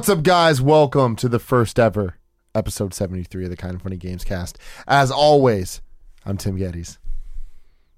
What's 0.00 0.08
up, 0.08 0.22
guys? 0.22 0.62
Welcome 0.62 1.14
to 1.16 1.28
the 1.28 1.38
first 1.38 1.78
ever 1.78 2.14
episode 2.54 2.94
73 2.94 3.44
of 3.44 3.50
the 3.50 3.56
Kind 3.56 3.74
of 3.74 3.82
Funny 3.82 3.98
Games 3.98 4.24
cast. 4.24 4.56
As 4.88 5.10
always, 5.10 5.82
I'm 6.24 6.38
Tim 6.38 6.56
Gettys. 6.56 6.96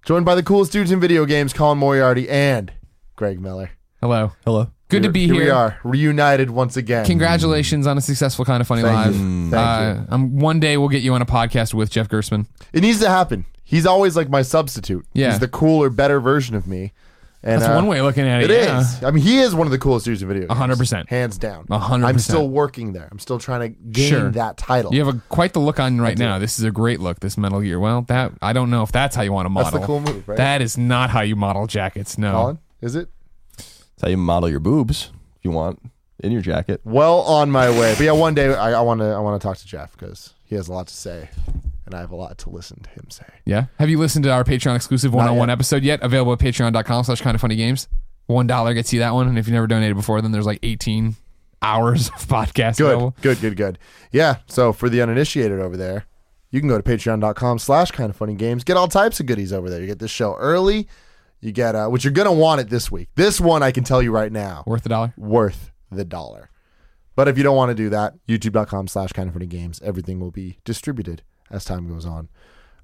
Joined 0.04 0.24
by 0.24 0.34
the 0.34 0.42
coolest 0.42 0.72
dudes 0.72 0.90
in 0.90 0.98
video 0.98 1.24
games, 1.26 1.52
Colin 1.52 1.78
Moriarty 1.78 2.28
and 2.28 2.72
Greg 3.14 3.40
Miller. 3.40 3.70
Hello. 4.00 4.32
Hello. 4.44 4.72
Good 4.88 5.04
to 5.04 5.10
be 5.10 5.26
here. 5.26 5.34
here. 5.34 5.44
we 5.44 5.50
are, 5.50 5.78
reunited 5.84 6.50
once 6.50 6.76
again. 6.76 7.06
Congratulations 7.06 7.86
on 7.86 7.96
a 7.96 8.00
successful 8.00 8.44
kind 8.44 8.60
of 8.60 8.66
funny 8.66 8.82
Thank 8.82 8.96
live. 8.96 9.14
you. 9.14 9.50
Thank 9.50 9.54
uh, 9.54 10.00
you. 10.00 10.06
Um, 10.12 10.38
one 10.40 10.58
day 10.58 10.76
we'll 10.78 10.88
get 10.88 11.04
you 11.04 11.14
on 11.14 11.22
a 11.22 11.26
podcast 11.26 11.72
with 11.72 11.88
Jeff 11.88 12.08
Gerstmann. 12.08 12.48
It 12.72 12.80
needs 12.80 12.98
to 12.98 13.08
happen. 13.08 13.44
He's 13.62 13.86
always 13.86 14.16
like 14.16 14.28
my 14.28 14.42
substitute. 14.42 15.06
Yeah. 15.12 15.30
He's 15.30 15.38
the 15.38 15.46
cooler, 15.46 15.88
better 15.88 16.18
version 16.18 16.56
of 16.56 16.66
me. 16.66 16.94
And 17.44 17.60
That's 17.60 17.70
uh, 17.70 17.74
one 17.74 17.88
way 17.88 17.98
of 17.98 18.04
looking 18.06 18.24
at 18.26 18.42
it. 18.42 18.50
It 18.50 18.60
is. 18.68 19.02
yeah. 19.02 19.08
I 19.08 19.10
mean, 19.10 19.24
he 19.24 19.40
is 19.40 19.52
one 19.52 19.66
of 19.66 19.72
the 19.72 19.78
coolest 19.78 20.04
dudes 20.04 20.22
in 20.22 20.28
video 20.28 20.46
games. 20.46 20.60
100%. 20.60 21.08
Hands 21.08 21.36
down. 21.38 21.66
100%. 21.66 22.04
I'm 22.04 22.18
still 22.20 22.48
working 22.48 22.92
there. 22.92 23.08
I'm 23.10 23.18
still 23.18 23.40
trying 23.40 23.60
to 23.60 23.68
gain 23.68 24.08
Sure. 24.10 24.30
that 24.30 24.56
title. 24.56 24.94
You 24.94 25.04
have 25.04 25.16
a, 25.16 25.18
quite 25.28 25.52
the 25.52 25.58
look 25.58 25.80
on 25.80 26.00
right 26.00 26.16
now. 26.16 26.38
This 26.38 26.60
is 26.60 26.64
a 26.64 26.70
great 26.70 27.00
look. 27.00 27.18
This 27.18 27.36
Metal 27.36 27.60
Gear. 27.60 27.80
Well, 27.80 28.02
that 28.02 28.32
I 28.40 28.52
don't 28.52 28.70
know 28.70 28.84
if 28.84 28.92
that's 28.92 29.16
how 29.16 29.22
you 29.22 29.32
want 29.32 29.46
to 29.46 29.50
model. 29.50 29.72
That's 29.72 29.82
the 29.82 29.86
cool 29.86 30.00
move, 30.00 30.28
right? 30.28 30.36
That 30.36 30.62
is 30.62 30.78
not 30.78 31.10
how 31.10 31.22
you 31.22 31.34
model 31.34 31.66
jackets. 31.66 32.16
No. 32.16 32.30
Colin, 32.32 32.58
is 32.80 32.94
it? 32.94 33.08
That's 33.56 34.02
how 34.02 34.08
you 34.08 34.16
model 34.18 34.48
your 34.48 34.60
boobs 34.60 35.10
if 35.36 35.44
you 35.44 35.50
want 35.50 35.80
in 36.20 36.30
your 36.30 36.42
jacket. 36.42 36.80
Well 36.84 37.22
on 37.22 37.50
my 37.50 37.70
way. 37.70 37.94
But 37.96 38.04
yeah, 38.04 38.12
one 38.12 38.34
day 38.34 38.54
I 38.54 38.80
want 38.82 39.00
to 39.00 39.06
I 39.06 39.18
want 39.18 39.40
to 39.42 39.44
talk 39.44 39.56
to 39.58 39.66
Jeff 39.66 39.92
because 39.98 40.32
he 40.44 40.54
has 40.54 40.68
a 40.68 40.72
lot 40.72 40.86
to 40.86 40.94
say, 40.94 41.28
and 41.92 41.98
I 41.98 42.00
have 42.00 42.10
a 42.10 42.16
lot 42.16 42.38
to 42.38 42.50
listen 42.50 42.82
to 42.82 42.90
him 42.90 43.06
say. 43.10 43.26
Yeah. 43.44 43.66
Have 43.78 43.88
you 43.90 43.98
listened 43.98 44.24
to 44.24 44.30
our 44.32 44.44
Patreon 44.44 44.74
exclusive 44.76 45.12
one-on-one 45.14 45.48
yet. 45.48 45.52
episode 45.52 45.82
yet? 45.84 46.00
Available 46.02 46.32
at 46.32 46.38
patreon.com 46.38 47.04
slash 47.04 47.20
kind 47.20 47.34
of 47.34 47.40
funny 47.40 47.56
games. 47.56 47.88
One 48.26 48.46
dollar 48.46 48.72
gets 48.74 48.92
you 48.92 49.00
that 49.00 49.14
one. 49.14 49.28
And 49.28 49.38
if 49.38 49.46
you 49.46 49.52
never 49.52 49.66
donated 49.66 49.96
before, 49.96 50.20
then 50.22 50.32
there's 50.32 50.46
like 50.46 50.58
18 50.62 51.16
hours 51.60 52.08
of 52.16 52.26
podcast 52.26 52.78
Good, 52.78 52.86
available. 52.86 53.16
good, 53.20 53.40
good, 53.40 53.56
good. 53.56 53.78
Yeah. 54.10 54.36
So 54.46 54.72
for 54.72 54.88
the 54.88 55.02
uninitiated 55.02 55.60
over 55.60 55.76
there, 55.76 56.06
you 56.50 56.60
can 56.60 56.68
go 56.68 56.80
to 56.80 56.82
patreon.com 56.82 57.58
slash 57.58 57.90
kind 57.90 58.10
of 58.10 58.16
funny 58.16 58.34
games. 58.34 58.64
Get 58.64 58.76
all 58.76 58.88
types 58.88 59.20
of 59.20 59.26
goodies 59.26 59.52
over 59.52 59.68
there. 59.70 59.80
You 59.80 59.86
get 59.86 59.98
this 59.98 60.10
show 60.10 60.34
early. 60.36 60.88
You 61.40 61.50
get 61.52 61.74
uh, 61.74 61.88
which 61.88 62.04
you're 62.04 62.12
gonna 62.12 62.32
want 62.32 62.60
it 62.60 62.68
this 62.70 62.90
week. 62.92 63.08
This 63.16 63.40
one 63.40 63.62
I 63.62 63.72
can 63.72 63.82
tell 63.84 64.00
you 64.00 64.12
right 64.12 64.30
now, 64.30 64.62
Worth 64.66 64.84
the 64.84 64.88
dollar? 64.90 65.12
worth 65.16 65.72
the 65.90 66.04
dollar. 66.04 66.50
But 67.16 67.26
if 67.28 67.36
you 67.36 67.42
don't 67.42 67.56
want 67.56 67.70
to 67.70 67.74
do 67.74 67.90
that, 67.90 68.14
youtube.com 68.28 68.86
slash 68.88 69.12
kind 69.12 69.28
of 69.28 69.34
funny 69.34 69.46
games. 69.46 69.80
Everything 69.84 70.20
will 70.20 70.30
be 70.30 70.58
distributed 70.64 71.22
as 71.52 71.64
time 71.64 71.88
goes 71.88 72.06
on. 72.06 72.28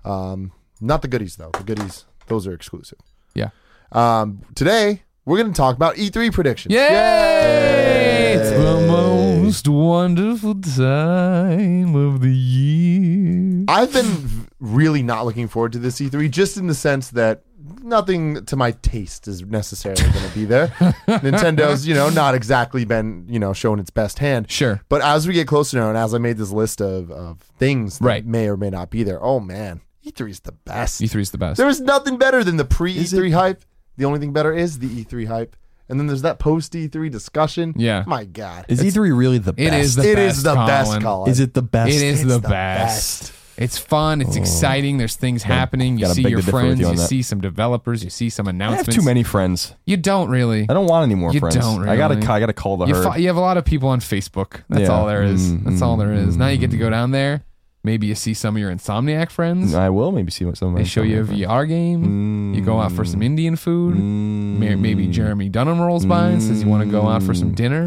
Um, 0.05 0.53
not 0.81 1.03
the 1.03 1.09
goodies 1.09 1.37
though. 1.37 1.51
The 1.51 1.65
goodies, 1.65 2.05
those 2.29 2.47
are 2.47 2.53
exclusive. 2.53 2.99
Yeah. 3.35 3.51
Um, 3.91 4.43
today 4.55 5.03
we're 5.25 5.39
going 5.39 5.53
to 5.53 5.57
talk 5.57 5.75
about 5.75 5.97
E3 5.97 6.33
predictions. 6.33 6.75
Yay! 6.75 8.35
It's 8.35 8.51
the 8.51 8.87
most 8.87 9.67
wonderful 9.67 10.55
time 10.55 11.95
of 11.95 12.21
the 12.21 12.35
year. 12.35 13.65
I've 13.69 13.93
been 13.93 14.47
really 14.61 15.03
not 15.03 15.27
looking 15.27 15.49
forward 15.49 15.73
to 15.73 15.79
this 15.79 16.01
E3, 16.01 16.31
just 16.31 16.57
in 16.57 16.67
the 16.67 16.75
sense 16.75 17.11
that 17.11 17.43
nothing 17.89 18.45
to 18.47 18.57
my 18.57 18.73
taste 18.73 19.27
is 19.29 19.43
necessarily 19.43 20.03
going 20.03 20.29
to 20.29 20.35
be 20.35 20.45
there. 20.45 20.69
Nintendo's, 21.09 21.87
you 21.87 21.95
know, 21.95 22.11
not 22.11 22.35
exactly 22.35 22.85
been, 22.85 23.27
you 23.29 23.39
know, 23.39 23.53
showing 23.53 23.81
its 23.81 23.91
best 23.91 24.19
hand. 24.19 24.51
Sure. 24.51 24.81
But 24.89 25.03
as 25.03 25.27
we 25.27 25.35
get 25.35 25.47
closer 25.49 25.79
now, 25.79 25.89
and 25.89 25.99
as 25.99 26.15
I 26.15 26.19
made 26.19 26.37
this 26.39 26.51
list 26.51 26.81
of, 26.81 27.11
of 27.11 27.39
things 27.59 27.99
that 27.99 28.05
Right. 28.05 28.27
may 28.27 28.49
or 28.49 28.57
may 28.57 28.71
not 28.71 28.91
be 28.91 29.03
there, 29.03 29.23
oh 29.23 29.41
man, 29.41 29.81
E3 30.07 30.31
is 30.31 30.41
the 30.41 30.53
best. 30.53 31.01
E3 31.01 31.21
is 31.21 31.31
the 31.33 31.39
best. 31.39 31.57
There 31.59 31.69
is 31.69 31.81
nothing 31.81 32.17
better 32.19 32.45
than 32.45 32.57
the 32.57 32.65
pre 32.65 32.95
E3 32.95 33.33
hype. 33.33 33.65
The 33.97 34.05
only 34.05 34.21
thing 34.21 34.33
better 34.33 34.53
is 34.53 34.79
the 34.79 34.89
E3 35.05 35.27
hype. 35.27 35.57
And 35.91 35.99
then 35.99 36.07
there's 36.07 36.23
that 36.23 36.39
post 36.39 36.73
E3 36.75 37.11
discussion. 37.11 37.73
Yeah. 37.77 38.05
My 38.07 38.25
God. 38.25 38.67
Is 38.69 38.81
E3 38.83 39.17
really 39.17 39.39
the 39.39 39.55
best? 39.55 39.67
It 39.67 39.75
is 39.75 39.97
the 39.97 40.03
It 40.13 40.17
best, 40.17 40.37
is 40.39 40.43
the 40.45 40.55
best, 40.55 40.89
Colin. 40.91 41.03
Colin. 41.03 41.31
Is 41.31 41.41
it 41.41 41.55
the 41.55 41.63
best? 41.63 41.89
It 41.89 42.03
is 42.03 42.21
It's 42.21 42.29
the, 42.31 42.39
the 42.39 42.49
best. 42.49 43.33
It's 43.59 43.77
fun. 43.77 44.21
It's 44.21 44.37
exciting. 44.37 44.99
There's 44.99 45.17
things 45.17 45.43
happening. 45.43 45.99
You 45.99 46.07
see 46.07 46.23
your 46.29 46.39
with 46.39 46.49
friends. 46.51 46.79
you 46.79 46.87
You, 46.87 46.91
on 46.91 46.97
that. 46.97 47.09
see 47.09 47.23
some 47.23 47.41
developers. 47.41 48.05
You 48.05 48.11
see 48.11 48.31
some 48.31 48.47
announcements. 48.47 48.61
I 48.61 48.77
have 48.77 48.87
announcements. 48.89 49.05
too 49.05 49.05
many 49.05 49.23
friends. 49.25 49.75
You 49.85 49.97
don't 49.97 50.31
really. 50.31 50.67
I 50.69 50.75
don't 50.75 50.87
want 50.87 51.05
any 51.05 51.15
more 51.17 51.31
friends. 51.33 51.35
You 51.57 51.61
friends. 51.63 51.77
don't 51.79 51.89
I 51.89 51.97
gotta, 51.97 52.15
really. 52.15 52.27
I 52.29 52.41
gotta 52.41 52.53
call 52.53 52.77
the 52.77 52.87
You, 52.87 52.95
herd. 52.95 53.05
fi- 53.05 53.17
you 53.17 53.27
have 53.27 53.37
a 53.37 53.41
lot 53.41 53.57
of 53.57 53.65
people 53.65 53.89
on 53.89 54.01
Facebook. 54.01 54.63
That's 54.69 54.83
Yeah. 54.83 54.89
all 54.89 55.07
there 55.07 55.23
is. 55.23 55.53
Mm, 55.53 55.65
That's 55.65 55.83
all 55.83 55.97
there 55.97 56.13
is. 56.13 56.37
Now 56.37 56.49
you 56.49 56.59
get 56.59 56.71
to 56.71 56.77
mm, 56.77 56.81
go 56.81 56.91
down 56.91 57.11
there. 57.11 57.43
Maybe 57.85 58.07
you 58.09 58.15
see 58.17 58.35
some 58.35 58.57
of 58.57 58.61
your 58.61 58.73
Insomniac 58.73 59.31
friends. 59.31 59.75
I 59.75 59.89
will 59.89 60.11
maybe 60.13 60.31
see 60.31 60.45
what 60.45 60.57
some 60.57 60.69
of 60.69 60.75
my 60.75 60.81
They 60.81 60.85
show 60.87 61.03
you 61.03 61.21
a 61.23 61.25
friends- 61.25 61.41
VR 61.43 61.65
game. 61.69 62.53
You 62.55 62.61
go 62.61 62.81
out 62.81 62.93
for 62.93 63.05
some 63.05 63.23
Indian 63.23 63.57
food. 63.57 63.95
Mm. 63.95 64.59
May- 64.59 64.75
Maybe 64.75 65.07
Jeremy 65.09 65.49
Dunham 65.49 65.81
rolls 65.81 66.05
by 66.05 66.29
and 66.29 66.43
says 66.43 66.63
you 66.63 66.69
want 66.69 66.85
to 66.85 66.91
go 66.91 67.09
out 67.09 67.23
for 67.23 67.35
some 67.35 67.53
Mm. 67.53 67.57
dinner. 67.57 67.85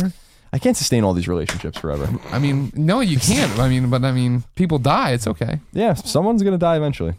I 0.53 0.59
can't 0.59 0.75
sustain 0.75 1.03
all 1.03 1.13
these 1.13 1.27
relationships 1.27 1.77
forever. 1.79 2.09
I 2.31 2.39
mean, 2.39 2.73
no, 2.75 2.99
you 2.99 3.17
can't. 3.17 3.57
I 3.57 3.69
mean, 3.69 3.89
but 3.89 4.03
I 4.03 4.11
mean, 4.11 4.43
people 4.55 4.79
die. 4.79 5.11
It's 5.11 5.27
okay. 5.27 5.59
yeah, 5.71 5.93
someone's 5.93 6.43
gonna 6.43 6.57
die 6.57 6.75
eventually. 6.75 7.13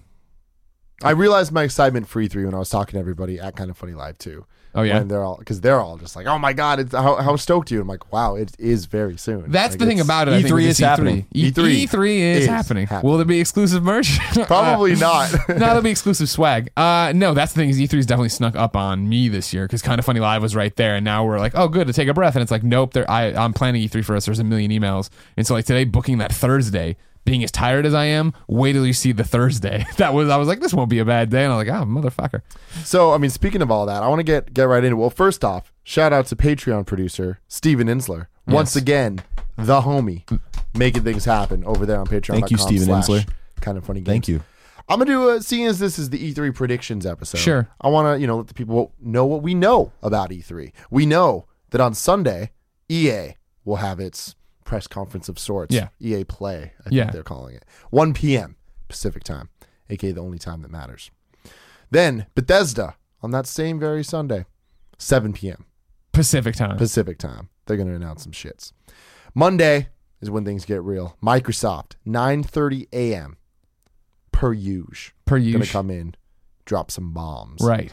I 1.03 1.10
realized 1.10 1.53
my 1.53 1.64
excitement 1.64 2.08
for 2.08 2.22
E3 2.22 2.44
when 2.44 2.54
I 2.54 2.58
was 2.58 2.70
talking 2.70 2.92
to 2.94 2.98
everybody 3.00 3.41
at 3.41 3.56
Kind 3.56 3.70
of 3.70 3.76
Funny 3.76 3.94
Live 3.94 4.19
too. 4.19 4.47
Oh 4.75 4.80
yeah. 4.82 5.00
When 5.00 5.08
they're 5.08 5.22
all 5.22 5.36
because 5.36 5.60
they're 5.60 5.80
all 5.80 5.98
just 5.98 6.16
like, 6.16 6.26
oh 6.26 6.38
my 6.38 6.54
god, 6.54 6.80
it's 6.80 6.92
how, 6.92 7.16
how 7.16 7.36
stoked 7.36 7.70
are 7.70 7.75
you? 7.75 7.82
I'm 7.82 7.88
like, 7.88 8.10
wow, 8.10 8.36
it 8.36 8.53
is 8.58 8.86
very 8.86 9.19
soon. 9.19 9.50
That's 9.50 9.72
Like, 9.75 9.80
the 9.80 9.86
thing 9.86 10.00
about 10.00 10.28
it. 10.28 10.34
I 10.34 10.42
think, 10.42 10.54
E3 10.54 10.62
is 10.62 10.78
happening. 10.78 11.26
E3. 11.34 11.53
E3 11.53 11.86
E3 11.86 12.16
is, 12.19 12.38
is 12.44 12.47
happening. 12.47 12.86
happening. 12.86 13.10
Will 13.10 13.19
there 13.19 13.26
be 13.26 13.38
exclusive 13.38 13.82
merch? 13.82 14.19
Probably 14.47 14.94
not. 14.97 15.30
no, 15.48 15.56
there'll 15.56 15.82
be 15.82 15.91
exclusive 15.91 16.30
swag. 16.30 16.70
Uh, 16.75 17.12
no, 17.14 17.34
that's 17.34 17.53
the 17.53 17.60
thing 17.60 17.69
is 17.69 17.78
E3's 17.78 18.06
definitely 18.06 18.30
snuck 18.30 18.56
up 18.56 18.74
on 18.74 19.06
me 19.09 19.28
this 19.28 19.53
year 19.53 19.66
because 19.66 19.82
Kind 19.82 19.98
of 19.98 20.06
Funny 20.06 20.20
Live 20.20 20.41
was 20.41 20.56
right 20.56 20.74
there, 20.76 20.94
and 20.97 21.04
now 21.04 21.26
we're 21.26 21.38
like, 21.38 21.53
oh, 21.54 21.69
good 21.69 21.86
to 21.88 21.92
take 21.92 22.09
a 22.09 22.14
breath, 22.14 22.34
and 22.34 22.42
it's 22.42 22.50
like, 22.53 22.62
nope, 22.62 22.94
there. 22.94 23.10
I 23.10 23.24
I'm 23.34 23.53
planning 23.53 23.86
E3 23.86 24.03
for 24.03 24.16
us. 24.16 24.24
There's 24.24 24.38
a 24.38 24.44
million 24.44 24.70
emails, 24.70 25.10
and 25.36 25.47
so 25.47 25.53
like 25.53 25.66
today, 25.66 25.84
booking 25.84 26.16
that 26.19 26.32
Thursday. 26.32 26.97
Being 27.25 27.44
as 27.44 27.53
tired 27.53 27.87
as 27.87 27.94
I 27.94 28.06
am, 28.06 28.33
wait 28.49 28.72
till 28.72 28.84
you 28.87 28.93
see 28.93 29.12
the 29.12 29.22
Thursday. 29.25 29.84
That 29.97 30.12
was 30.12 30.28
I 30.28 30.37
was 30.37 30.49
like, 30.49 30.60
this 30.60 30.75
won't 30.75 30.91
be 30.91 30.99
a 30.99 31.05
bad 31.05 31.31
day, 31.31 31.44
and 31.44 31.53
I'm 31.53 31.59
like, 31.59 31.69
oh, 31.69 31.84
motherfucker. 31.84 32.43
so 32.84 33.12
I 33.12 33.19
mean, 33.19 33.31
speaking 33.31 33.62
of 33.62 33.71
all 33.71 33.87
that, 33.87 34.03
I 34.03 34.09
want 34.09 34.19
to 34.21 34.25
get 34.25 34.53
get 34.53 34.65
right 34.65 34.83
into. 34.83 34.97
it. 34.97 35.00
Well, 35.00 35.10
first 35.10 35.44
off, 35.44 35.72
shout 35.84 36.12
out 36.12 36.27
to 36.27 36.37
Patreon 36.37 36.84
producer 36.87 37.38
Steven 37.49 37.87
Insler 37.87 38.27
once 38.47 38.75
Yes. 38.75 38.83
again, 38.83 39.22
the 39.56 39.83
homie, 39.83 40.25
making 40.75 41.05
things 41.05 41.25
happen 41.25 41.62
over 41.65 41.87
there 41.87 42.00
on 42.00 42.06
Patreon. 42.06 42.33
Thank 42.34 42.50
you, 42.50 42.59
Steven 42.59 42.88
Insler. 42.88 43.28
Kind 43.60 43.78
of 43.78 43.84
funny. 43.84 44.00
Games. 44.00 44.06
Thank 44.09 44.28
you. 44.28 44.43
I'm 44.89 44.99
gonna 44.99 45.10
do 45.12 45.28
a 45.31 45.41
seeing 45.41 45.66
as 45.66 45.78
this 45.78 46.00
is 46.00 46.10
the 46.10 46.19
E3 46.34 46.53
predictions 46.53 47.06
episode. 47.06 47.39
Sure. 47.39 47.69
I 47.81 47.89
want 47.89 48.16
to 48.16 48.21
you 48.21 48.27
know 48.27 48.39
let 48.39 48.49
the 48.49 48.54
people 48.54 48.93
know 49.00 49.25
what 49.25 49.43
we 49.43 49.54
know 49.54 49.93
about 50.03 50.31
E3. 50.31 50.72
We 50.91 51.06
know 51.06 51.47
that 51.71 51.81
on 51.81 51.94
Sunday, 51.94 52.50
EA 52.89 53.37
will 53.65 53.77
have 53.77 54.00
its 54.00 54.34
press 54.65 54.87
conference 54.87 55.28
of 55.28 55.39
sorts. 55.39 55.75
Yeah. 55.75 55.89
EA 56.00 56.25
Play, 56.25 56.73
I 56.84 56.89
Yeah. 56.91 57.03
think 57.05 57.12
they're 57.12 57.23
calling 57.23 57.55
it. 57.56 57.65
1 57.91 58.15
p.m. 58.15 58.56
Pacific 58.89 59.25
time, 59.25 59.49
aka 59.91 60.12
the 60.12 60.21
only 60.21 60.39
time 60.39 60.62
that 60.62 60.71
matters. 60.71 61.11
Then 61.91 62.27
Bethesda 62.34 62.97
on 63.22 63.31
that 63.33 63.47
same 63.47 63.78
very 63.78 64.03
Sunday, 64.05 64.45
7 64.99 65.33
p.m. 65.33 65.65
Pacific 66.12 66.55
time. 66.55 66.77
Pacific 66.77 67.19
time. 67.19 67.49
They're 67.67 67.77
gonna 67.77 67.95
announce 67.95 68.22
some 68.22 68.33
shits. 68.33 68.72
Monday 69.34 69.89
is 70.21 70.31
when 70.31 70.45
things 70.45 70.65
get 70.65 70.83
real. 70.83 71.17
Microsoft, 71.22 71.93
9:30 72.06 72.87
a.m. 72.93 73.37
per 74.31 74.53
usual 74.53 75.15
per 75.25 75.39
gonna 75.39 75.67
come 75.67 75.91
in, 75.91 76.15
drop 76.65 76.91
some 76.91 77.12
bombs. 77.12 77.62
Right. 77.62 77.93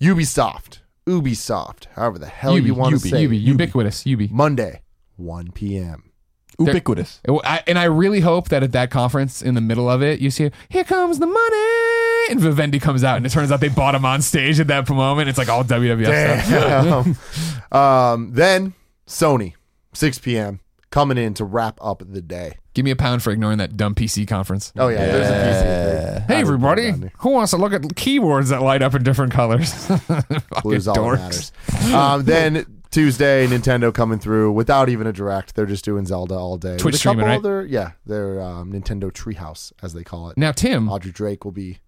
Ubisoft, 0.00 0.80
Ubisoft, 1.06 1.86
however 1.94 2.18
the 2.18 2.26
hell 2.26 2.58
you 2.58 2.74
want 2.74 2.90
to 2.94 2.98
Ubi, 2.98 3.08
say. 3.10 3.22
Ubi, 3.22 3.38
ubiquitous, 3.38 4.04
Ubi. 4.06 4.28
Monday, 4.28 4.82
1 5.16 5.52
p.m. 5.52 6.10
Ubiquitous. 6.58 7.20
I, 7.44 7.62
and 7.66 7.78
I 7.78 7.84
really 7.84 8.20
hope 8.20 8.48
that 8.48 8.62
at 8.62 8.72
that 8.72 8.90
conference, 8.90 9.42
in 9.42 9.54
the 9.54 9.60
middle 9.60 9.90
of 9.90 10.02
it, 10.02 10.20
you 10.20 10.30
see, 10.30 10.50
"Here 10.70 10.84
comes 10.84 11.18
the 11.18 11.26
money," 11.26 12.30
and 12.30 12.40
Vivendi 12.40 12.78
comes 12.78 13.04
out, 13.04 13.18
and 13.18 13.26
it 13.26 13.30
turns 13.30 13.52
out 13.52 13.60
they 13.60 13.68
bought 13.68 13.94
him 13.94 14.06
on 14.06 14.22
stage 14.22 14.58
at 14.58 14.66
that 14.68 14.88
moment. 14.88 15.28
It's 15.28 15.36
like 15.36 15.48
all 15.48 15.64
WWF 15.64 16.44
stuff. 16.44 17.72
um, 17.72 18.32
then 18.32 18.72
Sony, 19.06 19.52
6 19.92 20.18
p.m. 20.20 20.60
coming 20.90 21.18
in 21.18 21.34
to 21.34 21.44
wrap 21.44 21.78
up 21.82 22.02
the 22.06 22.22
day. 22.22 22.54
Give 22.72 22.84
me 22.84 22.90
a 22.90 22.96
pound 22.96 23.22
for 23.22 23.30
ignoring 23.30 23.58
that 23.58 23.76
dumb 23.76 23.94
PC 23.94 24.28
conference. 24.28 24.72
Oh 24.76 24.88
yeah, 24.88 25.06
there's 25.06 25.28
a 25.28 25.32
PC. 25.32 25.64
Yeah. 25.64 26.26
Hey 26.26 26.40
everybody, 26.40 26.92
who 27.18 27.30
wants 27.30 27.52
to 27.52 27.56
look 27.56 27.72
at 27.72 27.96
keyboards 27.96 28.50
that 28.50 28.60
light 28.60 28.82
up 28.82 28.94
in 28.94 29.02
different 29.02 29.32
colors? 29.32 29.86
Blues 30.62 30.86
all 30.86 30.94
that 30.94 31.00
dorks. 31.00 31.18
matters. 31.18 31.52
Um, 31.94 32.24
then 32.24 32.75
Tuesday, 32.90 33.46
Nintendo 33.46 33.92
coming 33.92 34.18
through 34.18 34.52
without 34.52 34.88
even 34.88 35.06
a 35.06 35.12
direct. 35.12 35.54
They're 35.54 35.66
just 35.66 35.84
doing 35.84 36.06
Zelda 36.06 36.34
all 36.34 36.56
day. 36.56 36.76
Twitch 36.78 36.92
With 36.92 37.00
a 37.00 37.04
couple 37.04 37.20
streaming, 37.20 37.26
right? 37.26 37.38
Other, 37.38 37.66
yeah, 37.66 37.92
their 38.06 38.40
um, 38.40 38.72
Nintendo 38.72 39.10
Treehouse, 39.12 39.72
as 39.82 39.92
they 39.92 40.02
call 40.04 40.30
it. 40.30 40.38
Now 40.38 40.52
Tim, 40.52 40.88
Audrey 40.88 41.12
Drake 41.12 41.44
will 41.44 41.52
be 41.52 41.78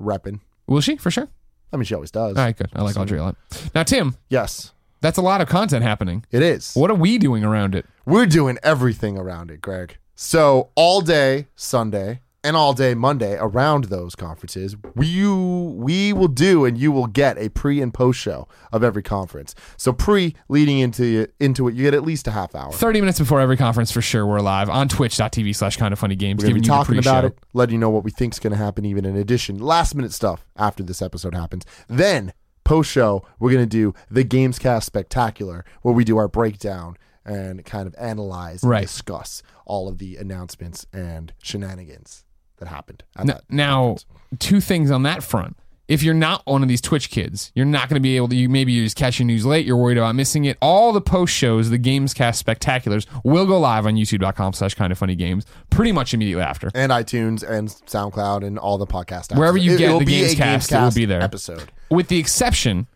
repping. 0.00 0.40
will 0.66 0.80
she 0.80 0.96
for 0.96 1.10
sure? 1.10 1.28
I 1.72 1.76
mean, 1.76 1.84
she 1.84 1.94
always 1.94 2.10
does. 2.10 2.36
All 2.36 2.44
right, 2.44 2.56
good. 2.56 2.68
I 2.74 2.82
like 2.82 2.96
Audrey 2.96 3.18
a 3.18 3.22
lot. 3.22 3.36
Now 3.74 3.82
Tim, 3.82 4.16
Yes, 4.28 4.72
that's 5.00 5.16
a 5.18 5.22
lot 5.22 5.40
of 5.40 5.48
content 5.48 5.82
happening. 5.82 6.24
it 6.30 6.42
is. 6.42 6.74
What 6.74 6.90
are 6.90 6.94
we 6.96 7.16
doing 7.18 7.44
around 7.44 7.74
it? 7.74 7.86
We're 8.04 8.26
doing 8.26 8.58
everything 8.62 9.16
around 9.16 9.50
it, 9.50 9.60
Greg. 9.62 9.96
So 10.14 10.68
all 10.74 11.00
day 11.00 11.48
Sunday, 11.56 12.20
and 12.44 12.56
all 12.56 12.72
day 12.72 12.94
Monday 12.94 13.36
around 13.38 13.84
those 13.84 14.14
conferences, 14.14 14.76
we 14.94 15.26
we 15.26 16.12
will 16.12 16.28
do 16.28 16.64
and 16.64 16.78
you 16.78 16.90
will 16.90 17.06
get 17.06 17.38
a 17.38 17.48
pre 17.50 17.80
and 17.80 17.94
post 17.94 18.18
show 18.18 18.48
of 18.72 18.82
every 18.82 19.02
conference. 19.02 19.54
So 19.76 19.92
pre 19.92 20.34
leading 20.48 20.78
into 20.78 21.26
into 21.40 21.68
it, 21.68 21.74
you 21.74 21.84
get 21.84 21.94
at 21.94 22.02
least 22.02 22.26
a 22.26 22.32
half 22.32 22.54
hour. 22.54 22.72
30 22.72 23.00
minutes 23.00 23.18
before 23.18 23.40
every 23.40 23.56
conference 23.56 23.92
for 23.92 24.02
sure, 24.02 24.26
we're 24.26 24.40
live 24.40 24.68
on 24.68 24.88
twitch.tv 24.88 25.54
slash 25.54 25.76
kind 25.76 25.92
of 25.92 25.98
funny 25.98 26.16
games, 26.16 26.42
giving 26.42 26.54
be 26.54 26.58
you 26.58 26.62
the 26.62 26.68
talking 26.68 26.94
pre-show. 26.94 27.10
about 27.10 27.24
it, 27.24 27.38
letting 27.52 27.74
you 27.74 27.78
know 27.78 27.90
what 27.90 28.04
we 28.04 28.10
think's 28.10 28.38
going 28.38 28.52
to 28.52 28.56
happen. 28.56 28.84
Even 28.84 29.04
in 29.04 29.16
addition, 29.16 29.58
last 29.58 29.94
minute 29.94 30.12
stuff 30.12 30.46
after 30.56 30.82
this 30.82 31.00
episode 31.00 31.34
happens. 31.34 31.64
Then 31.88 32.32
post 32.64 32.90
show, 32.90 33.24
we're 33.38 33.52
going 33.52 33.64
to 33.64 33.68
do 33.68 33.94
the 34.10 34.24
Gamescast 34.24 34.84
Spectacular, 34.84 35.64
where 35.82 35.94
we 35.94 36.04
do 36.04 36.16
our 36.16 36.28
breakdown 36.28 36.96
and 37.24 37.64
kind 37.64 37.86
of 37.86 37.94
analyze 37.98 38.64
and 38.64 38.72
discuss 38.80 39.44
all 39.64 39.88
of 39.88 39.98
the 39.98 40.16
announcements 40.16 40.86
and 40.92 41.32
shenanigans 41.40 42.24
that 42.62 42.68
happened. 42.70 43.02
At 43.16 43.20
N- 43.22 43.26
that 43.28 43.42
now, 43.48 43.96
two 44.38 44.60
things 44.60 44.90
on 44.90 45.02
that 45.02 45.22
front. 45.22 45.56
If 45.88 46.02
you're 46.02 46.14
not 46.14 46.42
one 46.46 46.62
of 46.62 46.68
these 46.68 46.80
Twitch 46.80 47.10
kids, 47.10 47.50
you're 47.54 47.66
not 47.66 47.88
going 47.88 47.96
to 47.96 48.02
be 48.02 48.16
able 48.16 48.28
to. 48.28 48.36
You 48.36 48.48
maybe 48.48 48.72
you 48.72 48.84
just 48.84 48.96
catch 48.96 49.18
your 49.18 49.26
news 49.26 49.44
late. 49.44 49.66
You're 49.66 49.76
worried 49.76 49.98
about 49.98 50.14
missing 50.14 50.44
it. 50.46 50.56
All 50.62 50.92
the 50.92 51.00
post 51.02 51.34
shows, 51.34 51.68
the 51.70 51.78
Gamescast 51.78 52.42
spectaculars, 52.42 53.04
will 53.24 53.44
go 53.46 53.58
live 53.60 53.84
on 53.84 53.96
YouTube.com/slash 53.96 54.74
Kind 54.74 54.90
of 54.92 54.96
Funny 54.96 55.16
Games 55.16 55.44
pretty 55.70 55.92
much 55.92 56.14
immediately 56.14 56.42
after. 56.44 56.70
and 56.74 56.90
iTunes 56.92 57.42
and 57.46 57.68
SoundCloud 57.68 58.46
and 58.46 58.58
all 58.58 58.78
the 58.78 58.86
podcast 58.86 59.28
apps. 59.32 59.36
Wherever 59.38 59.58
you 59.58 59.74
It- 59.74 59.78
get 59.78 59.98
the 59.98 60.04
be 60.06 60.22
Gamescast, 60.22 60.72
it 60.72 60.80
will 60.82 60.92
be 60.92 61.04
there. 61.04 61.20
Episode. 61.20 61.70
with 61.90 62.08
the 62.08 62.18
exception 62.18 62.86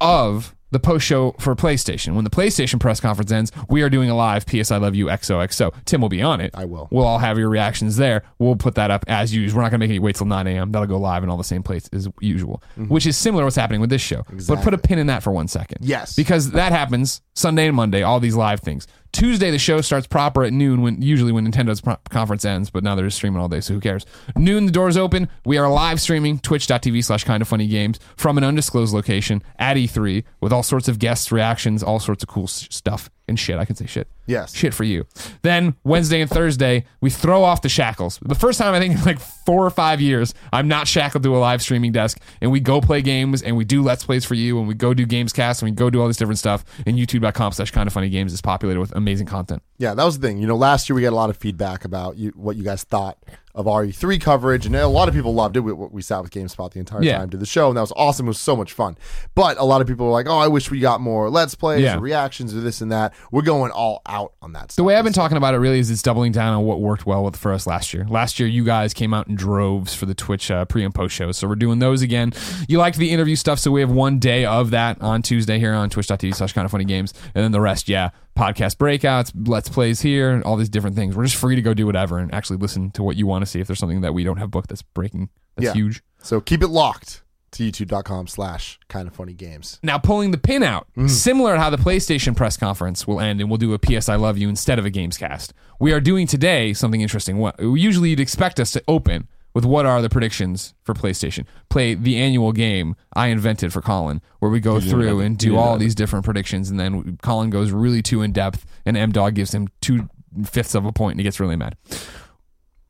of 0.00 0.54
the 0.70 0.80
post 0.80 1.06
show 1.06 1.32
for 1.38 1.54
PlayStation. 1.54 2.14
When 2.14 2.24
the 2.24 2.30
PlayStation 2.30 2.80
press 2.80 3.00
conference 3.00 3.32
ends, 3.32 3.52
we 3.68 3.82
are 3.82 3.90
doing 3.90 4.10
a 4.10 4.16
live 4.16 4.46
PS 4.46 4.70
I 4.70 4.76
Love 4.76 4.94
You 4.94 5.06
XOXO. 5.06 5.74
Tim 5.84 6.00
will 6.00 6.08
be 6.08 6.22
on 6.22 6.40
it. 6.40 6.50
I 6.54 6.64
will. 6.64 6.88
We'll 6.90 7.06
all 7.06 7.18
have 7.18 7.38
your 7.38 7.48
reactions 7.48 7.96
there. 7.96 8.22
We'll 8.38 8.56
put 8.56 8.74
that 8.76 8.90
up 8.90 9.04
as 9.08 9.34
usual. 9.34 9.58
We're 9.58 9.62
not 9.62 9.70
going 9.70 9.80
to 9.80 9.86
make 9.86 9.94
it 9.94 10.00
wait 10.00 10.16
till 10.16 10.26
9 10.26 10.46
a.m. 10.46 10.72
That'll 10.72 10.86
go 10.86 10.98
live 10.98 11.22
in 11.22 11.30
all 11.30 11.36
the 11.36 11.44
same 11.44 11.62
place 11.62 11.88
as 11.92 12.08
usual, 12.20 12.62
mm-hmm. 12.72 12.86
which 12.86 13.06
is 13.06 13.16
similar 13.16 13.42
to 13.42 13.46
what's 13.46 13.56
happening 13.56 13.80
with 13.80 13.90
this 13.90 14.02
show. 14.02 14.24
But 14.48 14.62
put 14.62 14.74
a 14.74 14.78
pin 14.78 14.98
in 14.98 15.06
that 15.08 15.22
for 15.22 15.32
one 15.32 15.48
second. 15.48 15.78
Yes. 15.80 16.14
Because 16.14 16.52
that 16.52 16.72
happens 16.72 17.22
Sunday 17.34 17.66
and 17.66 17.76
Monday, 17.76 18.02
all 18.02 18.20
these 18.20 18.36
live 18.36 18.60
things. 18.60 18.86
Tuesday, 19.12 19.50
the 19.50 19.58
show 19.58 19.80
starts 19.80 20.06
proper 20.06 20.44
at 20.44 20.52
noon, 20.52 20.82
when 20.82 21.02
usually 21.02 21.32
when 21.32 21.50
Nintendo's 21.50 21.80
pro- 21.80 21.96
conference 22.10 22.44
ends, 22.44 22.70
but 22.70 22.84
now 22.84 22.94
they're 22.94 23.06
just 23.06 23.16
streaming 23.16 23.40
all 23.40 23.48
day, 23.48 23.60
so 23.60 23.74
who 23.74 23.80
cares? 23.80 24.06
Noon, 24.36 24.66
the 24.66 24.72
doors 24.72 24.96
open. 24.96 25.28
We 25.44 25.58
are 25.58 25.68
live 25.68 26.00
streaming 26.00 26.38
twitch.tv 26.38 27.04
slash 27.04 27.24
kind 27.24 27.42
of 27.42 27.48
funny 27.48 27.66
games 27.66 27.98
from 28.16 28.38
an 28.38 28.44
undisclosed 28.44 28.94
location 28.94 29.42
at 29.58 29.76
E3 29.76 30.22
with 30.40 30.52
all 30.52 30.62
sorts 30.62 30.86
of 30.88 30.98
guests, 30.98 31.32
reactions, 31.32 31.82
all 31.82 31.98
sorts 31.98 32.22
of 32.22 32.28
cool 32.28 32.44
s- 32.44 32.68
stuff 32.70 33.10
and 33.30 33.38
shit. 33.38 33.56
I 33.58 33.64
can 33.64 33.74
say 33.76 33.86
shit. 33.86 34.06
Yes. 34.26 34.54
Shit 34.54 34.74
for 34.74 34.84
you. 34.84 35.06
Then 35.40 35.74
Wednesday 35.82 36.20
and 36.20 36.28
Thursday, 36.30 36.84
we 37.00 37.08
throw 37.08 37.42
off 37.42 37.62
the 37.62 37.68
shackles. 37.68 38.18
The 38.22 38.34
first 38.34 38.58
time 38.58 38.74
I 38.74 38.78
think 38.78 38.96
in 38.98 39.04
like 39.04 39.18
four 39.18 39.64
or 39.64 39.70
five 39.70 40.00
years, 40.00 40.34
I'm 40.52 40.68
not 40.68 40.86
shackled 40.86 41.22
to 41.22 41.34
a 41.34 41.38
live 41.38 41.62
streaming 41.62 41.92
desk, 41.92 42.20
and 42.42 42.52
we 42.52 42.60
go 42.60 42.80
play 42.80 43.00
games 43.00 43.42
and 43.42 43.56
we 43.56 43.64
do 43.64 43.82
let's 43.82 44.04
plays 44.04 44.24
for 44.26 44.34
you, 44.34 44.58
and 44.58 44.68
we 44.68 44.74
go 44.74 44.92
do 44.92 45.06
games 45.06 45.32
cast, 45.32 45.62
and 45.62 45.70
we 45.70 45.74
go 45.74 45.88
do 45.88 46.00
all 46.02 46.08
this 46.08 46.18
different 46.18 46.38
stuff. 46.38 46.64
And 46.84 46.98
YouTube.com 46.98 47.52
slash 47.52 47.70
kind 47.70 47.86
of 47.86 47.92
funny 47.92 48.10
games 48.10 48.32
is 48.32 48.42
populated 48.42 48.80
with 48.80 48.94
amazing 48.94 49.26
content. 49.26 49.62
Yeah, 49.78 49.94
that 49.94 50.04
was 50.04 50.18
the 50.18 50.26
thing. 50.28 50.38
You 50.38 50.46
know, 50.46 50.56
last 50.56 50.88
year 50.88 50.96
we 50.96 51.02
got 51.02 51.10
a 51.10 51.16
lot 51.16 51.30
of 51.30 51.36
feedback 51.38 51.84
about 51.84 52.16
you, 52.18 52.30
what 52.36 52.56
you 52.56 52.62
guys 52.62 52.84
thought 52.84 53.16
of 53.54 53.66
RE3 53.66 54.20
coverage, 54.20 54.66
and 54.66 54.76
a 54.76 54.86
lot 54.88 55.08
of 55.08 55.14
people 55.14 55.34
loved 55.34 55.56
it. 55.56 55.60
We, 55.60 55.72
we 55.72 56.02
sat 56.02 56.22
with 56.22 56.30
GameSpot 56.30 56.70
the 56.72 56.78
entire 56.80 57.02
Yeah. 57.02 57.18
time, 57.18 57.28
did 57.30 57.40
the 57.40 57.46
show, 57.46 57.68
and 57.68 57.76
that 57.76 57.80
was 57.80 57.92
awesome. 57.96 58.26
It 58.26 58.30
was 58.30 58.38
so 58.40 58.54
much 58.54 58.72
fun. 58.72 58.96
But 59.34 59.58
a 59.58 59.64
lot 59.64 59.80
of 59.80 59.86
people 59.86 60.06
were 60.06 60.12
like, 60.12 60.28
"Oh, 60.28 60.38
I 60.38 60.48
wish 60.48 60.70
we 60.70 60.78
got 60.80 61.00
more 61.00 61.28
Let's 61.30 61.54
Plays, 61.54 61.82
Yeah. 61.82 61.96
or 61.96 62.00
reactions, 62.00 62.54
or 62.54 62.60
this 62.60 62.80
and 62.80 62.92
that." 62.92 63.12
We're 63.32 63.42
going 63.42 63.70
all 63.72 64.02
out 64.06 64.32
on 64.40 64.52
that. 64.52 64.72
Stuff 64.72 64.76
The 64.76 64.84
way 64.84 64.96
I've 64.96 65.04
been 65.04 65.12
talking 65.12 65.36
about 65.36 65.54
it 65.54 65.58
really 65.58 65.78
is 65.78 65.90
it's 65.90 66.02
doubling 66.02 66.32
down 66.32 66.54
on 66.54 66.64
what 66.64 66.80
worked 66.80 67.06
well 67.06 67.24
with 67.24 67.36
for 67.36 67.52
us 67.52 67.66
last 67.66 67.92
year. 67.92 68.06
Last 68.08 68.38
year, 68.38 68.48
you 68.48 68.64
guys 68.64 68.94
came 68.94 69.12
out 69.12 69.26
in 69.28 69.34
droves 69.34 69.94
for 69.94 70.06
the 70.06 70.14
Twitch 70.14 70.50
uh, 70.50 70.64
pre 70.64 70.84
and 70.84 70.94
post 70.94 71.14
shows, 71.14 71.36
so 71.36 71.48
we're 71.48 71.54
doing 71.56 71.78
those 71.80 72.02
again. 72.02 72.32
You 72.68 72.78
liked 72.78 72.98
the 72.98 73.10
interview 73.10 73.36
stuff, 73.36 73.58
so 73.58 73.70
we 73.70 73.80
have 73.80 73.90
one 73.90 74.18
day 74.18 74.44
of 74.44 74.70
that 74.70 75.00
on 75.00 75.22
Tuesday 75.22 75.58
here 75.58 75.72
on 75.74 75.90
twitch.tv 75.90 76.34
slash 76.34 76.52
kind 76.52 76.64
of 76.64 76.70
funny 76.70 76.84
games, 76.84 77.12
and 77.34 77.42
then 77.44 77.52
the 77.52 77.60
rest, 77.60 77.88
yeah, 77.88 78.10
podcast 78.38 78.76
breakouts, 78.76 79.32
let's 79.46 79.68
plays 79.68 80.00
here, 80.00 80.40
all 80.46 80.56
these 80.56 80.68
different 80.68 80.96
things. 80.96 81.16
We're 81.16 81.24
just 81.24 81.36
free 81.36 81.56
to 81.56 81.62
go 81.62 81.74
do 81.74 81.84
whatever 81.84 82.18
and 82.18 82.32
actually 82.32 82.56
listen 82.58 82.90
to 82.92 83.02
what 83.02 83.16
you 83.16 83.26
want 83.26 83.39
to 83.40 83.46
see 83.46 83.60
if 83.60 83.66
there's 83.66 83.78
something 83.78 84.00
that 84.02 84.14
we 84.14 84.24
don't 84.24 84.38
have 84.38 84.50
booked 84.50 84.68
that's 84.68 84.82
breaking. 84.82 85.28
That's 85.56 85.66
Yeah. 85.66 85.72
huge. 85.74 86.02
So 86.22 86.40
keep 86.40 86.62
it 86.62 86.68
locked 86.68 87.22
to 87.52 87.64
youtube.com 87.64 88.26
slash 88.28 88.78
kind 88.88 89.08
of 89.08 89.14
funny 89.14 89.32
games. 89.32 89.78
Now 89.82 89.98
pulling 89.98 90.30
the 90.30 90.38
pin 90.38 90.62
out, 90.62 90.86
mm. 90.96 91.10
similar 91.10 91.54
to 91.54 91.60
how 91.60 91.70
the 91.70 91.76
PlayStation 91.76 92.36
press 92.36 92.56
conference 92.56 93.06
will 93.06 93.20
end, 93.20 93.40
and 93.40 93.50
we'll 93.50 93.58
do 93.58 93.74
a 93.74 93.78
PS 93.78 94.08
I 94.08 94.16
Love 94.16 94.38
You 94.38 94.48
instead 94.48 94.78
of 94.78 94.84
a 94.84 94.90
Games 94.90 95.16
Cast. 95.16 95.52
We 95.78 95.92
are 95.92 96.00
doing 96.00 96.26
today 96.26 96.72
something 96.72 97.00
interesting. 97.00 97.38
What 97.38 97.58
usually 97.60 98.10
you'd 98.10 98.20
expect 98.20 98.60
us 98.60 98.70
to 98.72 98.82
open 98.86 99.28
with 99.52 99.64
what 99.64 99.84
are 99.84 100.00
the 100.00 100.08
predictions 100.08 100.74
for 100.84 100.94
PlayStation? 100.94 101.44
Play 101.68 101.94
the 101.94 102.16
annual 102.16 102.52
game 102.52 102.94
I 103.16 103.28
invented 103.28 103.72
for 103.72 103.80
Colin, 103.80 104.22
where 104.38 104.50
we 104.50 104.60
go 104.60 104.80
through 104.80 105.20
and 105.20 105.36
do 105.36 105.56
all 105.56 105.76
these 105.76 105.96
different 105.96 106.24
predictions, 106.24 106.70
and 106.70 106.78
then 106.78 107.18
Colin 107.22 107.50
goes 107.50 107.72
really 107.72 108.02
too 108.02 108.22
in 108.22 108.32
depth, 108.32 108.64
and 108.86 108.96
M 108.96 109.10
Dog 109.10 109.34
gives 109.34 109.52
him 109.52 109.68
two 109.80 110.08
fifths 110.44 110.76
of 110.76 110.84
a 110.84 110.92
point, 110.92 111.14
and 111.14 111.20
he 111.20 111.24
gets 111.24 111.40
really 111.40 111.56
mad 111.56 111.76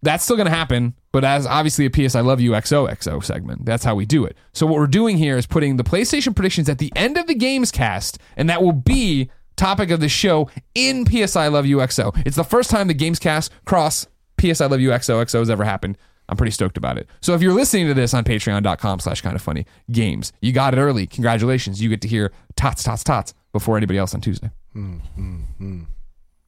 that's 0.02 0.24
still 0.24 0.36
going 0.36 0.48
to 0.48 0.54
happen, 0.54 0.94
but 1.12 1.24
as 1.24 1.46
obviously 1.46 1.86
a 1.86 1.90
PS 1.90 2.14
I 2.14 2.20
Love 2.20 2.40
You 2.40 2.52
XOXO 2.52 3.22
segment. 3.22 3.64
That's 3.64 3.84
how 3.84 3.94
we 3.94 4.06
do 4.06 4.24
it. 4.24 4.36
So 4.52 4.66
what 4.66 4.76
we're 4.76 4.86
doing 4.86 5.18
here 5.18 5.36
is 5.36 5.46
putting 5.46 5.76
the 5.76 5.84
PlayStation 5.84 6.34
predictions 6.34 6.68
at 6.68 6.78
the 6.78 6.92
end 6.96 7.18
of 7.18 7.26
the 7.26 7.34
games 7.34 7.70
cast, 7.70 8.18
and 8.36 8.48
that 8.48 8.62
will 8.62 8.72
be 8.72 9.30
topic 9.56 9.90
of 9.90 10.00
the 10.00 10.08
show 10.08 10.48
in 10.74 11.04
PS 11.04 11.36
I 11.36 11.48
Love 11.48 11.66
You 11.66 11.78
XO. 11.78 12.18
It's 12.24 12.36
the 12.36 12.44
first 12.44 12.70
time 12.70 12.88
the 12.88 12.94
games 12.94 13.18
cast 13.18 13.52
cross 13.66 14.06
PS 14.38 14.60
I 14.60 14.66
Love 14.66 14.80
You 14.80 14.90
XOXO 14.90 15.38
has 15.38 15.50
ever 15.50 15.64
happened. 15.64 15.98
I'm 16.30 16.36
pretty 16.36 16.52
stoked 16.52 16.76
about 16.76 16.96
it. 16.96 17.08
So 17.20 17.34
if 17.34 17.42
you're 17.42 17.52
listening 17.52 17.88
to 17.88 17.94
this 17.94 18.14
on 18.14 18.24
patreon.com 18.24 19.00
slash 19.00 19.20
kind 19.20 19.34
of 19.34 19.42
funny 19.42 19.66
games, 19.90 20.32
you 20.40 20.52
got 20.52 20.74
it 20.74 20.78
early. 20.78 21.06
Congratulations. 21.06 21.82
You 21.82 21.88
get 21.88 22.00
to 22.02 22.08
hear 22.08 22.32
tots, 22.56 22.84
tots, 22.84 23.02
tots 23.02 23.34
before 23.52 23.76
anybody 23.76 23.98
else 23.98 24.14
on 24.14 24.20
Tuesday. 24.20 24.50
Hmm, 24.72 24.98
hmm, 25.16 25.40
hmm. 25.58 25.82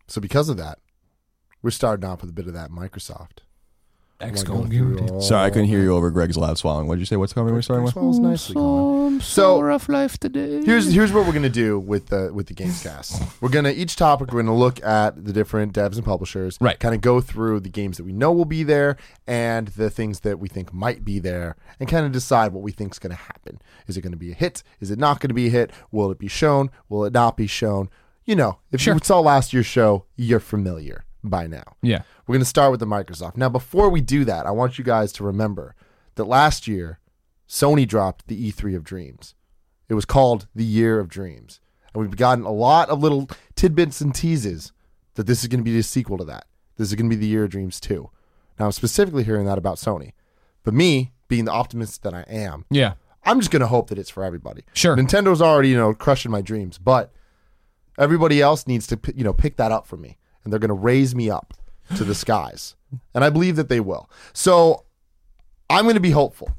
So 0.07 0.21
because 0.21 0.49
of 0.49 0.57
that, 0.59 0.79
we're 1.63 1.71
starting 1.71 2.05
off 2.09 2.21
with 2.21 2.31
a 2.31 2.35
bit 2.35 2.47
of 2.47 2.55
that 2.55 2.71
Microsoft. 2.71 3.39
X 4.21 4.49
Wanna 4.49 4.69
go 4.69 4.71
through 4.71 4.99
all- 5.09 5.21
Sorry, 5.21 5.45
I 5.47 5.51
couldn't 5.51 5.67
hear 5.67 5.81
you 5.83 5.97
over 5.97 6.09
Greg's 6.09 6.37
loud 6.37 6.57
swallowing. 6.57 6.87
What 6.87 6.95
did 6.95 7.01
you 7.01 7.07
say? 7.07 7.17
What's 7.17 7.33
coming? 7.33 7.53
We're 7.55 7.61
starting 7.63 7.83
with. 7.83 7.95
Swallows 7.95 8.21
nicely, 8.21 8.55
Colin. 8.55 9.21
So- 9.21 9.61
rough 9.61 9.89
life 9.89 10.17
today. 10.17 10.65
Here's 10.65 10.93
here's 10.93 11.13
what 11.13 11.27
we're 11.27 11.33
gonna 11.33 11.49
do 11.49 11.77
with 11.81 12.07
the 12.07 12.31
with 12.33 12.47
the 12.47 12.55
Gamescast. 12.55 13.21
We're 13.41 13.49
gonna 13.49 13.71
each 13.71 13.97
topic 13.97 14.33
we're 14.33 14.43
gonna 14.43 14.57
look 14.57 14.81
at 14.85 15.25
the 15.25 15.33
different 15.33 15.75
devs 15.75 15.97
and 15.97 16.05
publishers, 16.05 16.57
Right. 16.61 16.79
Kind 16.79 16.95
of 16.95 17.01
go 17.01 17.21
through 17.21 17.61
the 17.61 17.69
games 17.69 17.97
that 17.97 18.05
we 18.05 18.13
know 18.13 18.31
will 18.31 18.45
be 18.45 18.63
there 18.63 18.97
and 19.27 19.67
the 19.69 19.91
things 19.91 20.21
that 20.21 20.39
we 20.39 20.47
think 20.49 20.73
might 20.73 21.05
be 21.05 21.19
there, 21.19 21.57
and 21.81 21.89
kind 21.89 22.07
of 22.07 22.13
decide 22.13 22.53
what 22.53 22.63
we 22.63 22.71
think 22.71 22.93
is 22.93 23.01
gonna 23.01 23.17
happen. 23.17 23.61
Is 23.89 23.97
it 23.97 24.03
gonna 24.03 24.17
be 24.17 24.31
a 24.31 24.35
hit? 24.35 24.63
Is 24.81 24.93
it 24.93 25.01
not 25.01 25.19
gonna 25.19 25.35
be 25.35 25.49
a 25.49 25.51
hit? 25.51 25.73
Will 25.91 26.13
it 26.13 26.19
be 26.21 26.29
shown? 26.29 26.71
Will 26.89 27.05
it 27.05 27.13
not 27.13 27.37
be 27.37 27.49
shown? 27.49 27.89
You 28.25 28.37
know, 28.37 28.59
if 28.71 28.81
Sure. 28.81 28.95
you 28.95 29.01
saw 29.03 29.19
last 29.19 29.53
year's 29.53 29.67
show, 29.67 30.05
you're 30.15 30.39
familiar 30.39 31.05
by 31.25 31.47
now. 31.47 31.77
Yeah. 31.83 32.03
We're 32.27 32.35
going 32.35 32.41
to 32.43 32.47
start 32.47 32.71
with 32.71 32.81
the 32.81 32.87
Microsoft. 32.87 33.37
Now, 33.37 33.49
before 33.49 33.89
we 33.89 34.01
do 34.01 34.25
that, 34.25 34.47
I 34.47 34.51
want 34.51 34.79
you 34.79 34.85
guys 34.85 35.13
to 35.15 35.25
remember 35.25 35.75
that 36.17 36.25
last 36.25 36.67
year, 36.69 36.99
Sony 37.49 37.87
dropped 37.87 38.27
the 38.29 38.51
E3 38.53 38.77
of 38.77 38.85
Dreams. 38.85 39.35
It 39.89 39.95
was 39.95 40.05
called 40.05 40.47
the 40.55 40.65
Year 40.65 40.99
of 40.99 41.09
Dreams. 41.09 41.61
And 41.93 42.03
we've 42.03 42.17
gotten 42.17 42.45
a 42.45 42.51
lot 42.53 42.89
of 42.89 43.01
little 43.03 43.29
tidbits 43.55 44.01
and 44.01 44.15
teases 44.15 44.73
that 45.15 45.27
this 45.27 45.43
is 45.43 45.49
going 45.49 45.61
to 45.61 45.65
be 45.65 45.77
the 45.77 45.83
sequel 45.83 46.17
to 46.19 46.25
that. 46.25 46.47
This 46.77 46.89
is 46.89 46.95
going 46.95 47.11
to 47.11 47.15
be 47.17 47.21
the 47.21 47.27
Year 47.29 47.45
of 47.45 47.51
Dreams 47.51 47.79
2. 47.81 48.09
Now, 48.59 48.67
I'm 48.67 48.73
specifically 48.73 49.25
hearing 49.25 49.45
that 49.47 49.59
about 49.59 49.77
Sony. 49.77 50.13
But 50.65 50.75
me, 50.75 51.13
being 51.29 51.45
the 51.45 51.53
optimist 51.53 52.03
that 52.03 52.15
I 52.15 52.25
am, 52.29 52.65
Yeah. 52.71 52.95
I'm 53.25 53.39
just 53.39 53.51
going 53.53 53.61
to 53.61 53.69
hope 53.69 53.89
that 53.91 53.99
it's 53.99 54.11
for 54.11 54.25
everybody. 54.25 54.65
Sure. 54.73 54.97
Nintendo's 54.97 55.41
already, 55.41 55.69
you 55.69 55.77
know, 55.77 55.95
crushing 55.95 56.33
my 56.33 56.41
dreams, 56.43 56.77
but 56.79 57.13
everybody 57.97 58.41
else 58.43 58.67
needs 58.67 58.87
to, 58.89 58.99
you 59.15 59.23
know, 59.23 59.33
pick 59.33 59.57
that 59.59 59.71
up 59.71 59.87
for 59.87 59.97
me, 59.97 60.19
and 60.45 60.53
they're 60.53 60.61
going 60.61 60.69
to 60.69 60.75
raise 60.75 61.15
me 61.15 61.31
up 61.31 61.55
to 61.97 62.05
the 62.05 62.15
skies, 62.15 62.75
and 63.15 63.23
I 63.25 63.31
believe 63.31 63.57
that 63.57 63.69
they 63.69 63.81
will. 63.81 64.09
So 64.33 64.85
I'm 65.69 65.85
going 65.85 65.95
to 65.95 66.01
be 66.01 66.11
hopeful 66.13 66.51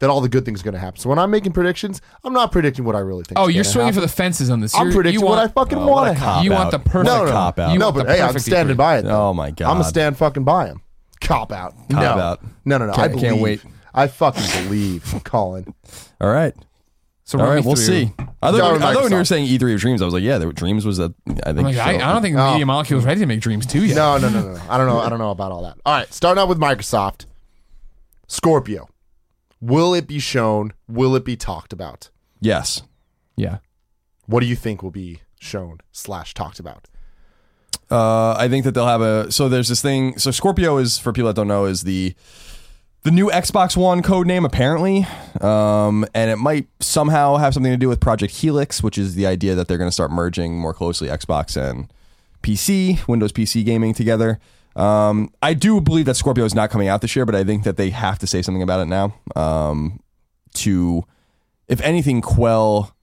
that 0.00 0.08
all 0.10 0.20
the 0.20 0.28
good 0.28 0.44
things 0.44 0.60
are 0.60 0.64
going 0.64 0.74
to 0.74 0.80
happen. 0.80 1.00
So 1.00 1.08
when 1.08 1.18
I'm 1.18 1.30
making 1.30 1.52
predictions, 1.52 2.00
I'm 2.24 2.32
not 2.32 2.52
predicting 2.52 2.84
what 2.84 2.94
I 2.94 3.00
really 3.00 3.24
think. 3.24 3.38
Oh, 3.38 3.48
is 3.48 3.54
you're 3.54 3.64
gonna 3.64 3.72
swinging 3.72 3.92
for 3.94 4.00
the 4.00 4.08
fences 4.08 4.48
on 4.50 4.60
this. 4.60 4.74
I'm 4.74 4.82
You're- 4.86 4.94
predicting 4.94 5.20
you 5.20 5.26
want, 5.26 5.38
what 5.40 5.44
I 5.44 5.52
fucking 5.52 5.78
Oh, 5.78 5.86
want 5.88 6.08
to 6.16 6.20
happen. 6.22 6.44
You 6.44 6.52
out. 6.52 6.58
want 6.58 6.70
the 6.70 6.78
perfect 6.78 7.04
No, 7.06 7.24
no, 7.24 7.30
cop 7.32 7.58
out. 7.58 7.72
You 7.72 7.78
no, 7.80 7.86
want 7.90 7.96
but 7.96 8.08
hey, 8.08 8.20
I'm 8.22 8.38
standing 8.38 8.74
E3. 8.76 8.78
by 8.78 8.98
it. 8.98 9.02
Though. 9.02 9.28
Oh, 9.28 9.34
my 9.34 9.50
God. 9.50 9.68
I'm 9.70 9.74
gonna 9.78 9.84
stand 9.88 10.16
fucking 10.16 10.44
by 10.44 10.66
him. 10.66 10.82
Cop 11.20 11.50
out. 11.52 11.74
Cop 11.90 12.16
no. 12.16 12.22
out. 12.22 12.44
No, 12.64 12.78
no, 12.78 12.86
no. 12.86 12.92
I 12.92 12.96
Can't- 12.96 13.12
believe. 13.12 13.30
can't 13.30 13.40
wait. 13.42 13.60
I 13.92 14.06
fucking 14.06 14.44
believe, 14.64 15.14
Colin. 15.24 15.74
All 16.20 16.30
right. 16.30 16.54
So 17.28 17.38
All 17.38 17.44
run 17.44 17.50
me 17.50 17.56
right. 17.56 17.66
We'll 17.66 17.76
see. 17.76 18.10
I 18.40 18.50
thought, 18.52 18.72
with 18.72 18.82
I 18.82 18.94
thought 18.94 19.02
when 19.02 19.12
you 19.12 19.18
were 19.18 19.24
saying 19.26 19.48
E3 19.48 19.74
of 19.74 19.80
Dreams, 19.82 20.00
I 20.00 20.06
was 20.06 20.14
like, 20.14 20.22
yeah, 20.22 20.38
there, 20.38 20.50
Dreams 20.50 20.86
was 20.86 20.98
a. 20.98 21.12
I 21.44 21.50
I'm 21.50 21.56
think. 21.56 21.58
like, 21.66 21.76
I, 21.76 21.98
so. 21.98 22.04
I 22.06 22.12
don't 22.14 22.22
think 22.22 22.38
Oh. 22.38 22.52
Media 22.52 22.64
Molecule's 22.64 23.04
ready 23.04 23.20
to 23.20 23.26
make 23.26 23.40
Dreams 23.40 23.66
too 23.66 23.84
yet. 23.84 23.96
No, 23.96 24.16
no, 24.16 24.30
no, 24.30 24.40
no, 24.40 24.52
no. 24.54 24.62
I 24.66 24.78
don't 24.78 24.86
know. 24.86 24.98
I 24.98 25.10
don't 25.10 25.18
know 25.18 25.30
about 25.30 25.52
all 25.52 25.60
that. 25.64 25.76
All 25.84 25.94
right, 25.94 26.10
starting 26.10 26.40
out 26.40 26.48
with 26.48 26.58
Microsoft. 26.58 27.26
Scorpio. 28.28 28.88
Will 29.60 29.92
it 29.92 30.06
be 30.06 30.18
shown? 30.18 30.72
Will 30.88 31.14
it 31.16 31.24
be 31.26 31.36
talked 31.36 31.74
about? 31.74 32.08
Yes. 32.40 32.80
Yeah. 33.36 33.58
What 34.24 34.40
do 34.40 34.46
you 34.46 34.56
think 34.56 34.82
will 34.82 34.90
be 34.90 35.20
shown 35.38 35.80
slash 35.92 36.32
talked 36.32 36.58
about? 36.58 36.88
Uh, 37.90 38.32
I 38.38 38.48
think 38.48 38.64
that 38.64 38.72
they'll 38.72 38.86
have 38.86 39.02
a. 39.02 39.30
So 39.30 39.50
there's 39.50 39.68
this 39.68 39.82
thing. 39.82 40.16
So 40.18 40.30
Scorpio 40.30 40.78
is 40.78 40.96
for 40.98 41.12
people 41.12 41.26
that 41.28 41.36
don't 41.36 41.48
know 41.48 41.66
is 41.66 41.82
the 41.82 42.14
the 43.08 43.14
new 43.14 43.30
Xbox 43.30 43.74
One 43.74 44.02
code 44.02 44.26
name 44.26 44.44
apparently, 44.44 45.06
um, 45.40 46.04
and 46.14 46.30
it 46.30 46.36
might 46.36 46.68
somehow 46.78 47.36
have 47.36 47.54
something 47.54 47.72
to 47.72 47.78
do 47.78 47.88
with 47.88 48.00
Project 48.00 48.34
Helix, 48.34 48.82
which 48.82 48.98
is 48.98 49.14
the 49.14 49.26
idea 49.26 49.54
that 49.54 49.66
they're 49.66 49.78
going 49.78 49.88
to 49.88 49.92
start 49.92 50.10
merging 50.10 50.58
more 50.58 50.74
closely 50.74 51.08
Xbox 51.08 51.56
and 51.56 51.90
PC, 52.42 53.08
Windows 53.08 53.32
PC 53.32 53.64
gaming 53.64 53.94
together. 53.94 54.38
Um, 54.76 55.32
I 55.40 55.54
do 55.54 55.80
believe 55.80 56.04
that 56.04 56.16
Scorpio 56.16 56.44
is 56.44 56.54
not 56.54 56.68
coming 56.68 56.88
out 56.88 57.00
this 57.00 57.16
year, 57.16 57.24
but 57.24 57.34
I 57.34 57.44
think 57.44 57.64
that 57.64 57.78
they 57.78 57.88
have 57.88 58.18
to 58.18 58.26
say 58.26 58.42
something 58.42 58.62
about 58.62 58.80
it 58.80 58.88
now 58.88 59.14
um, 59.34 60.00
to, 60.56 61.02
if 61.66 61.80
anything, 61.80 62.20
quell 62.20 62.94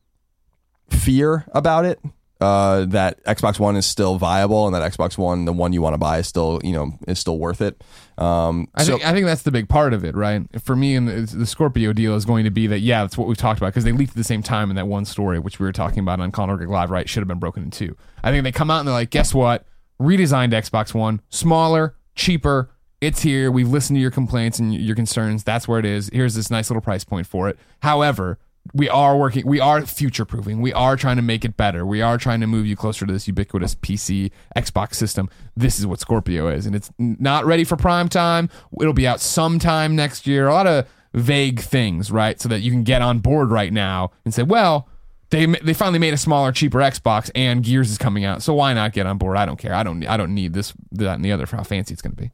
fear 0.87 1.45
about 1.51 1.83
it. 1.83 1.99
Uh, 2.45 2.85
that 2.85 3.23
Xbox 3.23 3.59
One 3.59 3.75
is 3.75 3.87
still 3.87 4.19
viable, 4.19 4.67
and 4.67 4.75
that 4.75 4.91
Xbox 4.91 5.17
One, 5.17 5.45
the 5.45 5.51
one 5.53 5.73
you 5.73 5.81
want 5.81 5.95
to 5.95 5.97
buy, 5.97 6.19
is 6.19 6.27
still 6.27 6.61
you 6.63 6.73
know 6.73 6.91
is 7.07 7.17
still 7.17 7.39
worth 7.39 7.59
it. 7.59 7.83
Um, 8.19 8.67
I 8.75 8.83
so- 8.83 8.91
think 8.93 9.05
I 9.07 9.13
think 9.13 9.25
that's 9.25 9.41
the 9.41 9.49
big 9.51 9.67
part 9.67 9.93
of 9.93 10.05
it, 10.05 10.15
right? 10.15 10.43
For 10.61 10.75
me, 10.75 10.95
and 10.95 11.07
the, 11.07 11.37
the 11.37 11.47
Scorpio 11.47 11.91
deal 11.91 12.13
is 12.15 12.23
going 12.23 12.43
to 12.43 12.51
be 12.51 12.67
that 12.67 12.81
yeah, 12.81 13.01
that's 13.01 13.17
what 13.17 13.27
we've 13.27 13.35
talked 13.35 13.59
about 13.59 13.69
because 13.69 13.83
they 13.83 13.91
leaked 13.91 14.11
at 14.11 14.17
the 14.17 14.23
same 14.23 14.43
time 14.43 14.69
in 14.69 14.75
that 14.75 14.87
one 14.87 15.05
story, 15.05 15.39
which 15.39 15.59
we 15.59 15.65
were 15.65 15.71
talking 15.71 15.99
about 15.99 16.19
on 16.19 16.31
Colin 16.31 16.55
Greg 16.55 16.69
Live, 16.69 16.91
right? 16.91 17.09
Should 17.09 17.21
have 17.21 17.27
been 17.27 17.39
broken 17.39 17.63
in 17.63 17.71
two. 17.71 17.97
I 18.23 18.29
think 18.29 18.43
they 18.43 18.51
come 18.51 18.69
out 18.69 18.79
and 18.79 18.87
they're 18.87 18.93
like, 18.93 19.09
guess 19.09 19.33
what? 19.33 19.65
Redesigned 19.99 20.51
Xbox 20.51 20.93
One, 20.93 21.21
smaller, 21.29 21.95
cheaper. 22.13 22.69
It's 23.01 23.21
here. 23.21 23.51
We've 23.51 23.67
listened 23.67 23.97
to 23.97 24.01
your 24.01 24.11
complaints 24.11 24.59
and 24.59 24.73
your 24.73 24.95
concerns. 24.95 25.43
That's 25.43 25.67
where 25.67 25.79
it 25.79 25.85
is. 25.85 26.09
Here's 26.13 26.35
this 26.35 26.51
nice 26.51 26.69
little 26.69 26.81
price 26.81 27.03
point 27.03 27.25
for 27.27 27.49
it. 27.49 27.57
However, 27.81 28.39
we 28.73 28.89
are 28.89 29.17
working 29.17 29.45
we 29.45 29.59
are 29.59 29.85
future 29.85 30.25
proofing 30.25 30.61
we 30.61 30.73
are 30.73 30.95
trying 30.95 31.15
to 31.15 31.21
make 31.21 31.45
it 31.45 31.55
better. 31.55 31.85
We 31.85 32.01
are 32.01 32.17
trying 32.17 32.41
to 32.41 32.47
move 32.47 32.65
you 32.65 32.75
closer 32.75 33.05
to 33.05 33.13
this 33.13 33.27
ubiquitous 33.27 33.75
pc 33.75 34.31
xbox 34.55 34.95
system. 34.95 35.29
This 35.55 35.79
is 35.79 35.85
what 35.85 35.99
scorpio 35.99 36.47
is 36.47 36.65
and 36.65 36.75
it's 36.75 36.91
not 36.97 37.45
ready 37.45 37.63
for 37.63 37.75
prime 37.75 38.09
time. 38.09 38.49
It'll 38.79 38.93
be 38.93 39.07
out 39.07 39.21
sometime 39.21 39.95
next 39.95 40.25
year. 40.27 40.47
A 40.47 40.53
lot 40.53 40.67
of 40.67 40.87
vague 41.13 41.61
things 41.61 42.11
right 42.11 42.41
so 42.41 42.49
that 42.49 42.59
you 42.59 42.71
can 42.71 42.83
get 42.83 43.01
on 43.01 43.19
board 43.19 43.49
right 43.49 43.71
now 43.71 44.11
and 44.25 44.33
say 44.33 44.43
well 44.43 44.89
they 45.29 45.45
they 45.45 45.73
finally 45.73 45.99
made 45.99 46.13
a 46.13 46.17
smaller 46.17 46.51
cheaper 46.51 46.79
xbox 46.79 47.31
and 47.33 47.63
gears 47.63 47.89
is 47.89 47.97
coming 47.97 48.25
out 48.25 48.43
so 48.43 48.53
why 48.53 48.73
not 48.73 48.91
get 48.93 49.05
on 49.05 49.17
board? 49.17 49.37
I 49.37 49.45
don't 49.45 49.57
care. 49.57 49.73
I 49.73 49.83
don't 49.83 50.05
i 50.07 50.17
don't 50.17 50.33
need 50.33 50.53
this 50.53 50.73
that 50.91 51.15
and 51.15 51.23
the 51.23 51.31
other 51.31 51.45
for 51.45 51.57
how 51.57 51.63
fancy 51.63 51.93
it's 51.93 52.01
going 52.01 52.15
to 52.15 52.21
be 52.21 52.31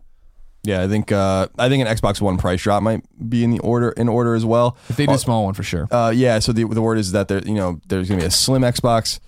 Yeah, 0.63 0.83
I 0.83 0.87
think 0.87 1.11
uh, 1.11 1.47
I 1.57 1.69
think 1.69 1.85
an 1.87 1.95
Xbox 1.97 2.21
One 2.21 2.37
price 2.37 2.61
drop 2.61 2.83
might 2.83 3.01
be 3.29 3.43
in 3.43 3.49
the 3.49 3.59
order 3.59 3.89
in 3.91 4.07
order 4.07 4.35
as 4.35 4.45
well. 4.45 4.77
if 4.89 4.95
they 4.97 5.05
do 5.07 5.13
a 5.13 5.17
small 5.17 5.45
one 5.45 5.53
for 5.55 5.63
sure 5.63 5.87
Uh, 5.91 6.11
yeah, 6.15 6.37
so 6.39 6.51
the 6.53 6.65
the 6.65 6.81
word 6.81 6.97
is 6.99 7.11
that 7.13 7.27
there 7.27 7.39
you 7.39 7.55
know 7.55 7.79
there's 7.87 8.07
gonna 8.09 8.21
be 8.21 8.27
a 8.27 8.31
slim 8.31 8.61
Xbox, 8.61 9.19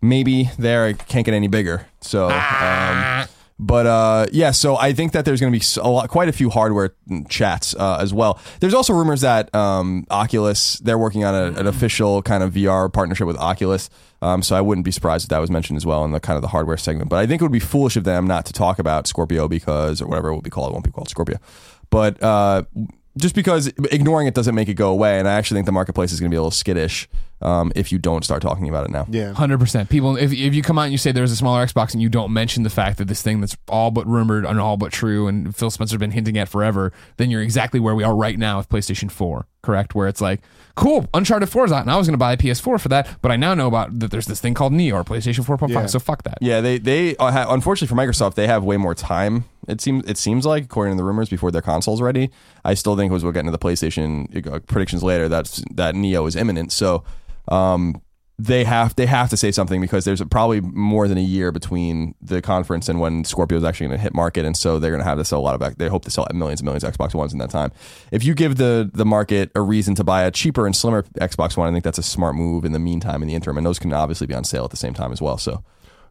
maybe 0.00 0.50
there 0.58 0.88
it 0.88 1.06
can't 1.08 1.24
get 1.24 1.34
any 1.34 1.48
bigger. 1.48 1.86
So, 2.00 2.26
um, 2.30 3.26
but 3.58 3.86
uh, 3.86 4.26
yeah, 4.32 4.50
so 4.50 4.76
I 4.76 4.92
think 4.92 5.12
that 5.12 5.24
there's 5.24 5.40
gonna 5.40 5.50
be 5.52 5.58
s- 5.58 5.76
a 5.76 5.88
lot, 5.88 6.08
quite 6.10 6.28
a 6.28 6.32
few 6.32 6.50
hardware 6.50 6.94
chats 7.28 7.74
uh, 7.74 7.98
as 8.00 8.12
well. 8.12 8.38
There's 8.60 8.74
also 8.74 8.92
rumors 8.92 9.22
that 9.22 9.54
um, 9.54 10.06
Oculus 10.10 10.78
they're 10.80 10.98
working 10.98 11.24
on 11.24 11.34
a, 11.34 11.58
an 11.58 11.66
official 11.66 12.22
kind 12.22 12.42
of 12.42 12.52
VR 12.54 12.92
partnership 12.92 13.26
with 13.26 13.38
Oculus. 13.38 13.88
Um, 14.22 14.42
so 14.42 14.56
I 14.56 14.60
wouldn't 14.60 14.84
be 14.84 14.90
surprised 14.90 15.24
if 15.24 15.28
that 15.30 15.38
was 15.38 15.50
mentioned 15.50 15.76
as 15.76 15.84
well 15.86 16.04
in 16.04 16.10
the 16.12 16.20
kind 16.20 16.36
of 16.36 16.42
the 16.42 16.48
hardware 16.48 16.76
segment. 16.78 17.10
But 17.10 17.16
I 17.18 17.26
think 17.26 17.40
it 17.42 17.44
would 17.44 17.52
be 17.52 17.60
foolish 17.60 17.96
of 17.96 18.04
them 18.04 18.26
not 18.26 18.46
to 18.46 18.52
talk 18.52 18.78
about 18.78 19.06
Scorpio 19.06 19.46
because 19.48 20.00
or 20.00 20.06
whatever 20.08 20.28
it 20.28 20.34
will 20.34 20.42
be 20.42 20.50
called. 20.50 20.70
It 20.70 20.72
won't 20.72 20.84
be 20.84 20.90
called 20.90 21.08
Scorpio, 21.08 21.38
but 21.90 22.22
uh, 22.22 22.64
just 23.16 23.34
because 23.34 23.68
ignoring 23.90 24.26
it 24.26 24.34
doesn't 24.34 24.54
make 24.54 24.68
it 24.68 24.74
go 24.74 24.90
away. 24.90 25.18
And 25.18 25.26
I 25.28 25.32
actually 25.34 25.56
think 25.58 25.66
the 25.66 25.72
marketplace 25.72 26.12
is 26.12 26.20
going 26.20 26.30
to 26.30 26.34
be 26.34 26.36
a 26.36 26.40
little 26.40 26.50
skittish 26.50 27.08
um, 27.42 27.70
if 27.76 27.92
you 27.92 27.98
don't 27.98 28.24
start 28.24 28.42
talking 28.42 28.68
about 28.68 28.84
it 28.86 28.90
now. 28.90 29.06
Yeah. 29.10 29.32
Hundred 29.32 29.58
percent. 29.60 29.90
People, 29.90 30.16
if, 30.16 30.32
if 30.32 30.54
you 30.54 30.62
come 30.62 30.78
out 30.78 30.84
and 30.84 30.92
you 30.92 30.98
say 30.98 31.12
there's 31.12 31.32
a 31.32 31.36
smaller 31.36 31.66
Xbox 31.66 31.92
and 31.92 32.02
you 32.02 32.08
don't 32.08 32.32
mention 32.32 32.62
the 32.62 32.70
fact 32.70 32.98
that 32.98 33.06
this 33.08 33.22
thing 33.22 33.40
that's 33.40 33.56
all 33.68 33.90
but 33.90 34.06
rumored 34.06 34.46
and 34.46 34.58
all 34.58 34.76
but 34.76 34.92
true, 34.92 35.26
and 35.26 35.54
Phil 35.54 35.70
Spencer's 35.70 35.98
been 35.98 36.12
hinting 36.12 36.38
at 36.38 36.48
forever, 36.48 36.92
then 37.18 37.30
you're 37.30 37.42
exactly 37.42 37.78
where 37.80 37.94
we 37.94 38.04
are 38.04 38.14
right 38.14 38.38
now 38.38 38.58
with 38.58 38.68
PlayStation 38.68 39.10
Four. 39.10 39.46
Correct? 39.62 39.94
Where 39.94 40.06
it's 40.06 40.20
like, 40.20 40.42
cool, 40.76 41.08
Uncharted 41.12 41.48
Four 41.48 41.64
is 41.64 41.72
out, 41.72 41.82
and 41.82 41.90
I 41.90 41.96
was 41.96 42.06
going 42.06 42.14
to 42.14 42.18
buy 42.18 42.32
a 42.32 42.36
PS4 42.36 42.80
for 42.80 42.88
that, 42.88 43.18
but 43.20 43.32
I 43.32 43.36
now 43.36 43.52
know 43.52 43.66
about 43.66 43.98
that. 43.98 44.12
There's 44.12 44.26
this 44.26 44.40
thing 44.40 44.54
called 44.54 44.72
Neo 44.72 44.94
or 44.96 45.04
PlayStation 45.04 45.44
4.5. 45.44 45.70
Yeah. 45.70 45.86
So 45.86 45.98
fuck 45.98 46.22
that. 46.22 46.38
Yeah, 46.40 46.60
they 46.60 46.78
they 46.78 47.16
uh, 47.16 47.32
ha- 47.32 47.46
unfortunately 47.48 47.88
for 47.88 48.00
Microsoft 48.00 48.34
they 48.34 48.46
have 48.46 48.64
way 48.64 48.76
more 48.76 48.94
time. 48.94 49.44
It 49.68 49.80
seems 49.80 50.08
it 50.08 50.16
seems 50.18 50.46
like 50.46 50.64
according 50.64 50.94
to 50.94 50.96
the 50.96 51.04
rumors 51.04 51.28
before 51.28 51.50
their 51.50 51.62
console's 51.62 52.00
ready. 52.00 52.30
I 52.64 52.74
still 52.74 52.96
think 52.96 53.12
as 53.12 53.24
we'll 53.24 53.32
get 53.32 53.40
into 53.40 53.52
the 53.52 53.58
PlayStation 53.58 54.46
uh, 54.46 54.60
predictions 54.60 55.02
later 55.02 55.28
that 55.28 55.60
that 55.72 55.94
Neo 55.96 56.26
is 56.26 56.36
imminent. 56.36 56.70
So 56.70 57.02
um, 57.48 58.00
they 58.38 58.64
have 58.64 58.94
they 58.96 59.06
have 59.06 59.30
to 59.30 59.36
say 59.36 59.50
something 59.50 59.80
because 59.80 60.04
there's 60.04 60.22
probably 60.24 60.60
more 60.60 61.08
than 61.08 61.16
a 61.16 61.22
year 61.22 61.50
between 61.50 62.14
the 62.20 62.42
conference 62.42 62.88
and 62.88 63.00
when 63.00 63.24
Scorpio 63.24 63.56
is 63.56 63.64
actually 63.64 63.86
going 63.86 63.98
to 63.98 64.02
hit 64.02 64.14
market, 64.14 64.44
and 64.44 64.54
so 64.54 64.78
they're 64.78 64.90
going 64.90 65.02
to 65.02 65.08
have 65.08 65.16
to 65.16 65.24
sell 65.24 65.40
a 65.40 65.40
lot 65.40 65.60
of. 65.60 65.78
They 65.78 65.88
hope 65.88 66.04
to 66.04 66.10
sell 66.10 66.26
millions 66.34 66.60
and 66.60 66.66
millions 66.66 66.84
of 66.84 66.94
Xbox 66.94 67.14
Ones 67.14 67.32
in 67.32 67.38
that 67.38 67.48
time. 67.48 67.72
If 68.12 68.24
you 68.24 68.34
give 68.34 68.56
the 68.56 68.90
the 68.92 69.06
market 69.06 69.50
a 69.54 69.62
reason 69.62 69.94
to 69.94 70.04
buy 70.04 70.24
a 70.24 70.30
cheaper 70.30 70.66
and 70.66 70.76
slimmer 70.76 71.02
Xbox 71.18 71.56
One, 71.56 71.68
I 71.68 71.72
think 71.72 71.84
that's 71.84 71.98
a 71.98 72.02
smart 72.02 72.34
move 72.34 72.66
in 72.66 72.72
the 72.72 72.78
meantime 72.78 73.22
in 73.22 73.28
the 73.28 73.34
interim, 73.34 73.56
and 73.56 73.66
those 73.66 73.78
can 73.78 73.92
obviously 73.92 74.26
be 74.26 74.34
on 74.34 74.44
sale 74.44 74.64
at 74.64 74.70
the 74.70 74.76
same 74.76 74.94
time 74.94 75.12
as 75.12 75.22
well. 75.22 75.38
So. 75.38 75.64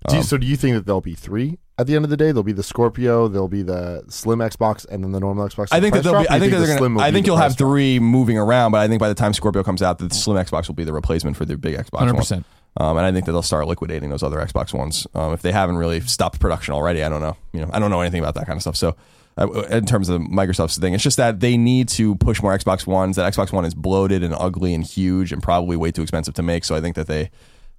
Do 0.08 0.18
you, 0.18 0.24
so 0.24 0.38
do 0.38 0.46
you 0.46 0.56
think 0.56 0.76
that 0.76 0.86
there'll 0.86 1.02
be 1.02 1.16
three 1.16 1.58
at 1.78 1.88
the 1.88 1.96
end 1.96 2.06
of 2.06 2.10
the 2.10 2.18
day? 2.18 2.28
There'll 2.28 2.44
be 2.44 2.54
the 2.54 2.64
Scorpio, 2.64 3.28
there'll 3.28 3.48
be 3.48 3.64
the 3.64 4.04
slim 4.10 4.40
Xbox, 4.40 4.86
and 4.88 5.04
then 5.04 5.12
the 5.12 5.20
normal 5.20 5.48
Xbox. 5.48 5.68
I 5.72 5.80
think 5.80 5.94
that 5.94 6.04
they'll 6.04 6.22
be. 6.22 6.30
I 6.30 6.36
you 6.36 6.40
think 6.40 6.52
they're 6.54 6.78
slim 6.78 6.94
gonna. 6.94 6.96
will 6.96 7.02
I 7.02 7.12
think 7.12 7.28
you'll 7.28 7.38
price 7.38 7.52
have 7.52 7.58
drop? 7.58 7.70
three 7.70 8.00
moving 8.00 8.38
around, 8.38 8.72
but 8.72 8.80
I 8.80 8.88
think 8.88 9.00
by 9.00 9.10
the 9.10 9.16
time 9.16 9.34
Scorpio 9.34 9.64
comes 9.64 9.82
out, 9.82 9.98
the 9.98 10.10
Slim 10.10 10.38
Xbox 10.44 10.68
will 10.68 10.76
be 10.76 10.84
the 10.84 10.94
replacement 10.94 11.38
for 11.38 11.46
the 11.46 11.58
big 11.58 11.76
Xbox. 11.76 11.92
one. 11.92 12.16
100%. 12.16 12.44
Um, 12.78 12.98
and 12.98 13.06
I 13.06 13.12
think 13.12 13.26
that 13.26 13.32
they'll 13.32 13.42
start 13.42 13.68
liquidating 13.68 14.10
those 14.10 14.24
other 14.24 14.38
Xbox 14.38 14.74
ones 14.74 15.08
um, 15.16 15.32
if 15.32 15.42
they 15.42 15.54
haven't 15.54 15.78
really 15.78 16.02
stopped 16.02 16.40
production 16.40 16.74
already. 16.74 17.04
I 17.04 17.10
don't 17.10 17.22
know. 17.22 17.38
You 17.54 17.62
know, 17.62 17.70
I 17.72 17.80
don't 17.80 17.90
know 17.90 18.02
anything 18.02 18.20
about 18.20 18.36
that 18.36 18.46
kind 18.46 18.58
of 18.58 18.62
stuff. 18.62 18.76
So. 18.76 18.96
Uh, 19.38 19.52
in 19.64 19.86
terms 19.86 20.08
of 20.08 20.22
Microsoft's 20.22 20.78
thing, 20.78 20.94
it's 20.94 21.04
just 21.04 21.18
that 21.18 21.42
they 21.42 21.58
need 21.58 21.90
to 21.90 22.16
push 22.16 22.42
more 22.42 22.58
Xbox 22.58 22.88
Ones. 22.88 23.18
That 23.18 23.34
Xbox 23.34 23.52
One 23.52 23.66
is 23.66 23.74
bloated 23.74 24.24
and 24.24 24.34
ugly 24.34 24.74
and 24.74 24.82
huge 24.82 25.34
and 25.34 25.44
probably 25.44 25.76
way 25.76 25.92
too 25.92 26.04
expensive 26.04 26.36
to 26.36 26.42
make. 26.42 26.64
So 26.64 26.74
I 26.74 26.80
think 26.80 26.96
that 26.96 27.08
they 27.08 27.32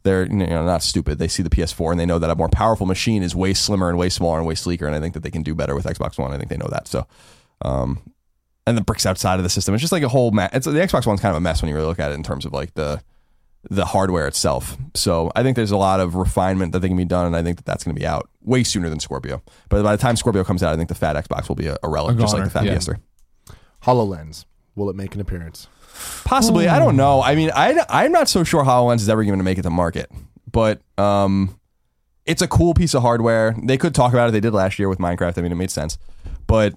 they're 0.06 0.24
you 0.26 0.46
know 0.46 0.64
not 0.64 0.82
stupid. 0.82 1.18
They 1.18 1.28
see 1.28 1.42
the 1.42 1.50
PS4 1.50 1.90
and 1.90 2.00
they 2.00 2.06
know 2.06 2.18
that 2.18 2.30
a 2.30 2.34
more 2.34 2.48
powerful 2.48 2.86
machine 2.86 3.22
is 3.22 3.34
way 3.34 3.52
slimmer 3.52 3.88
and 3.88 3.98
way 3.98 4.08
smaller 4.08 4.38
and 4.38 4.46
way 4.46 4.54
sleeker. 4.54 4.86
And 4.86 4.94
I 4.94 5.00
think 5.00 5.14
that 5.14 5.22
they 5.22 5.30
can 5.30 5.42
do 5.42 5.54
better 5.54 5.74
with 5.74 5.84
Xbox 5.84 6.18
One. 6.18 6.32
I 6.32 6.38
think 6.38 6.48
they 6.48 6.56
know 6.56 6.68
that. 6.70 6.88
So, 6.88 7.06
um, 7.62 8.00
and 8.66 8.76
the 8.76 8.82
bricks 8.82 9.04
outside 9.04 9.38
of 9.38 9.42
the 9.42 9.50
system. 9.50 9.74
It's 9.74 9.80
just 9.80 9.92
like 9.92 10.02
a 10.02 10.08
whole 10.08 10.30
mess. 10.30 10.50
It's 10.52 10.66
the 10.66 10.72
Xbox 10.72 11.06
One's 11.06 11.20
kind 11.20 11.32
of 11.32 11.36
a 11.36 11.40
mess 11.40 11.60
when 11.60 11.68
you 11.68 11.74
really 11.74 11.88
look 11.88 11.98
at 11.98 12.12
it 12.12 12.14
in 12.14 12.22
terms 12.22 12.46
of 12.46 12.52
like 12.52 12.74
the 12.74 13.02
the 13.68 13.84
hardware 13.84 14.28
itself. 14.28 14.76
So 14.94 15.32
I 15.34 15.42
think 15.42 15.56
there's 15.56 15.72
a 15.72 15.76
lot 15.76 15.98
of 15.98 16.14
refinement 16.14 16.72
that 16.72 16.78
they 16.78 16.88
can 16.88 16.96
be 16.96 17.04
done, 17.04 17.26
and 17.26 17.36
I 17.36 17.42
think 17.42 17.56
that 17.56 17.66
that's 17.66 17.82
going 17.82 17.94
to 17.94 18.00
be 18.00 18.06
out 18.06 18.30
way 18.42 18.62
sooner 18.62 18.88
than 18.88 19.00
Scorpio. 19.00 19.42
But 19.68 19.82
by 19.82 19.94
the 19.94 20.00
time 20.00 20.14
Scorpio 20.14 20.44
comes 20.44 20.62
out, 20.62 20.72
I 20.72 20.76
think 20.76 20.88
the 20.88 20.94
fat 20.94 21.16
Xbox 21.16 21.48
will 21.48 21.56
be 21.56 21.66
a, 21.66 21.76
a 21.82 21.88
relic, 21.88 22.16
A 22.16 22.20
just 22.20 22.32
like 22.32 22.44
the 22.44 22.50
fat 22.50 22.64
yeah. 22.64 22.76
PS3. 22.76 23.00
Hololens. 23.82 24.44
Will 24.76 24.88
it 24.90 24.94
make 24.96 25.14
an 25.14 25.20
appearance? 25.20 25.68
Possibly, 26.24 26.68
I 26.68 26.78
don't 26.78 26.96
know. 26.96 27.22
I 27.22 27.34
mean, 27.34 27.50
I 27.54 27.84
I'm 27.88 28.12
not 28.12 28.28
so 28.28 28.44
sure 28.44 28.64
Hololens 28.64 28.96
is 28.96 29.08
ever 29.08 29.24
going 29.24 29.38
to 29.38 29.44
make 29.44 29.58
it 29.58 29.62
to 29.62 29.70
market, 29.70 30.10
but 30.50 30.80
um, 30.98 31.58
it's 32.24 32.42
a 32.42 32.48
cool 32.48 32.74
piece 32.74 32.94
of 32.94 33.02
hardware. 33.02 33.54
They 33.62 33.76
could 33.76 33.94
talk 33.94 34.12
about 34.12 34.28
it. 34.28 34.32
They 34.32 34.40
did 34.40 34.52
last 34.52 34.78
year 34.78 34.88
with 34.88 34.98
Minecraft. 34.98 35.38
I 35.38 35.42
mean, 35.42 35.52
it 35.52 35.56
made 35.56 35.70
sense, 35.70 35.98
but 36.46 36.74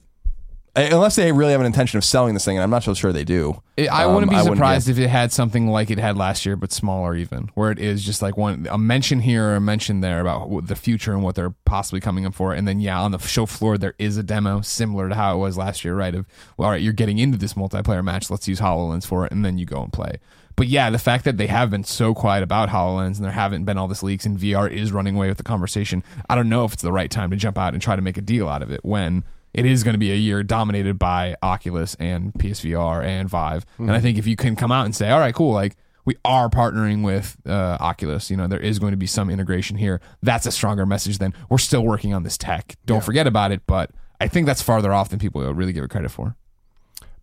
unless 0.76 1.16
they 1.16 1.32
really 1.32 1.52
have 1.52 1.62
an 1.62 1.68
intention 1.68 1.98
of 1.98 2.06
selling 2.06 2.34
this 2.34 2.46
thing, 2.46 2.58
and 2.58 2.64
I'm 2.64 2.70
not 2.70 2.84
so 2.84 2.94
sure 2.94 3.12
they 3.12 3.24
do. 3.24 3.62
It, 3.78 3.88
I 3.88 4.04
um, 4.04 4.14
wouldn't 4.14 4.32
be 4.32 4.38
I 4.38 4.44
surprised 4.44 4.90
if 4.90 4.98
it 4.98 5.08
had 5.08 5.32
something 5.32 5.68
like 5.68 5.90
it 5.90 5.98
had 5.98 6.18
last 6.18 6.46
year, 6.46 6.56
but 6.56 6.72
smaller 6.72 7.16
even, 7.16 7.50
where 7.54 7.72
it 7.72 7.80
is 7.80 8.04
just 8.04 8.22
like 8.22 8.38
one 8.38 8.68
a 8.70 8.78
mention 8.78 9.20
here 9.22 9.50
or 9.50 9.56
a 9.56 9.62
mention 9.62 10.02
there 10.02 10.22
about 10.22 10.68
the 10.68 10.76
future 10.76 11.14
and 11.14 11.24
what 11.24 11.36
they're 11.36 11.56
possibly 11.66 12.00
coming 12.00 12.26
up 12.26 12.34
for, 12.34 12.54
and 12.54 12.68
then 12.68 12.80
yeah, 12.80 13.00
on 13.00 13.12
the 13.12 13.20
show 13.20 13.46
floor 13.46 13.78
there 13.78 13.96
is 14.00 14.18
a 14.18 14.24
demo 14.24 14.62
similar 14.62 15.10
to 15.10 15.16
how 15.16 15.36
it 15.36 15.40
was 15.40 15.58
last 15.58 15.84
year, 15.84 15.96
right? 15.96 16.16
Of 16.16 16.26
well, 16.58 16.68
all 16.68 16.72
right, 16.72 16.82
you're 16.82 16.94
getting 16.94 17.18
into 17.18 17.38
this 17.38 17.54
multiplayer 17.54 18.04
match, 18.04 18.30
let's 18.30 18.48
use 18.48 18.60
Hololens 18.60 19.06
for 19.06 19.26
it, 19.26 19.32
and 19.32 19.44
then 19.44 19.58
you 19.58 19.66
go 19.66 19.82
and 19.82 19.92
play. 19.92 20.20
But 20.56 20.68
yeah, 20.68 20.90
the 20.90 21.00
fact 21.00 21.24
that 21.24 21.38
they 21.38 21.48
have 21.48 21.70
been 21.70 21.86
so 21.86 22.14
quiet 22.14 22.44
about 22.44 22.68
Hololens 22.68 23.16
and 23.16 23.24
there 23.24 23.32
haven't 23.32 23.64
been 23.64 23.78
all 23.78 23.88
this 23.88 24.04
leaks 24.04 24.26
and 24.26 24.38
VR 24.38 24.70
is 24.70 24.92
running 24.92 25.16
away 25.16 25.30
with 25.30 25.38
the 25.38 25.44
conversation, 25.44 26.04
I 26.30 26.36
don't 26.36 26.50
know 26.50 26.66
if 26.66 26.74
it's 26.74 26.82
the 26.82 26.92
right 26.92 27.10
time 27.10 27.30
to 27.30 27.38
jump 27.38 27.58
out 27.58 27.72
and 27.72 27.82
try 27.82 27.96
to 27.96 28.02
make 28.02 28.18
a 28.18 28.22
deal 28.22 28.50
out 28.50 28.62
of 28.62 28.70
it 28.70 28.84
when 28.84 29.24
it 29.54 29.66
is 29.66 29.84
going 29.84 29.94
to 29.94 30.00
be 30.00 30.12
a 30.12 30.16
year 30.16 30.44
dominated 30.44 31.00
by 31.00 31.36
Oculus 31.42 31.96
and 32.00 32.34
PSVR 32.34 33.04
and 33.04 33.28
Vive. 33.30 33.66
And 33.78 33.92
I 33.92 34.00
think 34.00 34.18
if 34.18 34.28
you 34.28 34.36
can 34.36 34.56
come 34.56 34.72
out 34.72 34.86
and 34.86 34.96
say, 34.96 35.10
all 35.10 35.20
right, 35.20 35.34
cool, 35.34 35.54
like 35.54 35.76
we 36.06 36.16
are 36.26 36.50
partnering 36.50 37.04
with 37.04 37.38
uh, 37.48 37.78
Oculus, 37.80 38.30
you 38.32 38.38
know, 38.38 38.48
there 38.48 38.60
is 38.60 38.80
going 38.80 38.92
to 38.92 38.98
be 38.98 39.08
some 39.08 39.30
integration 39.30 39.78
here. 39.78 40.02
That's 40.22 40.46
a 40.46 40.52
stronger 40.52 40.86
message 40.86 41.18
than 41.18 41.34
we're 41.50 41.58
still 41.58 41.84
working 41.84 42.14
on 42.14 42.24
this 42.24 42.38
tech. 42.38 42.76
Don't 42.86 43.04
forget 43.04 43.28
about 43.28 43.52
it. 43.52 43.62
But 43.68 43.92
I 44.22 44.28
think 44.28 44.46
that's 44.46 44.62
farther 44.62 44.94
off 44.94 45.10
than 45.10 45.20
people 45.20 45.42
really 45.54 45.74
give 45.74 45.84
it 45.84 45.90
credit 45.90 46.10
for. 46.10 46.36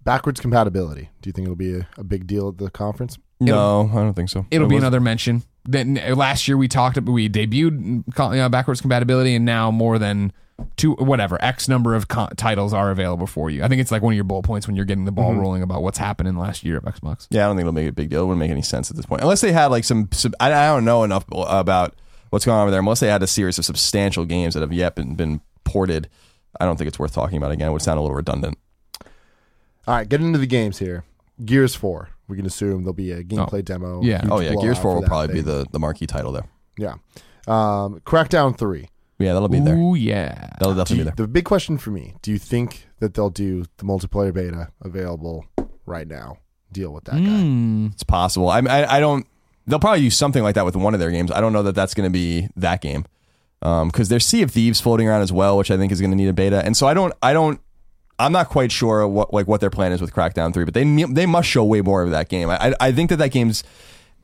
Backwards 0.04 0.40
compatibility. 0.40 1.10
Do 1.20 1.28
you 1.28 1.32
think 1.32 1.46
it'll 1.46 1.56
be 1.56 1.74
a, 1.78 1.88
a 1.98 2.04
big 2.04 2.26
deal 2.26 2.48
at 2.48 2.58
the 2.58 2.70
conference? 2.70 3.18
No, 3.40 3.90
I 3.92 3.96
don't 3.96 4.14
think 4.14 4.30
so. 4.30 4.46
It'll 4.50 4.66
It 4.66 4.70
be 4.70 4.76
was- 4.76 4.82
another 4.84 5.00
mention. 5.00 5.42
Then 5.68 5.98
uh, 5.98 6.14
last 6.14 6.46
year 6.46 6.56
we 6.56 6.68
talked, 6.68 6.96
we 7.00 7.28
debuted 7.28 7.82
you 7.82 8.36
know, 8.38 8.48
backwards 8.48 8.80
compatibility, 8.80 9.34
and 9.34 9.44
now 9.44 9.72
more 9.72 9.98
than 9.98 10.32
two, 10.76 10.92
whatever 10.94 11.42
X 11.42 11.68
number 11.68 11.94
of 11.94 12.08
co- 12.08 12.28
titles 12.36 12.72
are 12.72 12.90
available 12.90 13.26
for 13.26 13.50
you. 13.50 13.62
I 13.62 13.68
think 13.68 13.80
it's 13.80 13.90
like 13.90 14.02
one 14.02 14.12
of 14.12 14.16
your 14.16 14.24
bullet 14.24 14.42
points 14.44 14.66
when 14.66 14.76
you're 14.76 14.84
getting 14.84 15.04
the 15.04 15.12
ball 15.12 15.34
rolling 15.34 15.62
about 15.62 15.82
what's 15.82 15.98
happening 15.98 16.36
last 16.36 16.64
year 16.64 16.78
of 16.78 16.84
Xbox. 16.84 17.26
Yeah, 17.30 17.44
I 17.44 17.48
don't 17.48 17.56
think 17.56 17.62
it'll 17.62 17.72
make 17.72 17.88
a 17.88 17.92
big 17.92 18.08
deal. 18.10 18.22
It 18.22 18.26
wouldn't 18.26 18.40
make 18.40 18.50
any 18.50 18.62
sense 18.62 18.90
at 18.90 18.96
this 18.96 19.06
point, 19.06 19.22
unless 19.22 19.40
they 19.40 19.52
had 19.52 19.66
like 19.66 19.84
some. 19.84 20.08
some 20.12 20.32
I, 20.40 20.52
I 20.52 20.66
don't 20.68 20.84
know 20.84 21.04
enough 21.04 21.24
about 21.32 21.94
what's 22.30 22.44
going 22.44 22.56
on 22.56 22.62
over 22.62 22.70
there. 22.70 22.80
Unless 22.80 23.00
they 23.00 23.08
had 23.08 23.22
a 23.22 23.26
series 23.26 23.58
of 23.58 23.64
substantial 23.64 24.24
games 24.24 24.54
that 24.54 24.60
have 24.60 24.72
yet 24.72 24.94
been, 24.96 25.14
been 25.14 25.40
ported, 25.64 26.08
I 26.58 26.64
don't 26.64 26.76
think 26.76 26.88
it's 26.88 26.98
worth 26.98 27.12
talking 27.12 27.36
about 27.38 27.50
again. 27.52 27.68
It 27.68 27.72
would 27.72 27.82
sound 27.82 27.98
a 27.98 28.02
little 28.02 28.16
redundant. 28.16 28.58
All 29.86 29.94
right, 29.94 30.08
get 30.08 30.20
into 30.20 30.38
the 30.38 30.46
games 30.46 30.78
here. 30.78 31.04
Gears 31.44 31.74
4. 31.74 32.08
We 32.28 32.36
can 32.36 32.46
assume 32.46 32.82
there'll 32.82 32.92
be 32.94 33.12
a 33.12 33.22
gameplay 33.22 33.64
demo. 33.64 34.02
yeah. 34.02 34.22
Oh 34.28 34.40
yeah, 34.40 34.54
Gears 34.60 34.78
Four 34.78 34.94
will 34.94 35.02
that 35.02 35.06
probably 35.06 35.34
be 35.34 35.40
the, 35.42 35.64
the 35.70 35.78
marquee 35.78 36.06
title 36.06 36.32
there. 36.32 36.46
Yeah. 36.76 36.94
Um, 37.46 38.00
Crackdown 38.00 38.58
3. 38.58 38.88
Yeah, 39.18 39.32
that'll 39.32 39.48
be 39.48 39.60
there. 39.60 39.76
Ooh, 39.76 39.94
yeah. 39.94 40.50
That'll 40.58 40.74
definitely 40.74 40.96
you- 40.98 41.04
be 41.04 41.10
there. 41.16 41.26
the 41.26 41.28
big 41.28 41.44
question 41.44 41.78
for 41.78 41.90
me 41.90 42.14
do 42.22 42.30
you 42.30 42.38
think 42.38 42.86
that 43.00 43.14
they'll 43.14 43.30
do 43.30 43.64
the 43.78 43.84
multiplayer 43.84 44.32
beta 44.32 44.68
available 44.82 45.46
right 45.86 46.06
now? 46.06 46.38
Deal 46.72 46.92
with 46.92 47.04
that 47.04 47.12
guy. 47.14 47.20
Mm. 47.20 47.92
It's 47.92 48.02
possible. 48.02 48.48
I, 48.50 48.58
I 48.60 48.96
I 48.96 49.00
don't. 49.00 49.26
They'll 49.66 49.78
probably 49.80 50.02
use 50.02 50.16
something 50.16 50.42
like 50.42 50.54
that 50.56 50.64
with 50.64 50.76
one 50.76 50.94
of 50.94 51.00
their 51.00 51.10
games. 51.10 51.30
I 51.30 51.40
don't 51.40 51.52
know 51.52 51.62
that 51.62 51.74
that's 51.74 51.94
going 51.94 52.06
to 52.08 52.12
be 52.12 52.48
that 52.56 52.80
game 52.82 53.04
because 53.60 54.08
there's 54.08 54.26
Sea 54.26 54.42
of 54.42 54.50
Thieves 54.50 54.80
floating 54.80 55.08
around 55.08 55.22
as 55.22 55.32
well, 55.32 55.56
which 55.56 55.70
I 55.70 55.76
think 55.76 55.90
is 55.92 56.00
going 56.00 56.10
to 56.10 56.16
need 56.16 56.28
a 56.28 56.32
beta. 56.32 56.64
And 56.64 56.76
so 56.76 56.86
I 56.86 56.94
don't. 56.94 57.12
I 57.22 57.32
don't. 57.32 57.60
I'm 58.18 58.32
not 58.32 58.48
quite 58.48 58.72
sure 58.72 59.06
what 59.08 59.32
like 59.32 59.46
what 59.46 59.60
their 59.60 59.70
plan 59.70 59.92
is 59.92 60.00
with 60.00 60.12
Crackdown 60.12 60.52
Three, 60.52 60.64
but 60.64 60.74
they 60.74 60.84
they 61.04 61.26
must 61.26 61.48
show 61.48 61.64
way 61.64 61.80
more 61.80 62.02
of 62.02 62.10
that 62.10 62.28
game. 62.28 62.50
I 62.50 62.68
I, 62.68 62.74
I 62.80 62.92
think 62.92 63.10
that 63.10 63.16
that 63.16 63.30
game's 63.30 63.62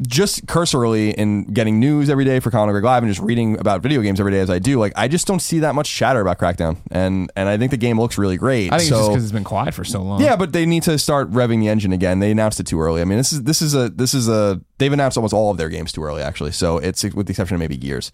just 0.06 0.46
cursorily 0.46 1.10
in 1.10 1.44
getting 1.44 1.78
news 1.80 2.10
every 2.10 2.24
day 2.24 2.40
for 2.40 2.50
Colin 2.50 2.70
Greg 2.70 2.84
Live 2.84 3.02
and 3.02 3.10
just 3.12 3.20
reading 3.24 3.58
about 3.58 3.82
video 3.82 4.00
games 4.02 4.20
every 4.20 4.32
day 4.32 4.40
as 4.40 4.50
I 4.50 4.58
do. 4.58 4.78
Like 4.78 4.92
I 4.96 5.08
just 5.08 5.26
don't 5.26 5.40
see 5.40 5.60
that 5.60 5.74
much 5.74 5.90
chatter 5.90 6.20
about 6.20 6.38
Crackdown, 6.38 6.76
and 6.90 7.30
and 7.36 7.48
I 7.48 7.56
think 7.58 7.70
the 7.70 7.76
game 7.76 7.98
looks 8.00 8.18
really 8.18 8.36
great. 8.36 8.72
I 8.72 8.78
think 8.78 8.88
so, 8.90 8.96
it's 8.96 9.00
just 9.00 9.10
because 9.10 9.24
it's 9.24 9.32
been 9.32 9.44
quiet 9.44 9.74
for 9.74 9.84
so 9.84 10.02
long. 10.02 10.20
yeah, 10.20 10.36
but 10.36 10.52
they 10.52 10.66
need 10.66 10.82
to 10.84 10.98
start 10.98 11.30
revving 11.30 11.60
the 11.60 11.68
engine 11.68 11.92
again. 11.92 12.18
They 12.20 12.30
announced 12.30 12.60
it 12.60 12.66
too 12.66 12.80
early. 12.80 13.00
I 13.00 13.04
mean, 13.04 13.18
this 13.18 13.32
is 13.32 13.42
this 13.44 13.62
is 13.62 13.74
a 13.74 13.88
this 13.88 14.14
is 14.14 14.28
a 14.28 14.60
they've 14.78 14.92
announced 14.92 15.16
almost 15.16 15.34
all 15.34 15.50
of 15.50 15.56
their 15.56 15.68
games 15.68 15.92
too 15.92 16.02
early 16.04 16.22
actually. 16.22 16.52
So 16.52 16.78
it's 16.78 17.02
with 17.02 17.26
the 17.26 17.32
exception 17.32 17.54
of 17.54 17.60
maybe 17.60 17.76
Gears. 17.76 18.12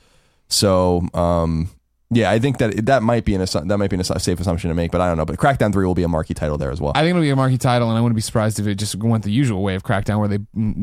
So 0.49 1.03
um 1.15 1.71
yeah, 2.11 2.31
I 2.31 2.39
think 2.39 2.57
that 2.59 2.87
that 2.87 3.03
might 3.03 3.27
be 3.27 3.35
an 3.35 3.43
assu- 3.43 3.69
that 3.69 3.77
might 3.77 3.91
be 3.91 3.97
a 3.99 4.05
safe 4.05 4.41
assumption 4.41 4.69
to 4.71 4.75
make, 4.75 4.91
but 4.91 5.03
I 5.03 5.09
don't 5.09 5.19
know. 5.19 5.27
But 5.27 5.39
Crackdown 5.39 5.75
Three 5.75 5.85
will 5.85 5.95
be 5.95 6.05
a 6.05 6.09
marquee 6.09 6.33
title 6.33 6.57
there 6.57 6.71
as 6.71 6.81
well. 6.81 6.93
I 6.95 7.01
think 7.01 7.11
it'll 7.11 7.21
be 7.21 7.29
a 7.29 7.37
marquee 7.37 7.59
title, 7.59 7.91
and 7.91 7.99
I 7.99 8.01
wouldn't 8.01 8.17
be 8.17 8.23
surprised 8.23 8.59
if 8.59 8.67
it 8.67 8.77
just 8.77 8.95
went 8.97 9.25
the 9.25 9.31
usual 9.31 9.63
way 9.63 9.75
of 9.75 9.83
Crackdown, 9.83 10.19
where 10.19 10.29
they 10.29 10.39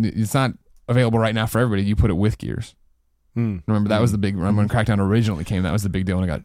it's 0.07 0.35
not 0.35 0.51
available 0.87 1.19
right 1.19 1.35
now 1.35 1.45
for 1.45 1.59
everybody. 1.59 1.83
You 1.83 1.95
put 1.95 2.09
it 2.09 2.15
with 2.15 2.37
Gears. 2.37 2.75
Hmm. 3.33 3.57
Remember 3.67 3.89
that 3.89 3.99
was 3.99 4.13
the 4.13 4.17
big. 4.17 4.37
Remember 4.37 4.61
when 4.61 4.69
Crackdown 4.69 4.99
originally 4.99 5.43
came? 5.43 5.63
That 5.63 5.73
was 5.73 5.83
the 5.83 5.89
big 5.89 6.05
deal 6.05 6.15
when 6.15 6.23
it 6.23 6.27
got 6.27 6.41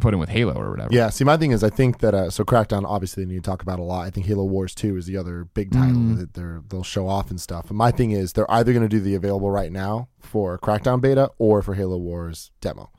put 0.00 0.12
in 0.12 0.20
with 0.20 0.28
Halo 0.28 0.52
or 0.52 0.70
whatever. 0.70 0.92
Yeah, 0.92 1.08
see, 1.08 1.24
my 1.24 1.38
thing 1.38 1.52
is, 1.52 1.64
I 1.64 1.70
think 1.70 2.00
that 2.00 2.12
uh, 2.14 2.28
so 2.28 2.44
Crackdown 2.44 2.84
obviously 2.84 3.24
they 3.24 3.30
need 3.32 3.42
to 3.42 3.50
talk 3.50 3.62
about 3.62 3.78
a 3.78 3.82
lot. 3.82 4.06
I 4.06 4.10
think 4.10 4.26
Halo 4.26 4.44
Wars 4.44 4.74
Two 4.74 4.98
is 4.98 5.06
the 5.06 5.16
other 5.16 5.44
big 5.54 5.70
title 5.72 5.94
Mm. 5.96 6.18
that 6.18 6.34
they're 6.34 6.62
they'll 6.68 6.82
show 6.82 7.08
off 7.08 7.30
and 7.30 7.40
stuff. 7.40 7.70
And 7.70 7.78
my 7.78 7.90
thing 7.90 8.10
is, 8.10 8.34
they're 8.34 8.50
either 8.50 8.74
going 8.74 8.82
to 8.82 8.88
do 8.88 9.00
the 9.00 9.14
available 9.14 9.50
right 9.50 9.72
now 9.72 10.08
for 10.20 10.58
Crackdown 10.58 11.00
beta 11.00 11.30
or 11.38 11.62
for 11.62 11.72
Halo 11.72 11.96
Wars 11.96 12.50
demo. 12.60 12.90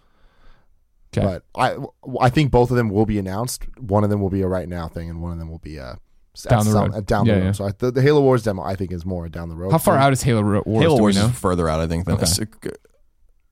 Okay. 1.16 1.24
But 1.24 1.44
I 1.56 1.78
I 2.20 2.30
think 2.30 2.50
both 2.50 2.72
of 2.72 2.78
them 2.78 2.90
will 2.90 3.06
be 3.06 3.20
announced. 3.20 3.66
One 3.80 4.04
of 4.04 4.10
them 4.10 4.20
will 4.20 4.32
be 4.32 4.42
a 4.42 4.48
right 4.48 4.68
now 4.68 4.88
thing, 4.88 5.12
and 5.12 5.22
one 5.22 5.32
of 5.32 5.38
them 5.38 5.50
will 5.52 5.60
be 5.60 5.78
a 5.78 6.00
Down 6.44 6.66
the 6.66 6.72
road. 6.74 6.94
uh, 6.94 7.02
down 7.02 7.26
Yeah, 7.26 7.34
the 7.36 7.40
road. 7.40 7.46
yeah. 7.48 7.52
So 7.54 7.66
I, 7.66 7.72
the, 7.78 7.92
the 7.92 8.02
Halo 8.02 8.22
Wars 8.22 8.44
demo, 8.44 8.62
I 8.64 8.76
think, 8.76 8.92
is 8.92 9.06
more 9.06 9.28
down 9.30 9.50
the 9.50 9.56
road. 9.56 9.72
How 9.72 9.78
far 9.78 9.98
out 9.98 10.14
is 10.14 10.22
Halo 10.24 10.62
Wars? 10.66 10.84
Halo 10.84 10.98
Wars 11.00 11.18
is 11.18 11.32
further 11.40 11.68
out, 11.70 11.80
I 11.80 11.88
think. 11.88 12.06
Than 12.06 12.16
Okay. 12.16 12.72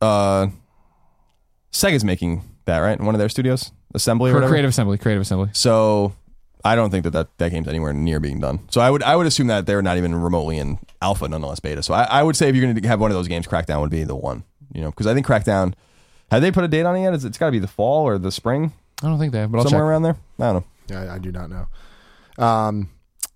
uh, 0.02 0.48
Sega's 1.72 2.04
making 2.04 2.44
that 2.66 2.80
right 2.80 2.98
in 2.98 3.06
one 3.06 3.16
of 3.16 3.20
their 3.20 3.30
studios, 3.30 3.72
Assembly 3.94 4.30
or 4.32 4.34
For 4.34 4.38
whatever. 4.38 4.52
Creative 4.54 4.70
Assembly. 4.70 4.98
Creative 4.98 5.22
Assembly. 5.22 5.50
So 5.54 6.14
I 6.64 6.76
don't 6.76 6.90
think 6.90 7.04
that, 7.04 7.12
that 7.12 7.38
that 7.38 7.52
game's 7.52 7.68
anywhere 7.68 7.94
near 7.94 8.20
being 8.20 8.40
done. 8.40 8.60
So 8.70 8.82
I 8.82 8.90
would 8.90 9.04
I 9.04 9.16
would 9.16 9.28
assume 9.28 9.48
that 9.48 9.66
they're 9.66 9.82
not 9.82 9.98
even 9.98 10.16
remotely 10.16 10.58
in 10.58 10.80
alpha, 11.02 11.28
nonetheless 11.28 11.60
beta. 11.60 11.84
So 11.84 11.94
I, 11.94 12.04
I 12.04 12.24
would 12.24 12.36
say 12.36 12.50
if 12.50 12.56
you're 12.56 12.66
going 12.66 12.82
to 12.82 12.88
have 12.88 13.00
one 13.00 13.12
of 13.12 13.16
those 13.16 13.28
games, 13.28 13.48
Crackdown 13.48 13.82
would 13.82 13.92
be 13.92 14.04
the 14.04 14.16
one. 14.16 14.44
You 14.74 14.82
know, 14.82 14.90
because 14.90 15.08
I 15.08 15.14
think 15.14 15.26
Crackdown. 15.26 15.74
Have 16.32 16.42
they 16.42 16.52
put 16.52 16.64
a 16.64 16.68
date 16.68 16.86
on 16.88 16.96
it 16.96 17.04
yet? 17.04 17.14
Is 17.14 17.24
it, 17.24 17.30
it's 17.30 17.38
got 17.38 17.46
to 17.46 17.52
be 17.52 17.60
the 17.60 17.68
fall 17.68 18.04
or 18.08 18.18
the 18.18 18.32
spring, 18.32 18.74
I 19.04 19.08
don't 19.08 19.20
think 19.20 19.32
they 19.32 19.40
have, 19.40 19.52
but 19.52 19.60
I'll 19.60 19.64
somewhere 19.66 19.82
check. 19.82 19.90
around 19.90 20.02
there. 20.02 20.18
I 20.40 20.54
don't 20.54 20.56
know. 20.56 20.64
Yeah, 21.06 21.14
I 21.14 21.20
do 21.20 21.32
not 21.32 21.52
know. 21.52 21.68
Um, 22.38 22.90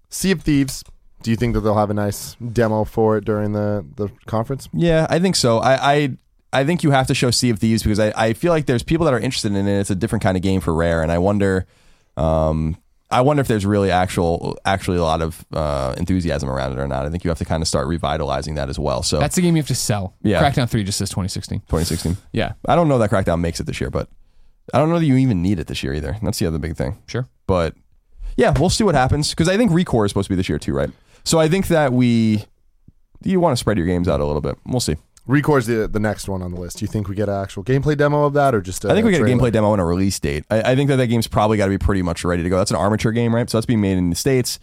sea 0.09 0.31
of 0.31 0.41
Thieves. 0.41 0.83
Do 1.21 1.31
you 1.31 1.37
think 1.37 1.53
that 1.53 1.61
they'll 1.61 1.77
have 1.77 1.89
a 1.89 1.93
nice 1.93 2.35
demo 2.35 2.85
for 2.85 3.17
it 3.17 3.25
during 3.25 3.53
the 3.53 3.85
the 3.95 4.09
conference? 4.25 4.69
Yeah, 4.73 5.05
I 5.09 5.19
think 5.19 5.35
so. 5.35 5.59
I 5.59 5.93
I, 5.93 6.17
I 6.53 6.63
think 6.63 6.83
you 6.83 6.91
have 6.91 7.07
to 7.07 7.13
show 7.15 7.29
Sea 7.31 7.49
of 7.49 7.59
Thieves 7.59 7.83
because 7.83 7.99
I, 7.99 8.13
I 8.15 8.33
feel 8.33 8.51
like 8.53 8.65
there's 8.65 8.83
people 8.83 9.05
that 9.05 9.13
are 9.13 9.19
interested 9.19 9.53
in 9.53 9.67
it. 9.67 9.79
It's 9.79 9.89
a 9.89 9.95
different 9.95 10.23
kind 10.23 10.38
of 10.38 10.43
game 10.43 10.62
for 10.62 10.73
Rare, 10.73 11.03
and 11.03 11.12
I 11.12 11.17
wonder, 11.17 11.67
um, 12.15 12.77
I 13.12 13.21
wonder 13.21 13.41
if 13.41 13.47
there's 13.47 13.65
really 13.65 13.91
actual 13.91 14.57
actually 14.65 14.97
a 14.97 15.03
lot 15.03 15.21
of 15.21 15.45
uh, 15.51 15.93
enthusiasm 15.97 16.49
around 16.49 16.71
it 16.73 16.79
or 16.79 16.88
not. 16.88 17.05
I 17.05 17.09
think 17.09 17.23
you 17.23 17.29
have 17.29 17.38
to 17.39 17.45
kind 17.45 17.62
of 17.62 17.67
start 17.67 17.88
revitalizing 17.88 18.55
that 18.55 18.69
as 18.69 18.77
well. 18.79 19.03
So 19.03 19.19
That's 19.19 19.35
the 19.35 19.41
game 19.41 19.55
you 19.55 19.62
have 19.62 19.67
to 19.67 19.75
sell. 19.75 20.15
Yeah. 20.21 20.41
Crackdown 20.41 20.69
3 20.69 20.83
just 20.83 20.99
says 20.99 21.09
2016. 21.09 21.62
2016. 21.62 22.17
Yeah. 22.33 22.53
I 22.67 22.75
don't 22.75 22.88
know 22.88 22.99
that 22.99 23.09
Crackdown 23.09 23.41
makes 23.41 23.59
it 23.59 23.65
this 23.65 23.81
year, 23.81 23.89
but 23.89 24.09
I 24.73 24.77
don't 24.77 24.89
know 24.89 24.99
that 24.99 25.05
you 25.05 25.15
even 25.17 25.41
need 25.41 25.59
it 25.59 25.65
this 25.65 25.81
year 25.81 25.93
either. 25.95 26.17
That's 26.21 26.38
the 26.38 26.45
other 26.45 26.59
big 26.59 26.75
thing. 26.77 26.99
Sure. 27.07 27.27
But 27.47 27.73
yeah, 28.39 28.54
we'll 28.58 28.69
see 28.69 28.84
what 28.86 28.95
happens 28.95 29.32
because 29.32 29.49
I 29.49 29.58
think 29.58 29.71
Recore 29.71 30.06
is 30.06 30.12
supposed 30.12 30.28
to 30.28 30.30
be 30.30 30.36
this 30.36 30.47
year 30.47 30.58
too, 30.60 30.73
right? 30.73 30.89
So 31.25 31.39
I 31.39 31.49
think 31.49 31.67
that 31.67 31.91
we 31.91 32.45
you 33.23 33.39
want 33.39 33.52
to 33.52 33.58
spread 33.58 33.78
your 33.78 33.86
games 33.86 34.08
out 34.08 34.21
a 34.21 34.25
little 34.25 34.41
bit. 34.41 34.58
We'll 34.65 34.80
see. 34.80 34.95
Recore's 35.28 35.67
the 35.67 35.88
the 35.88 35.99
next 35.99 36.28
one 36.30 36.41
on 36.41 36.52
the 36.54 36.60
list. 36.60 36.78
Do 36.80 36.86
you 36.86 36.88
think 36.88 37.08
we 37.10 37.15
get 37.15 37.28
an 37.30 37.36
actual 37.36 37.63
gameplay 37.63 37.95
demo 37.97 38.23
of 38.25 38.34
that, 38.34 38.56
or 38.56 38.62
just? 38.62 38.86
I 38.86 38.91
I 38.91 38.93
think 38.93 39.06
we 39.06 39.12
get 39.12 39.21
a 39.21 39.25
gameplay 39.25 39.52
demo 39.52 39.73
and 39.73 39.82
a 39.82 39.86
release 39.86 40.17
date. 40.19 40.45
I, 40.49 40.71
I 40.71 40.75
think 40.75 40.88
that 40.89 40.95
that 40.95 41.08
game's 41.08 41.28
probably 41.28 41.58
got 41.58 41.65
to 41.65 41.69
be 41.69 41.78
pretty 41.78 42.02
much 42.02 42.23
ready 42.23 42.41
to 42.41 42.49
go. 42.49 42.58
That's 42.58 42.71
an 42.71 42.78
armature 42.78 43.12
game, 43.12 43.36
right? 43.36 43.47
So 43.49 43.58
that's 43.58 43.65
being 43.67 43.82
made 43.82 43.97
in 43.97 44.10
the 44.10 44.15
states. 44.15 44.58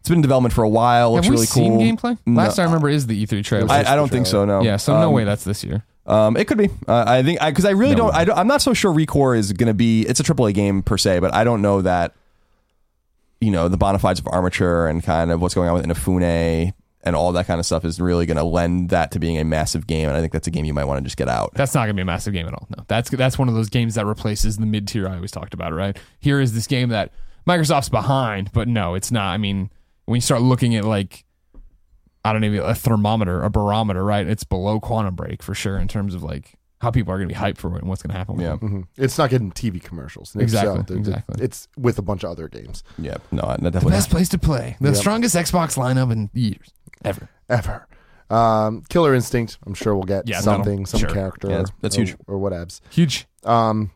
It's 0.00 0.08
been 0.08 0.18
in 0.18 0.22
development 0.22 0.54
for 0.54 0.62
a 0.62 0.68
while. 0.68 1.12
Looks 1.12 1.26
have 1.26 1.30
we 1.32 1.36
really 1.36 1.46
seen 1.46 1.72
cool. 1.72 1.80
gameplay? 2.12 2.18
No. 2.24 2.40
Last 2.40 2.60
I 2.60 2.64
remember 2.64 2.88
is 2.88 3.08
the 3.08 3.26
E3 3.26 3.44
trailer. 3.44 3.70
I, 3.70 3.80
I 3.80 3.96
don't 3.96 4.08
think 4.08 4.26
so. 4.26 4.44
No. 4.44 4.62
yeah, 4.62 4.76
so 4.76 4.98
no 5.00 5.08
Um, 5.08 5.12
way 5.14 5.24
that's 5.24 5.42
this 5.42 5.64
year. 5.64 5.84
Um, 6.06 6.36
it 6.36 6.46
could 6.46 6.58
be. 6.58 6.68
Uh, 6.86 7.04
I 7.06 7.22
think 7.24 7.40
because 7.44 7.64
I, 7.64 7.70
really 7.70 7.96
No 7.96 8.04
don't. 8.04 8.14
I 8.14 8.24
don't. 8.24 8.38
I'm 8.38 8.46
not 8.46 8.62
so 8.62 8.72
sure. 8.72 8.94
Recore 8.94 9.36
is 9.36 9.52
going 9.52 9.66
to 9.66 9.74
be. 9.74 10.02
It's 10.02 10.20
a 10.20 10.22
AAA 10.22 10.54
game 10.54 10.82
per 10.82 10.96
se, 10.96 11.18
but 11.18 11.34
I 11.34 11.42
don't 11.44 11.60
know 11.60 11.82
that. 11.82 12.14
You 13.40 13.50
know 13.50 13.68
the 13.68 13.76
bona 13.76 13.98
fides 13.98 14.18
of 14.18 14.26
armature 14.28 14.86
and 14.86 15.02
kind 15.02 15.30
of 15.30 15.40
what's 15.40 15.54
going 15.54 15.68
on 15.68 15.74
with 15.74 15.84
Inafune 15.84 16.72
and 17.06 17.14
all 17.14 17.30
that 17.32 17.46
kind 17.46 17.60
of 17.60 17.64
stuff 17.64 17.84
is 17.84 18.00
really 18.00 18.26
going 18.26 18.36
to 18.36 18.42
lend 18.44 18.90
that 18.90 19.12
to 19.12 19.20
being 19.20 19.38
a 19.38 19.44
massive 19.44 19.86
game. 19.86 20.08
And 20.08 20.16
I 20.16 20.20
think 20.20 20.32
that's 20.32 20.48
a 20.48 20.50
game 20.50 20.64
you 20.64 20.74
might 20.74 20.86
want 20.86 20.98
to 20.98 21.04
just 21.04 21.16
get 21.16 21.28
out. 21.28 21.52
That's 21.54 21.72
not 21.72 21.82
going 21.82 21.90
to 21.90 21.94
be 21.94 22.02
a 22.02 22.06
massive 22.06 22.34
game 22.34 22.48
at 22.48 22.52
all. 22.52 22.66
No, 22.76 22.84
that's 22.88 23.10
that's 23.10 23.38
one 23.38 23.48
of 23.48 23.54
those 23.54 23.68
games 23.68 23.94
that 23.94 24.04
replaces 24.04 24.56
the 24.56 24.66
mid 24.66 24.88
tier 24.88 25.08
I 25.08 25.14
always 25.14 25.30
talked 25.30 25.54
about. 25.54 25.72
Right 25.72 25.96
here 26.18 26.40
is 26.40 26.52
this 26.52 26.66
game 26.66 26.88
that 26.88 27.12
Microsoft's 27.46 27.88
behind, 27.88 28.50
but 28.52 28.66
no, 28.66 28.96
it's 28.96 29.12
not. 29.12 29.32
I 29.32 29.36
mean, 29.36 29.70
when 30.06 30.16
you 30.16 30.20
start 30.20 30.42
looking 30.42 30.74
at 30.74 30.84
like, 30.84 31.24
I 32.24 32.32
don't 32.32 32.42
even 32.42 32.58
a 32.58 32.74
thermometer, 32.74 33.40
a 33.40 33.50
barometer, 33.50 34.04
right? 34.04 34.26
It's 34.26 34.42
below 34.42 34.80
Quantum 34.80 35.14
Break 35.14 35.44
for 35.44 35.54
sure 35.54 35.78
in 35.78 35.86
terms 35.86 36.12
of 36.12 36.24
like 36.24 36.54
how 36.80 36.90
people 36.90 37.12
are 37.12 37.16
going 37.16 37.28
to 37.28 37.34
be 37.34 37.38
hyped 37.40 37.56
for 37.58 37.74
it 37.74 37.80
and 37.80 37.88
what's 37.88 38.02
going 38.02 38.12
to 38.12 38.18
happen. 38.18 38.36
With 38.36 38.44
Yeah. 38.44 38.54
it. 38.54 38.58
hmm 38.58 38.80
It's 38.96 39.16
not 39.18 39.30
getting 39.30 39.50
TV 39.50 39.82
commercials. 39.82 40.34
And 40.34 40.42
Exactly, 40.42 40.70
so, 40.72 40.76
th- 40.82 40.86
th- 40.88 40.98
exactly. 40.98 41.44
It's 41.44 41.68
with 41.78 41.98
a 41.98 42.02
bunch 42.02 42.22
of 42.24 42.30
other 42.30 42.48
games 42.48 42.84
Yeah. 42.98 43.16
No, 43.32 43.42
that 43.46 43.62
the 43.62 43.70
definitely. 43.70 43.92
best 43.92 44.10
place 44.10 44.28
to 44.30 44.38
play, 44.38 44.76
the 44.80 44.88
Yep. 44.88 44.96
strongest 44.96 45.34
Xbox 45.34 45.76
lineup 45.78 46.12
in 46.12 46.28
years 46.34 46.72
ever. 47.04 47.28
ever. 47.48 47.86
Um, 48.28 48.82
Killer 48.88 49.14
Instinct. 49.14 49.56
I'm 49.66 49.74
sure 49.74 49.94
we'll 49.94 50.02
get 50.04 50.28
Yeah, 50.28 50.40
something, 50.40 50.84
some 50.84 51.00
sure. 51.00 51.08
character. 51.10 51.48
Yeah, 51.48 51.56
that's- 51.58 51.72
that's 51.80 51.96
or, 51.96 52.00
huge. 52.02 52.16
or 52.26 52.38
whatevs. 52.38 52.80
Huge. 52.90 53.26
Um, 53.44 53.90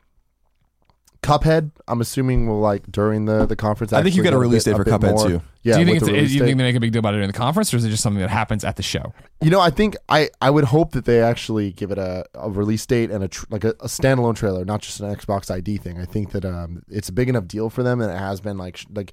Cuphead. 1.23 1.71
I'm 1.87 2.01
assuming 2.01 2.47
will 2.47 2.61
like 2.61 2.91
during 2.91 3.27
the 3.27 3.45
the 3.45 3.57
conference. 3.57 3.93
I 3.93 4.03
think 4.03 4.17
you 4.17 4.23
get 4.23 4.33
a 4.33 4.39
release 4.39 4.65
date 4.65 4.77
for 4.77 4.85
Cuphead 4.85 5.15
more- 5.17 5.29
too. 5.29 5.43
Yeah, 5.63 5.75
Do 5.75 5.81
you 5.81 5.87
think 5.87 5.97
it's 6.03 6.33
you 6.33 6.39
think 6.41 6.57
they 6.57 6.65
make 6.65 6.75
a 6.75 6.81
big 6.81 6.93
deal 6.93 7.01
about 7.01 7.13
it 7.13 7.19
during 7.19 7.27
the 7.31 7.37
conference, 7.37 7.75
or 7.75 7.77
is 7.77 7.85
it 7.85 7.91
just 7.91 8.03
something 8.03 8.23
that 8.23 8.31
happens 8.31 8.65
at 8.65 8.77
the 8.77 8.83
show? 8.83 9.13
You 9.43 9.51
know, 9.51 9.61
I 9.61 9.69
think 9.69 9.95
I, 10.09 10.31
I 10.41 10.49
would 10.49 10.65
hope 10.65 10.93
that 10.93 11.05
they 11.05 11.21
actually 11.21 11.73
give 11.73 11.91
it 11.91 11.99
a, 11.99 12.25
a 12.33 12.49
release 12.49 12.87
date 12.87 13.11
and 13.11 13.23
a 13.23 13.29
tr- 13.29 13.45
like 13.51 13.65
a, 13.65 13.71
a 13.81 13.87
standalone 13.87 14.35
trailer, 14.35 14.65
not 14.65 14.81
just 14.81 15.01
an 15.01 15.15
Xbox 15.15 15.51
ID 15.51 15.77
thing. 15.77 16.01
I 16.01 16.07
think 16.07 16.31
that 16.31 16.47
um, 16.47 16.83
it's 16.89 17.11
a 17.11 17.13
big 17.13 17.29
enough 17.29 17.47
deal 17.47 17.69
for 17.69 17.83
them, 17.83 18.01
and 18.01 18.11
it 18.11 18.17
has 18.19 18.41
been 18.41 18.57
like 18.57 18.79
sh- 18.79 18.87
like 18.95 19.13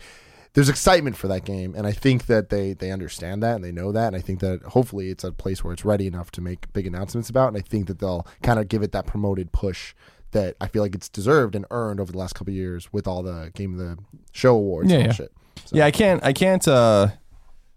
there's 0.54 0.70
excitement 0.70 1.18
for 1.18 1.28
that 1.28 1.44
game, 1.44 1.76
and 1.76 1.86
I 1.86 1.92
think 1.92 2.28
that 2.28 2.50
they 2.50 2.72
they 2.72 2.92
understand 2.92 3.44
that 3.44 3.56
and 3.56 3.64
they 3.64 3.74
know 3.74 3.92
that, 3.92 4.08
and 4.08 4.16
I 4.16 4.22
think 4.22 4.40
that 4.40 4.64
hopefully 4.64 5.10
it's 5.10 5.26
a 5.26 5.34
place 5.34 5.66
where 5.66 5.74
it's 5.74 5.84
ready 5.84 6.08
enough 6.08 6.32
to 6.32 6.42
make 6.42 6.72
big 6.72 6.88
announcements 6.88 7.30
about, 7.30 7.50
and 7.50 7.58
I 7.58 7.62
think 7.62 7.88
that 7.88 8.00
they'll 8.00 8.26
kind 8.42 8.58
of 8.58 8.70
give 8.70 8.84
it 8.84 8.94
that 8.94 9.06
promoted 9.06 9.52
push 9.52 9.94
that 10.32 10.56
I 10.60 10.68
feel 10.68 10.82
like 10.82 10.96
it's 10.96 11.10
deserved 11.10 11.56
and 11.56 11.66
earned 11.72 12.00
over 12.00 12.12
the 12.12 12.18
last 12.18 12.34
couple 12.34 12.52
of 12.52 12.56
years 12.56 12.92
with 12.92 13.08
all 13.08 13.24
the 13.24 13.52
game 13.56 13.74
of 13.74 13.80
the 13.80 13.98
show 14.32 14.56
awards 14.56 14.92
Yeah, 14.92 14.98
and 14.98 15.06
yeah. 15.08 15.12
shit. 15.14 15.32
Yeah, 15.72 15.86
I 15.86 15.92
can't. 15.92 16.24
I 16.24 16.34
can't 16.34 16.66
uh, 16.68 17.08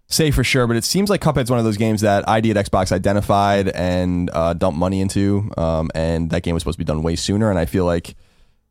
say 0.07 0.31
for 0.31 0.43
sure, 0.43 0.67
but 0.67 0.75
it 0.75 0.83
seems 0.83 1.09
like 1.09 1.21
Cuphead's 1.21 1.49
one 1.49 1.59
of 1.59 1.65
those 1.65 1.77
games 1.77 2.01
that 2.01 2.27
ID 2.29 2.51
at 2.51 2.57
Xbox 2.57 2.91
identified 2.91 3.69
and 3.69 4.29
uh, 4.33 4.53
dumped 4.53 4.77
money 4.79 5.01
into, 5.01 5.51
um, 5.57 5.89
and 5.95 6.29
that 6.31 6.43
game 6.43 6.53
was 6.53 6.63
supposed 6.63 6.75
to 6.77 6.83
be 6.83 6.85
done 6.85 7.03
way 7.03 7.15
sooner. 7.15 7.49
And 7.49 7.57
I 7.59 7.65
feel 7.65 7.85
like 7.85 8.15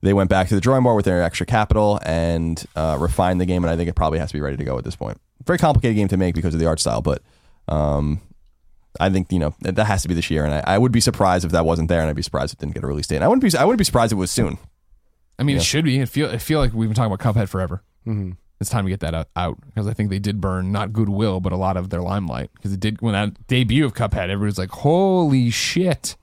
they 0.03 0.13
went 0.15 0.31
back 0.31 0.49
to 0.49 0.55
the 0.55 0.61
drawing 0.61 0.83
board 0.83 0.97
with 0.97 1.05
their 1.05 1.23
extra 1.23 1.45
capital 1.45 1.99
and 2.05 2.65
uh, 2.77 2.97
refined 3.01 3.41
the 3.41 3.47
game. 3.47 3.65
And 3.65 3.71
I 3.71 3.77
think 3.77 3.89
it 3.91 3.95
probably 3.95 4.19
has 4.19 4.31
to 4.31 4.35
be 4.35 4.41
ready 4.41 4.57
to 4.57 4.65
go 4.65 4.79
at 4.79 4.85
this 4.85 4.97
point. 4.97 5.21
Very 5.45 5.59
complicated 5.59 5.97
game 5.97 6.09
to 6.09 6.17
make 6.17 6.35
because 6.35 6.55
of 6.55 6.61
the 6.61 6.67
art 6.67 6.81
style, 6.81 7.03
but 7.03 7.23
um, 7.69 8.21
I 9.01 9.11
think 9.11 9.33
you 9.33 9.39
know 9.39 9.55
that 9.61 9.75
that 9.77 9.87
has 9.87 10.03
to 10.03 10.09
be 10.09 10.15
this 10.15 10.31
year. 10.31 10.45
And 10.45 10.55
I, 10.55 10.63
I 10.75 10.79
would 10.79 10.93
be 10.93 11.01
surprised 11.01 11.45
if 11.45 11.53
that 11.53 11.65
wasn't 11.65 11.89
there, 11.89 12.01
and 12.01 12.09
I'd 12.11 12.17
be 12.17 12.23
surprised 12.23 12.53
if 12.55 12.59
it 12.59 12.61
didn't 12.61 12.75
get 12.75 12.85
a 12.85 12.87
release 12.87 13.07
date. 13.07 13.17
And 13.17 13.25
I 13.25 13.29
wouldn't 13.29 13.43
be. 13.43 13.59
I 13.59 13.65
wouldn't 13.65 13.79
be 13.79 13.85
surprised 13.85 14.13
if 14.13 14.17
it 14.17 14.21
was 14.21 14.31
soon. 14.31 14.59
I 15.39 15.43
mean, 15.43 15.57
Yeah. 15.57 15.63
it 15.63 15.65
should 15.65 15.85
be. 15.85 15.99
It 16.01 16.09
feel 16.09 16.29
I 16.29 16.39
feel 16.39 16.61
like 16.61 16.73
we've 16.75 16.89
been 16.89 16.95
talking 16.95 17.13
about 17.13 17.35
Cuphead 17.35 17.49
forever. 17.49 17.83
hmm 18.05 18.33
It's 18.61 18.69
time 18.71 18.85
to 18.85 18.91
get 18.91 19.01
that 19.01 19.15
out, 19.15 19.29
out 19.37 19.59
because 19.67 19.87
I 19.87 19.95
think 19.95 20.11
they 20.11 20.19
did 20.19 20.41
burn 20.41 20.71
not 20.71 20.93
goodwill, 20.93 21.41
but 21.41 21.53
a 21.53 21.57
lot 21.57 21.77
of 21.79 21.89
their 21.91 22.03
limelight 22.03 22.51
because 22.55 22.73
it 22.75 22.81
did 22.81 23.01
when 23.01 23.15
that 23.15 23.47
debut 23.47 23.87
of 23.87 23.95
Cuphead, 23.95 24.29
everybody 24.29 24.47
was 24.47 24.59
like, 24.59 24.71
"Holy 24.71 25.49
shit!" 25.51 26.17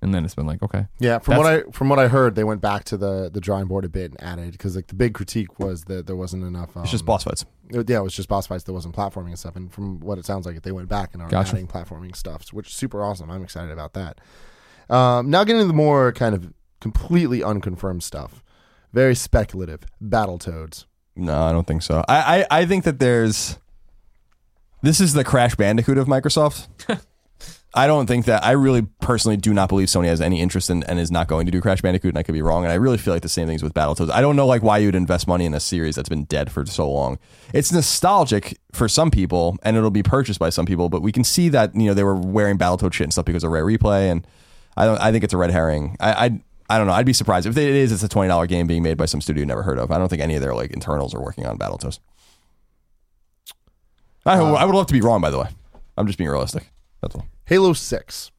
and 0.00 0.12
then 0.14 0.24
it's 0.24 0.34
been 0.34 0.46
like, 0.46 0.60
okay, 0.64 0.86
Yeah, 0.98 1.18
from 1.20 1.36
what 1.36 1.46
I 1.46 1.62
from 1.70 1.88
what 1.88 1.98
I 1.98 2.08
heard, 2.08 2.34
they 2.34 2.44
went 2.44 2.60
back 2.62 2.84
to 2.84 2.96
the 2.96 3.30
the 3.32 3.40
drawing 3.40 3.66
board 3.66 3.84
a 3.84 3.88
bit 3.90 4.12
and 4.12 4.22
added 4.22 4.52
because 4.52 4.74
like 4.74 4.86
the 4.88 4.94
big 4.96 5.12
critique 5.14 5.58
was 5.60 5.84
that 5.84 6.06
there 6.06 6.16
wasn't 6.16 6.44
enough. 6.44 6.74
Um, 6.76 6.82
It's 6.82 6.90
just 6.92 7.04
boss 7.04 7.24
fights. 7.24 7.44
It- 7.74 7.88
yeah, 7.90 7.98
it 7.98 8.02
was 8.02 8.14
just 8.14 8.28
boss 8.28 8.46
fights. 8.46 8.64
There 8.64 8.74
wasn't 8.74 8.94
platforming 8.94 9.28
and 9.28 9.38
stuff. 9.38 9.56
And 9.56 9.72
from 9.72 10.00
what 10.00 10.18
it 10.18 10.24
sounds 10.26 10.46
like, 10.46 10.56
if 10.56 10.62
they 10.62 10.72
went 10.72 10.88
back 10.88 11.10
and 11.12 11.22
are 11.22 11.28
Gotcha. 11.28 11.52
adding 11.54 11.66
platforming 11.66 12.14
stuff, 12.16 12.46
which 12.52 12.68
is 12.68 12.74
super 12.74 13.02
awesome. 13.02 13.30
I'm 13.30 13.42
excited 13.42 13.70
about 13.70 13.92
that. 13.94 14.20
Um, 14.90 15.30
now 15.30 15.44
getting 15.44 15.60
into 15.60 15.68
the 15.68 15.74
more 15.76 16.12
kind 16.12 16.34
of 16.34 16.52
completely 16.80 17.42
unconfirmed 17.42 18.02
stuff, 18.02 18.42
very 18.92 19.14
speculative. 19.14 19.80
Battletoads. 20.02 20.84
No, 21.16 21.42
I 21.42 21.52
don't 21.52 21.66
think 21.66 21.82
so. 21.82 22.04
I, 22.08 22.46
I, 22.50 22.60
I 22.60 22.66
think 22.66 22.84
that 22.84 22.98
there's. 22.98 23.58
This 24.82 25.00
is 25.00 25.12
the 25.12 25.22
Crash 25.24 25.54
Bandicoot 25.54 25.96
of 25.98 26.06
Microsoft. 26.08 26.66
I 27.74 27.86
don't 27.86 28.06
think 28.06 28.26
that. 28.26 28.44
I 28.44 28.50
really 28.50 28.82
personally 29.00 29.38
do 29.38 29.54
not 29.54 29.70
believe 29.70 29.88
Sony 29.88 30.06
has 30.06 30.20
any 30.20 30.40
interest 30.40 30.68
in 30.68 30.82
and 30.84 30.98
is 30.98 31.10
not 31.10 31.26
going 31.26 31.46
to 31.46 31.52
do 31.52 31.60
Crash 31.60 31.80
Bandicoot, 31.80 32.10
and 32.10 32.18
I 32.18 32.22
could 32.22 32.34
be 32.34 32.42
wrong. 32.42 32.64
And 32.64 32.72
I 32.72 32.76
really 32.76 32.98
feel 32.98 33.14
like 33.14 33.22
the 33.22 33.30
same 33.30 33.46
things 33.46 33.62
with 33.62 33.72
Battletoads. 33.72 34.10
I 34.10 34.20
don't 34.20 34.36
know 34.36 34.46
like 34.46 34.62
why 34.62 34.76
you'd 34.76 34.94
invest 34.94 35.26
money 35.26 35.46
in 35.46 35.54
a 35.54 35.60
series 35.60 35.94
that's 35.94 36.08
been 36.10 36.24
dead 36.24 36.52
for 36.52 36.66
so 36.66 36.90
long. 36.90 37.18
It's 37.54 37.72
nostalgic 37.72 38.58
for 38.72 38.88
some 38.88 39.10
people, 39.10 39.56
and 39.62 39.76
it'll 39.76 39.90
be 39.90 40.02
purchased 40.02 40.38
by 40.38 40.50
some 40.50 40.66
people. 40.66 40.90
But 40.90 41.00
we 41.00 41.12
can 41.12 41.24
see 41.24 41.48
that 41.48 41.74
you 41.74 41.86
know 41.86 41.94
they 41.94 42.04
were 42.04 42.14
wearing 42.14 42.58
Battletoad 42.58 42.92
shit 42.92 43.06
and 43.06 43.12
stuff 43.12 43.24
because 43.24 43.42
of 43.42 43.50
Rare 43.50 43.64
Replay, 43.64 44.10
and 44.10 44.26
I 44.76 44.84
don't. 44.84 45.00
I 45.00 45.10
think 45.10 45.24
it's 45.24 45.34
a 45.34 45.38
red 45.38 45.50
herring. 45.50 45.96
I. 45.98 46.12
I 46.12 46.40
I 46.70 46.78
don't 46.78 46.86
know. 46.86 46.94
I'd 46.94 47.04
be 47.04 47.12
surprised 47.12 47.46
if 47.46 47.58
it 47.58 47.74
is. 47.74 47.92
It's 47.92 48.02
a 48.02 48.08
twenty 48.08 48.28
dollar 48.28 48.46
game 48.46 48.66
being 48.66 48.82
made 48.82 48.96
by 48.96 49.04
some 49.04 49.20
studio 49.20 49.40
you 49.40 49.46
never 49.46 49.62
heard 49.62 49.78
of. 49.78 49.90
I 49.90 49.98
don't 49.98 50.08
think 50.08 50.22
any 50.22 50.36
of 50.36 50.40
their 50.40 50.54
like 50.54 50.70
internals 50.70 51.12
are 51.14 51.20
working 51.20 51.44
on 51.44 51.58
Battletoads. 51.58 51.98
I, 54.24 54.38
I 54.38 54.64
would 54.64 54.74
love 54.74 54.86
to 54.86 54.92
be 54.94 55.02
wrong. 55.02 55.20
By 55.20 55.30
the 55.30 55.38
way, 55.38 55.48
I'm 55.98 56.06
just 56.06 56.16
being 56.16 56.30
realistic. 56.30 56.70
That's 57.02 57.14
all. 57.14 57.26
Halo 57.52 57.72
Six. 57.74 58.30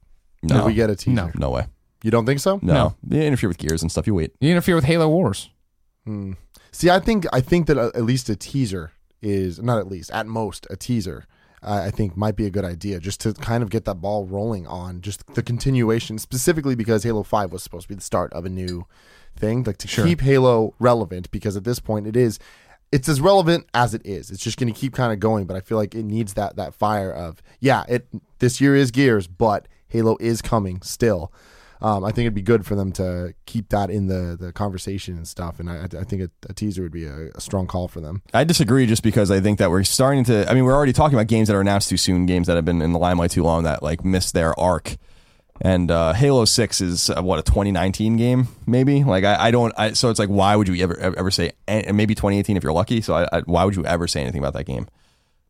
No, 0.41 0.57
Did 0.57 0.65
we 0.65 0.73
get 0.73 0.89
a 0.89 0.95
teaser? 0.95 1.15
No. 1.15 1.31
no 1.35 1.49
way. 1.51 1.67
You 2.03 2.11
don't 2.11 2.25
think 2.25 2.39
so? 2.39 2.59
No, 2.61 2.95
they 3.03 3.25
interfere 3.27 3.47
with 3.47 3.57
gears 3.57 3.81
and 3.81 3.91
stuff. 3.91 4.07
You 4.07 4.13
wait. 4.15 4.31
you 4.41 4.49
interfere 4.49 4.75
with 4.75 4.83
Halo 4.85 5.07
Wars. 5.07 5.49
Hmm. 6.05 6.33
See, 6.71 6.89
I 6.89 6.99
think 6.99 7.25
I 7.31 7.39
think 7.39 7.67
that 7.67 7.77
uh, 7.77 7.91
at 7.95 8.03
least 8.03 8.27
a 8.29 8.35
teaser 8.35 8.91
is 9.21 9.61
not 9.61 9.77
at 9.77 9.87
least 9.87 10.11
at 10.11 10.25
most 10.27 10.67
a 10.69 10.75
teaser. 10.75 11.25
Uh, 11.61 11.83
I 11.85 11.91
think 11.91 12.17
might 12.17 12.35
be 12.35 12.45
a 12.45 12.49
good 12.49 12.65
idea 12.65 12.99
just 12.99 13.21
to 13.21 13.33
kind 13.33 13.63
of 13.63 13.69
get 13.69 13.85
that 13.85 13.95
ball 14.01 14.25
rolling 14.25 14.67
on 14.67 14.99
just 14.99 15.25
the 15.33 15.41
continuation, 15.41 16.17
specifically 16.17 16.75
because 16.75 17.03
Halo 17.03 17.23
Five 17.23 17.53
was 17.53 17.63
supposed 17.63 17.83
to 17.83 17.89
be 17.89 17.95
the 17.95 18.01
start 18.01 18.33
of 18.33 18.45
a 18.45 18.49
new 18.49 18.85
thing, 19.37 19.63
like 19.63 19.77
to 19.77 19.87
Sure. 19.87 20.05
keep 20.05 20.19
Halo 20.21 20.73
relevant 20.79 21.31
because 21.31 21.55
at 21.55 21.63
this 21.63 21.79
point 21.79 22.05
it 22.07 22.17
is. 22.17 22.37
It's 22.93 23.09
as 23.09 23.19
relevant 23.19 23.65
as 23.73 23.93
it 23.93 24.05
is. 24.05 24.29
It's 24.29 24.43
just 24.43 24.59
going 24.59 24.71
to 24.71 24.79
keep 24.79 24.93
kind 24.93 25.11
of 25.11 25.19
going, 25.19 25.45
but 25.45 25.57
I 25.57 25.61
feel 25.61 25.77
like 25.77 25.95
it 25.95 26.03
needs 26.03 26.35
that 26.35 26.55
that 26.57 26.75
fire 26.75 27.11
of 27.11 27.41
yeah. 27.59 27.83
It 27.89 28.07
this 28.39 28.61
year 28.61 28.75
is 28.75 28.91
Gears, 28.91 29.27
but 29.27 29.67
Halo 29.87 30.15
is 30.19 30.41
coming 30.41 30.81
still. 30.81 31.31
Um, 31.81 32.05
I 32.05 32.11
think 32.11 32.19
it'd 32.19 32.33
be 32.33 32.41
good 32.41 32.65
for 32.65 32.75
them 32.75 32.93
to 32.93 33.33
keep 33.45 33.67
that 33.69 33.89
in 33.89 34.07
the, 34.07 34.37
the 34.39 34.53
conversation 34.53 35.17
and 35.17 35.27
stuff. 35.27 35.59
And 35.59 35.69
I, 35.69 35.83
I 35.83 36.03
think 36.05 36.21
a, 36.21 36.29
a 36.49 36.53
teaser 36.53 36.81
would 36.81 36.93
be 36.93 37.05
a, 37.05 37.29
a 37.35 37.41
strong 37.41 37.67
call 37.67 37.89
for 37.89 37.99
them. 37.99 38.21
I 38.33 38.45
disagree 38.45 38.85
just 38.85 39.03
because 39.03 39.29
I 39.29 39.41
think 39.41 39.59
that 39.59 39.69
we're 39.69 39.83
starting 39.83 40.23
to. 40.25 40.49
I 40.49 40.53
mean, 40.53 40.63
we're 40.63 40.75
already 40.75 40.93
talking 40.93 41.17
about 41.17 41.27
games 41.27 41.49
that 41.49 41.55
are 41.55 41.61
announced 41.61 41.89
too 41.89 41.97
soon, 41.97 42.25
games 42.25 42.47
that 42.47 42.55
have 42.55 42.63
been 42.63 42.81
in 42.81 42.93
the 42.93 42.99
limelight 42.99 43.31
too 43.31 43.43
long 43.43 43.63
that 43.63 43.83
like 43.83 44.05
missed 44.05 44.33
their 44.33 44.57
arc. 44.57 44.95
And 45.61 45.91
uh, 45.91 46.13
Halo 46.13 46.45
Six 46.45 46.81
is 46.81 47.09
uh, 47.09 47.21
what 47.21 47.39
a 47.39 47.43
2019 47.43 48.17
game, 48.17 48.47
maybe. 48.65 49.03
Like 49.03 49.23
I, 49.23 49.47
I 49.47 49.51
don't. 49.51 49.73
I, 49.77 49.93
so 49.93 50.09
it's 50.09 50.19
like, 50.19 50.29
why 50.29 50.55
would 50.55 50.67
you 50.67 50.83
ever 50.83 50.99
ever 50.99 51.31
say? 51.31 51.51
And 51.67 51.95
maybe 51.95 52.15
2018 52.15 52.57
if 52.57 52.63
you're 52.63 52.73
lucky. 52.73 53.01
So 53.01 53.13
I, 53.13 53.27
I, 53.31 53.41
why 53.41 53.63
would 53.63 53.75
you 53.75 53.85
ever 53.85 54.07
say 54.07 54.21
anything 54.21 54.39
about 54.39 54.53
that 54.53 54.65
game? 54.65 54.87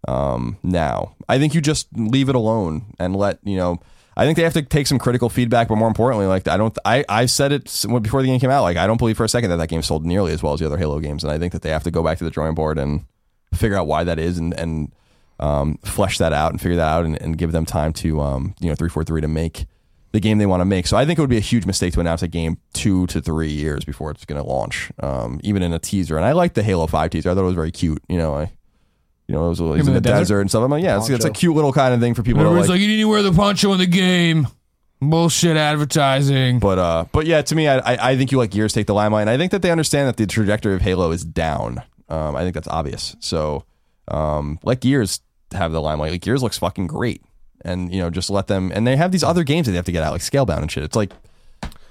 Um, 0.08 0.58
now 0.62 1.16
I 1.30 1.40
think 1.40 1.56
you 1.56 1.62
just 1.62 1.88
leave 1.96 2.30
it 2.30 2.36
alone 2.36 2.94
and 3.00 3.16
let 3.16 3.40
you 3.44 3.58
know. 3.58 3.80
I 4.16 4.26
think 4.26 4.36
they 4.36 4.44
have 4.44 4.54
to 4.54 4.62
take 4.62 4.86
some 4.86 5.00
critical 5.00 5.30
feedback, 5.30 5.70
but 5.70 5.78
more 5.78 5.88
importantly, 5.88 6.28
like 6.28 6.48
I 6.48 6.58
don't. 6.58 6.78
I 6.86 7.06
I 7.08 7.26
said 7.26 7.52
it 7.52 7.64
before 8.02 8.22
the 8.22 8.28
game 8.28 8.40
came 8.40 8.52
out. 8.52 8.62
Like 8.64 8.78
I 8.78 8.86
don't 8.86 8.98
believe 8.98 9.18
for 9.18 9.24
a 9.24 9.30
second 9.30 9.50
that 9.50 9.58
that 9.58 9.70
game 9.70 9.82
sold 9.82 10.06
nearly 10.06 10.34
as 10.34 10.44
well 10.44 10.54
as 10.54 10.60
the 10.60 10.66
other 10.66 10.78
Halo 10.78 11.00
games, 11.00 11.24
and 11.24 11.32
I 11.32 11.40
think 11.40 11.54
that 11.54 11.62
they 11.62 11.70
have 11.70 11.84
to 11.84 11.92
go 11.92 12.04
back 12.04 12.18
to 12.20 12.24
the 12.24 12.30
drawing 12.30 12.54
board 12.54 12.78
and 12.78 13.06
figure 13.54 13.78
out 13.78 13.88
why 13.88 14.04
that 14.04 14.20
is 14.20 14.38
and 14.38 14.54
and 14.54 14.92
um, 15.40 15.80
flesh 15.84 16.18
that 16.20 16.34
out 16.34 16.52
and 16.52 16.62
figure 16.62 16.78
that 16.78 16.88
out 16.88 17.06
and, 17.06 17.20
and 17.22 17.38
give 17.38 17.52
them 17.52 17.66
time 17.66 17.94
to 17.94 18.20
um, 18.22 18.54
you 18.60 18.70
know 18.70 18.76
three 18.76 18.90
four 18.90 19.04
three 19.04 19.22
to 19.22 19.28
make 19.28 19.66
the 20.14 20.20
game 20.20 20.38
they 20.38 20.46
want 20.46 20.62
to 20.62 20.66
make. 20.66 20.88
So 20.88 20.96
I 20.96 21.06
think 21.06 21.20
it 21.20 21.22
would 21.22 21.30
be 21.30 21.38
a 21.38 21.42
huge 21.42 21.66
mistake 21.66 21.94
to 21.94 22.00
announce 22.00 22.22
a 22.22 22.28
game 22.28 22.58
two 22.74 23.08
to 23.08 23.20
three 23.20 23.52
years 23.52 23.84
before 23.84 24.12
it's 24.12 24.24
going 24.26 24.42
to 24.42 24.48
launch, 24.48 24.92
um, 25.02 25.42
even 25.44 25.64
in 25.64 25.74
a 25.74 25.80
teaser. 25.80 26.16
And 26.18 26.26
I 26.26 26.32
like 26.32 26.54
the 26.54 26.64
Halo 26.64 26.88
Five 26.88 27.10
teaser. 27.10 27.32
I 27.32 27.34
thought 27.34 27.42
it 27.42 27.46
was 27.46 27.56
very 27.56 27.72
cute. 27.72 28.02
You 28.08 28.20
know, 28.20 28.36
I 28.36 28.52
you 29.28 29.36
know 29.36 29.48
it 29.48 29.50
was, 29.50 29.60
it 29.60 29.64
was 29.64 29.88
in, 29.88 29.94
the, 29.94 30.00
desert? 30.02 30.20
desert? 30.20 30.42
and 30.42 30.50
stuff. 30.50 30.64
I'm 30.64 30.72
like, 30.72 30.84
yeah, 30.84 30.98
it's, 30.98 31.10
it's 31.10 31.26
a 31.26 31.32
cute 31.32 31.56
little 31.56 31.74
kind 31.74 31.94
of 31.94 32.00
thing 32.00 32.14
for 32.14 32.22
people 32.22 32.44
to 32.44 32.46
Everybody's 32.46 32.70
like. 32.70 32.76
like, 32.76 32.82
you 32.82 32.96
didn't 32.96 33.10
wear 33.10 33.24
the 33.24 33.34
poncho 33.34 33.74
in 33.74 33.80
the 33.80 33.88
game. 33.88 34.48
Bullshit 35.02 35.58
advertising. 35.58 36.60
But 36.60 36.78
uh, 36.78 37.06
but 37.12 37.26
yeah, 37.26 37.42
to 37.42 37.56
me, 37.56 37.68
I, 37.68 37.80
I 37.80 38.12
I 38.12 38.18
think 38.18 38.32
you 38.32 38.38
like 38.38 38.52
Gears 38.52 38.72
take 38.72 38.88
the 38.88 38.94
limelight. 38.94 39.22
And 39.22 39.30
I 39.32 39.38
think 39.38 39.52
that 39.52 39.62
they 39.62 39.72
understand 39.72 40.08
that 40.08 40.18
the 40.18 40.28
trajectory 40.28 40.76
of 40.76 40.82
Halo 40.82 41.12
is 41.12 41.26
down. 41.26 41.82
Um, 42.08 42.36
I 42.36 42.44
think 42.44 42.54
that's 42.54 42.68
obvious. 42.68 43.16
So, 43.20 43.66
um, 44.08 44.60
let 44.64 44.80
Gears 44.80 45.22
have 45.54 45.72
the 45.72 45.82
limelight. 45.82 46.12
Like 46.12 46.22
Gears 46.22 46.44
looks 46.44 46.58
fucking 46.58 46.88
great, 46.88 47.22
and 47.64 47.94
you 47.94 48.02
know, 48.02 48.10
just 48.10 48.30
let 48.30 48.48
them. 48.48 48.72
And 48.74 48.86
they 48.88 48.96
have 48.96 49.12
these 49.12 49.24
other 49.24 49.44
games 49.44 49.66
that 49.68 49.72
they 49.72 49.78
have 49.78 49.86
to 49.86 49.92
get 49.92 50.04
out, 50.04 50.12
like 50.12 50.22
Scalebound 50.22 50.62
and 50.62 50.72
shit. 50.72 50.84
It's 50.84 50.96
like 50.96 51.12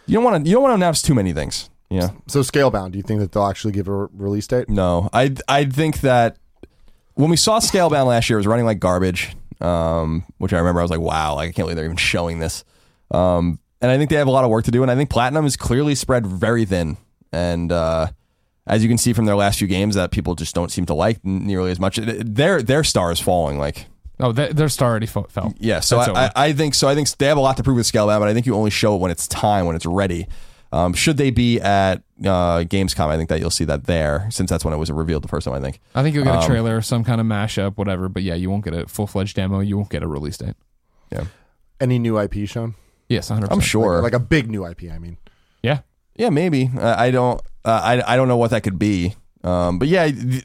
you 0.06 0.14
don't 0.14 0.24
want 0.24 0.44
to 0.44 0.48
you 0.48 0.54
don't 0.56 0.62
want 0.62 0.72
to 0.72 0.76
announce 0.76 1.02
too 1.02 1.14
many 1.14 1.32
things. 1.32 1.68
Yeah, 1.90 2.10
So 2.26 2.40
Scalebound, 2.40 2.92
do 2.92 2.96
you 2.98 3.02
think 3.02 3.20
that 3.20 3.32
they'll 3.32 3.44
actually 3.44 3.72
give 3.74 3.86
a 3.86 3.92
re- 3.92 4.08
release 4.14 4.46
date? 4.46 4.68
no, 4.70 5.10
I 5.12 5.34
I 5.46 5.66
think 5.66 6.00
that 6.00 6.38
when 7.14 7.28
we 7.28 7.36
saw 7.36 7.58
Scalebound 7.60 8.06
last 8.06 8.30
year, 8.30 8.38
it 8.38 8.40
was 8.40 8.46
running 8.46 8.64
like 8.64 8.78
garbage. 8.80 9.36
Um, 9.60 10.24
which 10.38 10.52
I 10.52 10.58
remember, 10.58 10.80
I 10.80 10.84
was 10.84 10.90
like, 10.90 11.00
wow, 11.00 11.34
like 11.36 11.50
I 11.50 11.52
can't 11.52 11.64
believe 11.66 11.76
they're 11.76 11.84
even 11.84 11.96
showing 11.96 12.40
this. 12.40 12.64
Um, 13.12 13.60
and 13.80 13.90
I 13.90 13.98
think 13.98 14.10
they 14.10 14.16
have 14.16 14.26
a 14.26 14.30
lot 14.30 14.42
of 14.44 14.50
work 14.50 14.64
to 14.64 14.70
do. 14.72 14.82
And 14.82 14.90
I 14.90 14.96
think 14.96 15.08
Platinum 15.10 15.44
is 15.46 15.56
clearly 15.56 15.94
spread 15.94 16.26
very 16.26 16.64
thin. 16.64 16.96
And 17.30 17.70
uh, 17.70 18.08
as 18.66 18.82
you 18.82 18.88
can 18.88 18.98
see 18.98 19.12
from 19.12 19.26
their 19.26 19.36
last 19.36 19.58
few 19.60 19.68
games, 19.68 19.94
that 19.94 20.10
people 20.10 20.34
just 20.34 20.54
don't 20.54 20.72
seem 20.72 20.86
to 20.86 20.94
like 20.94 21.24
nearly 21.24 21.70
as 21.70 21.78
much. 21.78 21.96
Their 21.96 22.60
their 22.62 22.82
star 22.82 23.12
is 23.12 23.20
falling. 23.20 23.58
Like 23.58 23.86
oh, 24.22 24.32
th- 24.32 24.52
their 24.52 24.68
star 24.68 24.90
already 24.90 25.06
fo- 25.06 25.24
fell. 25.28 25.52
yeah, 25.58 25.80
so 25.80 25.96
That's 25.96 26.08
I, 26.08 26.10
over. 26.10 26.20
I, 26.36 26.44
I 26.46 26.52
think 26.52 26.74
so. 26.74 26.88
I 26.88 26.94
think 26.94 27.08
they 27.18 27.26
have 27.26 27.36
a 27.36 27.40
lot 27.40 27.56
to 27.58 27.62
prove 27.62 27.76
with 27.76 27.86
Scalebound, 27.90 28.20
but 28.20 28.28
I 28.28 28.34
think 28.34 28.46
you 28.46 28.54
only 28.54 28.70
show 28.70 28.94
it 28.94 28.98
when 29.00 29.10
it's 29.10 29.26
time, 29.28 29.66
when 29.66 29.76
it's 29.76 29.86
ready. 29.86 30.26
Um, 30.72 30.94
should 30.94 31.18
they 31.18 31.30
be 31.30 31.60
at 31.60 31.96
uh, 32.24 32.60
Gamescom, 32.64 33.08
I 33.08 33.18
think 33.18 33.28
that 33.28 33.40
you'll 33.40 33.50
see 33.50 33.64
that 33.64 33.84
there, 33.84 34.26
since 34.30 34.48
that's 34.48 34.64
when 34.64 34.72
it 34.72 34.78
was 34.78 34.90
revealed 34.90 35.22
the 35.22 35.28
first 35.28 35.44
time. 35.44 35.52
I 35.54 35.60
think. 35.60 35.80
I 35.94 36.02
think 36.02 36.14
you'll 36.14 36.24
get 36.24 36.34
a 36.34 36.38
Um, 36.38 36.46
trailer, 36.46 36.80
some 36.80 37.04
kind 37.04 37.20
of 37.20 37.26
mashup, 37.26 37.76
whatever. 37.76 38.08
But 38.08 38.22
yeah, 38.22 38.34
you 38.36 38.48
won't 38.48 38.64
get 38.64 38.72
a 38.74 38.86
full 38.86 39.06
fledged 39.06 39.36
demo. 39.36 39.60
You 39.60 39.76
won't 39.76 39.90
get 39.90 40.02
a 40.02 40.08
release 40.08 40.38
date. 40.38 40.54
Yeah, 41.10 41.24
Any 41.78 41.98
new 41.98 42.18
IP 42.18 42.48
shown? 42.48 42.74
Yes, 43.10 43.28
100. 43.28 43.52
I'm 43.52 43.60
sure. 43.60 43.96
Like, 43.96 44.14
like 44.14 44.22
a 44.22 44.24
big 44.24 44.50
new 44.50 44.64
IP, 44.66 44.84
I 44.90 44.98
mean. 44.98 45.18
Yeah, 45.62 45.80
Yeah, 46.16 46.30
maybe. 46.30 46.70
I, 46.80 47.08
I 47.08 47.10
don't. 47.10 47.38
Uh, 47.66 47.80
I 47.84 48.14
I 48.14 48.16
don't 48.16 48.28
know 48.28 48.38
what 48.38 48.50
that 48.52 48.62
could 48.62 48.78
be. 48.78 49.14
Um, 49.44 49.78
but 49.78 49.88
yeah, 49.88 50.10
th- 50.10 50.44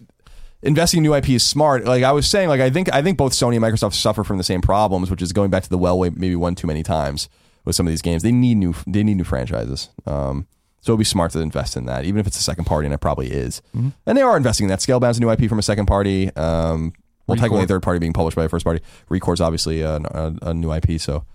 investing 0.62 1.00
in 1.00 1.04
new 1.04 1.14
IP 1.14 1.30
is 1.30 1.44
smart. 1.44 1.86
Like 1.86 2.04
I 2.04 2.12
was 2.12 2.28
saying, 2.28 2.50
like 2.50 2.62
I 2.62 2.70
think 2.70 2.94
I 2.94 3.02
think 3.02 3.18
both 3.18 3.34
Sony 3.34 3.56
and 3.56 3.64
Microsoft 3.64 3.94
suffer 3.94 4.24
from 4.24 4.38
the 4.38 4.44
same 4.44 4.62
problems, 4.62 5.10
which 5.10 5.22
is 5.22 5.34
going 5.34 5.50
back 5.50 5.64
to 5.64 5.70
the 5.70 5.78
well 5.78 5.98
way 5.98 6.10
maybe 6.10 6.36
one 6.36 6.56
too 6.56 6.68
many 6.68 6.84
times 6.84 7.30
with 7.66 7.76
some 7.76 7.88
of 7.88 7.92
these 7.92 8.02
games. 8.02 8.24
They 8.24 8.32
need 8.32 8.56
new. 8.56 8.74
They 8.86 9.04
need 9.04 9.18
new 9.18 9.24
franchises. 9.24 9.90
Um, 10.06 10.48
so 10.82 10.94
it'd 10.94 11.00
be 11.00 11.06
smart 11.06 11.32
to 11.32 11.40
invest 11.40 11.76
in 11.76 11.86
that, 11.86 12.06
even 12.06 12.20
if 12.20 12.28
it's 12.28 12.40
a 12.40 12.44
second 12.44 12.66
party, 12.66 12.86
and 12.86 12.94
it 12.94 13.00
probably 13.00 13.32
is. 13.32 13.62
Mm-hmm. 13.76 13.90
And 14.06 14.18
they 14.18 14.22
are 14.22 14.38
investing 14.38 14.66
in 14.66 14.70
that. 14.70 14.80
Scalebound's 14.80 15.18
a 15.18 15.22
new 15.22 15.30
IP 15.30 15.50
from 15.50 15.60
a 15.60 15.64
second 15.64 15.86
party. 15.86 16.34
Um, 16.36 16.94
well, 17.28 17.36
Recore. 17.36 17.42
technically 17.42 17.64
a 17.64 17.68
third 17.68 17.84
party 17.84 18.00
being 18.00 18.14
published 18.14 18.38
by 18.38 18.46
a 18.46 18.50
first 18.50 18.64
party. 18.64 18.82
Recore's 19.10 19.42
obviously 19.42 19.82
a, 19.82 19.96
a, 19.96 20.34
a 20.44 20.54
new 20.54 20.72
IP. 20.72 21.02
So 21.02 21.26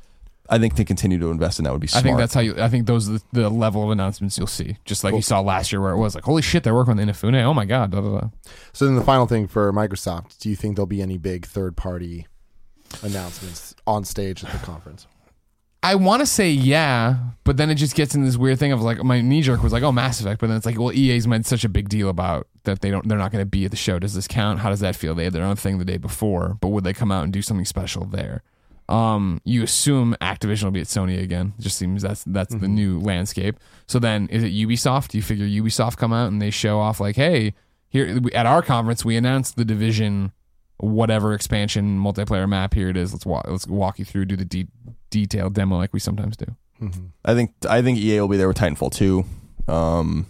I 0.53 0.59
think 0.59 0.75
to 0.75 0.85
continue 0.85 1.19
to 1.19 1.31
invest 1.31 1.59
in 1.59 1.65
that 1.65 1.73
would 1.73 1.81
be 1.81 1.89
I 1.95 2.03
think 2.03 2.19
that's 2.19 2.35
how 2.35 2.41
you. 2.41 2.55
I 2.59 2.69
think 2.69 2.87
those 2.87 3.09
are 3.09 3.13
the, 3.13 3.23
the 3.33 3.49
level 3.49 3.83
of 3.85 3.91
announcements 3.91 4.37
you'll 4.37 4.47
see. 4.47 4.77
Just 4.85 5.03
like 5.03 5.15
you 5.15 5.23
saw 5.23 5.41
last 5.41 5.73
year, 5.73 5.81
where 5.81 5.93
it 5.93 5.97
was 5.97 6.15
like, 6.15 6.25
holy 6.25 6.43
shit, 6.43 6.63
they're 6.63 6.75
working 6.75 6.91
on 6.91 6.99
the 6.99 7.05
Inafune. 7.05 7.43
Oh 7.43 7.55
my 7.55 7.65
god. 7.65 7.91
Da, 7.91 8.03
da, 8.03 8.21
da. 8.21 8.29
So 8.75 8.85
then 8.85 8.95
the 8.95 9.03
final 9.03 9.27
thing 9.27 9.49
for 9.49 9.73
Microsoft, 9.73 10.39
do 10.41 10.51
you 10.51 10.57
think 10.57 10.77
there'll 10.77 10.87
be 10.87 11.01
any 11.01 11.17
big 11.17 11.47
third 11.47 11.75
party 11.75 12.27
announcements 13.03 13.75
on 13.87 14.05
stage 14.05 14.45
at 14.45 14.53
the 14.53 14.59
conference? 14.59 15.07
I 15.83 15.95
want 15.95 16.21
to 16.21 16.27
say 16.27 16.51
yeah, 16.51 17.17
but 17.43 17.57
then 17.57 17.69
it 17.71 17.75
just 17.75 17.97
gets 17.97 18.15
in 18.15 18.23
this 18.23 18.37
weird 18.37 18.59
thing 18.59 18.71
of 18.73 18.83
like 18.83 19.03
my 19.03 19.21
knee 19.21 19.41
jerk 19.41 19.63
was 19.63 19.73
like, 19.73 19.83
oh, 19.83 19.91
Mass 19.91 20.21
Effect, 20.21 20.39
but 20.39 20.49
then 20.49 20.57
it's 20.57 20.67
like, 20.67 20.79
well, 20.79 20.93
EA's 20.93 21.27
made 21.27 21.47
such 21.47 21.65
a 21.65 21.69
big 21.69 21.89
deal 21.89 22.09
about 22.09 22.47
that 22.65 22.83
they 22.83 22.91
don't, 22.91 23.09
they're 23.09 23.19
not 23.19 23.33
going 23.33 23.43
to 23.43 23.49
be 23.49 23.65
at 23.65 23.71
the 23.71 23.77
show. 23.77 23.99
Does 23.99 24.15
this 24.15 24.29
count? 24.29 24.61
How 24.61 24.69
does 24.69 24.81
that 24.81 24.95
feel? 24.95 25.15
They 25.15 25.25
had 25.25 25.33
their 25.33 25.45
own 25.45 25.57
thing 25.57 25.79
the 25.79 25.85
day 25.85 25.97
before, 25.97 26.59
but 26.61 26.69
would 26.69 26.85
they 26.85 26.93
come 26.93 27.11
out 27.11 27.25
and 27.25 27.33
do 27.33 27.41
something 27.41 27.65
special 27.65 28.05
there? 28.05 28.43
Um, 28.89 29.41
you 29.45 29.63
assume 29.63 30.17
Activision 30.21 30.65
will 30.65 30.71
be 30.73 30.81
at 30.81 30.87
Sony 30.87 31.23
again. 31.23 31.55
It 31.59 31.63
just 31.63 31.79
seems 31.79 32.03
that's 32.03 32.25
that's 32.27 32.55
the 32.55 32.69
new 32.69 32.99
landscape. 33.01 33.57
So 33.87 33.99
then, 33.99 34.29
is 34.29 34.43
it 34.43 34.53
Ubisoft? 34.53 35.15
You 35.15 35.23
figure 35.23 35.47
Ubisoft 35.47 35.97
come 35.97 36.13
out 36.13 36.31
and 36.31 36.43
they 36.43 36.51
show 36.51 36.79
off 36.79 37.01
like, 37.01 37.17
hey, 37.17 37.55
here 37.89 38.21
at 38.35 38.47
our 38.47 38.63
conference 38.63 39.05
we 39.05 39.17
announced 39.17 39.57
the 39.57 39.65
Division, 39.65 40.33
whatever 40.79 41.33
expansion 41.33 41.99
multiplayer 41.99 42.49
map. 42.49 42.75
Here 42.75 42.89
it 42.89 42.97
is. 42.97 43.13
Let's 43.13 43.25
walk. 43.25 43.47
Let's 43.49 43.67
walk 43.67 43.99
you 43.99 44.05
through. 44.05 44.27
Do 44.27 44.37
the 44.37 44.45
de- 44.45 44.69
detailed 45.11 45.55
demo 45.55 45.77
like 45.77 45.93
we 45.93 46.01
sometimes 46.01 46.37
do. 46.37 46.47
I 47.25 47.35
think 47.35 47.55
I 47.69 47.81
think 47.81 47.99
EA 47.99 48.21
will 48.21 48.29
be 48.29 48.37
there 48.37 48.49
with 48.49 48.59
Titanfall 48.59 48.93
2. 48.93 49.25
Um, 49.73 50.27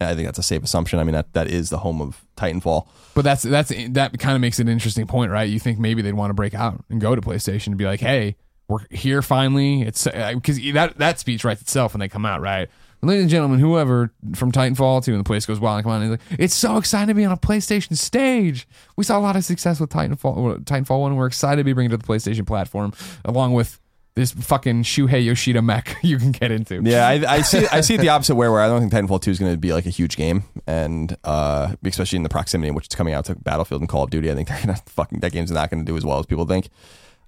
I 0.00 0.14
think 0.14 0.26
that's 0.26 0.38
a 0.38 0.42
safe 0.42 0.62
assumption. 0.62 0.98
I 0.98 1.04
mean 1.04 1.14
that 1.14 1.32
that 1.32 1.48
is 1.48 1.70
the 1.70 1.78
home 1.78 2.00
of 2.00 2.24
Titanfall. 2.36 2.86
But 3.14 3.22
that's 3.24 3.42
that's 3.42 3.72
that 3.90 4.18
kind 4.18 4.34
of 4.34 4.40
makes 4.40 4.58
it 4.58 4.62
an 4.62 4.68
interesting 4.68 5.06
point, 5.06 5.30
right? 5.30 5.48
You 5.48 5.58
think 5.58 5.78
maybe 5.78 6.02
they'd 6.02 6.12
want 6.12 6.30
to 6.30 6.34
break 6.34 6.54
out 6.54 6.84
and 6.90 7.00
go 7.00 7.14
to 7.14 7.20
PlayStation 7.20 7.68
and 7.68 7.78
be 7.78 7.86
like, 7.86 8.00
hey, 8.00 8.36
we're 8.68 8.80
here 8.90 9.22
finally. 9.22 9.82
It's 9.82 10.06
uh, 10.06 10.32
because 10.34 10.58
that 10.74 10.98
that 10.98 11.18
speech 11.18 11.44
writes 11.44 11.62
itself 11.62 11.94
when 11.94 12.00
they 12.00 12.08
come 12.08 12.26
out, 12.26 12.40
right? 12.40 12.68
Ladies 13.02 13.22
and 13.22 13.30
gentlemen, 13.30 13.60
whoever 13.60 14.12
from 14.34 14.50
Titanfall 14.50 15.04
2 15.04 15.12
and 15.12 15.20
the 15.20 15.24
place 15.24 15.46
goes 15.46 15.60
wild 15.60 15.76
and 15.76 15.84
come 15.84 15.92
on, 15.92 16.02
he's 16.02 16.10
like, 16.10 16.20
it's 16.40 16.54
so 16.54 16.76
exciting 16.76 17.08
to 17.08 17.14
be 17.14 17.24
on 17.24 17.30
a 17.30 17.36
PlayStation 17.36 17.96
stage. 17.96 18.66
We 18.96 19.04
saw 19.04 19.18
a 19.18 19.20
lot 19.20 19.36
of 19.36 19.44
success 19.44 19.78
with 19.78 19.90
Titanfall, 19.90 20.64
Titanfall 20.64 21.02
1. 21.02 21.14
We're 21.14 21.26
excited 21.26 21.58
to 21.58 21.64
be 21.64 21.72
bringing 21.72 21.92
it 21.92 21.96
to 21.96 22.04
the 22.04 22.06
PlayStation 22.06 22.46
platform, 22.46 22.92
along 23.24 23.52
with 23.52 23.78
this 24.16 24.32
fucking 24.32 24.82
Shuhei 24.82 25.24
Yoshida 25.24 25.60
mech 25.62 25.98
you 26.02 26.18
can 26.18 26.32
get 26.32 26.50
into. 26.50 26.80
Yeah, 26.82 27.06
I, 27.06 27.34
I 27.36 27.42
see. 27.42 27.66
I 27.68 27.82
see 27.82 27.94
it 27.94 28.00
the 28.00 28.08
opposite 28.08 28.34
way, 28.34 28.48
where 28.48 28.60
I 28.60 28.66
don't 28.66 28.80
think 28.80 28.92
Titanfall 28.92 29.20
Two 29.20 29.30
is 29.30 29.38
going 29.38 29.52
to 29.52 29.58
be 29.58 29.72
like 29.72 29.86
a 29.86 29.90
huge 29.90 30.16
game, 30.16 30.42
and 30.66 31.16
uh, 31.22 31.76
especially 31.84 32.16
in 32.16 32.22
the 32.22 32.28
proximity 32.28 32.68
in 32.68 32.74
which 32.74 32.86
it's 32.86 32.94
coming 32.94 33.14
out 33.14 33.26
to 33.26 33.36
Battlefield 33.36 33.82
and 33.82 33.88
Call 33.88 34.02
of 34.02 34.10
Duty, 34.10 34.30
I 34.30 34.34
think 34.34 34.48
they're 34.48 34.60
gonna 34.60 34.78
fucking 34.86 35.20
that 35.20 35.32
game's 35.32 35.52
not 35.52 35.70
going 35.70 35.84
to 35.84 35.90
do 35.90 35.96
as 35.96 36.04
well 36.04 36.18
as 36.18 36.26
people 36.26 36.46
think. 36.46 36.70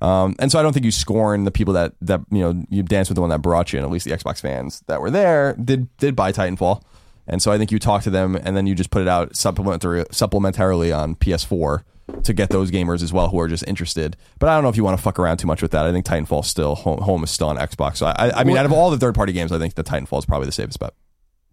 Um, 0.01 0.37
and 0.39 0.51
so 0.51 0.59
I 0.59 0.63
don't 0.63 0.73
think 0.73 0.85
you 0.85 0.93
scorn 0.93 1.45
the 1.45 1.51
people 1.51 1.75
that 1.75 1.93
that 2.01 2.21
you 2.31 2.41
know 2.41 2.63
you 2.71 2.83
dance 2.83 3.09
with 3.09 3.17
the 3.17 3.21
one 3.21 3.31
that 3.31 3.43
brought 3.43 3.73
you, 3.73 3.79
and 3.79 3.85
at 3.85 3.93
least 3.93 4.07
the 4.07 4.13
Xbox 4.13 4.41
fans 4.41 4.83
that 4.87 5.01
were 5.01 5.11
there 5.11 5.55
did 5.63 5.95
did 5.99 6.17
buy 6.17 6.33
Titanfall, 6.33 6.83
and 7.27 7.43
so 7.43 7.53
I 7.53 7.59
think 7.59 7.71
you 7.71 7.79
talk 7.79 8.03
to 8.05 8.11
them, 8.11 8.35
and 8.35 8.57
then 8.57 8.67
you 8.67 8.75
just 8.75 8.91
put 8.91 9.03
it 9.03 9.09
out 9.09 9.37
supplementary 9.37 10.05
supplementarily 10.05 10.97
on 10.97 11.17
PS4 11.17 11.83
to 12.23 12.33
get 12.33 12.51
those 12.51 12.71
gamers 12.71 13.03
as 13.03 13.13
well 13.13 13.29
who 13.29 13.39
are 13.41 13.49
just 13.49 13.65
interested. 13.67 14.17
But 14.39 14.49
I 14.49 14.55
don't 14.55 14.63
know 14.63 14.69
if 14.69 14.77
you 14.77 14.85
want 14.85 14.97
to 14.97 15.03
fuck 15.03 15.19
around 15.19 15.39
too 15.39 15.47
much 15.47 15.63
with 15.63 15.71
that. 15.73 15.87
I 15.87 15.93
think 15.93 16.05
Titanfall 16.07 16.45
still 16.45 16.75
home, 16.75 17.01
home 17.01 17.25
is 17.25 17.31
still 17.31 17.49
on 17.49 17.57
Xbox. 17.57 17.99
So 17.99 18.07
I, 18.07 18.41
I 18.41 18.45
mean, 18.45 18.57
out 18.57 18.67
of 18.67 18.73
all 18.73 18.91
the 18.91 18.99
third 18.99 19.15
party 19.15 19.33
games, 19.33 19.53
I 19.53 19.59
think 19.59 19.75
the 19.75 19.85
Titanfall 19.85 20.19
is 20.19 20.27
probably 20.27 20.47
the 20.47 20.53
safest 20.53 20.79
bet. 20.79 20.95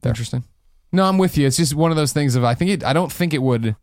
Interesting. 0.04 0.44
No, 0.92 1.04
I'm 1.06 1.18
with 1.18 1.38
you. 1.38 1.48
It's 1.48 1.58
just 1.58 1.76
one 1.76 1.92
of 1.92 1.98
those 1.98 2.14
things 2.14 2.36
of 2.36 2.44
I 2.44 2.54
think 2.54 2.72
it. 2.72 2.84
I 2.84 2.94
don't 2.94 3.12
think 3.12 3.34
it 3.34 3.42
would 3.42 3.76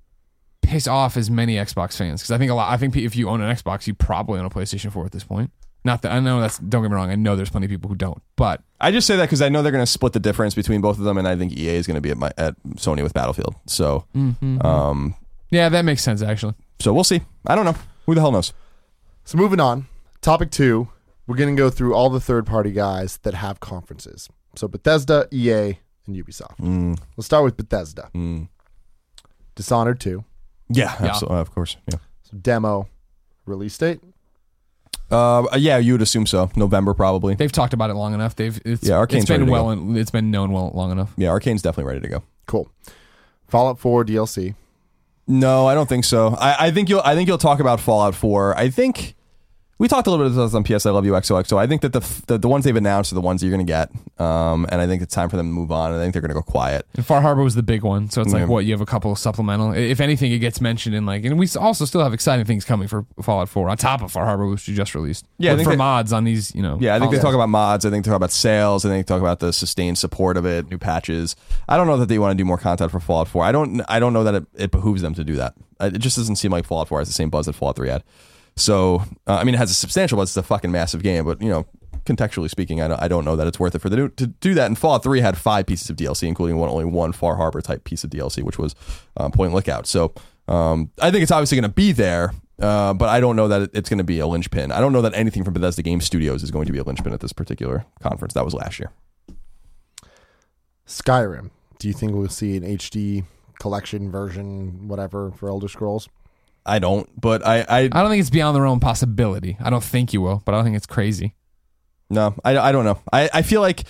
piss 0.63 0.87
off 0.87 1.17
as 1.17 1.31
many 1.31 1.57
Xbox 1.57 1.97
fans 1.97 2.23
because 2.23 2.31
I 2.31 2.39
think 2.39 2.51
a 2.51 2.55
lot. 2.55 2.73
I 2.73 2.77
think 2.77 2.97
if 2.97 3.17
you 3.17 3.29
own 3.29 3.41
an 3.41 3.55
Xbox, 3.55 3.87
you 3.87 3.95
probably 3.95 4.39
own 4.39 4.47
a 4.47 4.51
PlayStation 4.51 4.93
4 4.93 5.07
at 5.07 5.13
this 5.13 5.25
point. 5.25 5.51
Not 5.85 6.03
that 6.03 6.13
I 6.13 6.21
know 6.21 6.41
that's. 6.41 6.59
Don't 6.59 6.83
get 6.83 6.91
me 6.91 6.95
wrong. 6.95 7.11
I 7.11 7.17
know 7.17 7.35
there's 7.35 7.51
plenty 7.51 7.67
of 7.67 7.71
people 7.71 7.89
who 7.89 7.97
don't, 7.97 8.23
but 8.37 8.63
I 8.81 8.93
just 8.93 9.07
say 9.07 9.17
that 9.17 9.25
because 9.25 9.43
I 9.43 9.49
know 9.49 9.63
they're 9.63 9.73
going 9.73 9.83
to 9.83 9.91
split 9.91 10.13
the 10.13 10.21
difference 10.21 10.55
between 10.55 10.81
both 10.81 10.97
of 10.99 11.05
them, 11.05 11.19
and 11.19 11.27
I 11.27 11.35
think 11.37 11.53
EA 11.53 11.75
is 11.75 11.89
going 11.89 11.97
to 11.97 12.01
be 12.01 12.11
at 12.11 12.17
my 12.17 12.31
at 12.39 12.55
Sony 12.77 13.03
with 13.03 13.13
Battlefield. 13.13 13.57
So, 13.67 14.05
um, 14.15 15.17
yeah, 15.53 15.69
that 15.69 15.85
makes 15.85 16.03
sense 16.03 16.21
actually. 16.23 16.55
so 16.81 16.93
we'll 16.93 17.05
see. 17.05 17.21
I 17.47 17.55
don't 17.55 17.65
know. 17.65 17.77
Who 18.07 18.15
the 18.17 18.21
hell 18.21 18.33
knows? 18.33 18.53
So 19.25 19.39
moving 19.39 19.61
on, 19.61 19.87
topic 20.21 20.51
two, 20.51 20.89
we're 21.29 21.37
going 21.37 21.55
to 21.55 21.61
go 21.61 21.71
through 21.71 21.95
all 21.95 22.11
the 22.11 22.19
third 22.21 22.45
party 22.47 22.73
guys 22.73 23.19
that 23.19 23.35
have 23.35 23.61
conferences. 23.61 24.29
So 24.57 24.67
Bethesda, 24.67 25.29
EA, 25.31 25.79
and 26.07 26.17
Ubisoft. 26.17 26.57
Mm, 26.59 26.99
Let's 27.17 27.27
start 27.27 27.45
with 27.45 27.57
Bethesda. 27.57 28.11
mm. 28.15 28.49
Dishonored 29.55 30.01
2. 30.01 30.25
Yeah, 30.71 30.97
Yeah. 31.01 31.11
absolutely, 31.11 31.39
of 31.41 31.55
course. 31.55 31.77
Yeah. 31.87 31.99
So 32.23 32.37
demo 32.39 32.89
release 33.47 33.77
date. 33.79 34.01
Uh, 35.11 35.47
yeah, 35.59 35.77
you 35.77 35.93
would 35.93 36.01
assume 36.03 36.25
so. 36.27 36.51
November 36.57 36.95
probably. 36.95 37.35
They've 37.35 37.53
talked 37.53 37.75
about 37.75 37.91
it 37.91 37.95
long 37.95 38.15
enough. 38.15 38.35
They've 38.35 38.59
it's, 38.65 38.89
Yeah, 38.89 38.97
Arcane's 38.97 39.25
it's 39.25 39.29
been 39.29 39.43
ready 39.43 39.47
to 39.47 39.53
well. 39.53 39.71
and 39.71 39.97
It's 39.99 40.11
been 40.11 40.31
known 40.31 40.53
well 40.53 40.71
long 40.75 40.91
enough. 40.91 41.13
Yeah, 41.19 41.29
Arcane's 41.29 41.61
definitely 41.61 41.93
ready 41.93 42.01
to 42.01 42.09
go. 42.09 42.23
Cool. 42.47 42.71
Fallout 43.47 43.79
4 43.79 44.05
DLC. 44.07 44.55
No, 45.27 45.67
I 45.67 45.75
don't 45.75 45.89
think 45.89 46.05
so. 46.05 46.35
I, 46.39 46.67
I 46.67 46.71
think 46.71 46.89
you'll. 46.89 47.03
I 47.05 47.15
think 47.15 47.29
you'll 47.29 47.39
talk 47.39 47.61
about 47.61 47.81
Fallout 47.81 48.15
Four. 48.15 48.57
I 48.59 48.71
think 48.71 49.15
we 49.83 49.89
talked 49.89 50.07
a 50.07 50.11
little 50.11 50.25
bit 50.25 50.33
about 50.33 50.45
this 50.45 50.55
on 50.55 50.63
PS. 50.63 50.87
I 50.87 50.91
love 50.91 51.05
you 51.05 51.11
XOXO. 51.13 51.59
I 51.59 51.67
think 51.67 51.83
that 51.83 51.93
the 51.93 52.01
the, 52.29 52.39
the 52.39 52.47
ones 52.49 52.65
they've 52.65 52.77
announced 52.77 53.11
are 53.11 53.17
the 53.17 53.21
ones 53.21 53.41
that 53.41 53.49
you're 53.49 53.57
going 53.57 53.67
to 53.67 53.71
get. 53.71 53.91
Um, 54.25 54.65
and 54.71 54.81
I 54.81 54.87
think 54.87 55.03
it's 55.03 55.13
time 55.13 55.29
for 55.29 55.37
them 55.37 55.49
to 55.49 55.53
move 55.53 55.73
on. 55.73 55.91
And 55.91 56.01
I 56.01 56.05
think 56.05 56.13
they're 56.13 56.23
going 56.23 56.29
to 56.31 56.35
go 56.35 56.43
quiet. 56.43 56.87
And 56.95 57.05
Far 57.05 57.21
Harbor 57.21 57.43
was 57.43 57.57
the 57.57 57.63
big 57.65 57.83
one, 57.83 58.09
so 58.09 58.21
it's 58.23 58.33
like 58.33 58.43
Yeah. 58.43 58.47
what 58.47 58.65
you 58.65 58.73
have 58.73 58.81
a 58.81 58.87
couple 58.87 59.11
of 59.11 59.19
supplemental. 59.19 59.73
If 59.73 60.01
anything, 60.01 60.31
it 60.31 60.39
gets 60.39 60.61
mentioned 60.61 60.95
in 60.95 61.05
like, 61.05 61.25
and 61.25 61.37
we 61.37 61.49
also 61.59 61.85
still 61.85 62.01
have 62.05 62.15
exciting 62.15 62.45
things 62.45 62.65
coming 62.65 62.87
for 62.87 63.05
Fallout 63.23 63.49
4 63.49 63.69
on 63.71 63.77
top 63.77 64.03
of 64.03 64.13
Far 64.13 64.25
Harbor, 64.25 64.47
which 64.47 64.69
you 64.69 64.77
just 64.77 64.95
released. 64.95 65.27
Yeah, 65.39 65.51
I 65.51 65.55
But 65.55 65.57
think 65.57 65.67
for 65.67 65.71
they- 65.73 65.77
mods 65.79 66.13
on 66.13 66.23
these, 66.23 66.55
you 66.55 66.63
know. 66.63 66.79
Yeah, 66.81 66.95
I 66.95 67.01
think 67.01 67.11
they 67.11 67.17
consoles. 67.17 67.33
talk 67.33 67.35
about 67.35 67.49
mods. 67.49 67.85
I 67.85 67.91
think 67.91 68.05
they 68.05 68.11
talk 68.11 68.17
about 68.17 68.31
sales. 68.31 68.85
I 68.85 68.89
think 68.91 69.05
they 69.05 69.13
talk 69.15 69.21
about 69.21 69.41
the 69.41 69.53
sustained 69.53 69.99
support 69.99 70.37
of 70.37 70.47
it, 70.47 70.71
new 70.71 70.79
patches. 70.79 71.35
I 71.69 71.77
don't 71.77 71.89
know 71.89 71.97
that 71.97 72.07
they 72.07 72.21
want 72.21 72.31
to 72.31 72.37
do 72.41 72.45
more 72.45 72.59
content 72.59 72.93
for 72.93 73.01
Fallout 73.01 73.27
4. 73.27 73.45
I 73.45 73.51
don't. 73.51 73.83
I 73.89 73.99
don't 73.99 74.13
know 74.13 74.23
that 74.23 74.35
it, 74.37 74.47
it 74.55 74.71
behooves 74.71 75.03
them 75.03 75.15
to 75.15 75.25
do 75.25 75.35
that. 75.37 75.55
Uh, 75.81 75.91
It 75.93 75.99
just 75.99 76.17
doesn't 76.17 76.37
seem 76.37 76.53
like 76.53 76.67
Fallout 76.67 76.87
4 76.87 77.01
has 77.01 77.09
the 77.09 77.15
same 77.15 77.31
buzz 77.31 77.47
that 77.47 77.55
Fallout 77.55 77.75
3 77.77 77.89
had. 77.89 78.05
So, 78.57 79.03
uh, 79.27 79.35
I 79.37 79.45
mean, 79.45 79.55
it 79.55 79.59
has 79.59 79.71
a 79.71 79.75
substantial 79.75 80.17
but 80.17 80.23
It's 80.23 80.37
a 80.37 80.43
fucking 80.43 80.71
massive 80.71 81.03
game, 81.03 81.25
but 81.25 81.41
you 81.41 81.49
know, 81.49 81.67
contextually 82.05 82.51
speaking, 82.51 82.81
I 82.83 82.89
don't, 82.89 83.01
I 83.03 83.09
don't 83.09 83.25
know 83.25 83.37
that 83.37 83.47
it's 83.47 83.59
worth 83.59 83.75
it 83.75 83.79
for 83.81 83.89
the 83.89 84.09
to 84.09 84.27
do 84.27 84.55
that. 84.55 84.67
And 84.67 84.77
Fallout 84.79 85.03
3 85.03 85.21
had 85.21 85.39
five 85.39 85.67
pieces 85.67 85.89
of 85.89 85.97
DLC, 85.97 86.29
including 86.29 86.57
one 86.59 86.69
only 86.69 86.85
one 86.85 87.13
Far 87.13 87.37
Harbor 87.37 87.61
type 87.63 87.85
piece 87.85 88.05
of 88.05 88.11
DLC, 88.11 88.43
which 88.43 88.59
was 88.59 88.75
um, 89.17 89.33
Point 89.33 89.55
Lookout. 89.55 89.87
So, 89.87 90.13
um, 90.49 90.91
I 91.01 91.11
think 91.11 91.23
it's 91.23 91.33
obviously 91.33 91.57
going 91.57 91.71
to 91.71 91.75
be 91.75 91.93
there. 91.93 92.33
Uh, 92.61 92.93
but 92.95 93.09
I 93.09 93.19
don't 93.19 93.35
know 93.35 93.49
that 93.49 93.63
it- 93.63 93.71
it's 93.75 93.89
going 93.89 93.99
to 93.99 94.05
be 94.05 94.21
a 94.21 94.27
linchpin. 94.27 94.71
I 94.71 94.79
don't 94.81 94.93
know 94.93 95.03
that 95.03 95.15
anything 95.15 95.43
from 95.43 95.55
Bethesda 95.55 95.83
Game 95.83 96.01
Studios 96.01 96.45
is 96.45 96.51
going 96.53 96.67
to 96.67 96.73
be 96.73 96.79
a 96.79 96.85
linchpin 96.85 97.13
at 97.13 97.19
this 97.21 97.33
particular 97.33 97.87
conference. 98.01 98.35
That 98.35 98.45
was 98.45 98.55
last 98.55 98.79
year. 98.79 98.91
Skyrim. 100.87 101.51
Do 101.79 101.89
you 101.89 101.95
think 101.95 102.13
we'll 102.13 102.29
see 102.29 102.57
an 102.57 102.63
HD 102.63 103.25
collection 103.59 104.11
version, 104.11 104.87
whatever, 104.87 105.33
for 105.33 105.49
Elder 105.49 105.67
Scrolls? 105.69 106.09
I 106.65 106.79
don't, 106.79 107.09
but 107.21 107.45
I, 107.47 107.61
I 107.61 107.79
I 107.81 107.89
don't 107.89 108.11
think 108.11 108.21
it's 108.21 108.31
beyond 108.31 108.57
the 108.57 108.61
realm 108.61 108.79
of 108.79 108.83
possibility. 108.83 109.57
I 109.61 109.71
don't 109.71 109.83
think 109.83 110.13
you 110.13 110.21
will, 110.21 110.43
but 110.45 110.55
I 110.55 110.59
don't 110.59 110.65
think 110.65 110.77
it's 110.77 110.87
crazy. 110.87 111.35
no, 112.11 112.35
I, 112.45 112.57
I 112.57 112.73
don't 112.73 112.85
know. 112.85 113.01
I, 113.13 113.29
I 113.33 113.43
feel 113.43 113.61
like 113.61 113.85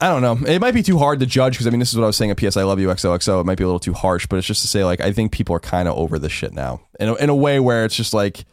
I 0.00 0.08
don't 0.08 0.20
know. 0.20 0.46
It 0.46 0.60
might 0.60 0.74
be 0.74 0.82
too 0.82 0.98
hard 0.98 1.20
to 1.20 1.26
judge 1.26 1.54
because 1.54 1.66
I 1.66 1.70
mean, 1.70 1.78
this 1.80 1.90
is 1.90 1.96
what 1.96 2.04
I 2.04 2.08
was 2.08 2.16
saying 2.16 2.30
at 2.30 2.36
PS. 2.36 2.56
I 2.56 2.64
love 2.64 2.78
you, 2.78 2.88
XOXO. 2.88 3.40
It 3.40 3.44
might 3.44 3.56
be 3.56 3.64
a 3.64 3.66
little 3.66 3.80
too 3.80 3.94
harsh, 3.94 4.26
but 4.26 4.36
it's 4.36 4.46
just 4.46 4.60
to 4.62 4.68
say 4.68 4.84
like 4.84 5.00
I 5.00 5.12
think 5.12 5.32
people 5.32 5.56
are 5.56 5.60
kind 5.60 5.88
of 5.88 5.96
over 5.96 6.18
this 6.18 6.32
shit 6.32 6.52
now 6.52 6.82
in 7.00 7.08
a, 7.08 7.14
in 7.14 7.30
a 7.30 7.34
way 7.34 7.60
where 7.60 7.84
it's 7.84 7.96
just 7.96 8.12
like 8.12 8.44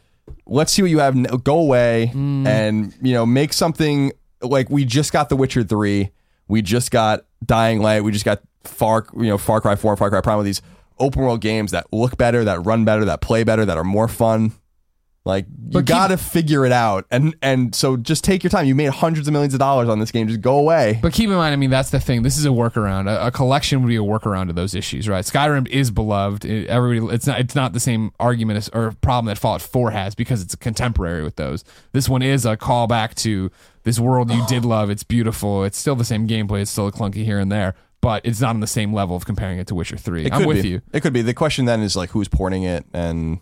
let's 0.46 0.72
see 0.72 0.80
what 0.80 0.90
you 0.90 1.00
have. 1.00 1.44
Go 1.44 1.58
away 1.58 2.10
mm. 2.14 2.46
and 2.46 2.94
you 3.02 3.12
know 3.12 3.26
make 3.26 3.52
something 3.52 4.12
like 4.40 4.70
we 4.70 4.84
just 4.86 5.12
got 5.12 5.28
The 5.28 5.36
Witcher 5.36 5.64
three. 5.64 6.10
We 6.48 6.62
just 6.62 6.90
got 6.90 7.24
Dying 7.44 7.80
Light. 7.80 8.02
We 8.04 8.12
just 8.12 8.24
got 8.24 8.40
Far 8.62 9.06
you 9.14 9.24
know 9.24 9.36
Far 9.36 9.60
Cry 9.60 9.76
four 9.76 9.92
and 9.92 9.98
Far 9.98 10.08
Cry 10.08 10.22
Primal 10.22 10.38
with 10.38 10.46
these 10.46 10.62
open 10.98 11.22
world 11.22 11.40
games 11.40 11.70
that 11.72 11.86
look 11.92 12.16
better, 12.16 12.44
that 12.44 12.64
run 12.64 12.84
better, 12.84 13.04
that 13.04 13.20
play 13.20 13.44
better, 13.44 13.64
that 13.64 13.76
are 13.76 13.84
more 13.84 14.08
fun. 14.08 14.52
Like 15.26 15.46
you 15.70 15.78
keep- 15.78 15.86
gotta 15.86 16.18
figure 16.18 16.66
it 16.66 16.72
out, 16.72 17.06
and 17.10 17.34
and 17.40 17.74
so 17.74 17.96
just 17.96 18.24
take 18.24 18.42
your 18.42 18.50
time. 18.50 18.66
You 18.66 18.74
made 18.74 18.90
hundreds 18.90 19.26
of 19.26 19.32
millions 19.32 19.54
of 19.54 19.58
dollars 19.58 19.88
on 19.88 19.98
this 19.98 20.10
game. 20.10 20.28
Just 20.28 20.42
go 20.42 20.58
away. 20.58 20.98
But 21.00 21.14
keep 21.14 21.30
in 21.30 21.36
mind, 21.36 21.54
I 21.54 21.56
mean, 21.56 21.70
that's 21.70 21.88
the 21.88 21.98
thing. 21.98 22.20
This 22.22 22.36
is 22.36 22.44
a 22.44 22.50
workaround. 22.50 23.08
A, 23.08 23.28
a 23.28 23.30
collection 23.30 23.80
would 23.80 23.88
be 23.88 23.96
a 23.96 24.00
workaround 24.00 24.48
to 24.48 24.52
those 24.52 24.74
issues, 24.74 25.08
right? 25.08 25.24
Skyrim 25.24 25.66
is 25.68 25.90
beloved. 25.90 26.44
It, 26.44 26.66
everybody, 26.66 27.14
it's 27.14 27.26
not. 27.26 27.40
It's 27.40 27.54
not 27.54 27.72
the 27.72 27.80
same 27.80 28.10
argument 28.20 28.58
as, 28.58 28.68
or 28.74 28.92
problem 29.00 29.24
that 29.26 29.38
Fallout 29.38 29.62
Four 29.62 29.92
has 29.92 30.14
because 30.14 30.42
it's 30.42 30.52
a 30.52 30.58
contemporary 30.58 31.22
with 31.22 31.36
those. 31.36 31.64
This 31.92 32.06
one 32.06 32.20
is 32.20 32.44
a 32.44 32.58
callback 32.58 33.14
to 33.22 33.50
this 33.84 33.98
world 33.98 34.30
you 34.30 34.44
did 34.46 34.66
love. 34.66 34.90
It's 34.90 35.04
beautiful. 35.04 35.64
It's 35.64 35.78
still 35.78 35.96
the 35.96 36.04
same 36.04 36.28
gameplay. 36.28 36.60
It's 36.60 36.70
still 36.70 36.92
clunky 36.92 37.24
here 37.24 37.38
and 37.38 37.50
there, 37.50 37.74
but 38.04 38.26
it's 38.26 38.38
not 38.42 38.50
on 38.50 38.60
the 38.60 38.66
same 38.66 38.92
level 38.92 39.16
of 39.16 39.24
comparing 39.24 39.58
it 39.58 39.66
to 39.68 39.74
Witcher 39.74 39.96
Three. 39.96 40.26
It 40.26 40.32
I'm 40.34 40.40
could 40.40 40.48
with 40.48 40.62
be. 40.62 40.68
you. 40.68 40.82
It 40.92 41.00
could 41.00 41.14
be. 41.14 41.22
The 41.22 41.32
question 41.32 41.64
then 41.64 41.80
is 41.80 41.96
like 41.96 42.10
who's 42.10 42.28
porting 42.28 42.62
it, 42.62 42.84
and 42.92 43.38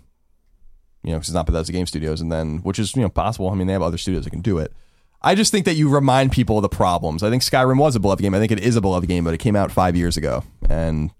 you 1.02 1.10
know, 1.10 1.16
because 1.16 1.28
it's 1.30 1.34
not 1.34 1.46
Bethesda 1.46 1.72
Game 1.72 1.86
Studios, 1.86 2.20
and 2.20 2.30
then 2.30 2.58
which 2.58 2.78
is 2.78 2.94
you 2.94 3.02
know 3.02 3.08
possible. 3.08 3.50
I 3.50 3.54
mean, 3.56 3.66
they 3.66 3.72
have 3.72 3.82
other 3.82 3.98
studios 3.98 4.22
that 4.22 4.30
can 4.30 4.40
do 4.40 4.58
it. 4.58 4.72
I 5.20 5.34
just 5.34 5.50
think 5.50 5.64
that 5.66 5.74
you 5.74 5.88
remind 5.88 6.30
people 6.30 6.58
of 6.58 6.62
the 6.62 6.68
problems. 6.68 7.24
I 7.24 7.30
think 7.30 7.42
Skyrim 7.42 7.76
was 7.76 7.96
a 7.96 8.00
beloved 8.00 8.22
game. 8.22 8.34
I 8.34 8.38
think 8.38 8.52
it 8.52 8.60
is 8.60 8.76
a 8.76 8.80
beloved 8.80 9.08
game, 9.08 9.24
but 9.24 9.34
it 9.34 9.38
came 9.38 9.56
out 9.56 9.72
five 9.72 9.96
years 9.96 10.16
ago, 10.16 10.44
and 10.70 11.10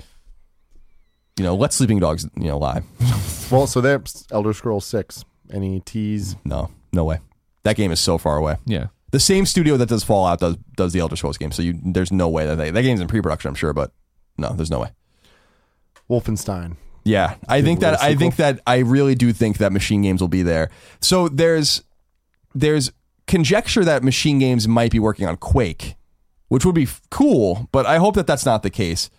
you 1.37 1.44
know, 1.44 1.57
let 1.57 1.72
Sleeping 1.72 1.98
Dogs 1.98 2.28
you 2.37 2.46
know 2.46 2.59
lie. 2.59 2.83
Well, 3.50 3.66
so 3.66 3.83
there's 3.83 4.26
Elder 4.31 4.55
Scrolls 4.55 4.87
6. 4.87 5.26
Any 5.52 5.81
tease? 5.81 6.37
No, 6.42 6.70
no 6.90 7.05
way. 7.05 7.18
That 7.64 7.76
game 7.76 7.92
is 7.92 8.00
so 8.00 8.16
far 8.16 8.38
away. 8.38 8.57
Yeah. 8.64 8.87
The 9.12 9.20
same 9.20 9.46
studio 9.46 9.77
that 9.77 9.88
does 9.88 10.03
Fallout 10.03 10.40
does 10.40 10.57
does 10.77 10.92
the 10.92 11.01
Elder 11.01 11.16
Scrolls 11.16 11.38
game. 11.38 11.53
So 11.53 11.62
you, 11.62 11.79
there's 11.85 12.11
no 12.11 12.29
way 12.29 12.46
that 12.46 12.57
they, 12.57 12.70
that 12.70 12.83
game's 12.83 13.01
in 13.01 13.09
pre-production. 13.09 13.48
I'm 13.48 13.55
sure, 13.55 13.72
but 13.72 13.92
no, 14.37 14.53
there's 14.55 14.70
no 14.70 14.81
way. 14.81 14.90
Wolfenstein. 16.11 16.77
Yeah, 17.05 17.37
I 17.48 17.62
think 17.62 17.81
that 17.81 18.01
I 18.03 18.14
think 18.14 18.37
that 18.37 18.61
I 18.66 18.79
really 18.79 19.14
do 19.14 19.33
think 19.33 19.59
that 19.59 19.72
machine 19.72 20.03
games 20.03 20.20
will 20.20 20.29
be 20.29 20.42
there. 20.42 20.70
So 21.01 21.29
there's 21.29 21.83
there's 22.55 22.92
conjecture 23.27 23.85
that 23.85 24.03
machine 24.03 24.38
games 24.38 24.68
might 24.68 24.90
be 24.90 24.98
working 24.98 25.27
on 25.27 25.37
Quake, 25.37 25.94
which 26.48 26.64
would 26.64 26.75
be 26.75 26.85
f- 26.85 27.01
cool, 27.11 27.68
but 27.72 27.87
I 27.87 27.96
hope 27.96 28.14
that 28.14 28.27
that's 28.27 28.46
not 28.46 28.62
the 28.62 28.70
case. 28.70 29.11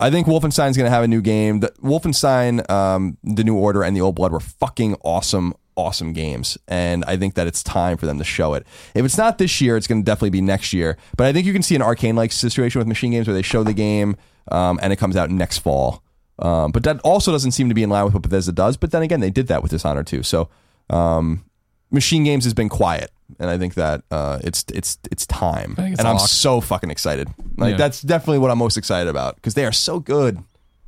I 0.00 0.10
think 0.10 0.26
Wolfenstein's 0.26 0.76
going 0.76 0.86
to 0.86 0.90
have 0.90 1.02
a 1.02 1.08
new 1.08 1.20
game. 1.20 1.60
The, 1.60 1.68
Wolfenstein, 1.82 2.68
um, 2.70 3.18
the 3.24 3.42
New 3.42 3.56
Order, 3.56 3.82
and 3.82 3.96
the 3.96 4.00
Old 4.00 4.14
Blood 4.14 4.30
were 4.30 4.40
fucking 4.40 4.94
awesome, 5.02 5.54
awesome 5.78 6.12
games, 6.12 6.58
and 6.68 7.04
I 7.06 7.16
think 7.16 7.34
that 7.34 7.46
it's 7.46 7.62
time 7.62 7.96
for 7.96 8.04
them 8.06 8.18
to 8.18 8.24
show 8.24 8.52
it. 8.54 8.66
If 8.94 9.04
it's 9.04 9.16
not 9.16 9.38
this 9.38 9.60
year, 9.60 9.76
it's 9.76 9.86
going 9.86 10.02
to 10.02 10.04
definitely 10.04 10.30
be 10.30 10.40
next 10.42 10.72
year. 10.74 10.98
But 11.16 11.26
I 11.26 11.32
think 11.32 11.46
you 11.46 11.52
can 11.54 11.62
see 11.62 11.74
an 11.76 11.82
arcane-like 11.82 12.32
situation 12.32 12.78
with 12.80 12.88
machine 12.88 13.12
games 13.12 13.26
where 13.26 13.34
they 13.34 13.42
show 13.42 13.62
the 13.62 13.72
game 13.72 14.16
um, 14.50 14.78
and 14.82 14.92
it 14.92 14.96
comes 14.96 15.16
out 15.16 15.30
next 15.30 15.58
fall. 15.58 16.02
Um, 16.40 16.72
but 16.72 16.82
that 16.84 17.00
also 17.00 17.32
doesn't 17.32 17.52
seem 17.52 17.68
to 17.68 17.74
be 17.74 17.82
in 17.82 17.90
line 17.90 18.04
with 18.04 18.14
what 18.14 18.22
Bethesda 18.22 18.52
does. 18.52 18.76
But 18.76 18.90
then 18.90 19.02
again, 19.02 19.20
they 19.20 19.30
did 19.30 19.46
that 19.48 19.62
with 19.62 19.70
Dishonored 19.70 20.06
too. 20.06 20.22
So 20.22 20.48
um, 20.90 21.44
Machine 21.90 22.22
Games 22.24 22.44
has 22.44 22.54
been 22.54 22.68
quiet, 22.68 23.10
and 23.38 23.48
I 23.50 23.58
think 23.58 23.74
that 23.74 24.02
uh, 24.10 24.38
it's 24.44 24.64
it's 24.72 24.98
it's 25.10 25.26
time. 25.26 25.74
It's 25.78 25.98
and 25.98 26.06
I'm 26.08 26.16
locked. 26.16 26.30
so 26.30 26.60
fucking 26.60 26.90
excited. 26.90 27.28
Like 27.56 27.72
Yeah. 27.72 27.76
that's 27.78 28.02
definitely 28.02 28.38
what 28.38 28.50
I'm 28.50 28.58
most 28.58 28.76
excited 28.76 29.08
about 29.08 29.36
because 29.36 29.54
they 29.54 29.64
are 29.64 29.72
so 29.72 29.98
good, 30.00 30.38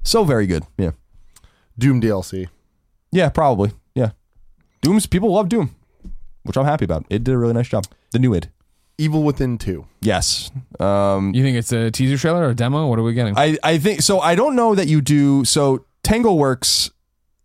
so 0.02 0.24
very 0.24 0.46
good. 0.46 0.64
Yeah, 0.78 0.90
Doom 1.78 2.00
DLC. 2.00 2.48
yeah, 3.12 3.28
probably. 3.28 3.72
Yeah, 4.82 4.88
Doom's 4.90 5.06
people 5.06 5.32
love 5.32 5.48
Doom. 5.48 5.74
which 6.44 6.56
I'm 6.56 6.64
happy 6.64 6.84
about. 6.84 7.04
It 7.10 7.24
did 7.24 7.32
a 7.34 7.38
really 7.38 7.52
nice 7.54 7.68
job. 7.68 7.84
The 8.12 8.18
new 8.18 8.34
id. 8.34 8.48
Evil 8.98 9.22
Within 9.22 9.56
2. 9.56 9.86
Yes. 10.02 10.50
Um, 10.78 11.32
You 11.34 11.42
think 11.42 11.56
it's 11.56 11.72
a 11.72 11.90
teaser 11.90 12.18
trailer 12.18 12.44
or 12.46 12.50
a 12.50 12.54
demo? 12.54 12.86
What 12.86 12.98
are 12.98 13.02
we 13.02 13.14
getting? 13.14 13.36
I, 13.36 13.56
I 13.62 13.78
think 13.78 14.02
so. 14.02 14.20
I 14.20 14.34
don't 14.34 14.54
know 14.56 14.74
that 14.74 14.88
you 14.88 15.00
do. 15.00 15.44
So 15.44 15.86
Tangleworks 16.04 16.90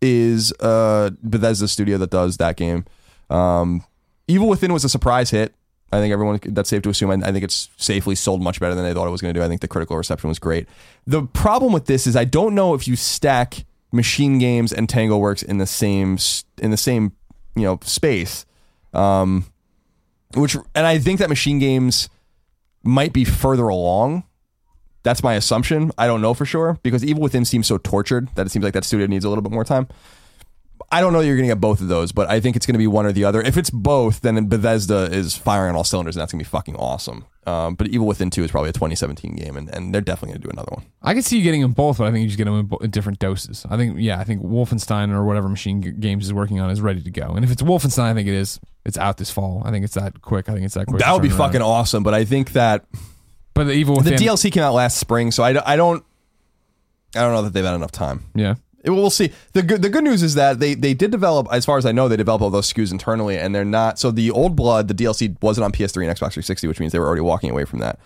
is 0.02 0.52
uh 0.60 1.10
Bethesda 1.24 1.68
studio 1.68 1.98
that 1.98 2.10
does 2.12 2.38
that 2.38 2.58
game. 2.58 2.84
Um, 3.30 3.84
Evil 4.28 4.48
Within 4.50 4.74
was 4.74 4.84
a 4.84 4.90
surprise 4.90 5.30
hit. 5.30 5.54
I 5.94 6.00
think 6.00 6.12
everyone 6.12 6.40
that's 6.44 6.70
safe 6.70 6.82
to 6.84 6.90
assume. 6.90 7.10
I, 7.12 7.28
I 7.28 7.32
think 7.32 7.44
it's 7.46 7.70
safely 7.78 8.16
sold 8.16 8.42
much 8.42 8.60
better 8.60 8.76
than 8.76 8.84
they 8.84 8.94
thought 8.94 9.08
it 9.08 9.12
was 9.12 9.22
going 9.22 9.34
to 9.34 9.40
do. 9.40 9.44
I 9.44 9.48
think 9.48 9.62
the 9.62 9.68
critical 9.70 9.96
reception 9.96 10.28
was 10.28 10.40
great. 10.40 10.68
The 11.08 11.24
problem 11.24 11.72
with 11.72 11.86
this 11.86 12.06
is 12.06 12.16
I 12.18 12.26
don't 12.26 12.54
know 12.54 12.74
if 12.74 12.86
you 12.88 12.96
stack 12.98 13.66
Machine 13.94 14.40
Games 14.40 14.74
and 14.74 14.88
Tangleworks 14.90 15.42
in 15.44 15.58
the 15.58 15.66
same 15.68 16.18
in 16.62 16.72
the 16.72 16.78
same 16.78 17.14
you 17.56 17.64
know 17.64 17.80
space. 17.84 18.46
Um, 18.94 19.46
which 20.36 20.56
and 20.74 20.86
I 20.86 21.00
think 21.00 21.20
that 21.20 21.30
Machine 21.30 21.60
Games 21.60 22.10
might 22.84 23.14
be 23.14 23.26
further 23.26 23.68
along 23.68 24.24
that's 25.06 25.22
my 25.22 25.36
assumption. 25.36 25.92
I 26.00 26.08
don't 26.08 26.20
know 26.20 26.34
for 26.34 26.46
sure 26.46 26.80
because 26.82 27.06
Evil 27.06 27.22
Within 27.22 27.46
seems 27.46 27.68
so 27.68 27.78
tortured 27.78 28.28
that 28.36 28.48
it 28.48 28.50
seems 28.50 28.64
like 28.64 28.74
that 28.74 28.84
studio 28.84 29.06
needs 29.06 29.24
a 29.24 29.30
little 29.30 29.44
bit 29.44 29.52
more 29.52 29.64
time. 29.64 29.88
I 30.92 31.00
don't 31.00 31.14
know 31.14 31.20
that 31.20 31.28
you're 31.28 31.36
going 31.38 31.48
to 31.48 31.54
get 31.54 31.62
both 31.62 31.80
of 31.80 31.88
those, 31.88 32.12
but 32.12 32.28
I 32.28 32.40
think 32.40 32.56
it's 32.56 32.66
going 32.66 32.74
to 32.74 32.80
be 32.80 32.88
one 32.88 33.06
or 33.06 33.12
the 33.12 33.24
other. 33.24 33.40
If 33.40 33.56
it's 33.56 33.70
both, 33.70 34.22
then 34.22 34.48
Bethesda 34.50 35.04
is 35.12 35.38
firing 35.38 35.70
on 35.70 35.76
all 35.76 35.84
cylinders, 35.84 36.16
and 36.16 36.22
that's 36.22 36.32
going 36.32 36.44
to 36.44 36.46
be 36.46 36.50
fucking 36.50 36.76
awesome. 36.76 37.26
Um, 37.48 37.76
but 37.76 37.88
Evil 37.90 38.08
Within 38.08 38.32
2 38.32 38.44
is 38.44 38.50
probably 38.52 38.72
a 38.72 38.74
2017 38.74 39.36
game, 39.36 39.56
and, 39.56 39.70
and 39.70 39.94
they're 39.94 40.02
definitely 40.02 40.30
going 40.34 40.42
to 40.42 40.48
do 40.48 40.52
another 40.52 40.72
one. 40.74 40.86
I 41.04 41.14
could 41.14 41.24
see 41.26 41.38
you 41.38 41.44
getting 41.44 41.62
them 41.62 41.74
both, 41.74 42.00
but 42.00 42.08
I 42.08 42.12
think 42.12 42.24
you 42.24 42.28
just 42.28 42.38
get 42.40 42.46
them 42.46 42.60
in, 42.60 42.66
bo- 42.66 42.78
in 42.78 42.90
different 42.90 43.20
doses. 43.20 43.66
I 43.70 43.78
think, 43.78 43.98
yeah, 44.00 44.20
I 44.20 44.24
think 44.24 44.42
Wolfenstein 44.42 45.12
or 45.14 45.24
whatever 45.26 45.48
Machine 45.48 45.82
G- 45.84 45.92
Games 45.92 46.26
is 46.26 46.34
working 46.34 46.60
on 46.60 46.72
is 46.72 46.82
ready 46.82 47.02
to 47.04 47.12
go. 47.12 47.34
And 47.36 47.46
if 47.46 47.52
it's 47.52 47.62
Wolfenstein, 47.62 48.06
I 48.06 48.14
think 48.16 48.28
it 48.28 48.34
is. 48.34 48.60
It's 48.84 48.98
out 48.98 49.18
this 49.18 49.30
fall. 49.30 49.62
I 49.64 49.70
think 49.72 49.86
it's 49.86 49.94
that 49.94 50.22
quick. 50.24 50.50
I 50.50 50.54
think 50.54 50.66
it's 50.66 50.74
that 50.74 50.88
quick. 50.88 51.00
That 51.02 51.12
would 51.14 51.22
be 51.22 51.30
around. 51.30 51.38
fucking 51.38 51.62
awesome, 51.62 52.02
but 52.02 52.14
I 52.16 52.26
think 52.26 52.54
that 52.54 52.86
But 53.54 53.66
the 53.66 53.74
Evil 53.74 53.96
Within. 53.98 54.16
the 54.16 54.26
DLC 54.26 54.52
came 54.52 54.64
out 54.64 54.74
last 54.74 54.98
spring, 54.98 55.32
so 55.32 55.44
I, 55.44 55.54
d- 55.54 55.60
I 55.66 55.76
don't 55.76 56.04
I 57.16 57.22
don't 57.22 57.32
know 57.34 57.44
that 57.44 57.54
they've 57.54 57.64
had 57.64 57.76
enough 57.76 57.92
time. 57.92 58.26
yeah. 58.36 58.56
It- 58.86 58.92
We'll 58.92 59.10
see. 59.10 59.32
the 59.54 59.62
good 59.64 59.82
The 59.82 59.90
good 59.90 60.04
news 60.04 60.24
is 60.24 60.36
that 60.36 60.60
they 60.60 60.74
they 60.76 60.94
did 60.94 61.12
develop, 61.12 61.48
as 61.52 61.66
far 61.66 61.78
as 61.78 61.86
I 61.86 61.92
know, 61.92 62.08
they 62.08 62.16
developed 62.18 62.44
all 62.44 62.50
those 62.50 62.72
SKUs 62.72 62.92
internally, 62.92 63.38
and 63.38 63.54
they're 63.54 63.66
not. 63.66 64.00
So 64.00 64.12
the 64.12 64.32
old 64.32 64.56
blood, 64.56 64.88
the 64.88 64.94
DLC 64.94 65.36
wasn't 65.42 65.66
on 65.66 65.72
PS3 65.72 66.08
and 66.08 66.12
Xbox 66.16 66.34
360, 66.34 66.68
which 66.68 66.80
means 66.80 66.92
they 66.94 67.00
were 67.00 67.08
already 67.08 67.22
walking 67.22 67.50
away 67.52 67.66
from 67.66 67.80
that. 67.80 68.00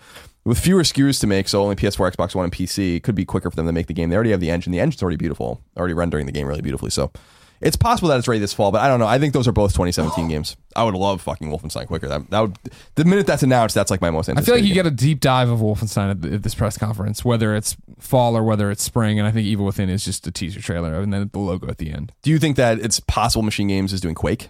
With 0.44 0.58
fewer 0.58 0.82
SKUs 0.82 1.20
to 1.20 1.26
make, 1.26 1.48
so 1.48 1.62
only 1.62 1.76
PS4, 1.76 2.12
Xbox 2.16 2.34
One, 2.34 2.44
and 2.44 2.52
PC, 2.52 3.02
could 3.02 3.14
be 3.14 3.26
quicker 3.26 3.50
for 3.50 3.56
them 3.56 3.66
to 3.66 3.72
make 3.72 3.88
the 3.88 3.92
game. 3.92 4.08
They 4.08 4.16
already 4.16 4.30
have 4.30 4.40
the 4.40 4.50
engine. 4.50 4.72
The 4.72 4.80
engine's 4.80 5.02
already 5.02 5.18
beautiful, 5.18 5.60
already 5.76 5.92
rendering 5.92 6.24
the 6.24 6.32
game 6.32 6.46
really 6.46 6.62
beautifully. 6.62 6.90
So 6.90 7.12
it's 7.60 7.76
possible 7.76 8.08
that 8.08 8.18
it's 8.18 8.28
ready 8.28 8.40
this 8.40 8.52
fall, 8.52 8.72
but 8.72 8.80
I 8.80 8.88
don't 8.88 8.98
know. 9.00 9.06
I 9.06 9.18
think 9.18 9.34
those 9.34 9.46
are 9.46 9.52
both 9.52 9.72
2017 9.72 10.28
games. 10.28 10.56
I 10.74 10.84
would 10.84 10.94
love 10.94 11.20
fucking 11.20 11.48
Wolfenstein 11.48 11.86
quicker. 11.86 12.08
That, 12.08 12.30
that 12.30 12.40
would 12.40 12.58
the 12.94 13.04
minute 13.04 13.26
that's 13.26 13.42
announced, 13.42 13.74
that's 13.74 13.90
like 13.90 14.00
my 14.00 14.10
most. 14.10 14.28
I 14.28 14.34
feel 14.34 14.54
like 14.54 14.64
you 14.64 14.70
anticipated 14.70 14.74
get 14.74 14.86
a 14.86 14.90
deep 14.90 15.20
dive 15.20 15.48
of 15.48 15.60
Wolfenstein 15.60 16.10
at, 16.10 16.22
the, 16.22 16.34
at 16.34 16.42
this 16.42 16.54
press 16.54 16.78
conference, 16.78 17.24
whether 17.24 17.54
it's 17.54 17.76
fall 17.98 18.36
or 18.36 18.42
whether 18.42 18.70
it's 18.70 18.82
spring. 18.82 19.18
And 19.18 19.26
I 19.26 19.30
think 19.30 19.46
Evil 19.46 19.66
Within 19.66 19.88
is 19.88 20.04
just 20.04 20.26
a 20.26 20.30
teaser 20.30 20.60
trailer 20.60 20.94
and 21.00 21.12
then 21.12 21.28
the 21.32 21.38
logo 21.38 21.68
at 21.68 21.78
the 21.78 21.90
end. 21.90 22.12
Do 22.22 22.30
you 22.30 22.38
think 22.38 22.56
that 22.56 22.78
it's 22.78 23.00
possible 23.00 23.42
Machine 23.42 23.68
Games 23.68 23.92
is 23.92 24.00
doing 24.00 24.14
Quake? 24.14 24.48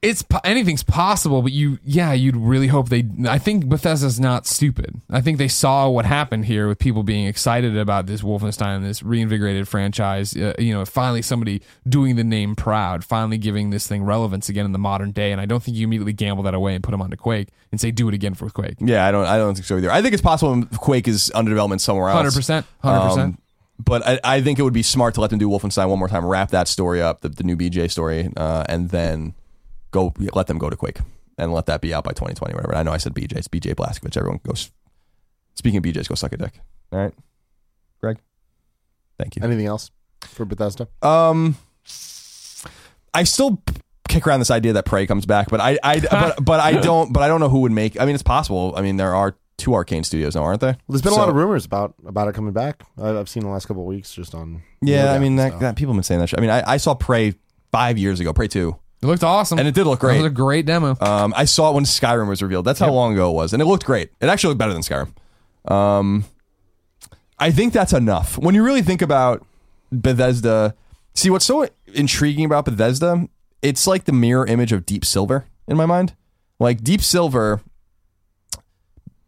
It's 0.00 0.24
anything's 0.44 0.84
possible, 0.84 1.42
but 1.42 1.50
you, 1.50 1.80
yeah, 1.82 2.12
you'd 2.12 2.36
really 2.36 2.68
hope 2.68 2.88
they. 2.88 3.04
I 3.28 3.38
think 3.38 3.68
Bethesda's 3.68 4.20
not 4.20 4.46
stupid. 4.46 5.00
I 5.10 5.20
think 5.20 5.38
they 5.38 5.48
saw 5.48 5.88
what 5.88 6.04
happened 6.06 6.44
here 6.44 6.68
with 6.68 6.78
people 6.78 7.02
being 7.02 7.26
excited 7.26 7.76
about 7.76 8.06
this 8.06 8.22
Wolfenstein, 8.22 8.82
this 8.84 9.02
reinvigorated 9.02 9.66
franchise. 9.66 10.36
Uh, 10.36 10.54
you 10.56 10.72
know, 10.72 10.84
finally 10.84 11.20
somebody 11.20 11.62
doing 11.88 12.14
the 12.14 12.22
name 12.22 12.54
proud, 12.54 13.04
finally 13.04 13.38
giving 13.38 13.70
this 13.70 13.88
thing 13.88 14.04
relevance 14.04 14.48
again 14.48 14.64
in 14.64 14.70
the 14.70 14.78
modern 14.78 15.10
day. 15.10 15.32
And 15.32 15.40
I 15.40 15.46
don't 15.46 15.60
think 15.64 15.76
you 15.76 15.84
immediately 15.88 16.12
gamble 16.12 16.44
that 16.44 16.54
away 16.54 16.76
and 16.76 16.84
put 16.84 16.92
them 16.92 17.02
onto 17.02 17.16
Quake 17.16 17.48
and 17.72 17.80
say 17.80 17.90
do 17.90 18.08
it 18.08 18.14
again 18.14 18.34
for 18.34 18.48
Quake. 18.50 18.76
Yeah, 18.78 19.04
I 19.04 19.10
don't. 19.10 19.26
I 19.26 19.36
don't 19.36 19.54
think 19.54 19.66
so 19.66 19.78
either. 19.78 19.90
I 19.90 20.00
think 20.00 20.12
it's 20.12 20.22
possible 20.22 20.64
Quake 20.76 21.08
is 21.08 21.32
under 21.34 21.50
development 21.50 21.80
somewhere 21.80 22.08
else. 22.10 22.18
Hundred 22.18 22.34
percent, 22.34 22.66
hundred 22.84 22.98
Um, 23.00 23.08
percent. 23.08 23.42
but 23.84 24.06
I, 24.06 24.20
I 24.22 24.40
think 24.42 24.60
it 24.60 24.62
would 24.62 24.72
be 24.72 24.84
smart 24.84 25.14
to 25.14 25.20
let 25.20 25.30
them 25.30 25.40
do 25.40 25.48
Wolfenstein 25.48 25.88
one 25.88 25.98
more 25.98 26.06
time, 26.08 26.24
wrap 26.24 26.50
that 26.50 26.68
story 26.68 27.02
up, 27.02 27.22
the, 27.22 27.30
the 27.30 27.42
new 27.42 27.56
BJ 27.56 27.90
story, 27.90 28.30
uh, 28.36 28.62
and 28.68 28.90
then 28.90 29.34
go 29.90 30.12
let 30.34 30.46
them 30.46 30.58
go 30.58 30.70
to 30.70 30.76
Quake 30.76 30.98
and 31.36 31.52
let 31.52 31.66
that 31.66 31.80
be 31.80 31.94
out 31.94 32.04
by 32.04 32.10
2020, 32.12 32.54
whatever. 32.54 32.74
I 32.74 32.82
know 32.82 32.92
I 32.92 32.96
said 32.98 33.14
BJ, 33.14 33.36
it's 33.36 33.48
BJ 33.48 33.74
Blazkowicz. 33.74 34.16
Everyone 34.16 34.40
goes. 34.46 34.70
Speaking 35.54 35.78
of 35.78 35.84
BJs, 35.84 36.08
go 36.08 36.14
suck 36.14 36.32
a 36.32 36.36
dick. 36.36 36.60
All 36.92 36.98
right, 36.98 37.14
Greg. 38.00 38.18
Thank 39.18 39.36
you. 39.36 39.42
Anything 39.42 39.66
else 39.66 39.90
for 40.22 40.44
Bethesda? 40.44 40.88
Um, 41.02 41.56
I 43.14 43.24
still 43.24 43.62
kick 44.08 44.26
around 44.26 44.40
this 44.40 44.50
idea 44.50 44.72
that 44.74 44.84
Prey 44.84 45.06
comes 45.06 45.26
back, 45.26 45.48
but 45.50 45.60
I, 45.60 45.78
I, 45.82 46.00
but, 46.10 46.44
but 46.44 46.60
I 46.60 46.80
don't, 46.80 47.12
but 47.12 47.22
I 47.22 47.28
don't 47.28 47.40
know 47.40 47.48
who 47.48 47.60
would 47.60 47.72
make. 47.72 48.00
I 48.00 48.04
mean, 48.04 48.14
it's 48.14 48.22
possible. 48.22 48.72
I 48.76 48.82
mean, 48.82 48.96
there 48.96 49.14
are 49.14 49.36
two 49.56 49.74
Arcane 49.74 50.04
studios 50.04 50.36
now, 50.36 50.44
aren't 50.44 50.60
there? 50.60 50.72
Well, 50.86 50.94
there's 50.94 51.02
been 51.02 51.12
So- 51.12 51.18
a 51.18 51.22
lot 51.22 51.28
of 51.28 51.34
rumors 51.34 51.64
about 51.64 51.94
about 52.06 52.28
it 52.28 52.34
coming 52.34 52.52
back. 52.52 52.84
I, 52.96 53.18
I've 53.18 53.28
seen 53.28 53.42
the 53.42 53.48
last 53.48 53.66
couple 53.66 53.82
of 53.82 53.88
weeks 53.88 54.14
just 54.14 54.34
on. 54.34 54.62
Yeah, 54.80 55.12
I 55.12 55.18
mean, 55.18 55.36
that, 55.36 55.58
that 55.60 55.76
people 55.76 55.92
have 55.92 55.98
been 55.98 56.04
saying 56.04 56.20
that. 56.20 56.28
Shit. 56.28 56.38
I 56.38 56.42
mean, 56.42 56.50
I, 56.50 56.62
I 56.64 56.76
saw 56.76 56.94
Prey 56.94 57.34
five 57.72 57.98
years 57.98 58.20
ago, 58.20 58.32
Prey 58.32 58.48
two, 58.48 58.76
It 59.00 59.06
looked 59.06 59.22
awesome, 59.22 59.58
and 59.58 59.68
it 59.68 59.74
did 59.74 59.84
look 59.84 60.00
great. 60.00 60.16
It 60.16 60.22
was 60.22 60.26
a 60.32 60.34
great 60.34 60.66
demo. 60.66 60.96
Um, 61.00 61.32
I 61.36 61.44
saw 61.44 61.70
it 61.70 61.74
when 61.74 61.84
Skyrim 61.84 62.28
was 62.28 62.42
revealed. 62.42 62.64
That's 62.64 62.80
how 62.80 62.90
long 62.90 63.12
ago 63.12 63.30
it 63.30 63.34
was, 63.34 63.52
and 63.52 63.62
it 63.62 63.66
looked 63.66 63.84
great. 63.84 64.10
It 64.20 64.26
actually 64.28 64.48
looked 64.48 64.58
better 64.58 64.72
than 64.72 64.82
Skyrim. 64.82 65.12
Um, 65.70 66.24
I 67.38 67.52
think 67.52 67.72
that's 67.72 67.92
enough. 67.92 68.36
When 68.38 68.54
you 68.56 68.64
really 68.64 68.82
think 68.82 69.00
about 69.00 69.46
Bethesda, 69.92 70.74
see 71.14 71.30
what's 71.30 71.44
so 71.44 71.68
intriguing 71.94 72.44
about 72.44 72.64
Bethesda? 72.64 73.28
It's 73.62 73.86
like 73.86 74.04
the 74.04 74.12
mirror 74.12 74.46
image 74.46 74.72
of 74.72 74.84
Deep 74.84 75.04
Silver 75.04 75.46
in 75.68 75.76
my 75.76 75.86
mind. 75.86 76.14
Like 76.58 76.82
Deep 76.82 77.00
Silver 77.02 77.60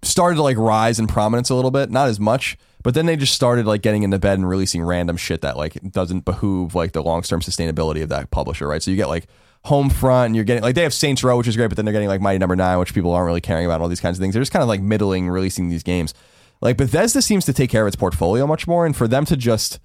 started 0.03 0.37
to 0.37 0.43
like 0.43 0.57
rise 0.57 0.99
in 0.99 1.07
prominence 1.07 1.51
a 1.51 1.55
little 1.55 1.71
bit, 1.71 1.91
not 1.91 2.09
as 2.09 2.19
much, 2.19 2.57
but 2.83 2.95
then 2.95 3.07
they 3.07 3.17
just 3.17 3.35
started 3.35 3.67
like 3.67 3.83
getting 3.83 4.03
into 4.03 4.19
bed 4.19 4.39
and 4.39 4.49
releasing 4.49 4.83
random 4.83 5.17
shit 5.17 5.43
that 5.43 5.57
like 5.57 5.75
doesn't 5.93 6.25
behoove 6.25 6.75
like 6.75 6.93
the 6.93 7.03
long 7.03 7.23
term 7.23 7.41
sustainability 7.41 8.03
of 8.03 8.09
that 8.09 8.31
publisher, 8.31 8.67
right? 8.67 8.83
So 8.83 8.91
you 8.91 8.97
get 8.97 9.09
like 9.09 9.27
Homefront 9.67 10.27
and 10.27 10.37
you're 10.37 10.45
getting 10.45 10.63
like 10.63 10.75
they 10.75 10.83
have 10.83 10.95
Saints 10.95 11.23
Row, 11.23 11.37
which 11.37 11.49
is 11.49 11.57
great, 11.57 11.69
but 11.69 11.77
then 11.77 11.85
they're 11.85 11.93
getting 11.93 12.09
like 12.09 12.21
Mighty 12.21 12.39
Number 12.39 12.57
Nine, 12.57 12.79
which 12.79 12.95
people 12.95 13.13
aren't 13.13 13.27
really 13.27 13.41
caring 13.41 13.67
about, 13.67 13.81
all 13.81 13.89
these 13.89 14.01
kinds 14.01 14.19
of 14.19 14.23
things. 14.23 14.35
They're 14.35 14.43
just 14.43 14.53
kind 14.53 14.63
of 14.63 14.69
like 14.69 14.81
middling 14.81 15.29
releasing 15.29 15.69
these 15.69 15.83
games. 15.83 16.15
Like 16.61 16.77
Bethesda 16.77 17.23
seems 17.23 17.45
to 17.47 17.53
take 17.53 17.71
care 17.71 17.83
of 17.83 17.89
its 17.89 17.97
portfolio 17.97 18.47
much 18.47 18.67
more, 18.67 18.87
and 18.87 18.97
for 18.97 19.07
them 19.07 19.25
to 19.27 19.37
just 19.37 19.79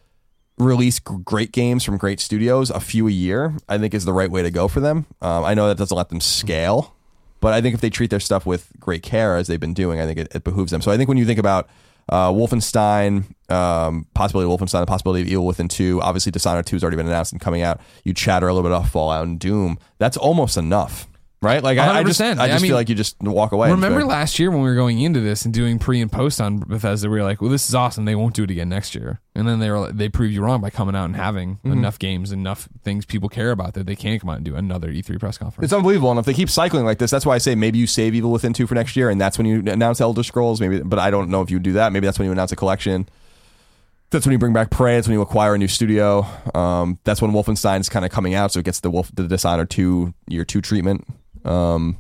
release 0.58 1.00
great 1.00 1.52
games 1.52 1.84
from 1.84 1.98
great 1.98 2.20
studios, 2.20 2.70
a 2.70 2.80
few 2.80 3.08
a 3.08 3.12
year, 3.12 3.54
I 3.68 3.78
think 3.78 3.94
is 3.94 4.06
the 4.06 4.14
right 4.14 4.32
way 4.32 4.42
to 4.42 4.52
go 4.52 4.68
for 4.68 4.80
them. 4.80 5.06
Um, 5.22 5.44
I 5.44 5.54
know 5.54 5.68
that 5.68 5.78
doesn't 5.78 5.96
let 5.96 6.10
them 6.10 6.22
scale, 6.22 6.96
but 7.42 7.54
I 7.54 7.62
think 7.62 7.76
if 7.76 7.82
they 7.82 7.90
treat 7.90 8.10
their 8.10 8.22
stuff 8.22 8.46
with 8.46 8.72
great 8.80 9.04
care 9.04 9.36
as 9.36 9.48
they've 9.48 9.60
been 9.60 9.74
doing, 9.74 10.00
I 10.00 10.06
think 10.06 10.20
it, 10.20 10.36
it 10.36 10.44
behooves 10.46 10.72
them. 10.72 10.82
So 10.82 10.92
I 10.92 10.98
think 10.98 11.10
when 11.10 11.18
you 11.18 11.26
think 11.26 11.40
about 11.40 11.68
uh, 12.10 12.30
Wolfenstein, 12.30 13.26
um, 13.52 14.06
possibility 14.14 14.52
of 14.52 14.60
Wolfenstein, 14.60 14.82
the 14.82 14.86
possibility 14.86 15.22
of 15.24 15.28
Evil 15.28 15.46
Within 15.46 15.68
2, 15.68 16.02
obviously 16.02 16.32
Dishonored 16.32 16.66
2 16.66 16.76
has 16.76 16.84
already 16.84 16.98
been 16.98 17.08
announced 17.08 17.32
and 17.32 17.42
coming 17.42 17.62
out. 17.62 17.80
You 18.04 18.14
chatter 18.14 18.48
a 18.48 18.54
little 18.54 18.68
bit 18.70 18.74
off 18.74 18.92
Fallout 18.92 19.26
and 19.26 19.40
Doom. 19.40 19.80
That's 19.98 20.18
almost 20.18 20.58
enough, 20.58 21.08
right? 21.42 21.62
Like 21.64 21.78
I, 21.78 22.00
I 22.00 22.04
just, 22.04 22.20
100%. 22.20 22.40
I 22.40 22.46
I 22.46 22.48
just 22.48 22.62
mean, 22.64 22.70
feel 22.70 22.76
like 22.76 22.90
you 22.90 22.96
just 22.96 23.16
walk 23.22 23.52
away. 23.52 23.70
Remember 23.70 24.04
last 24.04 24.40
year 24.40 24.50
when 24.52 24.62
we 24.62 24.70
were 24.70 24.76
going 24.76 25.00
into 25.02 25.20
this 25.20 25.46
and 25.46 25.54
doing 25.54 25.80
pre 25.80 26.02
and 26.02 26.12
post 26.12 26.42
on 26.42 26.60
Bethesda, 26.60 27.10
we 27.10 27.18
were 27.18 27.24
like, 27.24 27.42
"Well, 27.42 27.50
this 27.52 27.68
is 27.70 27.76
awesome. 27.76 28.06
They 28.06 28.16
won't 28.16 28.34
do 28.36 28.44
it 28.44 28.52
again 28.52 28.70
next 28.70 28.96
year." 28.96 29.20
And 29.36 29.48
then 29.48 29.60
they 29.60 29.70
were 29.70 29.80
like, 29.80 29.98
they 29.98 30.08
proved 30.10 30.34
you 30.34 30.42
wrong 30.42 30.62
by 30.62 30.70
coming 30.70 30.96
out 30.96 31.06
and 31.06 31.16
having 31.16 31.56
Mm-hmm. 31.58 31.74
enough 31.74 32.00
games, 32.00 32.32
enough 32.32 32.70
things 32.84 33.06
people 33.06 33.28
care 33.30 33.52
about 33.52 33.74
that 33.74 33.86
they 33.86 33.96
can't 33.96 34.20
come 34.22 34.30
out 34.30 34.38
and 34.38 34.46
do 34.46 34.56
another 34.56 34.90
E3 34.92 35.20
press 35.20 35.38
conference. 35.38 35.66
It's 35.66 35.74
unbelievable, 35.74 36.10
and 36.12 36.20
if 36.20 36.26
they 36.26 36.34
keep 36.34 36.50
cycling 36.50 36.86
like 36.86 37.00
this, 37.00 37.12
that's 37.12 37.26
why 37.26 37.36
I 37.36 37.40
say 37.40 37.54
maybe 37.56 37.78
you 37.78 37.88
save 37.88 38.16
Evil 38.16 38.32
Within 38.32 38.54
two 38.54 38.66
for 38.68 38.76
next 38.76 38.96
year, 38.96 39.10
and 39.10 39.20
that's 39.20 39.38
when 39.38 39.46
you 39.46 39.60
announce 39.72 40.00
Elder 40.02 40.24
Scrolls. 40.24 40.62
Maybe, 40.62 40.80
but 40.82 41.00
I 41.00 41.12
don't 41.12 41.30
know 41.30 41.42
if 41.42 41.52
you 41.52 41.60
do 41.60 41.74
that. 41.74 41.92
Maybe 41.92 42.06
that's 42.08 42.18
when 42.18 42.28
you 42.28 42.32
announce 42.32 42.52
a 42.52 42.56
collection. 42.56 43.08
That's 44.12 44.26
when 44.26 44.32
you 44.34 44.38
bring 44.40 44.54
back 44.54 44.70
Prey. 44.70 44.96
That's 44.96 45.08
when 45.08 45.16
you 45.16 45.22
acquire 45.22 45.56
a 45.56 45.58
new 45.58 45.68
studio. 45.68 46.26
Um, 46.54 47.00
that's 47.04 47.22
when 47.22 47.32
Wolfenstein 47.32 47.80
is 47.82 47.90
kind 47.90 48.06
of 48.06 48.12
coming 48.12 48.34
out, 48.36 48.52
so 48.54 48.60
it 48.60 48.66
gets 48.66 48.80
the 48.80 48.90
Wolf, 48.92 49.12
the 49.14 49.28
Dishonored 49.28 49.70
two 49.70 50.14
year 50.28 50.46
two 50.46 50.62
treatment. 50.62 51.06
Um, 51.46 51.98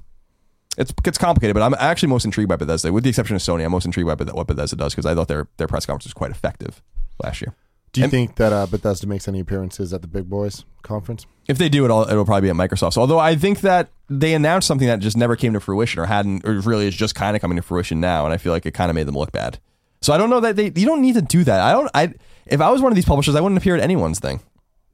it's 0.77 0.91
gets 0.91 1.17
complicated, 1.17 1.53
but 1.53 1.63
I'm 1.63 1.73
actually 1.75 2.10
most 2.10 2.25
intrigued 2.25 2.49
by 2.49 2.55
Bethesda, 2.58 2.91
with 2.91 3.03
the 3.03 3.10
exception 3.10 3.36
of 3.36 3.41
Sony. 3.41 3.63
I'm 3.63 3.71
most 3.71 3.86
intrigued 3.86 4.08
by 4.08 4.15
what 4.34 4.47
Bethesda 4.47 4.75
does 4.75 4.93
because 4.93 5.06
I 5.06 5.15
thought 5.15 5.27
their 5.27 5.48
their 5.58 5.67
press 5.67 5.85
conference 5.85 6.06
was 6.06 6.13
quite 6.13 6.31
effective 6.31 6.81
last 7.23 7.41
year. 7.41 7.54
Do 7.93 8.02
you 8.02 8.06
And- 8.06 8.12
think 8.12 8.35
that 8.35 8.52
uh, 8.52 8.65
Bethesda 8.65 9.08
makes 9.08 9.25
any 9.29 9.39
appearances 9.39 9.93
at 9.93 10.02
the 10.02 10.08
Big 10.08 10.29
Boys 10.29 10.65
conference? 10.81 11.25
If 11.48 11.58
they 11.58 11.69
do 11.69 11.85
it, 11.85 11.91
all 11.91 12.10
it'll 12.10 12.25
probably 12.25 12.41
be 12.41 12.50
at 12.50 12.56
Microsoft's. 12.58 12.98
Although 12.98 13.19
I 13.19 13.35
think 13.35 13.62
that 13.62 13.87
they 14.10 14.33
announced 14.33 14.67
something 14.67 14.87
that 14.87 15.00
just 15.00 15.15
never 15.15 15.37
came 15.37 15.54
to 15.54 15.62
fruition, 15.62 16.02
or 16.02 16.06
hadn't, 16.08 16.46
or 16.46 16.60
really 16.60 16.87
is 16.87 16.96
just 16.96 17.15
kind 17.15 17.37
of 17.37 17.41
coming 17.41 17.56
to 17.56 17.62
fruition 17.62 18.02
now, 18.02 18.25
and 18.25 18.33
I 18.33 18.37
feel 18.37 18.52
like 18.52 18.65
it 18.65 18.73
kind 18.73 18.89
of 18.89 18.96
made 18.96 19.08
them 19.08 19.15
look 19.15 19.31
bad. 19.31 19.60
So 20.02 20.12
I 20.13 20.17
don't 20.17 20.29
know 20.29 20.41
that 20.41 20.58
they. 20.58 20.65
You 20.75 20.85
don't 20.85 21.02
need 21.02 21.13
to 21.15 21.21
do 21.21 21.46
that. 21.46 21.62
I 21.62 21.71
don't. 21.71 21.89
I 21.96 22.13
if 22.48 22.60
I 22.60 22.69
was 22.69 22.81
one 22.81 22.91
of 22.91 22.96
these 22.98 23.06
publishers, 23.06 23.33
I 23.35 23.39
wouldn't 23.39 23.58
appear 23.58 23.75
at 23.75 23.81
anyone's 23.81 24.19
thing. 24.19 24.41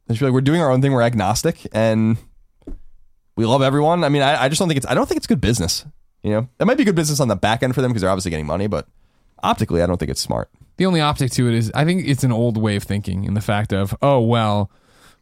I 0.08 0.14
just 0.14 0.20
feel 0.20 0.28
like 0.30 0.34
we're 0.36 0.42
doing 0.42 0.62
our 0.62 0.70
own 0.70 0.82
thing. 0.84 0.92
We're 0.92 1.02
agnostic, 1.02 1.66
and 1.74 2.18
we 3.42 3.48
love 3.48 3.62
everyone. 3.64 4.04
I 4.04 4.10
mean, 4.10 4.22
I, 4.22 4.44
I 4.44 4.50
just 4.50 4.60
don't 4.60 4.68
think 4.68 4.78
it's. 4.78 4.86
I 4.88 4.94
don't 4.94 5.08
think 5.08 5.18
it's 5.18 5.28
good 5.28 5.42
business. 5.42 5.84
You 6.24 6.32
know, 6.32 6.48
it 6.60 6.66
might 6.66 6.78
be 6.78 6.84
good 6.84 6.96
business 6.96 7.20
on 7.20 7.28
the 7.28 7.36
back 7.36 7.64
end 7.64 7.74
for 7.74 7.82
them 7.82 7.90
because 7.92 8.02
they're 8.02 8.10
obviously 8.12 8.30
getting 8.30 8.46
money, 8.46 8.68
but 8.68 8.88
optically, 9.42 9.82
I 9.82 9.88
don't 9.88 9.98
think 9.98 10.12
it's 10.12 10.22
smart. 10.22 10.50
the 10.78 10.86
only 10.86 11.02
optic 11.02 11.32
to 11.32 11.48
it 11.48 11.56
is 11.56 11.72
I 11.74 11.84
think 11.84 12.08
it's 12.08 12.24
an 12.24 12.32
old 12.32 12.58
way 12.58 12.76
of 12.76 12.84
thinking 12.84 13.24
in 13.24 13.34
the 13.34 13.42
fact 13.42 13.74
of 13.74 13.96
oh 14.04 14.20
well 14.22 14.70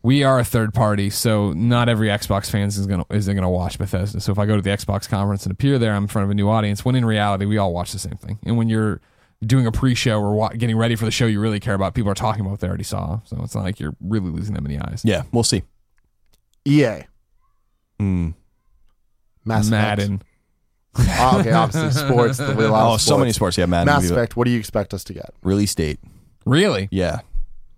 we 0.01 0.23
are 0.23 0.39
a 0.39 0.43
third 0.45 0.73
party, 0.73 1.09
so 1.09 1.51
not 1.53 1.87
every 1.89 2.07
Xbox 2.09 2.49
fans 2.49 2.77
is 2.77 2.85
gonna 2.87 3.05
is 3.09 3.27
gonna 3.27 3.49
watch 3.49 3.77
Bethesda. 3.77 4.19
So 4.19 4.31
if 4.33 4.39
I 4.39 4.45
go 4.45 4.55
to 4.57 4.61
the 4.61 4.69
Xbox 4.69 5.07
conference 5.07 5.43
and 5.43 5.51
appear 5.53 5.79
there, 5.79 5.93
I'm 5.93 6.03
in 6.03 6.07
front 6.07 6.25
of 6.25 6.29
a 6.31 6.33
new 6.33 6.49
audience. 6.49 6.83
When 6.83 6.95
in 6.95 7.05
reality, 7.05 7.45
we 7.45 7.57
all 7.57 7.73
watch 7.73 7.91
the 7.93 7.99
same 7.99 8.15
thing. 8.17 8.39
And 8.45 8.57
when 8.57 8.67
you're 8.69 8.99
doing 9.45 9.65
a 9.67 9.71
pre-show 9.71 10.19
or 10.19 10.33
wa- 10.35 10.49
getting 10.49 10.77
ready 10.77 10.95
for 10.97 11.05
the 11.05 11.11
show 11.11 11.25
you 11.25 11.39
really 11.39 11.61
care 11.61 11.73
about, 11.73 11.93
people 11.95 12.11
are 12.11 12.15
talking 12.15 12.41
about 12.41 12.51
what 12.51 12.59
they 12.59 12.67
already 12.67 12.83
saw. 12.83 13.19
So 13.23 13.39
it's 13.41 13.55
not 13.55 13.63
like 13.63 13.79
you're 13.79 13.95
really 14.01 14.29
losing 14.29 14.53
that 14.55 14.61
many 14.61 14.77
eyes. 14.77 15.01
Yeah, 15.05 15.23
we'll 15.31 15.43
see. 15.45 15.63
EA, 16.65 17.03
Mm. 17.99 18.33
Mass 19.45 19.67
Effect. 19.67 19.71
Madden. 19.99 20.21
Oh, 20.97 21.37
okay, 21.39 21.51
obviously 21.51 21.91
sports. 22.07 22.37
The 22.37 22.55
we 22.55 22.65
love 22.65 22.93
Oh, 22.93 22.97
so 22.97 23.17
many 23.17 23.31
sports. 23.31 23.57
Yeah, 23.57 23.65
Madden. 23.67 23.85
Mass 23.87 24.01
would 24.03 24.09
be 24.09 24.13
Effect. 24.15 24.35
What 24.37 24.45
do 24.45 24.51
you 24.51 24.59
expect 24.59 24.93
us 24.93 25.03
to 25.05 25.13
get? 25.13 25.33
Release 25.43 25.73
date. 25.75 25.99
Really? 26.45 26.87
Yeah. 26.91 27.19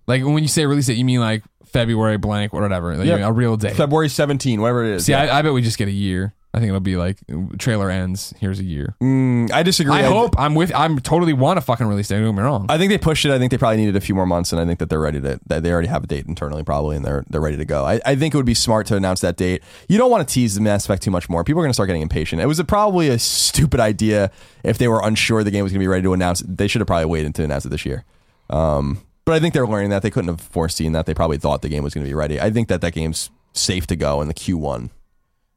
Like 0.08 0.24
when 0.24 0.42
you 0.44 0.48
say 0.48 0.66
release 0.66 0.88
date, 0.88 0.98
you 0.98 1.06
mean 1.06 1.20
like 1.20 1.44
February 1.66 2.18
blank 2.18 2.54
or 2.54 2.62
whatever, 2.62 2.96
like 2.98 3.08
Yep. 3.08 3.22
a 3.22 3.32
real 3.32 3.58
date. 3.58 3.76
February 3.76 4.10
17, 4.10 4.60
whatever 4.62 4.84
it 4.86 4.96
is. 4.96 5.06
See, 5.06 5.12
yeah. 5.14 5.24
I, 5.24 5.40
I 5.40 5.42
bet 5.42 5.54
we 5.54 5.62
just 5.62 5.78
get 5.78 5.88
a 5.88 5.92
year. 5.92 6.34
I 6.54 6.60
think 6.60 6.68
it'll 6.68 6.82
be 6.82 6.97
like 6.97 7.18
trailer 7.58 7.89
ends. 7.89 8.34
Here's 8.39 8.60
a 8.60 8.64
year. 8.64 8.95
Mm, 9.02 9.52
I 9.52 9.64
disagree. 9.64 9.93
I 9.93 10.04
hope 10.04 10.38
I'm 10.38 10.54
with. 10.54 10.74
I'm 10.76 10.99
totally 10.99 11.32
want 11.32 11.58
to 11.58 11.62
fucking 11.62 11.88
release 11.88 12.10
date. 12.10 12.18
Don't 12.18 12.36
get 12.36 12.41
me 12.41 12.43
wrong. 12.43 12.66
I 12.68 12.78
think 12.78 12.89
they 12.89 12.97
pushed 12.97 13.24
it. 13.24 13.32
I 13.32 13.39
think 13.39 13.52
they 13.52 13.58
probably 13.58 13.78
needed 13.78 13.95
a 13.95 14.02
few 14.02 14.16
more 14.16 14.26
months, 14.26 14.52
and 14.52 14.60
I 14.60 14.66
think 14.66 14.80
that 14.80 14.89
they're 14.89 14.99
ready 14.99 15.22
to. 15.22 15.39
That 15.47 15.64
they 15.64 15.72
already 15.72 15.88
have 15.88 16.04
a 16.04 16.08
date 16.08 16.26
internally, 16.26 16.64
probably, 16.64 16.97
and 16.97 17.06
they're 17.06 17.24
they're 17.30 17.39
ready 17.39 17.56
to 17.56 17.64
go. 17.64 17.86
I, 17.86 18.02
I 18.06 18.16
think 18.16 18.34
it 18.34 18.38
would 18.38 18.45
be 18.45 18.54
smart 18.54 18.86
to 18.88 18.97
announce 18.97 19.22
that 19.22 19.38
date. 19.38 19.64
You 19.88 19.97
don't 19.97 20.12
want 20.12 20.28
to 20.28 20.34
tease 20.34 20.56
the 20.56 20.62
Mass 20.62 20.84
Effect 20.84 21.02
too 21.04 21.12
much 21.12 21.30
more. 21.30 21.45
People 21.45 21.62
are 21.62 21.64
going 21.64 21.72
to 21.72 21.74
start 21.74 21.88
getting 21.88 22.02
impatient. 22.02 22.41
It 22.41 22.47
was 22.47 22.60
a, 22.60 22.66
probably 22.66 23.08
a 23.08 23.18
stupid 23.18 23.80
idea 23.80 24.30
if 24.64 24.78
they 24.78 24.89
were 24.89 25.02
unsure 25.02 25.45
the 25.45 25.52
game 25.52 25.64
was 25.64 25.72
going 25.72 25.80
to 25.80 25.84
be 25.84 25.88
ready 25.88 26.04
to 26.04 26.12
announce. 26.12 26.43
They 26.45 26.68
should 26.68 26.82
have 26.82 26.88
probably 26.88 27.06
waited 27.06 27.34
to 27.36 27.43
announce 27.43 27.66
it 27.66 27.70
this 27.70 27.86
year. 27.86 28.04
Um, 28.49 29.02
but 29.24 29.36
I 29.36 29.39
think 29.39 29.54
they're 29.54 29.68
learning 29.68 29.91
that 29.91 30.02
they 30.02 30.10
couldn't 30.10 30.28
have 30.28 30.41
foreseen 30.41 30.91
that. 30.91 31.06
They 31.06 31.14
probably 31.14 31.38
thought 31.38 31.62
the 31.62 31.70
game 31.70 31.84
was 31.84 31.93
going 31.93 32.04
to 32.06 32.10
be 32.10 32.14
ready. 32.14 32.41
I 32.41 32.52
think 32.52 32.68
that 32.68 32.82
that 32.82 32.93
game's 32.93 33.30
safe 33.54 33.88
to 33.88 33.95
go 33.95 34.22
in 34.22 34.28
the 34.28 34.34
Q1, 34.34 34.89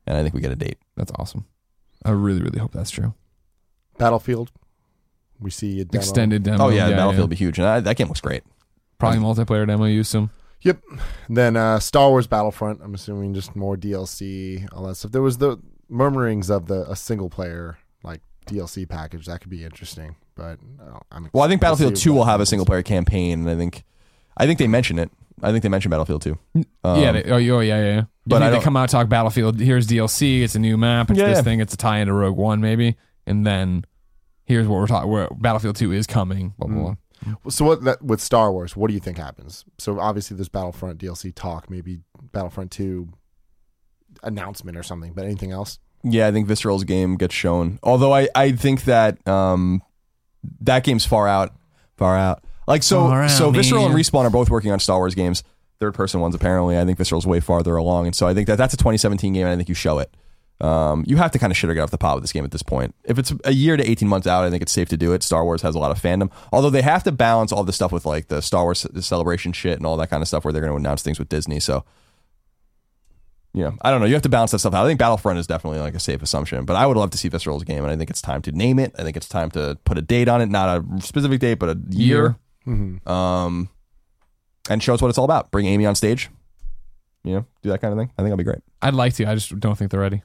and 0.07 0.17
I 0.17 0.23
think 0.23 0.35
we 0.35 0.41
get 0.41 0.53
a 0.53 0.57
date. 0.57 0.79
That's 0.97 1.13
awesome. 1.19 1.47
I 2.05 2.11
really, 2.11 2.41
really 2.43 2.59
hope 2.59 2.73
that's 2.73 2.91
true. 2.91 3.15
Battlefield. 3.99 4.51
We 5.41 5.51
see 5.51 5.81
a 5.81 5.85
demo. 5.85 6.01
Extended 6.01 6.43
demo. 6.43 6.65
Oh 6.65 6.69
yeah, 6.69 6.91
Battlefield 6.91 7.23
will 7.23 7.29
be 7.29 7.37
huge, 7.37 7.59
and 7.59 7.67
I, 7.67 7.81
that 7.81 7.97
game 7.97 8.09
looks 8.09 8.21
great. 8.21 8.45
Probably 8.99 9.19
multiplayer 9.19 9.67
demo. 9.67 9.85
Use 9.85 10.09
some. 10.09 10.31
Yep. 10.63 10.81
Then 11.29 11.57
uh, 11.57 11.79
Star 11.79 12.09
Wars 12.09 12.27
Battlefront. 12.27 12.81
I'm 12.83 12.95
assuming 12.95 13.35
just 13.35 13.55
more 13.55 13.77
DLC, 13.77 14.67
all 14.73 14.87
that 14.87 14.95
stuff. 14.97 15.13
There 15.13 15.23
was 15.23 15.39
the 15.39 15.59
murmurings 15.89 16.51
of 16.51 16.67
the 16.67 16.91
a 16.91 16.97
single 16.97 17.29
player 17.29 17.77
like 18.03 18.21
DLC 18.47 18.89
package 18.89 19.27
that 19.27 19.41
could 19.41 19.51
be 19.51 19.65
interesting, 19.65 20.17
but 20.35 20.59
uh, 20.81 21.01
I'm 21.13 21.29
Well, 21.33 21.45
I 21.45 21.49
think 21.49 21.61
Battlefield 21.61 21.97
Two 21.97 22.13
will 22.15 22.25
have 22.25 22.41
a 22.41 22.47
single 22.47 22.65
player 22.67 22.83
campaign, 22.83 23.41
and 23.41 23.51
I 23.51 23.57
think, 23.57 23.85
I 24.37 24.47
think 24.47 24.59
they 24.59 24.69
mention 24.69 24.99
it. 24.99 25.11
I 25.45 25.51
think 25.53 25.63
they 25.63 25.69
mentioned 25.69 25.91
Battlefield 25.91 26.23
too. 26.23 26.39
Um, 26.83 27.01
yeah. 27.01 27.13
They, 27.13 27.25
oh, 27.25 27.35
oh, 27.37 27.39
yeah, 27.39 27.61
yeah, 27.61 27.85
yeah. 27.85 28.01
but 28.01 28.09
But 28.27 28.43
I 28.43 28.51
they 28.51 28.57
don't- 28.57 28.65
come 28.65 28.77
out 28.77 28.89
talk 28.89 29.09
Battlefield. 29.09 29.61
Here's 29.61 29.87
DLC. 29.87 30.43
It's 30.43 30.55
a 30.55 30.59
new 30.59 30.77
map. 30.77 31.11
It's 31.11 31.19
Yeah, 31.21 31.27
this 31.29 31.39
yeah. 31.39 31.43
thing. 31.43 31.61
It's 31.61 31.75
a 31.75 31.77
tie 31.77 31.99
into 31.99 32.13
Rogue 32.13 32.37
One, 32.37 32.61
maybe. 32.61 32.97
And 33.27 33.47
then 33.47 33.85
here's 34.45 34.67
what 34.67 34.77
we're 34.81 34.87
talking. 34.87 35.11
Where 35.11 35.29
Battlefield 35.31 35.77
Two 35.77 35.93
is 35.93 36.07
coming. 36.07 36.55
Blah 36.59 36.69
blah. 36.69 36.83
blah. 36.83 37.51
So 37.51 37.65
what 37.65 37.85
that, 37.85 38.03
with 38.03 38.21
Star 38.21 38.53
Wars? 38.53 38.77
What 38.77 38.89
do 38.89 38.95
you 38.95 39.01
think 39.01 39.17
happens? 39.19 39.65
So 39.79 39.99
obviously 40.01 40.37
there's 40.37 40.49
Battlefront 40.51 40.99
DLC 40.99 41.33
talk, 41.35 41.71
maybe 41.71 42.01
Battlefront 42.33 42.71
Two 42.71 43.09
announcement 44.23 44.77
or 44.77 44.83
something. 44.83 45.13
But 45.15 45.25
anything 45.25 45.53
else? 45.53 45.79
Yeah, 46.03 46.27
I 46.27 46.33
think 46.33 46.47
Visceral's 46.49 46.85
game 46.85 47.17
gets 47.17 47.35
shown. 47.35 47.79
Although 47.83 48.13
I, 48.13 48.29
I 48.35 48.53
think 48.53 48.85
that 48.85 49.27
um, 49.27 49.83
that 50.61 50.85
game's 50.85 51.07
far 51.07 51.27
out, 51.27 51.55
far 51.97 52.17
out. 52.17 52.45
Like 52.67 52.83
so, 52.83 53.09
Far 53.09 53.25
out, 53.25 53.31
so 53.31 53.51
Visceral 53.51 53.87
and. 53.87 53.95
Respawn 53.95 54.25
are 54.25 54.31
both 54.31 54.51
working 54.51 54.71
on 54.71 54.79
Star 54.81 54.99
Wars 54.99 55.15
games, 55.15 55.43
third 55.81 55.95
person 55.95 56.21
ones 56.21 56.35
apparently. 56.35 56.79
I 56.79 56.85
think 56.85 56.99
Visceral's 56.99 57.27
way 57.27 57.41
farther 57.41 57.77
along, 57.77 58.07
and 58.07 58.15
so 58.15 58.27
I 58.27 58.35
think 58.35 58.47
that 58.47 58.57
that's 58.57 58.75
a 58.75 58.77
2017 58.77 59.33
game, 59.33 59.47
and 59.47 59.53
I 59.53 59.57
think 59.57 59.69
you 59.69 59.75
show 59.75 59.99
it. 59.99 60.15
Um, 60.61 61.05
you 61.07 61.17
have 61.17 61.33
to 61.33 61.39
kind 61.39 61.51
of 61.51 61.57
shit 61.57 61.69
or 61.69 61.75
get 61.75 61.83
off 61.83 61.91
the 61.91 61.99
pot 61.99 62.15
with 62.15 62.23
this 62.23 62.33
game 62.33 62.45
at 62.45 62.53
this 62.53 62.63
point. 62.63 62.95
If 63.05 63.19
it's 63.19 63.33
a 63.45 63.53
year 63.53 63.77
to 63.77 63.91
18 63.91 64.09
months 64.09 64.27
out, 64.27 64.45
I 64.45 64.51
think 64.51 64.63
it's 64.63 64.73
safe 64.73 64.89
to 64.91 64.97
do 64.97 65.13
it. 65.13 65.23
Star 65.23 65.45
Wars 65.45 65.63
has 65.63 65.75
a 65.75 65.79
lot 65.79 65.91
of 65.91 66.01
fandom, 66.01 66.31
although 66.53 66.71
they 66.71 66.83
have 66.83 67.03
to 67.05 67.13
balance 67.13 67.53
all 67.53 67.65
this 67.65 67.75
stuff 67.75 67.93
with 67.93 68.07
like 68.07 68.29
the 68.29 68.41
Star 68.41 68.63
Wars 68.63 68.87
celebration 69.01 69.53
shit 69.53 69.77
and 69.77 69.85
all 69.85 69.97
that 69.97 70.11
kind 70.11 70.23
of 70.23 70.29
stuff 70.29 70.45
where 70.45 70.53
they're 70.53 70.63
going 70.63 70.73
to 70.73 70.77
announce 70.77 71.03
things 71.03 71.19
with 71.19 71.29
Disney. 71.29 71.59
So 71.59 71.85
yeah, 73.55 73.71
I 73.83 73.93
don't 73.93 74.01
know. 74.01 74.07
You 74.07 74.15
have 74.15 74.23
to 74.23 74.29
balance 74.29 74.51
that 74.51 74.59
stuff 74.59 74.75
out. 74.75 74.85
I 74.85 74.89
think 74.89 74.99
Battlefront 74.99 75.39
is 75.39 75.47
definitely 75.47 75.79
like 75.79 75.95
a 75.95 76.01
safe 76.01 76.23
assumption, 76.23 76.65
but 76.65 76.75
I 76.75 76.87
would 76.87 76.97
love 76.97 77.11
to 77.11 77.19
see 77.19 77.29
Visceral's 77.29 77.63
game, 77.63 77.85
and 77.85 77.93
I 77.93 77.97
think 77.97 78.11
it's 78.11 78.21
time 78.21 78.43
to 78.43 78.53
name 78.53 78.81
it. 78.81 78.93
I 78.99 79.05
think 79.05 79.17
it's 79.17 79.29
time 79.29 79.51
to 79.53 79.79
put 79.85 79.97
a 79.97 80.03
date 80.03 80.29
on 80.29 80.41
it, 80.41 80.51
not 80.51 80.81
a 80.81 81.01
specific 81.01 81.39
date, 81.39 81.61
but 81.61 81.69
a 81.69 81.81
year, 81.89 82.37
Mm-hmm. 82.67 83.09
um, 83.09 83.69
and 84.71 84.83
show 84.83 84.95
us 84.95 85.03
what 85.03 85.09
it's 85.09 85.19
all 85.19 85.25
about. 85.27 85.51
Bring 85.51 85.67
Amy 85.67 85.85
on 85.87 85.95
stage, 85.95 86.31
you 87.23 87.35
know, 87.35 87.47
do 87.63 87.69
that 87.71 87.81
kind 87.81 87.93
of 87.93 87.99
thing. 87.99 88.09
I 88.17 88.23
think 88.23 88.27
that'll 88.31 88.37
be 88.39 88.45
great. 88.45 88.63
I'd 88.81 88.95
like 88.95 89.15
to. 89.15 89.27
I 89.27 89.35
just 89.35 89.59
don't 89.61 89.77
think 89.77 89.91
they're 89.91 90.01
ready. 90.01 90.23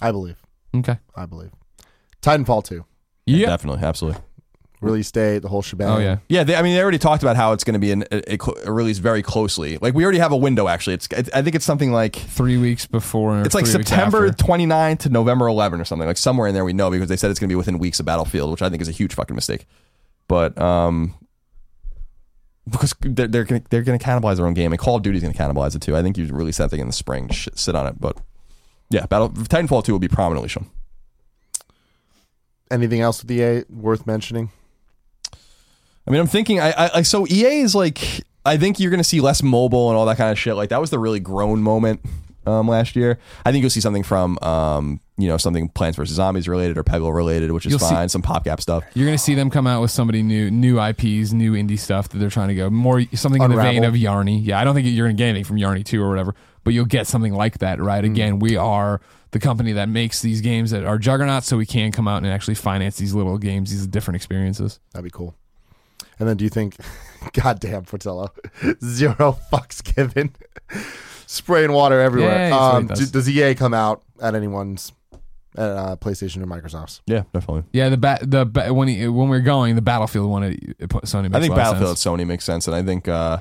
I 0.00 0.12
believe. 0.12 0.36
Okay. 0.74 0.98
I 1.16 1.26
believe. 1.26 1.50
Titanfall 2.22 2.64
Two 2.64 2.84
Yeah. 3.26 3.46
definitely, 3.48 3.82
absolutely. 3.82 4.20
release 4.80 5.10
date, 5.10 5.40
the 5.40 5.48
whole 5.48 5.62
shebang. 5.62 5.88
Oh 5.88 5.98
yeah. 5.98 6.18
Yeah, 6.28 6.44
they, 6.44 6.54
I 6.54 6.62
mean, 6.62 6.74
they 6.74 6.82
already 6.82 6.98
talked 6.98 7.22
about 7.22 7.36
how 7.36 7.52
it's 7.52 7.64
going 7.64 7.74
to 7.74 7.78
be 7.80 7.90
an, 7.92 8.04
a, 8.12 8.38
a 8.64 8.72
release 8.72 8.98
very 8.98 9.22
closely. 9.22 9.76
Like 9.78 9.94
we 9.94 10.04
already 10.04 10.18
have 10.20 10.32
a 10.32 10.36
window. 10.36 10.68
Actually, 10.68 10.94
it's, 10.94 11.08
it's 11.10 11.30
I 11.34 11.42
think 11.42 11.54
it's 11.56 11.64
something 11.64 11.92
like 11.92 12.14
Three 12.16 12.56
weeks 12.56 12.86
before. 12.86 13.42
it's 13.42 13.54
like 13.54 13.66
September 13.66 14.28
after. 14.28 14.42
29 14.44 14.96
to 14.98 15.08
November 15.08 15.48
11 15.48 15.80
or 15.80 15.84
something. 15.84 16.06
Like 16.06 16.16
somewhere 16.16 16.46
in 16.48 16.54
there 16.54 16.64
we 16.64 16.72
know 16.72 16.90
because 16.90 17.08
they 17.08 17.16
said 17.16 17.30
it's 17.30 17.40
going 17.40 17.48
to 17.48 17.52
be 17.52 17.56
within 17.56 17.78
weeks 17.78 17.98
of 18.00 18.06
Battlefield, 18.06 18.50
which 18.52 18.62
I 18.62 18.70
think 18.70 18.80
is 18.80 18.88
a 18.88 18.92
huge 18.92 19.14
fucking 19.14 19.34
mistake. 19.34 19.66
But 20.28 20.58
um 20.60 21.14
because 22.68 22.94
they're 23.00 23.26
they're 23.28 23.44
going 23.44 23.62
to 23.62 23.66
they're 23.70 23.82
going 23.82 23.98
to 23.98 24.04
cannibalize 24.04 24.36
their 24.36 24.46
own 24.46 24.54
game 24.54 24.72
and 24.72 24.78
Call 24.78 24.96
of 24.96 25.02
Duty's 25.02 25.22
going 25.22 25.34
to 25.34 25.38
cannibalize 25.38 25.74
it 25.74 25.82
too. 25.82 25.96
I 25.96 26.02
think 26.02 26.18
you 26.18 26.26
release 26.26 26.58
that 26.58 26.70
thing 26.70 26.80
in 26.80 26.86
the 26.86 26.92
spring, 26.92 27.28
sh- 27.30 27.48
sit 27.54 27.74
on 27.74 27.86
it, 27.86 28.00
but 28.00 28.16
yeah, 28.90 29.06
Battle 29.06 29.30
Titanfall 29.30 29.84
2 29.84 29.92
will 29.92 29.98
be 30.00 30.08
prominently 30.08 30.48
shown. 30.48 30.66
Anything 32.70 33.00
else 33.00 33.22
with 33.22 33.30
EA 33.30 33.64
worth 33.70 34.06
mentioning? 34.06 34.50
I 36.06 36.10
mean, 36.10 36.20
I'm 36.20 36.26
thinking, 36.26 36.60
I, 36.60 36.70
I, 36.70 36.90
I 36.96 37.02
so 37.02 37.26
EA 37.26 37.60
is 37.60 37.74
like, 37.74 38.24
I 38.44 38.56
think 38.56 38.80
you're 38.80 38.90
going 38.90 38.98
to 38.98 39.04
see 39.04 39.20
less 39.20 39.42
mobile 39.42 39.90
and 39.90 39.96
all 39.96 40.06
that 40.06 40.16
kind 40.16 40.30
of 40.30 40.38
shit. 40.38 40.56
Like 40.56 40.70
that 40.70 40.80
was 40.80 40.90
the 40.90 40.98
really 40.98 41.20
grown 41.20 41.62
moment 41.62 42.00
um, 42.46 42.66
last 42.68 42.96
year. 42.96 43.18
I 43.44 43.52
think 43.52 43.62
you'll 43.62 43.70
see 43.70 43.80
something 43.80 44.02
from, 44.02 44.38
um, 44.42 45.00
you 45.18 45.28
know, 45.28 45.36
something 45.36 45.68
Plants 45.68 45.96
vs 45.96 46.14
Zombies 46.16 46.48
related 46.48 46.78
or 46.78 46.84
Peggle 46.84 47.14
related, 47.14 47.52
which 47.52 47.66
is 47.66 47.70
You'll 47.72 47.78
see- 47.78 47.94
fine. 47.94 48.08
Some 48.08 48.22
PopCap 48.22 48.60
stuff. 48.60 48.84
You're 48.94 49.06
gonna 49.06 49.18
see 49.18 49.34
them 49.34 49.50
come 49.50 49.66
out 49.66 49.80
with 49.82 49.90
somebody 49.90 50.22
new, 50.22 50.50
new 50.50 50.80
IPs, 50.80 51.32
new 51.32 51.52
indie 51.52 51.78
stuff 51.78 52.08
that 52.08 52.18
they're 52.18 52.30
trying 52.30 52.48
to 52.48 52.54
go 52.54 52.70
more 52.70 53.02
something 53.14 53.42
in 53.42 53.50
the 53.50 53.56
vein 53.56 53.84
of 53.84 53.94
Yarny. 53.94 54.40
Yeah, 54.44 54.58
I 54.58 54.64
don't 54.64 54.74
think 54.74 54.86
you're 54.88 55.06
gonna 55.06 55.14
get 55.16 55.26
anything 55.28 55.44
from 55.44 55.56
Yarny 55.56 55.84
two 55.84 56.02
or 56.02 56.08
whatever, 56.08 56.34
but 56.64 56.72
you'll 56.74 56.84
get 56.86 57.06
something 57.06 57.34
like 57.34 57.58
that, 57.58 57.80
right? 57.80 58.04
Again, 58.04 58.38
we 58.38 58.56
are 58.56 59.00
the 59.32 59.38
company 59.38 59.72
that 59.72 59.88
makes 59.88 60.22
these 60.22 60.40
games 60.40 60.70
that 60.72 60.84
are 60.84 60.98
juggernauts, 60.98 61.46
so 61.46 61.56
we 61.56 61.66
can 61.66 61.92
come 61.92 62.08
out 62.08 62.22
and 62.22 62.26
actually 62.32 62.54
finance 62.56 62.96
these 62.96 63.14
little 63.14 63.38
games, 63.38 63.70
these 63.70 63.86
different 63.86 64.16
experiences. 64.16 64.80
That'd 64.92 65.04
be 65.04 65.10
cool. 65.10 65.36
And 66.18 66.28
then 66.28 66.36
do 66.36 66.44
you 66.44 66.50
think, 66.50 66.74
goddamn 67.32 67.84
Portillo, 67.84 68.32
zero 68.84 69.38
fucks 69.52 69.82
given, 69.94 70.34
spraying 71.30 71.72
water 71.72 72.00
everywhere. 72.00 72.30
Yeah, 72.30 72.50
that's 72.50 72.74
um, 72.74 72.86
does. 72.86 72.98
do- 72.98 73.18
does 73.18 73.28
EA 73.28 73.54
come 73.54 73.72
out 73.72 74.02
at 74.20 74.34
anyone's, 74.34 74.92
at 75.56 75.62
uh, 75.62 75.96
PlayStation 75.96 76.42
or 76.42 76.46
Microsoft's? 76.46 77.00
Yeah, 77.06 77.22
definitely. 77.32 77.64
Yeah, 77.72 77.88
the 77.88 77.96
ba- 77.96 78.18
the 78.22 78.44
ba- 78.44 78.74
when 78.74 78.88
he, 78.88 79.06
when 79.06 79.28
we're 79.28 79.40
going, 79.40 79.76
the 79.76 79.82
Battlefield 79.82 80.28
one, 80.28 80.42
it, 80.42 80.76
it 80.78 80.90
put 80.90 81.04
Sony. 81.04 81.24
Makes 81.24 81.36
I 81.36 81.40
think 81.40 81.52
a 81.54 81.56
lot 81.56 81.60
of 81.60 81.72
Battlefield 81.72 81.98
sense. 81.98 82.06
at 82.06 82.10
Sony 82.12 82.26
makes 82.26 82.44
sense, 82.44 82.66
and 82.66 82.74
I 82.74 82.82
think 82.82 83.06
uh, 83.08 83.38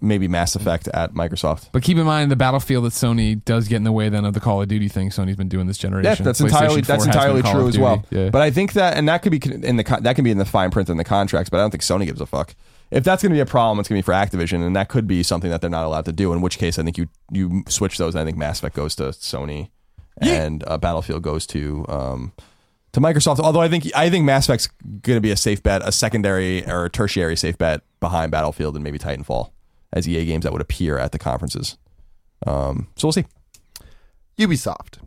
maybe 0.00 0.26
Mass 0.26 0.56
Effect 0.56 0.88
at 0.88 1.12
Microsoft. 1.12 1.68
But 1.72 1.82
keep 1.82 1.98
in 1.98 2.04
mind, 2.04 2.30
the 2.30 2.36
Battlefield 2.36 2.86
at 2.86 2.92
Sony 2.92 3.42
does 3.44 3.68
get 3.68 3.76
in 3.76 3.84
the 3.84 3.92
way 3.92 4.08
then 4.08 4.24
of 4.24 4.32
the 4.34 4.40
Call 4.40 4.62
of 4.62 4.68
Duty 4.68 4.88
thing 4.88 5.10
Sony's 5.10 5.36
been 5.36 5.48
doing 5.48 5.66
this 5.66 5.78
generation. 5.78 6.10
Yeah, 6.10 6.24
that's 6.24 6.40
entirely 6.40 6.80
that's 6.80 7.04
entirely 7.04 7.42
true 7.42 7.68
as 7.68 7.78
well. 7.78 8.04
Yeah. 8.10 8.30
But 8.30 8.42
I 8.42 8.50
think 8.50 8.72
that, 8.72 8.96
and 8.96 9.08
that 9.08 9.22
could 9.22 9.32
be 9.32 9.40
in 9.66 9.76
the 9.76 9.84
con- 9.84 10.02
that 10.02 10.16
can 10.16 10.24
be 10.24 10.30
in 10.30 10.38
the 10.38 10.44
fine 10.46 10.70
print 10.70 10.88
in 10.88 10.96
the 10.96 11.04
contracts. 11.04 11.50
But 11.50 11.58
I 11.58 11.60
don't 11.60 11.70
think 11.70 11.82
Sony 11.82 12.06
gives 12.06 12.20
a 12.20 12.26
fuck. 12.26 12.54
If 12.92 13.04
that's 13.04 13.22
going 13.22 13.30
to 13.30 13.34
be 13.36 13.40
a 13.40 13.46
problem, 13.46 13.80
it's 13.80 13.88
going 13.88 14.00
to 14.00 14.04
be 14.04 14.04
for 14.04 14.12
Activision, 14.12 14.64
and 14.64 14.76
that 14.76 14.88
could 14.88 15.06
be 15.06 15.22
something 15.22 15.50
that 15.50 15.60
they're 15.62 15.70
not 15.70 15.84
allowed 15.84 16.04
to 16.04 16.12
do. 16.12 16.32
In 16.32 16.40
which 16.42 16.58
case, 16.58 16.78
I 16.78 16.82
think 16.82 16.98
you 16.98 17.08
you 17.30 17.64
switch 17.68 17.96
those. 17.98 18.14
And 18.14 18.20
I 18.22 18.24
think 18.24 18.36
Mass 18.36 18.58
Effect 18.58 18.76
goes 18.76 18.94
to 18.96 19.04
Sony, 19.04 19.70
and 20.20 20.62
uh, 20.66 20.76
Battlefield 20.76 21.22
goes 21.22 21.46
to 21.48 21.86
um, 21.88 22.32
to 22.92 23.00
Microsoft. 23.00 23.40
Although 23.40 23.62
I 23.62 23.68
think 23.68 23.90
I 23.96 24.10
think 24.10 24.24
Mass 24.26 24.44
Effect's 24.44 24.66
going 25.02 25.16
to 25.16 25.20
be 25.22 25.30
a 25.30 25.36
safe 25.36 25.62
bet, 25.62 25.80
a 25.82 25.90
secondary 25.90 26.66
or 26.68 26.84
a 26.84 26.90
tertiary 26.90 27.36
safe 27.36 27.56
bet 27.56 27.80
behind 27.98 28.30
Battlefield 28.30 28.74
and 28.74 28.84
maybe 28.84 28.98
Titanfall 28.98 29.50
as 29.92 30.06
EA 30.08 30.24
games 30.26 30.44
that 30.44 30.52
would 30.52 30.62
appear 30.62 30.98
at 30.98 31.12
the 31.12 31.18
conferences. 31.18 31.78
Um, 32.46 32.88
so 32.96 33.06
we'll 33.08 33.12
see. 33.12 33.26
Ubisoft, 34.38 34.98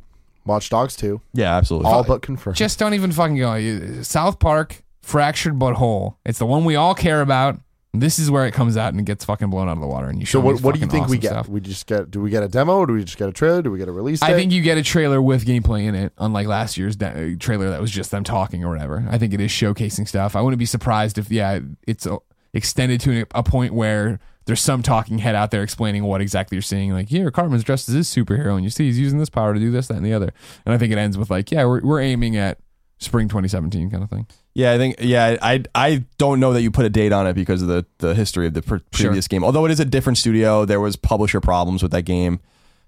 Watch 0.46 0.70
Dogs 0.70 0.96
2, 0.96 1.20
Yeah, 1.34 1.56
absolutely. 1.56 1.92
all 1.92 2.04
but 2.04 2.22
confirmed. 2.22 2.56
Just 2.56 2.78
don't 2.80 2.94
even 2.94 3.12
fucking 3.12 3.38
go. 3.38 4.02
South 4.04 4.40
Park, 4.40 4.84
fractured 5.02 5.58
but 5.58 5.74
whole. 5.76 6.18
It's 6.26 6.40
the 6.40 6.46
one 6.46 6.64
we 6.66 6.76
all 6.76 6.94
care 6.96 7.22
about. 7.22 7.60
This 8.00 8.20
is 8.20 8.32
where 8.32 8.46
it 8.46 8.54
comes 8.54 8.78
out 8.78 8.94
and 8.94 9.00
it 9.00 9.06
gets 9.06 9.26
fucking 9.26 9.50
blown 9.50 9.68
out 9.68 9.74
of 9.74 9.82
the 9.82 9.88
water. 9.88 10.08
And 10.08 10.20
you 10.20 10.26
so 10.26 10.40
show 10.40 10.40
what, 10.42 10.56
me 10.56 10.62
what 10.62 10.74
do 10.76 10.80
you 10.80 10.86
fucking 10.86 11.08
think 11.08 11.10
we 11.10 11.18
awesome 11.18 11.22
get? 11.22 11.30
stuff. 11.30 11.50
We 11.50 11.60
just 11.62 11.88
get? 11.88 12.12
Do 12.12 12.22
we 12.22 12.30
get 12.30 12.44
a 12.44 12.48
demo? 12.48 12.78
Or 12.78 12.88
do 12.88 12.94
we 12.94 13.04
just 13.04 13.18
get 13.18 13.30
a 13.30 13.34
trailer? 13.34 13.62
Do 13.62 13.72
we 13.72 13.78
get 13.78 13.88
a 13.88 13.92
release? 13.92 14.20
Date? 14.20 14.32
I 14.32 14.34
think 14.34 14.52
you 14.52 14.62
get 14.62 14.78
a 14.78 14.84
trailer 14.84 15.22
with 15.22 15.46
gameplay 15.46 15.84
in 15.84 15.96
it, 15.96 16.14
unlike 16.18 16.48
last 16.48 16.78
year's 16.78 16.96
de- 16.96 17.36
trailer 17.38 17.70
that 17.70 17.82
was 17.82 17.92
just 17.92 18.12
them 18.12 18.24
talking 18.24 18.64
or 18.64 18.70
whatever. 18.70 19.06
I 19.10 19.18
think 19.18 19.34
it 19.34 19.42
is 19.42 19.52
showcasing 19.52 20.08
stuff. 20.08 20.36
I 20.36 20.42
wouldn't 20.42 20.60
be 20.60 20.66
surprised 20.66 21.18
if, 21.18 21.32
yeah, 21.32 21.60
it's 21.88 22.06
uh, 22.06 22.18
extended 22.54 23.02
to 23.02 23.26
a 23.34 23.44
point 23.44 23.74
where 23.74 24.20
there's 24.46 24.62
some 24.62 24.84
talking 24.84 25.18
head 25.20 25.36
out 25.36 25.52
there 25.52 25.64
explaining 25.64 26.04
what 26.04 26.22
exactly 26.22 26.56
you're 26.56 26.62
seeing. 26.62 26.92
Like, 26.92 27.10
here, 27.10 27.32
Cartman's 27.32 27.64
dressed 27.64 27.90
as 27.90 27.96
this 27.96 28.14
superhero, 28.14 28.56
and 28.56 28.64
you 28.64 28.70
see 28.70 28.86
he's 28.86 29.00
using 29.00 29.20
this 29.20 29.30
power 29.30 29.54
to 29.54 29.60
do 29.60 29.72
this, 29.72 29.88
that, 29.88 29.98
and 29.98 30.06
the 30.06 30.14
other. 30.14 30.34
And 30.66 30.74
I 30.74 30.78
think 30.78 30.92
it 30.92 30.98
ends 30.98 31.18
with 31.18 31.30
like, 31.30 31.52
yeah, 31.52 31.66
we're 31.66 31.82
we're 31.82 32.02
aiming 32.02 32.38
at 32.38 32.60
spring 33.00 33.28
2017 33.28 33.90
kind 33.90 34.04
of 34.04 34.10
thing. 34.10 34.28
Yeah, 34.56 34.72
I 34.72 34.78
think 34.78 34.96
yeah, 35.00 35.38
I 35.42 35.64
I 35.76 36.06
don't 36.18 36.40
know 36.40 36.54
that 36.54 36.62
you 36.62 36.72
put 36.72 36.86
a 36.86 36.90
date 36.90 37.12
on 37.12 37.28
it 37.28 37.34
because 37.34 37.62
of 37.62 37.68
the 37.68 37.86
the 38.00 38.16
history 38.16 38.48
of 38.48 38.54
the 38.54 38.62
pre- 38.62 38.80
Sure. 38.94 39.10
previous 39.10 39.28
game. 39.28 39.44
Although 39.44 39.66
it 39.66 39.72
is 39.72 39.80
a 39.82 39.86
different 39.86 40.18
studio, 40.18 40.64
there 40.66 40.80
was 40.80 40.96
publisher 40.96 41.42
problems 41.42 41.84
with 41.84 41.92
that 41.92 42.04
game. 42.04 42.40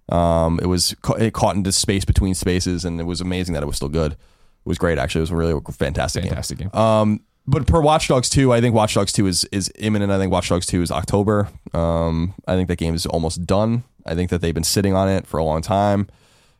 Um, 0.09 0.59
it 0.63 0.67
was 0.67 0.95
it 1.19 1.33
caught 1.33 1.57
into 1.57 1.71
space 1.73 2.05
between 2.05 2.33
spaces, 2.35 2.85
and 2.85 2.99
it 3.01 3.03
was 3.03 3.19
amazing 3.19 3.53
that 3.53 3.63
it 3.63 3.65
was 3.65 3.75
still 3.75 3.89
good. 3.89 4.13
It 4.13 4.17
was 4.65 4.77
great, 4.77 4.97
actually. 4.97 5.19
It 5.19 5.23
was 5.23 5.31
a 5.31 5.35
really 5.35 5.61
fantastic, 5.73 6.23
game. 6.23 6.29
Fantastic 6.29 6.57
game. 6.59 6.73
Um, 6.73 7.19
but 7.45 7.65
per 7.67 7.79
Watch 7.81 8.07
Dogs 8.09 8.29
2, 8.29 8.51
I 8.53 8.59
think 8.61 8.73
Watch 8.73 8.93
Dogs 8.93 9.11
2 9.11 9.27
is 9.27 9.43
is 9.51 9.69
imminent. 9.77 10.09
I 10.11 10.17
think 10.17 10.31
Watch 10.31 10.47
Dogs 10.47 10.65
2 10.67 10.81
is 10.81 10.91
October. 10.91 11.49
Um, 11.73 12.33
I 12.47 12.55
think 12.55 12.69
that 12.69 12.77
game 12.77 12.95
is 12.95 13.05
almost 13.05 13.45
done. 13.45 13.83
I 14.05 14.15
think 14.15 14.29
that 14.29 14.39
they've 14.39 14.53
been 14.53 14.63
sitting 14.63 14.93
on 14.93 15.09
it 15.09 15.27
for 15.27 15.37
a 15.37 15.43
long 15.43 15.61
time. 15.61 16.07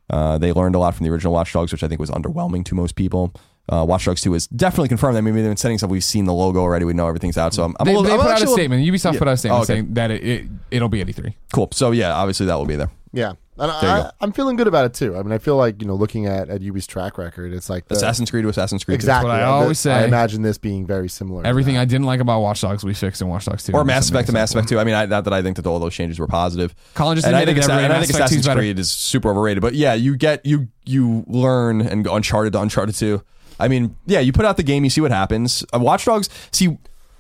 Uh, 0.09 0.37
they 0.37 0.51
learned 0.51 0.75
a 0.75 0.79
lot 0.79 0.95
from 0.95 1.05
the 1.05 1.11
original 1.11 1.31
Watch 1.33 1.53
Dogs, 1.53 1.71
which 1.71 1.83
I 1.83 1.87
think 1.87 2.01
was 2.01 2.09
underwhelming 2.11 2.65
to 2.65 2.75
most 2.75 2.95
people. 2.95 3.33
Uh, 3.69 3.83
Watch 3.87 4.05
Dogs 4.05 4.21
2 4.21 4.33
is 4.33 4.47
definitely 4.47 4.87
confirmed. 4.87 5.17
I 5.17 5.21
mean, 5.21 5.35
they've 5.35 5.43
been 5.43 5.57
setting 5.57 5.77
stuff. 5.77 5.89
We've 5.89 6.03
seen 6.03 6.25
the 6.25 6.33
logo 6.33 6.59
already. 6.61 6.85
We 6.85 6.93
know 6.93 7.07
everything's 7.07 7.37
out. 7.37 7.53
So 7.53 7.63
I'm, 7.65 7.75
I'm 7.79 7.85
they 7.85 7.93
a 7.93 7.99
little, 7.99 8.03
they 8.03 8.13
I'm 8.13 8.19
put 8.19 8.27
out 8.27 8.39
a 8.39 8.41
actually 8.41 8.53
statement. 8.53 8.85
Ubisoft 8.85 9.17
put 9.19 9.27
out 9.27 9.33
a 9.33 9.37
statement 9.37 9.59
Oh, 9.59 9.63
okay. 9.63 9.73
saying 9.73 9.93
that 9.95 10.11
it, 10.11 10.23
it 10.23 10.47
it'll 10.71 10.87
be 10.89 11.01
at 11.01 11.07
E3. 11.07 11.33
Cool. 11.53 11.69
So 11.73 11.91
yeah, 11.91 12.13
obviously 12.13 12.45
that 12.45 12.55
will 12.55 12.65
be 12.65 12.77
there. 12.77 12.89
Yeah. 13.11 13.33
And 13.59 13.71
There 13.71 13.81
you 13.81 13.87
I, 13.87 14.01
go. 14.03 14.11
I'm 14.21 14.31
feeling 14.33 14.55
good 14.55 14.67
about 14.67 14.85
it 14.85 14.93
too. 14.93 15.17
I 15.17 15.23
mean, 15.23 15.31
I 15.31 15.39
feel 15.39 15.57
like 15.57 15.81
you 15.81 15.87
know, 15.87 15.95
looking 15.95 16.27
at 16.27 16.47
at 16.47 16.61
Ubi's 16.61 16.85
track 16.85 17.17
record, 17.17 17.53
it's 17.53 17.69
like 17.71 17.87
the, 17.87 17.95
Assassin's 17.95 18.29
Creed 18.29 18.43
to 18.43 18.49
Assassin's 18.49 18.83
Creed. 18.83 18.93
2. 18.93 18.95
exactly. 18.99 19.29
That's 19.31 19.39
what 19.41 19.43
I 19.43 19.47
the- 19.47 19.63
always 19.63 19.79
say. 19.79 19.91
I 19.91 20.03
imagine 20.05 20.43
this 20.43 20.59
being 20.59 20.85
very 20.85 21.09
similar. 21.09 21.41
to 21.41 21.49
Everything. 21.49 21.75
I 21.75 21.85
didn't 21.85 22.05
like 22.05 22.19
about 22.19 22.41
Watch 22.41 22.61
Dogs 22.61 22.83
we 22.85 22.93
fixed 22.93 23.19
in 23.21 23.27
Watch 23.27 23.45
Dogs 23.45 23.63
2. 23.65 23.73
Or 23.73 23.83
Mass 23.83 24.09
Effect 24.09 24.27
to 24.27 24.33
Mass. 24.33 24.53
Effect 24.53 24.69
2. 24.69 24.79
I 24.79 24.83
mean, 24.83 24.93
I, 24.93 25.07
not 25.07 25.23
that 25.23 25.33
I 25.33 25.41
think 25.41 25.57
that 25.57 25.65
all 25.65 25.79
those 25.79 25.95
changes 25.95 26.19
were 26.19 26.27
positive. 26.27 26.75
Colin 26.93 27.15
just 27.15 27.25
and 27.25 27.35
I 27.35 27.41
admitted 27.41 27.61
think, 27.63 27.67
that 27.71 27.83
and 27.83 27.91
I 27.93 27.99
think 27.99 28.11
Effect 28.11 28.17
2 28.19 28.23
is 28.23 28.25
Assassin's 28.29 28.45
better. 28.47 28.59
Creed 28.59 28.77
is 28.79 28.91
super 28.91 29.31
overrated. 29.31 29.61
But 29.61 29.73
yeah, 29.73 29.95
you 29.95 30.15
get 30.15 30.45
you 30.45 30.67
you 30.85 31.25
learn 31.27 31.81
and 31.81 32.03
go 32.05 32.13
Uncharted 32.15 32.53
to 32.53 32.61
Uncharted 32.61 32.93
2. 32.95 33.23
I 33.59 33.67
mean, 33.67 33.95
yeah, 34.05 34.19
you 34.19 34.31
put 34.31 34.45
out 34.45 34.57
the 34.57 34.63
game, 34.63 34.83
you 34.83 34.89
see 34.89 35.01
what 35.01 35.11
happens. 35.11 35.63
Uh, 35.73 35.79
Watch 35.79 36.05
Dogs. 36.05 36.29
See, 36.51 36.77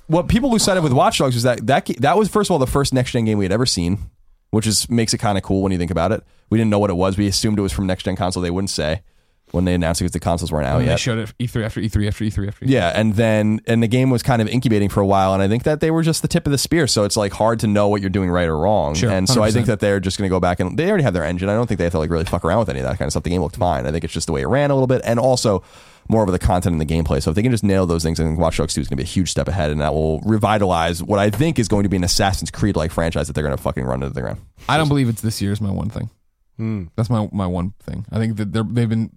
what 0.07 0.27
people 0.27 0.51
lose 0.51 0.63
sight 0.63 0.77
of 0.77 0.83
with 0.83 0.93
Watch 0.93 1.17
Dogs 1.17 1.35
was 1.35 1.43
that 1.43 1.65
that 1.67 1.85
that 1.99 2.17
was 2.17 2.29
first 2.29 2.49
of 2.49 2.51
all 2.53 2.59
the 2.59 2.67
first 2.67 2.93
next 2.93 3.11
gen 3.11 3.25
game 3.25 3.37
we 3.37 3.45
had 3.45 3.51
ever 3.51 3.65
seen, 3.65 3.97
which 4.51 4.67
is 4.67 4.89
makes 4.89 5.13
it 5.13 5.17
kind 5.17 5.37
of 5.37 5.43
cool 5.43 5.61
when 5.61 5.71
you 5.71 5.77
think 5.77 5.91
about 5.91 6.11
it. 6.11 6.23
We 6.49 6.57
didn't 6.57 6.69
know 6.71 6.79
what 6.79 6.89
it 6.89 6.95
was. 6.95 7.17
We 7.17 7.27
assumed 7.27 7.59
it 7.59 7.61
was 7.61 7.73
from 7.73 7.87
next 7.87 8.03
gen 8.03 8.15
console. 8.15 8.41
They 8.43 8.51
wouldn't 8.51 8.69
say 8.69 9.01
when 9.51 9.63
they 9.63 9.73
announced 9.73 10.01
it 10.01 10.03
because 10.03 10.11
the 10.11 10.19
consoles 10.19 10.51
weren't 10.51 10.65
out 10.67 10.75
And 10.77 10.85
yet. 10.85 10.93
they 10.95 10.97
showed 10.97 11.17
it 11.19 11.33
E3 11.39 11.63
after 11.63 11.79
E3 11.79 12.07
after 12.09 12.25
E3 12.25 12.47
after 12.49 12.65
E3. 12.65 12.69
Yeah, 12.69 12.91
and 12.93 13.15
then 13.15 13.61
and 13.65 13.81
the 13.81 13.87
game 13.87 14.09
was 14.09 14.21
kind 14.21 14.41
of 14.41 14.47
incubating 14.49 14.89
for 14.89 14.99
a 15.01 15.05
while, 15.05 15.33
and 15.33 15.41
I 15.41 15.47
think 15.47 15.63
that 15.63 15.79
they 15.79 15.89
were 15.91 16.03
just 16.03 16.21
the 16.21 16.27
tip 16.27 16.45
of 16.45 16.51
the 16.51 16.57
spear. 16.57 16.85
So 16.87 17.03
it's 17.05 17.15
like 17.17 17.31
hard 17.33 17.59
to 17.61 17.67
know 17.67 17.87
what 17.87 17.99
you're 18.01 18.09
doing 18.09 18.29
right 18.29 18.47
or 18.47 18.57
wrong. 18.57 18.93
Sure, 18.95 19.09
and 19.09 19.27
so 19.27 19.43
I 19.43 19.49
100%. 19.49 19.53
think 19.53 19.65
that 19.67 19.79
they're 19.79 19.99
just 19.99 20.17
going 20.17 20.29
to 20.29 20.33
go 20.33 20.39
back 20.39 20.59
and 20.59 20.77
they 20.77 20.87
already 20.89 21.03
have 21.03 21.13
their 21.13 21.23
engine. 21.25 21.49
I 21.49 21.53
don't 21.53 21.65
think 21.67 21.77
they 21.77 21.85
have 21.85 21.93
to 21.93 21.99
like 21.99 22.09
really 22.09 22.25
fuck 22.25 22.43
around 22.45 22.59
with 22.59 22.69
any 22.69 22.79
of 22.79 22.85
that 22.85 22.97
kind 22.97 23.07
of 23.07 23.11
stuff. 23.13 23.23
The 23.23 23.29
game 23.29 23.41
looked 23.41 23.55
fine. 23.57 23.85
I 23.87 23.91
think 23.91 24.03
it's 24.03 24.13
just 24.13 24.27
the 24.27 24.33
way 24.33 24.41
it 24.41 24.47
ran 24.47 24.69
a 24.69 24.73
little 24.75 24.87
bit, 24.87 25.01
and 25.05 25.19
also 25.19 25.63
more 26.09 26.23
of 26.23 26.31
the 26.31 26.39
content 26.39 26.73
and 26.73 26.81
the 26.81 26.85
gameplay. 26.85 27.21
So 27.21 27.31
if 27.31 27.35
they 27.35 27.41
can 27.41 27.51
just 27.51 27.63
nail 27.63 27.85
those 27.85 28.03
things, 28.03 28.19
I 28.19 28.23
think 28.23 28.39
Watch 28.39 28.57
Dogs 28.57 28.73
2 28.73 28.81
is 28.81 28.87
going 28.87 28.97
to 28.97 29.03
be 29.03 29.07
a 29.07 29.11
huge 29.11 29.29
step 29.31 29.47
ahead, 29.47 29.71
and 29.71 29.81
that 29.81 29.93
will 29.93 30.19
revitalize 30.21 31.03
what 31.03 31.19
I 31.19 31.29
think 31.29 31.59
is 31.59 31.67
going 31.67 31.83
to 31.83 31.89
be 31.89 31.97
an 31.97 32.03
Assassin's 32.03 32.51
Creed 32.51 32.75
like 32.75 32.91
franchise 32.91 33.27
that 33.27 33.33
they're 33.33 33.43
going 33.43 33.55
to 33.55 33.61
fucking 33.61 33.83
run 33.83 34.03
into 34.03 34.13
the 34.13 34.21
ground. 34.21 34.41
I 34.69 34.77
don't 34.77 34.87
believe 34.87 35.09
it's 35.09 35.21
this 35.21 35.41
year 35.41 35.51
is 35.51 35.61
my 35.61 35.71
one 35.71 35.89
thing. 35.89 36.09
Hmm. 36.57 36.85
That's 36.95 37.09
my 37.09 37.29
my 37.31 37.45
one 37.45 37.73
thing. 37.83 38.05
I 38.11 38.17
think 38.17 38.37
that 38.37 38.51
they're, 38.51 38.63
they've 38.63 38.89
been, 38.89 39.11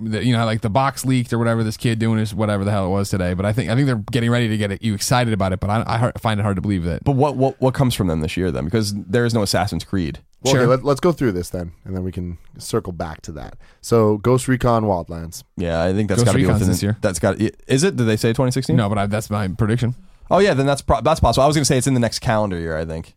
that, 0.00 0.24
you 0.24 0.32
know, 0.36 0.44
like 0.44 0.60
the 0.60 0.70
box 0.70 1.04
leaked 1.04 1.32
or 1.32 1.38
whatever. 1.38 1.62
This 1.64 1.76
kid 1.76 1.98
doing 1.98 2.18
is 2.18 2.34
whatever 2.34 2.64
the 2.64 2.70
hell 2.70 2.86
it 2.86 2.90
was 2.90 3.08
today. 3.10 3.34
But 3.34 3.46
I 3.46 3.52
think 3.52 3.70
I 3.70 3.74
think 3.74 3.86
they're 3.86 3.96
getting 4.10 4.30
ready 4.30 4.48
to 4.48 4.56
get 4.56 4.70
it, 4.70 4.82
you 4.82 4.94
excited 4.94 5.32
about 5.32 5.52
it. 5.52 5.60
But 5.60 5.70
I, 5.70 5.84
I 5.86 5.98
hard- 5.98 6.20
find 6.20 6.38
it 6.40 6.42
hard 6.42 6.56
to 6.56 6.62
believe 6.62 6.84
that. 6.84 7.04
But 7.04 7.12
what 7.16 7.36
what 7.36 7.60
what 7.60 7.74
comes 7.74 7.94
from 7.94 8.06
them 8.08 8.20
this 8.20 8.36
year 8.36 8.50
then? 8.50 8.64
Because 8.64 8.94
there 8.94 9.24
is 9.24 9.34
no 9.34 9.42
Assassin's 9.42 9.84
Creed. 9.84 10.20
Well, 10.42 10.54
Sure. 10.54 10.62
okay, 10.62 10.70
let, 10.70 10.84
let's 10.84 10.98
go 11.00 11.12
through 11.12 11.32
this 11.32 11.50
then, 11.50 11.70
and 11.84 11.94
then 11.94 12.02
we 12.02 12.10
can 12.10 12.36
circle 12.58 12.92
back 12.92 13.22
to 13.22 13.32
that. 13.32 13.56
So, 13.80 14.18
Ghost 14.18 14.48
Recon 14.48 14.82
Wildlands. 14.84 15.44
Yeah, 15.56 15.84
I 15.84 15.92
think 15.92 16.08
that's 16.08 16.24
got 16.24 16.32
to 16.32 16.36
be 16.38 16.42
Recon's 16.42 16.60
within 16.62 16.72
this 16.72 16.82
year. 16.82 16.98
That's 17.00 17.20
got. 17.20 17.40
Is 17.40 17.84
it? 17.84 17.94
Did 17.94 18.04
they 18.04 18.16
say 18.16 18.30
2016? 18.30 18.74
No, 18.74 18.88
but 18.88 18.98
I, 18.98 19.06
that's 19.06 19.30
my 19.30 19.46
prediction. 19.46 19.94
Oh 20.32 20.38
yeah, 20.38 20.54
then 20.54 20.66
that's 20.66 20.82
pro- 20.82 21.00
that's 21.00 21.20
possible. 21.20 21.44
I 21.44 21.46
was 21.46 21.54
going 21.54 21.62
to 21.62 21.66
say 21.66 21.78
it's 21.78 21.86
in 21.86 21.94
the 21.94 22.00
next 22.00 22.18
calendar 22.18 22.58
year. 22.58 22.76
I 22.76 22.84
think. 22.84 23.14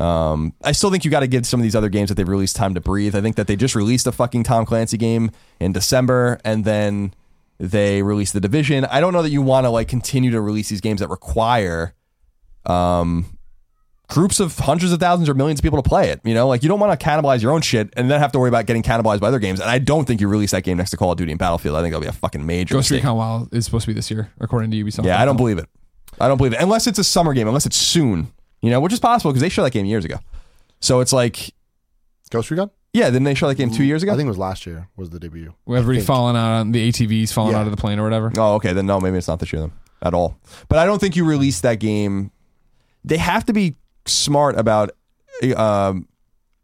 Um, 0.00 0.54
I 0.64 0.72
still 0.72 0.90
think 0.90 1.04
you 1.04 1.10
got 1.10 1.20
to 1.20 1.26
give 1.26 1.46
some 1.46 1.60
of 1.60 1.62
these 1.62 1.76
other 1.76 1.90
games 1.90 2.08
that 2.08 2.14
they've 2.14 2.28
released 2.28 2.56
time 2.56 2.74
to 2.74 2.80
breathe. 2.80 3.14
I 3.14 3.20
think 3.20 3.36
that 3.36 3.46
they 3.46 3.56
just 3.56 3.74
released 3.74 4.06
a 4.06 4.12
fucking 4.12 4.44
Tom 4.44 4.64
Clancy 4.64 4.96
game 4.96 5.30
in 5.60 5.72
December, 5.72 6.40
and 6.44 6.64
then 6.64 7.12
they 7.58 8.02
released 8.02 8.32
the 8.32 8.40
Division. 8.40 8.86
I 8.86 9.00
don't 9.00 9.12
know 9.12 9.22
that 9.22 9.30
you 9.30 9.42
want 9.42 9.66
to 9.66 9.70
like 9.70 9.88
continue 9.88 10.30
to 10.30 10.40
release 10.40 10.70
these 10.70 10.80
games 10.80 11.00
that 11.00 11.08
require, 11.08 11.94
um, 12.64 13.26
groups 14.08 14.40
of 14.40 14.58
hundreds 14.58 14.92
of 14.92 15.00
thousands 15.00 15.28
or 15.28 15.34
millions 15.34 15.60
of 15.60 15.62
people 15.62 15.80
to 15.80 15.88
play 15.88 16.08
it. 16.08 16.20
You 16.24 16.32
know, 16.32 16.48
like 16.48 16.62
you 16.62 16.68
don't 16.68 16.80
want 16.80 16.98
to 16.98 17.06
cannibalize 17.06 17.42
your 17.42 17.52
own 17.52 17.60
shit 17.60 17.92
and 17.96 18.10
then 18.10 18.20
have 18.20 18.32
to 18.32 18.38
worry 18.38 18.48
about 18.48 18.64
getting 18.66 18.82
cannibalized 18.82 19.20
by 19.20 19.28
other 19.28 19.38
games. 19.38 19.60
And 19.60 19.68
I 19.68 19.78
don't 19.78 20.06
think 20.06 20.20
you 20.22 20.28
release 20.28 20.52
that 20.52 20.64
game 20.64 20.78
next 20.78 20.90
to 20.90 20.96
Call 20.96 21.12
of 21.12 21.18
Duty 21.18 21.32
and 21.32 21.38
Battlefield. 21.38 21.76
I 21.76 21.82
think 21.82 21.92
that'll 21.92 22.02
be 22.02 22.08
a 22.08 22.12
fucking 22.12 22.44
major 22.44 22.74
Ghost 22.74 22.90
mistake. 22.90 23.04
Recon 23.04 23.16
Wild 23.18 23.54
is 23.54 23.66
supposed 23.66 23.84
to 23.84 23.88
be 23.88 23.94
this 23.94 24.10
year, 24.10 24.30
according 24.40 24.70
to 24.70 24.82
Ubisoft. 24.82 25.04
Yeah, 25.04 25.20
I 25.20 25.24
don't 25.24 25.36
believe 25.36 25.58
it. 25.58 25.68
I 26.18 26.26
don't 26.28 26.38
believe 26.38 26.54
it 26.54 26.60
unless 26.60 26.86
it's 26.86 26.98
a 26.98 27.04
summer 27.04 27.34
game, 27.34 27.46
unless 27.46 27.66
it's 27.66 27.76
soon. 27.76 28.32
You 28.62 28.70
know, 28.70 28.80
which 28.80 28.92
is 28.92 29.00
possible 29.00 29.30
because 29.32 29.42
they 29.42 29.48
showed 29.48 29.64
that 29.64 29.72
game 29.72 29.86
years 29.86 30.04
ago. 30.04 30.16
So 30.80 31.00
it's 31.00 31.12
like, 31.12 31.54
Ghost 32.30 32.50
Recon? 32.50 32.70
yeah, 32.92 33.06
didn't 33.06 33.24
they 33.24 33.34
showed 33.34 33.48
that 33.48 33.54
game 33.56 33.70
two 33.70 33.84
years 33.84 34.02
ago? 34.02 34.12
I 34.12 34.16
think 34.16 34.26
it 34.26 34.30
was 34.30 34.38
last 34.38 34.66
year 34.66 34.88
was 34.96 35.10
the 35.10 35.18
debut. 35.20 35.54
Everybody 35.68 35.98
think. 35.98 36.06
falling 36.06 36.36
out 36.36 36.60
on 36.60 36.72
the 36.72 36.90
ATVs, 36.90 37.32
falling 37.32 37.52
Yeah. 37.52 37.60
out 37.60 37.66
of 37.66 37.70
the 37.70 37.76
plane 37.76 37.98
or 37.98 38.02
whatever. 38.04 38.32
oh, 38.36 38.54
okay, 38.54 38.72
then 38.72 38.86
no, 38.86 39.00
maybe 39.00 39.16
it's 39.18 39.28
not 39.28 39.38
this 39.40 39.52
year 39.52 39.62
then 39.62 39.72
at 40.02 40.14
all. 40.14 40.38
But 40.68 40.78
I 40.78 40.86
don't 40.86 40.98
think 41.00 41.16
you 41.16 41.24
release 41.24 41.60
that 41.60 41.80
game. 41.80 42.30
They 43.04 43.16
have 43.18 43.44
to 43.46 43.52
be 43.52 43.76
smart 44.06 44.58
about 44.58 44.90
um, 45.56 46.06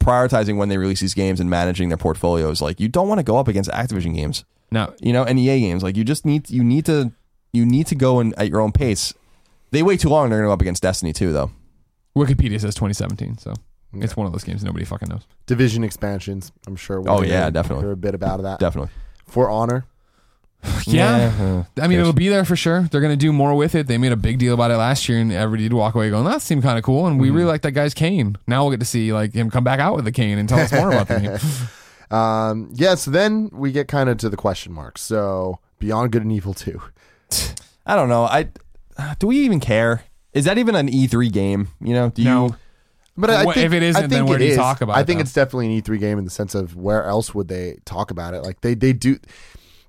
prioritizing 0.00 0.56
when 0.56 0.68
they 0.68 0.78
release 0.78 1.00
these 1.00 1.14
games 1.14 1.40
and 1.40 1.48
managing 1.50 1.88
their 1.88 1.96
portfolios. 1.98 2.60
Like 2.62 2.80
you 2.80 2.88
don't 2.88 3.08
want 3.08 3.18
to 3.18 3.24
go 3.24 3.38
up 3.38 3.48
against 3.48 3.70
Activision 3.70 4.14
games, 4.14 4.44
Now, 4.70 4.94
you 5.00 5.12
know, 5.12 5.24
and 5.24 5.38
EA 5.38 5.60
games. 5.60 5.82
Like 5.82 5.96
you 5.96 6.04
just 6.04 6.24
need 6.24 6.50
you 6.50 6.62
need 6.64 6.84
to 6.86 7.12
you 7.52 7.64
need 7.64 7.86
to 7.88 7.94
go 7.94 8.20
in 8.20 8.34
at 8.34 8.48
your 8.48 8.60
own 8.60 8.72
pace. 8.72 9.14
They 9.70 9.82
wait 9.82 10.00
too 10.00 10.08
long. 10.08 10.28
They're 10.30 10.38
going 10.38 10.46
to 10.46 10.48
go 10.50 10.52
up 10.54 10.60
against 10.60 10.82
Destiny 10.82 11.12
too, 11.12 11.32
though. 11.32 11.50
Wikipedia 12.16 12.60
says 12.60 12.74
2017, 12.74 13.38
so 13.38 13.52
it's 13.92 14.16
one 14.16 14.26
of 14.26 14.32
those 14.32 14.42
games 14.44 14.64
nobody 14.64 14.84
fucking 14.84 15.08
knows. 15.08 15.26
Division 15.46 15.84
expansions. 15.84 16.50
I'm 16.66 16.76
sure. 16.76 17.00
we'll 17.00 17.12
Oh, 17.12 17.20
hear- 17.20 17.32
yeah, 17.32 17.50
definitely. 17.50 17.84
Hear 17.84 17.92
a 17.92 17.96
bit 17.96 18.14
about 18.14 18.42
that. 18.42 18.58
Definitely. 18.58 18.90
For 19.26 19.50
Honor. 19.50 19.84
Yeah. 20.86 21.64
I 21.80 21.86
mean, 21.86 22.00
it'll 22.00 22.12
be 22.12 22.28
there 22.28 22.44
for 22.44 22.56
sure. 22.56 22.82
They're 22.90 23.00
going 23.00 23.12
to 23.12 23.16
do 23.16 23.32
more 23.32 23.54
with 23.54 23.74
it. 23.74 23.86
They 23.86 23.98
made 23.98 24.12
a 24.12 24.16
big 24.16 24.38
deal 24.38 24.54
about 24.54 24.70
it 24.70 24.76
last 24.76 25.08
year, 25.08 25.18
and 25.20 25.30
everybody 25.32 25.64
did 25.64 25.72
walk 25.74 25.94
away 25.94 26.10
going, 26.10 26.24
"That 26.24 26.42
seemed 26.42 26.62
kind 26.62 26.78
of 26.78 26.84
cool." 26.84 27.06
And 27.06 27.20
we 27.20 27.30
really 27.30 27.44
like 27.46 27.62
that 27.62 27.72
guy's 27.72 27.92
cane. 27.94 28.36
Now 28.46 28.62
we'll 28.62 28.70
get 28.70 28.80
to 28.80 28.86
see 28.86 29.12
like 29.12 29.32
him 29.32 29.50
come 29.50 29.62
back 29.64 29.78
out 29.80 29.94
with 29.96 30.04
the 30.04 30.12
cane 30.12 30.38
and 30.38 30.48
tell 30.48 30.58
us 30.60 30.72
more 30.72 30.90
about 30.90 31.08
the 31.08 31.20
game. 31.20 31.38
Um, 32.16 32.70
yeah, 32.72 32.94
so 32.94 33.10
then 33.10 33.50
we 33.52 33.72
get 33.72 33.88
kind 33.88 34.08
of 34.08 34.16
to 34.18 34.28
the 34.28 34.36
question 34.36 34.72
marks. 34.72 35.02
So, 35.02 35.58
Beyond 35.80 36.12
Good 36.12 36.22
and 36.22 36.30
Evil 36.30 36.54
2. 36.54 36.80
I 37.84 37.96
don't 37.96 38.08
know. 38.08 38.22
I 38.24 38.48
do 39.18 39.26
we 39.26 39.38
even 39.40 39.58
care? 39.58 40.04
Is 40.36 40.44
that 40.44 40.58
even 40.58 40.74
an 40.74 40.88
E3 40.88 41.32
game? 41.32 41.68
You 41.80 41.94
know, 41.94 42.10
do 42.10 42.22
No. 42.24 42.46
you? 42.46 42.56
But 43.16 43.30
I 43.30 43.44
What- 43.46 43.54
think, 43.54 43.66
if 43.66 43.72
it 43.72 43.82
isn't, 43.82 43.96
I 43.96 44.00
think 44.02 44.10
then 44.12 44.26
where 44.26 44.36
it 44.36 44.40
do 44.40 44.44
you 44.44 44.50
is. 44.52 44.56
talk 44.58 44.82
about 44.82 44.96
I 44.96 45.00
it, 45.00 45.06
think 45.06 45.18
though? 45.18 45.22
it's 45.22 45.32
definitely 45.32 45.66
an 45.66 45.72
E3 45.82 45.98
game 45.98 46.18
in 46.18 46.24
the 46.24 46.30
sense 46.30 46.54
of 46.54 46.76
where 46.76 47.04
else 47.04 47.34
would 47.34 47.48
they 47.48 47.78
talk 47.86 48.10
about 48.10 48.34
it? 48.34 48.42
Like 48.42 48.60
they 48.60 48.74
they 48.74 48.92
do, 48.92 49.16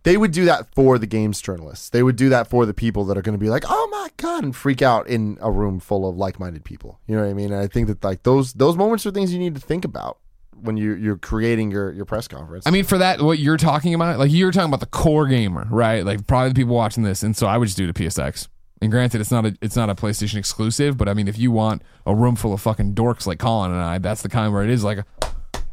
they 0.04 0.16
would 0.16 0.32
do 0.32 0.46
that 0.46 0.74
for 0.74 0.98
the 0.98 1.06
games 1.08 1.42
journalists. 1.42 1.90
They 1.90 2.02
would 2.04 2.16
do 2.16 2.30
that 2.30 2.50
for 2.50 2.66
the 2.66 2.74
people 2.74 3.04
that 3.06 3.18
are 3.18 3.22
going 3.22 3.38
to 3.38 3.44
be 3.44 3.50
like, 3.50 3.66
oh 3.68 3.88
my 3.92 4.08
god, 4.16 4.46
and 4.46 4.56
freak 4.56 4.82
out 4.82 5.08
in 5.08 5.38
a 5.42 5.52
room 5.52 5.82
full 5.82 6.08
of 6.08 6.16
like 6.16 6.40
minded 6.40 6.64
people. 6.64 7.00
You 7.08 7.18
know 7.18 7.24
what 7.24 7.30
I 7.30 7.34
mean? 7.34 7.52
And 7.52 7.62
I 7.62 7.68
think 7.68 7.88
that 7.88 8.02
like 8.02 8.24
those 8.24 8.54
those 8.54 8.78
moments 8.78 9.06
are 9.06 9.12
things 9.12 9.34
you 9.34 9.40
need 9.40 9.56
to 9.56 9.62
think 9.62 9.84
about 9.84 10.20
when 10.62 10.78
you 10.78 10.94
you're 10.94 11.18
creating 11.18 11.70
your 11.70 11.92
your 11.92 12.06
press 12.06 12.30
conference. 12.30 12.66
I 12.66 12.72
mean, 12.72 12.86
for 12.86 12.98
that, 12.98 13.22
what 13.22 13.40
you're 13.40 13.58
talking 13.58 13.94
about, 13.94 14.18
like 14.20 14.32
you're 14.32 14.52
talking 14.54 14.70
about 14.70 14.80
the 14.80 14.86
core 14.86 15.28
gamer, 15.28 15.68
right? 15.70 16.06
Like 16.06 16.26
probably 16.28 16.50
the 16.50 16.56
people 16.56 16.76
watching 16.76 17.04
this, 17.04 17.24
and 17.24 17.36
so 17.36 17.46
I 17.46 17.58
would 17.58 17.66
just 17.66 17.78
do 17.78 17.86
the 17.92 17.94
PSX. 17.94 18.48
And 18.82 18.92
granted, 18.92 19.22
it's 19.22 19.32
not 19.32 19.46
a 19.46 19.58
it's 19.62 19.76
not 19.76 19.90
a 19.90 19.96
PlayStation 19.96 20.36
exclusive, 20.36 20.98
but 20.98 21.10
I 21.10 21.14
mean, 21.16 21.28
if 21.28 21.38
you 21.38 21.52
want 21.52 21.82
a 22.06 22.14
room 22.14 22.36
full 22.36 22.54
of 22.54 22.62
fucking 22.62 22.94
dorks 22.94 23.26
like 23.26 23.40
Colin 23.40 23.72
and 23.72 23.82
I, 23.82 23.98
that's 23.98 24.22
the 24.22 24.30
kind 24.30 24.54
where 24.54 24.64
it 24.64 24.70
is 24.70 24.84
like, 24.84 25.00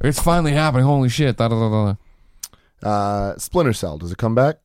it's 0.00 0.20
finally 0.22 0.52
happening. 0.52 0.86
Holy 0.86 1.08
shit! 1.10 1.36
Da, 1.36 1.48
da, 1.48 1.68
da, 1.68 1.94
da. 2.82 2.88
uh, 2.88 3.38
Splinter 3.38 3.72
Cell 3.74 3.98
does 3.98 4.10
it 4.10 4.16
come 4.18 4.34
back? 4.34 4.56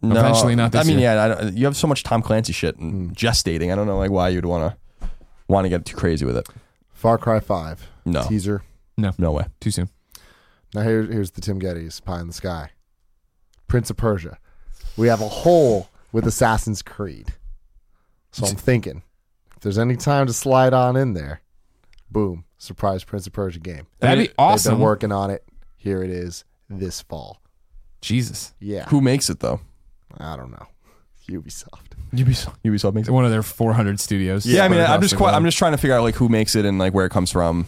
No, 0.00 0.18
Eventually 0.18 0.54
not 0.54 0.72
this 0.72 0.84
I 0.84 0.88
mean, 0.88 0.98
year. 1.00 1.12
yeah, 1.14 1.24
I 1.24 1.28
don't, 1.28 1.56
you 1.56 1.64
have 1.66 1.76
so 1.76 1.86
much 1.88 2.04
Tom 2.04 2.22
Clancy 2.22 2.52
shit 2.52 2.76
and 2.78 3.14
gestating. 3.16 3.72
I 3.72 3.74
don't 3.74 3.86
know 3.86 3.98
like 3.98 4.10
why 4.10 4.28
you'd 4.30 4.46
want 4.46 4.72
to 5.00 5.08
want 5.48 5.64
to 5.64 5.68
get 5.68 5.84
too 5.84 5.96
crazy 5.96 6.24
with 6.24 6.36
it. 6.36 6.48
Far 6.92 7.18
Cry 7.18 7.40
Five 7.40 7.86
No, 8.06 8.22
teaser. 8.26 8.62
no 8.96 9.12
no 9.18 9.32
way. 9.32 9.44
Too 9.60 9.70
soon. 9.72 9.88
Now 10.74 10.82
here, 10.82 11.02
here's 11.02 11.32
the 11.32 11.40
Tim 11.42 11.60
Gettys 11.60 12.02
pie 12.02 12.20
in 12.20 12.28
the 12.28 12.32
sky. 12.32 12.70
Prince 13.66 13.90
of 13.90 13.96
Persia. 13.98 14.38
We 14.96 15.08
have 15.08 15.20
a 15.20 15.28
hole 15.28 15.88
with 16.12 16.26
Assassin's 16.26 16.80
Creed. 16.82 17.34
So 18.32 18.46
I'm 18.46 18.56
thinking, 18.56 19.02
if 19.56 19.62
there's 19.62 19.78
any 19.78 19.96
time 19.96 20.26
to 20.26 20.32
slide 20.32 20.72
on 20.74 20.96
in 20.96 21.14
there, 21.14 21.40
boom, 22.10 22.44
surprise 22.58 23.04
Prince 23.04 23.26
of 23.26 23.32
Persia 23.32 23.60
game. 23.60 23.86
That'd 24.00 24.18
be 24.18 24.26
They've 24.28 24.34
awesome. 24.38 24.74
been 24.74 24.80
working 24.82 25.12
on 25.12 25.30
it. 25.30 25.44
Here 25.76 26.02
it 26.02 26.10
is 26.10 26.44
this 26.68 27.00
fall. 27.00 27.40
Jesus. 28.00 28.54
Yeah, 28.60 28.84
Who 28.86 29.00
makes 29.00 29.28
it 29.30 29.40
though? 29.40 29.60
I 30.18 30.36
don't 30.36 30.50
know. 30.50 30.66
Ubisoft. 31.28 31.92
Ubisoft. 32.14 32.54
Ubisoft 32.64 32.94
makes 32.94 33.08
it. 33.08 33.10
One 33.10 33.24
of 33.24 33.30
their 33.30 33.42
400 33.42 34.00
studios. 34.00 34.46
Yeah, 34.46 34.64
I 34.64 34.68
mean, 34.68 34.80
I'm 34.80 35.02
just 35.02 35.16
quite, 35.16 35.34
I'm 35.34 35.44
just 35.44 35.58
trying 35.58 35.72
to 35.72 35.78
figure 35.78 35.94
out 35.96 36.02
like 36.02 36.14
who 36.14 36.28
makes 36.28 36.54
it 36.56 36.64
and 36.64 36.78
like 36.78 36.94
where 36.94 37.04
it 37.04 37.10
comes 37.10 37.30
from. 37.30 37.66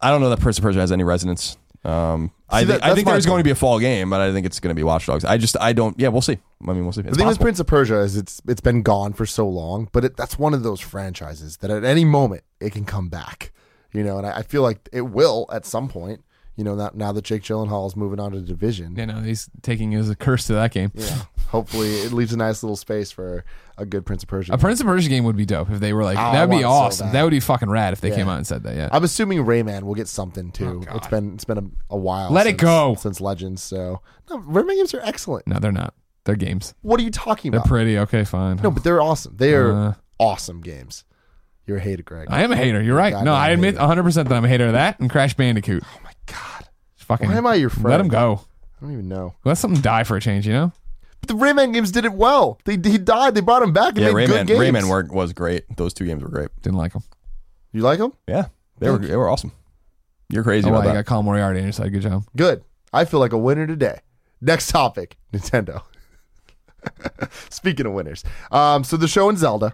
I 0.00 0.10
don't 0.10 0.20
know 0.20 0.30
that 0.30 0.40
Prince 0.40 0.58
of 0.58 0.62
Persia 0.64 0.80
has 0.80 0.92
any 0.92 1.02
resonance. 1.04 1.56
Um, 1.84 2.30
I, 2.54 2.60
See, 2.60 2.66
thi- 2.66 2.72
that- 2.72 2.84
I 2.84 2.88
that's 2.88 2.94
think 2.96 3.06
my 3.06 3.12
there's 3.12 3.26
going 3.26 3.40
to 3.40 3.44
be 3.44 3.50
a 3.50 3.54
fall 3.54 3.78
game, 3.78 4.10
but 4.10 4.20
I 4.20 4.32
think 4.32 4.46
it's 4.46 4.60
going 4.60 4.74
to 4.74 4.78
be 4.78 4.82
Watch 4.84 5.06
Dogs. 5.06 5.24
I 5.24 5.36
just 5.38 5.56
I 5.60 5.72
don't. 5.72 5.98
Yeah, 5.98 6.08
we'll 6.08 6.22
see. 6.22 6.38
I 6.66 6.72
mean, 6.72 6.84
we'll 6.84 6.92
see. 6.92 7.00
It's 7.00 7.10
the 7.10 7.14
thing 7.16 7.26
with 7.26 7.34
possible. 7.36 7.44
Prince 7.44 7.60
of 7.60 7.66
Persia 7.66 7.98
is 8.00 8.16
it's 8.16 8.40
it's 8.48 8.60
been 8.60 8.82
gone 8.82 9.12
for 9.12 9.26
so 9.26 9.48
long, 9.48 9.88
but 9.92 10.04
it, 10.04 10.16
that's 10.16 10.38
one 10.38 10.54
of 10.54 10.62
those 10.62 10.80
franchises 10.80 11.58
that 11.58 11.70
at 11.70 11.84
any 11.84 12.04
moment 12.04 12.42
it 12.60 12.72
can 12.72 12.84
come 12.84 13.08
back. 13.08 13.52
You 13.92 14.02
know, 14.02 14.18
and 14.18 14.26
I, 14.26 14.38
I 14.38 14.42
feel 14.42 14.62
like 14.62 14.88
it 14.92 15.02
will 15.02 15.46
at 15.52 15.64
some 15.66 15.88
point. 15.88 16.24
You 16.56 16.62
know, 16.64 16.74
now, 16.76 16.90
now 16.94 17.10
that 17.12 17.24
Jake 17.24 17.42
Gyllenhaal 17.42 17.86
is 17.88 17.96
moving 17.96 18.20
on 18.20 18.30
to 18.32 18.40
division. 18.40 18.94
You 18.96 19.06
know, 19.06 19.20
he's 19.20 19.50
taking 19.62 19.90
his 19.90 20.14
curse 20.16 20.46
to 20.46 20.52
that 20.54 20.70
game. 20.72 20.92
Yeah. 20.94 21.22
Hopefully, 21.48 21.90
it 21.96 22.12
leaves 22.12 22.32
a 22.32 22.36
nice 22.36 22.62
little 22.62 22.76
space 22.76 23.10
for 23.10 23.44
a 23.76 23.84
good 23.84 24.06
Prince 24.06 24.22
of 24.22 24.28
Persia. 24.28 24.52
A 24.52 24.58
Prince 24.58 24.80
of 24.80 24.86
Persia 24.86 25.08
game 25.08 25.24
would 25.24 25.36
be 25.36 25.44
dope 25.44 25.70
if 25.70 25.80
they 25.80 25.92
were 25.92 26.04
like, 26.04 26.16
Oh, 26.18 26.32
that 26.32 26.48
would 26.48 26.56
be 26.56 26.64
want 26.64 26.64
so 26.64 26.68
awesome. 26.68 27.06
bad. 27.08 27.14
that 27.14 27.22
would 27.24 27.30
be 27.30 27.40
fucking 27.40 27.68
rad 27.70 27.92
if 27.92 28.00
they 28.00 28.10
came 28.10 28.28
out 28.28 28.36
and 28.38 28.46
said 28.46 28.62
that. 28.64 28.76
Yeah. 28.76 28.88
I'm 28.92 29.02
assuming 29.04 29.38
Rayman 29.44 29.82
will 29.82 29.94
get 29.94 30.06
something 30.08 30.52
too. 30.52 30.84
Oh, 30.90 30.96
it's 30.96 31.08
been 31.08 31.34
it's 31.34 31.44
been 31.44 31.58
a, 31.58 31.94
a 31.94 31.96
while. 31.98 32.30
Let 32.30 32.46
it 32.46 32.50
since- 32.50 32.60
go. 32.62 32.94
since 32.98 33.20
Legends. 33.20 33.62
So 33.62 34.00
no, 34.30 34.38
Rayman 34.38 34.76
games 34.76 34.94
are 34.94 35.00
excellent. 35.02 35.46
no, 35.46 35.58
they're 35.58 35.72
not. 35.72 35.94
They're 36.24 36.36
games. 36.36 36.74
What 36.82 36.98
are 37.00 37.02
you 37.02 37.10
talking 37.10 37.48
about? 37.50 37.58
They're 37.58 37.60
about? 37.62 37.68
pretty. 37.68 37.98
Okay, 37.98 38.24
fine. 38.24 38.56
no, 38.62 38.70
but 38.70 38.82
they're 38.84 39.02
awesome. 39.02 39.34
They 39.36 39.54
are 39.54 39.72
Uh, 39.72 39.94
awesome 40.18 40.60
games. 40.60 41.04
You're 41.66 41.78
a 41.78 41.80
hater, 41.80 42.02
Greg. 42.02 42.28
I 42.30 42.42
am 42.42 42.52
a 42.52 42.56
hater. 42.56 42.82
You're 42.82 42.96
right. 42.96 43.10
Goddamn 43.10 43.24
No, 43.26 43.34
I 43.34 43.50
admit 43.50 43.74
hater. 43.74 43.80
100 43.80 44.02
percent 44.02 44.28
that 44.28 44.34
I'm 44.36 44.44
a 44.44 44.48
hater 44.48 44.66
of 44.66 44.72
that 44.74 45.00
and 45.00 45.08
Crash 45.10 45.34
Bandicoot. 45.34 45.82
oh 45.86 46.00
my 46.04 46.12
god, 46.26 46.68
Fucking. 46.96 47.28
why 47.28 47.36
am 47.36 47.46
I 47.46 47.54
your 47.54 47.70
friend? 47.70 47.88
Let 47.90 48.00
him 48.00 48.08
go. 48.08 48.40
I 48.76 48.84
don't 48.84 48.92
even 48.92 49.08
know. 49.08 49.34
Let 49.44 49.56
something 49.58 49.80
die 49.80 50.04
for 50.04 50.16
a 50.16 50.20
change. 50.20 50.46
You 50.46 50.52
know. 50.52 50.72
But 51.20 51.28
the 51.28 51.34
Rayman 51.42 51.72
games 51.72 51.90
did 51.90 52.04
it 52.04 52.12
well. 52.12 52.58
They 52.64 52.72
he 52.72 52.98
died. 52.98 53.34
They 53.34 53.40
brought 53.40 53.62
him 53.62 53.72
back 53.72 53.90
and 53.96 54.00
yeah, 54.00 54.12
made 54.12 54.28
Rayman. 54.28 54.46
good 54.46 54.46
games. 54.48 54.60
Rayman 54.60 54.88
were, 54.90 55.04
was 55.10 55.32
great. 55.32 55.64
Those 55.76 55.94
two 55.94 56.04
games 56.04 56.22
were 56.22 56.28
great. 56.28 56.50
Didn't 56.60 56.76
like 56.76 56.92
them. 56.92 57.02
You 57.72 57.80
like 57.80 57.98
them? 57.98 58.12
Yeah, 58.28 58.46
they 58.78 58.90
were 58.90 58.98
they 58.98 59.16
were 59.16 59.28
awesome. 59.30 59.52
You're 60.28 60.42
crazy 60.44 60.68
Oh, 60.68 60.72
wow, 60.72 60.78
about 60.80 60.88
you 60.88 60.94
that. 60.94 61.04
got 61.04 61.08
Colin 61.08 61.24
Moriarty 61.26 61.60
on 61.60 61.64
your 61.64 61.72
side. 61.72 61.92
Good 61.92 62.02
job. 62.02 62.24
Good. 62.36 62.62
I 62.92 63.04
feel 63.06 63.20
like 63.20 63.32
a 63.32 63.38
winner 63.38 63.66
today. 63.66 64.00
Next 64.40 64.68
topic, 64.70 65.16
Nintendo. 65.32 65.82
Speaking 67.48 67.86
of 67.86 67.92
winners, 67.92 68.22
um, 68.50 68.84
so 68.84 68.96
the 68.96 69.08
show 69.08 69.28
in 69.30 69.36
Zelda, 69.36 69.72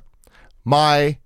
my 0.65 1.19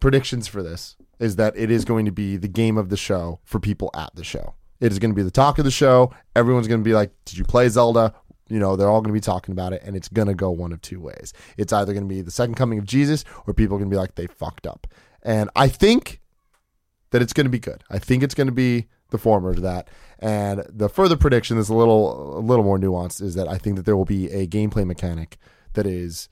predictions 0.00 0.48
for 0.48 0.62
this 0.62 0.96
is 1.18 1.36
that 1.36 1.56
it 1.56 1.70
is 1.70 1.84
going 1.84 2.04
to 2.06 2.12
be 2.12 2.36
the 2.36 2.48
game 2.48 2.78
of 2.78 2.88
the 2.88 2.96
show 2.96 3.40
for 3.44 3.58
people 3.58 3.90
at 3.94 4.14
the 4.14 4.24
show. 4.24 4.54
It 4.80 4.92
is 4.92 4.98
going 4.98 5.10
to 5.10 5.16
be 5.16 5.22
the 5.22 5.30
talk 5.30 5.58
of 5.58 5.64
the 5.64 5.70
show. 5.70 6.12
Everyone's 6.36 6.68
going 6.68 6.80
to 6.80 6.84
be 6.84 6.94
like, 6.94 7.10
"Did 7.24 7.38
you 7.38 7.44
play 7.44 7.68
Zelda?" 7.68 8.14
You 8.48 8.58
know, 8.58 8.76
they're 8.76 8.88
all 8.88 9.00
going 9.00 9.12
to 9.12 9.20
be 9.20 9.20
talking 9.20 9.52
about 9.52 9.72
it, 9.72 9.82
and 9.84 9.96
it's 9.96 10.08
going 10.08 10.28
to 10.28 10.34
go 10.34 10.50
one 10.50 10.72
of 10.72 10.80
two 10.80 11.00
ways. 11.00 11.32
It's 11.58 11.72
either 11.72 11.92
going 11.92 12.08
to 12.08 12.14
be 12.14 12.22
the 12.22 12.30
second 12.30 12.54
coming 12.54 12.78
of 12.78 12.84
Jesus, 12.84 13.24
or 13.46 13.54
people 13.54 13.76
are 13.76 13.78
going 13.78 13.90
to 13.90 13.94
be 13.94 13.98
like, 13.98 14.14
"They 14.14 14.26
fucked 14.26 14.66
up." 14.66 14.86
And 15.22 15.50
I 15.56 15.68
think 15.68 16.20
that 17.10 17.22
it's 17.22 17.32
going 17.32 17.46
to 17.46 17.50
be 17.50 17.58
good. 17.58 17.82
I 17.90 17.98
think 17.98 18.22
it's 18.22 18.34
going 18.34 18.46
to 18.46 18.52
be 18.52 18.86
the 19.10 19.18
former 19.18 19.54
to 19.54 19.60
that. 19.60 19.88
And 20.18 20.64
the 20.68 20.88
further 20.88 21.16
prediction 21.16 21.58
is 21.58 21.68
a 21.68 21.74
little 21.74 22.38
a 22.38 22.40
little 22.40 22.64
more 22.64 22.78
nuanced 22.78 23.22
is 23.22 23.34
that 23.34 23.48
I 23.48 23.58
think 23.58 23.76
that 23.76 23.84
there 23.84 23.96
will 23.96 24.04
be 24.04 24.30
a 24.30 24.46
gameplay 24.46 24.86
mechanic 24.86 25.38
that 25.74 25.86
is 25.86 26.28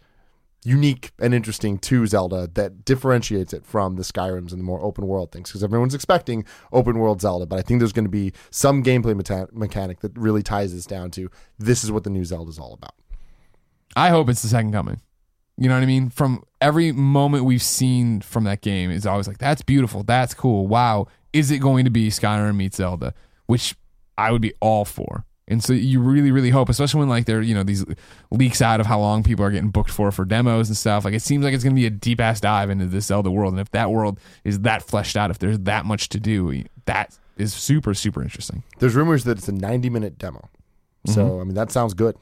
unique 0.64 1.12
and 1.20 1.32
interesting 1.32 1.78
to 1.78 2.06
Zelda 2.06 2.48
that 2.54 2.84
differentiates 2.84 3.52
it 3.52 3.64
from 3.64 3.96
the 3.96 4.02
Skyrims 4.02 4.50
and 4.50 4.60
the 4.60 4.64
more 4.64 4.82
open 4.82 5.06
world 5.06 5.30
things 5.30 5.48
because 5.48 5.62
everyone's 5.62 5.94
expecting 5.94 6.44
open 6.72 6.98
world 6.98 7.20
Zelda, 7.20 7.46
but 7.46 7.58
I 7.58 7.62
think 7.62 7.80
there's 7.80 7.92
going 7.92 8.04
to 8.04 8.10
be 8.10 8.32
some 8.50 8.82
gameplay 8.82 9.16
meta- 9.16 9.48
mechanic 9.52 10.00
that 10.00 10.16
really 10.18 10.42
ties 10.42 10.74
this 10.74 10.86
down 10.86 11.10
to 11.12 11.30
this 11.58 11.84
is 11.84 11.92
what 11.92 12.04
the 12.04 12.10
new 12.10 12.24
Zelda 12.24 12.50
is 12.50 12.58
all 12.58 12.74
about. 12.74 12.94
I 13.94 14.10
hope 14.10 14.28
it's 14.28 14.42
the 14.42 14.48
second 14.48 14.72
coming. 14.72 15.00
You 15.56 15.68
know 15.68 15.74
what 15.74 15.82
I 15.82 15.86
mean? 15.86 16.10
From 16.10 16.42
every 16.60 16.92
moment 16.92 17.44
we've 17.44 17.62
seen 17.62 18.20
from 18.20 18.44
that 18.44 18.60
game 18.60 18.90
is 18.90 19.06
always 19.06 19.26
like, 19.26 19.38
that's 19.38 19.62
beautiful, 19.62 20.02
that's 20.02 20.34
cool. 20.34 20.66
Wow. 20.66 21.06
Is 21.32 21.50
it 21.50 21.58
going 21.58 21.84
to 21.84 21.90
be 21.90 22.08
Skyrim 22.08 22.56
meets 22.56 22.76
Zelda? 22.76 23.14
Which 23.46 23.74
I 24.18 24.32
would 24.32 24.42
be 24.42 24.52
all 24.60 24.84
for. 24.84 25.24
And 25.48 25.62
so 25.62 25.72
you 25.72 26.00
really, 26.00 26.32
really 26.32 26.50
hope, 26.50 26.68
especially 26.68 26.98
when 27.00 27.08
like 27.08 27.26
there, 27.26 27.40
you 27.40 27.54
know, 27.54 27.62
these 27.62 27.84
leaks 28.32 28.60
out 28.60 28.80
of 28.80 28.86
how 28.86 28.98
long 28.98 29.22
people 29.22 29.44
are 29.44 29.50
getting 29.52 29.70
booked 29.70 29.90
for 29.90 30.10
for 30.10 30.24
demos 30.24 30.68
and 30.68 30.76
stuff. 30.76 31.04
Like 31.04 31.14
it 31.14 31.22
seems 31.22 31.44
like 31.44 31.54
it's 31.54 31.62
going 31.62 31.74
to 31.74 31.80
be 31.80 31.86
a 31.86 31.90
deep 31.90 32.20
ass 32.20 32.40
dive 32.40 32.68
into 32.68 32.86
this 32.86 33.06
Zelda 33.06 33.30
world, 33.30 33.52
and 33.52 33.60
if 33.60 33.70
that 33.70 33.90
world 33.90 34.18
is 34.42 34.60
that 34.60 34.82
fleshed 34.82 35.16
out, 35.16 35.30
if 35.30 35.38
there's 35.38 35.60
that 35.60 35.84
much 35.84 36.08
to 36.10 36.18
do, 36.20 36.64
that 36.86 37.16
is 37.36 37.54
super, 37.54 37.94
super 37.94 38.22
interesting. 38.22 38.64
There's 38.78 38.96
rumors 38.96 39.24
that 39.24 39.38
it's 39.38 39.48
a 39.48 39.52
90 39.52 39.88
minute 39.90 40.18
demo. 40.18 40.48
So, 41.06 41.24
mm-hmm. 41.24 41.40
I 41.40 41.44
mean, 41.44 41.54
that 41.54 41.70
sounds 41.70 41.94
good. 41.94 42.16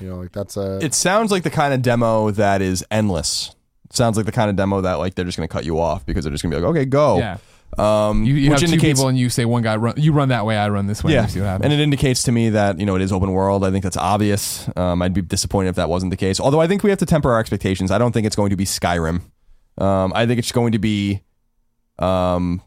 You 0.00 0.10
know, 0.10 0.16
like 0.16 0.32
that's 0.32 0.56
a. 0.56 0.78
It 0.80 0.94
sounds 0.94 1.32
like 1.32 1.42
the 1.42 1.50
kind 1.50 1.74
of 1.74 1.82
demo 1.82 2.30
that 2.32 2.62
is 2.62 2.84
endless. 2.90 3.56
sounds 3.90 4.16
like 4.16 4.26
the 4.26 4.32
kind 4.32 4.50
of 4.50 4.56
demo 4.56 4.80
that 4.82 4.94
like 4.94 5.16
they're 5.16 5.24
just 5.24 5.36
going 5.36 5.48
to 5.48 5.52
cut 5.52 5.64
you 5.64 5.80
off 5.80 6.06
because 6.06 6.24
they're 6.24 6.32
just 6.32 6.42
going 6.42 6.52
to 6.52 6.58
be 6.58 6.62
like, 6.62 6.70
okay, 6.70 6.84
go. 6.84 7.18
Yeah. 7.18 7.38
Um, 7.76 8.24
You, 8.24 8.34
you 8.34 8.50
which 8.50 8.60
have 8.60 8.68
two 8.70 8.74
indicates 8.74 8.98
people 8.98 9.08
and 9.08 9.18
you 9.18 9.28
say 9.28 9.44
one 9.44 9.62
guy 9.62 9.76
run, 9.76 9.94
you 9.96 10.12
run 10.12 10.30
that 10.30 10.46
way, 10.46 10.56
I 10.56 10.68
run 10.68 10.86
this 10.86 11.04
way. 11.04 11.12
yeah, 11.12 11.20
and 11.20 11.28
you 11.28 11.34
see 11.34 11.40
what 11.40 11.62
and 11.62 11.72
it 11.72 11.80
indicates 11.80 12.22
to 12.24 12.32
me 12.32 12.50
that 12.50 12.80
you 12.80 12.86
know 12.86 12.96
it 12.96 13.02
is 13.02 13.12
open 13.12 13.30
world. 13.32 13.64
I 13.64 13.70
think 13.70 13.82
that's 13.84 13.96
obvious. 13.96 14.68
Um, 14.76 15.02
I'd 15.02 15.12
be 15.14 15.22
disappointed 15.22 15.68
if 15.70 15.76
that 15.76 15.88
wasn't 15.88 16.10
the 16.10 16.16
case. 16.16 16.40
Although 16.40 16.60
I 16.60 16.66
think 16.66 16.82
we 16.82 16.90
have 16.90 16.98
to 17.00 17.06
temper 17.06 17.30
our 17.32 17.40
expectations. 17.40 17.90
I 17.90 17.98
don't 17.98 18.12
think 18.12 18.26
it's 18.26 18.36
going 18.36 18.50
to 18.50 18.56
be 18.56 18.64
Skyrim. 18.64 19.20
Um, 19.76 20.12
I 20.14 20.26
think 20.26 20.38
it's 20.38 20.50
going 20.50 20.72
to 20.72 20.78
be 20.78 21.22
um, 21.98 22.62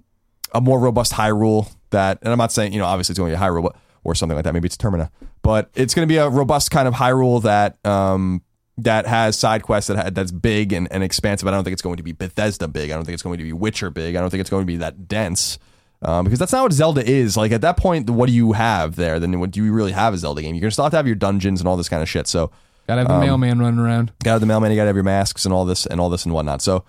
a 0.54 0.62
more 0.62 0.80
robust 0.80 1.14
Hyrule. 1.14 1.70
That, 1.90 2.20
and 2.22 2.32
I'm 2.32 2.38
not 2.38 2.52
saying 2.54 2.72
you 2.74 2.80
know 2.80 2.86
obviously 2.86 3.14
it's 3.14 3.20
going 3.20 3.32
to 3.32 3.38
be 3.38 3.44
a 3.44 3.46
Hyrule, 3.46 3.64
but, 3.64 3.76
or 4.04 4.16
something 4.16 4.36
like 4.36 4.46
that. 4.46 4.54
Maybe 4.54 4.68
it's 4.68 4.78
Termina, 4.78 5.10
but 5.42 5.70
it's 5.76 5.94
going 5.94 6.08
to 6.08 6.12
be 6.12 6.18
a 6.18 6.30
robust 6.30 6.72
kind 6.72 6.88
of 6.88 6.94
Hyrule 6.94 7.42
that 7.44 7.84
um, 7.86 8.44
that 8.84 9.06
has 9.08 9.38
side 9.38 9.64
quests 9.64 9.88
that 9.90 9.98
ha- 9.98 10.10
that's 10.12 10.32
big 10.32 10.74
and, 10.74 10.88
and 10.92 11.04
expansive. 11.04 11.48
I 11.48 11.52
don't 11.52 11.64
think 11.64 11.74
it's 11.74 11.82
going 11.82 11.98
to 11.98 12.04
be 12.04 12.12
Bethesda 12.12 12.68
big. 12.68 12.92
I 12.92 12.96
don't 12.96 13.06
think 13.06 13.14
it's 13.14 13.24
going 13.24 13.38
to 13.38 13.44
be 13.44 13.54
Witcher 13.54 13.90
big. 13.90 14.16
I 14.16 14.22
don't 14.22 14.30
think 14.30 14.42
it's 14.42 14.50
going 14.50 14.64
to 14.64 14.68
be 14.68 14.78
that 14.78 15.08
dense. 15.08 15.60
Um, 16.04 16.24
because 16.24 16.40
that's 16.40 16.52
not 16.52 16.64
what 16.64 16.74
Zelda 16.74 17.08
is. 17.08 17.38
Like 17.38 17.52
at 17.52 17.62
that 17.62 17.78
point, 17.78 18.10
what 18.10 18.26
do 18.28 18.34
you 18.34 18.54
have 18.54 18.96
there? 18.96 19.20
Then 19.20 19.40
what 19.40 19.52
do 19.52 19.64
you 19.64 19.72
really 19.72 19.92
have 19.92 20.14
a 20.16 20.18
Zelda 20.18 20.42
game? 20.42 20.56
You're 20.56 20.62
gonna 20.62 20.72
still 20.72 20.86
have 20.86 20.92
to 20.92 20.98
have 20.98 21.06
your 21.06 21.16
dungeons 21.16 21.62
and 21.62 21.68
all 21.68 21.78
this 21.78 21.90
kind 21.90 22.02
of 22.02 22.10
shit. 22.10 22.26
So 22.28 22.50
Gotta 22.88 23.02
have 23.02 23.12
Um, 23.12 23.20
the 23.20 23.26
mailman 23.28 23.60
running 23.60 23.80
around. 23.80 24.08
got 24.24 24.24
to 24.24 24.30
have 24.32 24.40
the 24.42 24.48
mailman, 24.48 24.72
you 24.72 24.78
got 24.78 24.84
to 24.84 24.88
have 24.88 24.96
your 24.96 25.04
masks 25.04 25.46
and 25.46 25.54
all 25.54 25.64
this 25.64 25.86
and 25.86 26.02
all 26.02 26.10
this 26.10 26.26
and 26.26 26.34
whatnot. 26.34 26.64
So 26.64 26.86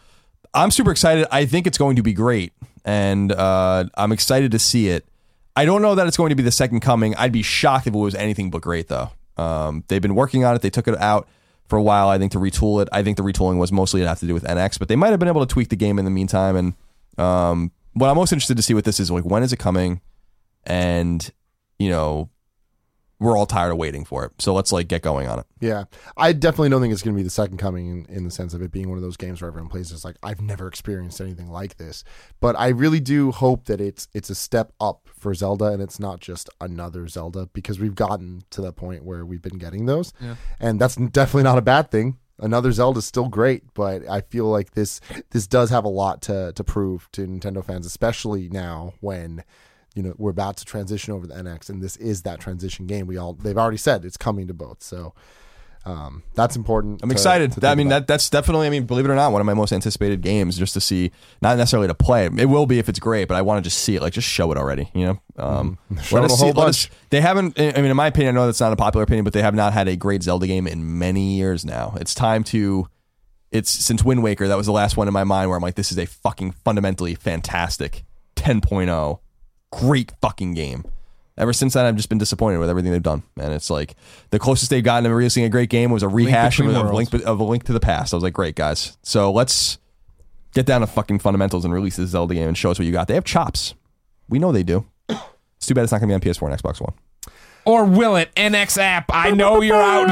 I'm 0.55 0.71
super 0.71 0.91
excited. 0.91 1.27
I 1.31 1.45
think 1.45 1.67
it's 1.67 1.77
going 1.77 1.97
to 1.97 2.03
be 2.03 2.15
great, 2.15 2.55
and 2.87 3.31
uh, 3.33 3.85
I'm 3.95 4.13
excited 4.13 4.51
to 4.53 4.59
see 4.59 4.89
it. 4.89 5.05
I 5.55 5.67
don't 5.67 5.83
know 5.83 5.95
that 5.95 6.07
it's 6.07 6.17
going 6.17 6.31
to 6.31 6.35
be 6.37 6.43
the 6.43 6.51
second 6.51 6.81
coming. 6.81 7.15
I'd 7.17 7.33
be 7.33 7.43
shocked 7.43 7.87
if 7.87 7.95
it 7.95 7.99
was 7.99 8.15
anything 8.15 8.51
but 8.51 8.63
great, 8.63 8.89
though. 8.89 9.11
Um, 9.37 9.85
they've 9.89 10.01
been 10.01 10.15
working 10.15 10.45
on 10.45 10.57
it. 10.57 10.63
They 10.63 10.71
took 10.71 10.89
it 10.89 10.99
out 10.99 11.29
for 11.67 11.77
a 11.77 11.83
while, 11.83 12.09
I 12.09 12.19
think, 12.19 12.33
to 12.33 12.39
retool 12.39 12.83
it. 12.83 12.89
I 12.93 13.03
think 13.03 13.17
the 13.17 13.23
retooling 13.23 13.59
was 13.59 13.73
mostly 13.73 14.01
to 14.01 14.09
have 14.09 14.21
to 14.21 14.27
do 14.27 14.35
with 14.35 14.45
NX, 14.45 14.79
but 14.79 14.89
they 14.89 14.97
might 14.97 15.11
have 15.11 15.19
been 15.19 15.29
able 15.29 15.45
to 15.45 15.53
tweak 15.53 15.69
the 15.69 15.77
game 15.77 15.99
in 15.99 16.05
the 16.05 16.11
meantime. 16.11 16.57
And 16.57 16.75
um, 17.19 17.73
what 17.95 18.09
I'm 18.09 18.17
most 18.17 18.33
interested 18.33 18.57
to 18.57 18.63
see 18.63 18.75
with 18.75 18.85
this 18.85 19.01
is 19.01 19.11
like 19.11 19.25
when 19.25 19.43
is 19.43 19.53
it 19.53 19.59
coming, 19.59 20.01
and 20.65 21.31
you 21.79 21.89
know, 21.89 22.31
we're 23.23 23.37
all 23.39 23.47
tired 23.47 23.71
of 23.71 23.79
waiting 23.79 24.05
for 24.05 24.25
it. 24.25 24.33
So 24.39 24.53
let's 24.53 24.73
like 24.73 24.89
get 24.89 25.03
going 25.03 25.29
on 25.29 25.39
it. 25.39 25.47
Yeah, 25.61 25.85
I 26.17 26.33
definitely 26.33 26.71
don't 26.71 26.81
think 26.81 26.93
it's 26.93 27.03
going 27.03 27.15
to 27.15 27.19
be 27.19 27.23
the 27.23 27.31
second 27.31 27.59
coming 27.59 27.87
in, 28.09 28.15
in 28.17 28.25
the 28.25 28.31
sense 28.31 28.53
of 28.53 28.63
it 28.63 28.73
being 28.73 28.89
one 28.89 28.99
of 28.99 29.03
those 29.03 29.17
games 29.17 29.41
where 29.41 29.49
everyone 29.49 29.71
plays 29.71 29.93
it's 29.93 30.05
like 30.05 30.17
I've 30.23 30.41
never 30.41 30.67
experienced 30.67 31.21
anything 31.21 31.49
like 31.51 31.77
this. 31.77 32.03
But 32.41 32.57
I 32.59 32.69
really 32.69 33.01
do 33.01 33.31
hope 33.31 33.67
that 33.67 33.81
it's 33.81 34.09
it's 34.13 34.29
a 34.31 34.35
step 34.35 34.73
up 34.81 35.09
for 35.19 35.33
Zelda 35.35 35.67
and 35.67 35.81
it's 35.83 36.01
not 36.01 36.21
just 36.21 36.51
another 36.61 37.07
Zelda 37.09 37.49
because 37.53 37.79
we've 37.79 37.95
gotten 37.95 38.43
to 38.51 38.61
that 38.63 38.73
point 38.77 39.05
where 39.05 39.25
we've 39.25 39.43
been 39.43 39.59
getting 39.59 39.87
those, 39.87 40.13
Yeah. 40.21 40.35
and 40.61 40.81
that's 40.81 40.97
definitely 40.97 41.45
not 41.45 41.59
a 41.59 41.63
bad 41.63 41.91
thing. 41.91 42.19
Another 42.39 42.73
Zelda 42.73 42.99
is 42.99 43.05
still 43.05 43.29
great, 43.29 43.63
but 43.75 44.09
I 44.09 44.23
feel 44.23 44.47
like 44.47 44.73
this 44.73 45.01
this 45.31 45.47
does 45.47 45.71
have 45.71 45.85
a 45.85 45.89
lot 45.89 46.23
to 46.23 46.53
to 46.55 46.65
prove 46.65 47.09
to 47.13 47.25
Nintendo 47.27 47.65
fans, 47.65 47.87
especially 47.87 48.49
now 48.49 48.95
when 49.01 49.45
you 49.95 50.03
know 50.03 50.15
we're 50.19 50.31
about 50.31 50.57
to 50.59 50.65
transition 50.65 51.13
over 51.15 51.27
to 51.27 51.35
NX, 51.35 51.69
and 51.71 51.83
this 51.83 51.97
is 51.97 52.23
that 52.23 52.41
transition 52.41 52.87
game. 52.87 53.07
We 53.07 53.17
all 53.17 53.35
they've 53.35 53.59
already 53.59 53.77
said 53.79 54.05
it's 54.05 54.17
coming 54.17 54.47
to 54.49 54.55
both, 54.55 54.83
so 54.83 55.15
um, 55.85 56.23
that's 56.35 56.55
important. 56.55 57.03
I'm 57.03 57.09
to- 57.09 57.13
excited. 57.13 57.53
to 57.53 57.61
That- 57.61 57.73
I 57.73 57.75
mean, 57.75 57.89
about. 57.89 58.01
that 58.01 58.07
that's 58.07 58.31
definitely. 58.31 58.69
I 58.69 58.71
mean, 58.71 58.85
believe 58.85 59.05
it 59.05 59.11
or 59.11 59.17
not, 59.17 59.33
one 59.33 59.41
of 59.41 59.47
my 59.47 59.55
most 59.55 59.73
anticipated 59.73 60.21
games, 60.21 60.57
just 60.57 60.75
to 60.75 60.81
see, 60.81 61.11
not 61.41 61.57
necessarily 61.59 61.89
to 61.89 61.95
play. 61.95 62.27
It 62.37 62.47
will 62.47 62.67
be 62.67 62.79
if 62.79 62.89
it's 62.89 63.01
great, 63.01 63.27
but 63.27 63.37
I 63.37 63.43
want 63.43 63.59
to 63.65 63.69
just 63.69 63.83
see 63.83 63.97
it. 63.97 64.01
Like, 64.03 64.13
just 64.13 64.29
show 64.29 64.53
it 64.53 64.59
already. 64.59 64.89
You 64.95 65.07
know, 65.07 65.21
um, 65.39 65.79
Show 66.03 66.17
let 66.17 66.25
it 66.25 66.31
us 66.31 66.33
a 66.35 66.37
see- 66.47 66.53
let 66.53 66.69
us- 66.69 66.89
they 67.11 67.21
haven't. 67.21 67.59
I 67.59 67.73
mean, 67.73 67.87
in 67.87 67.97
my 67.97 68.07
opinion, 68.07 68.37
I 68.37 68.41
know 68.41 68.47
that's 68.47 68.61
not 68.61 68.73
a 68.73 68.77
popular 68.77 69.03
opinion, 69.03 69.25
but 69.25 69.33
they 69.33 69.43
have 69.43 69.55
not 69.57 69.73
had 69.73 69.89
a 69.89 69.97
great 69.97 70.23
Zelda 70.23 70.47
game 70.47 70.67
in 70.69 70.99
many 70.99 71.35
years 71.37 71.65
now. 71.65 71.95
It's 72.01 72.15
time 72.15 72.45
to. 72.45 72.87
It's 73.51 73.71
since 73.71 74.03
Wind 74.03 74.23
Waker. 74.23 74.49
That 74.49 74.57
was 74.57 74.65
the 74.67 74.73
last 74.73 74.97
one 74.97 75.09
in 75.09 75.13
my 75.13 75.25
mind 75.25 75.51
where 75.51 75.57
I'm 75.59 75.63
like, 75.63 75.75
this 75.75 75.93
is 75.93 75.99
a 75.99 76.07
fucking 76.07 76.53
fundamentally 76.65 77.15
fantastic 77.15 78.03
10.0, 78.37 79.19
great 79.73 80.13
fucking 80.21 80.55
game. 80.55 80.85
Ever 81.37 81.53
since 81.53 81.75
then, 81.75 81.87
I've 81.87 81.97
just 81.97 82.09
been 82.11 82.19
disappointed 82.19 82.59
with 82.59 82.69
everything 82.71 82.93
they've 82.93 83.03
done, 83.03 83.23
and 83.41 83.53
it's 83.55 83.71
like 83.71 83.97
the 84.31 84.39
closest 84.39 84.71
they've 84.71 84.85
gotten 84.85 85.09
to 85.09 85.15
releasing 85.15 85.45
a 85.45 85.49
great 85.49 85.71
game 85.71 85.91
was 85.91 86.03
a 86.03 86.09
rehash 86.09 86.61
of, 86.61 86.67
of 86.67 86.75
Worlds. 86.75 87.13
Link 87.13 87.25
of 87.25 87.41
a 87.41 87.45
Link 87.45 87.65
to 87.65 87.73
the 87.73 87.81
Past. 87.81 88.13
I 88.13 88.17
was 88.17 88.23
like, 88.23 88.35
great 88.35 88.55
guys, 88.55 88.99
so 89.03 89.33
let's 89.33 89.79
get 90.55 90.67
down 90.67 90.83
to 90.83 90.87
fucking 90.87 91.19
fundamentals 91.21 91.65
and 91.65 91.73
release 91.73 91.97
this 91.97 92.11
Zelda 92.11 92.35
game 92.35 92.49
and 92.49 92.57
show 92.57 92.71
us 92.71 92.79
what 92.79 92.85
you 92.85 92.93
got. 92.93 93.09
They 93.09 93.15
have 93.15 93.25
chops, 93.25 93.75
we 94.29 94.39
know 94.39 94.53
they 94.53 94.63
do. 94.63 94.87
It's 95.09 95.67
too 95.67 95.75
bad 95.75 95.85
it's 95.85 95.93
not 95.93 96.01
going 96.01 96.11
to 96.11 96.19
be 96.19 96.31
on 96.31 96.35
PS4 96.35 96.53
and 96.53 96.61
Xbox 96.61 96.81
One. 96.81 96.93
Or 97.65 97.85
will 97.85 98.17
it? 98.17 98.35
NX 98.35 98.79
app. 98.79 99.07
I 99.11 99.31
know 99.31 99.63
you're 99.63 99.77
out 99.77 100.09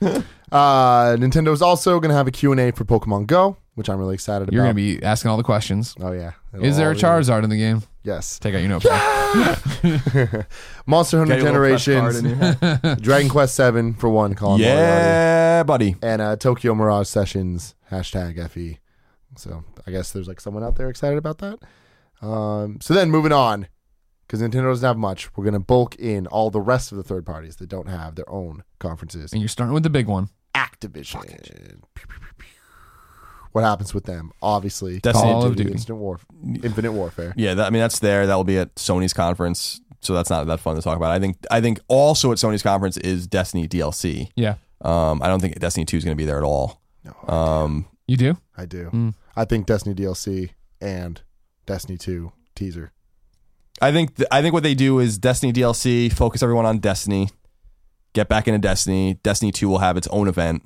there. 0.00 0.24
Uh, 0.52 1.16
Nintendo's 1.16 1.60
also 1.60 1.98
going 1.98 2.10
to 2.10 2.14
have 2.14 2.28
a 2.28 2.30
Q&A 2.30 2.70
for 2.70 2.84
Pokemon 2.84 3.26
Go, 3.26 3.56
which 3.74 3.88
I'm 3.88 3.98
really 3.98 4.14
excited 4.14 4.44
about. 4.44 4.52
You're 4.52 4.62
about. 4.64 4.76
gonna 4.76 4.98
be 4.98 5.02
asking 5.02 5.30
all 5.30 5.36
the 5.36 5.42
questions. 5.42 5.94
oh 6.00 6.12
yeah. 6.12 6.32
Is 6.54 6.76
there 6.76 6.90
a 6.90 6.94
It'll 6.94 7.10
all 7.10 7.18
be- 7.18 7.24
Charizard 7.24 7.44
in 7.44 7.50
the 7.50 7.56
game? 7.56 7.82
Yes. 8.04 8.38
Take 8.38 8.54
out 8.54 8.58
your 8.58 8.68
notepad. 8.68 10.46
Monster 10.86 11.18
Hunter 11.18 11.34
Got 11.36 11.42
your 11.42 11.52
little 11.52 11.68
press 11.76 11.84
card 11.86 12.16
in 12.16 12.38
Generations. 12.38 13.00
Dragon 13.02 13.28
Quest 13.30 13.54
7 13.54 13.94
for 13.94 14.08
one, 14.10 14.34
Colin 14.34 14.60
Moriarty, 14.60 14.78
yeah, 14.78 15.62
buddy. 15.62 15.96
and 16.02 16.20
uh, 16.20 16.36
Tokyo 16.36 16.74
Mirage 16.74 17.08
Sessions, 17.08 17.74
hashtag 17.90 18.48
FE. 18.50 18.78
So 19.36 19.64
I 19.86 19.90
guess 19.90 20.12
there's 20.12 20.28
like 20.28 20.40
someone 20.40 20.62
out 20.62 20.76
there 20.76 20.88
excited 20.90 21.16
about 21.18 21.38
that. 21.38 21.58
Um, 22.24 22.78
so 22.82 22.92
then 22.94 23.10
moving 23.10 23.32
on, 23.32 23.68
because 24.26 24.40
Nintendo 24.40 24.64
doesn't 24.70 24.86
have 24.86 24.96
much, 24.98 25.34
we're 25.36 25.44
going 25.44 25.54
to 25.54 25.58
bulk 25.60 25.96
in 25.96 26.26
all 26.28 26.50
the 26.50 26.60
rest 26.60 26.92
of 26.92 26.98
the 26.98 27.04
third 27.04 27.24
parties 27.26 27.56
that 27.56 27.68
don't 27.68 27.88
have 27.88 28.14
their 28.16 28.28
own 28.30 28.64
conferences. 28.78 29.32
and 29.32 29.40
you're 29.40 29.48
starting 29.48 29.74
with 29.74 29.82
the 29.82 29.90
big 29.90 30.06
one. 30.06 30.28
Activision. 30.54 31.80
What 33.54 33.62
happens 33.62 33.94
with 33.94 34.04
them? 34.04 34.32
Obviously, 34.42 34.98
Destiny 34.98 35.32
Call 35.32 35.46
of 35.46 35.54
Duty. 35.54 35.70
Instant 35.70 35.96
War, 35.98 36.18
Infinite 36.62 36.90
Warfare. 36.90 37.32
Yeah, 37.36 37.54
that, 37.54 37.66
I 37.68 37.70
mean 37.70 37.80
that's 37.80 38.00
there. 38.00 38.26
That 38.26 38.34
will 38.34 38.42
be 38.42 38.58
at 38.58 38.74
Sony's 38.74 39.12
conference, 39.12 39.80
so 40.00 40.12
that's 40.12 40.28
not 40.28 40.44
that 40.48 40.58
fun 40.58 40.74
to 40.74 40.82
talk 40.82 40.96
about. 40.96 41.12
I 41.12 41.20
think 41.20 41.36
I 41.52 41.60
think 41.60 41.78
also 41.86 42.32
at 42.32 42.38
Sony's 42.38 42.64
conference 42.64 42.96
is 42.96 43.28
Destiny 43.28 43.68
DLC. 43.68 44.30
Yeah, 44.34 44.56
Um, 44.80 45.22
I 45.22 45.28
don't 45.28 45.38
think 45.40 45.56
Destiny 45.60 45.84
Two 45.84 45.96
is 45.96 46.04
going 46.04 46.16
to 46.16 46.20
be 46.20 46.24
there 46.26 46.36
at 46.36 46.42
all. 46.42 46.80
No, 47.04 47.32
Um, 47.32 47.86
you 48.08 48.16
do. 48.16 48.36
I 48.56 48.66
do. 48.66 48.90
Mm. 48.92 49.14
I 49.36 49.44
think 49.44 49.66
Destiny 49.66 49.94
DLC 49.94 50.50
and 50.80 51.20
Destiny 51.64 51.96
2 51.96 52.32
teaser. 52.56 52.90
I 53.80 53.92
think 53.92 54.16
th- 54.16 54.28
I 54.32 54.42
think 54.42 54.52
what 54.52 54.62
they 54.64 54.74
do 54.74 54.98
is 54.98 55.16
Destiny 55.16 55.52
DLC, 55.52 56.12
focus 56.12 56.42
everyone 56.42 56.66
on 56.66 56.78
Destiny, 56.78 57.28
get 58.14 58.28
back 58.28 58.48
into 58.48 58.58
Destiny. 58.58 59.14
Destiny 59.22 59.52
Two 59.52 59.68
will 59.68 59.78
have 59.78 59.96
its 59.96 60.08
own 60.08 60.26
event 60.28 60.62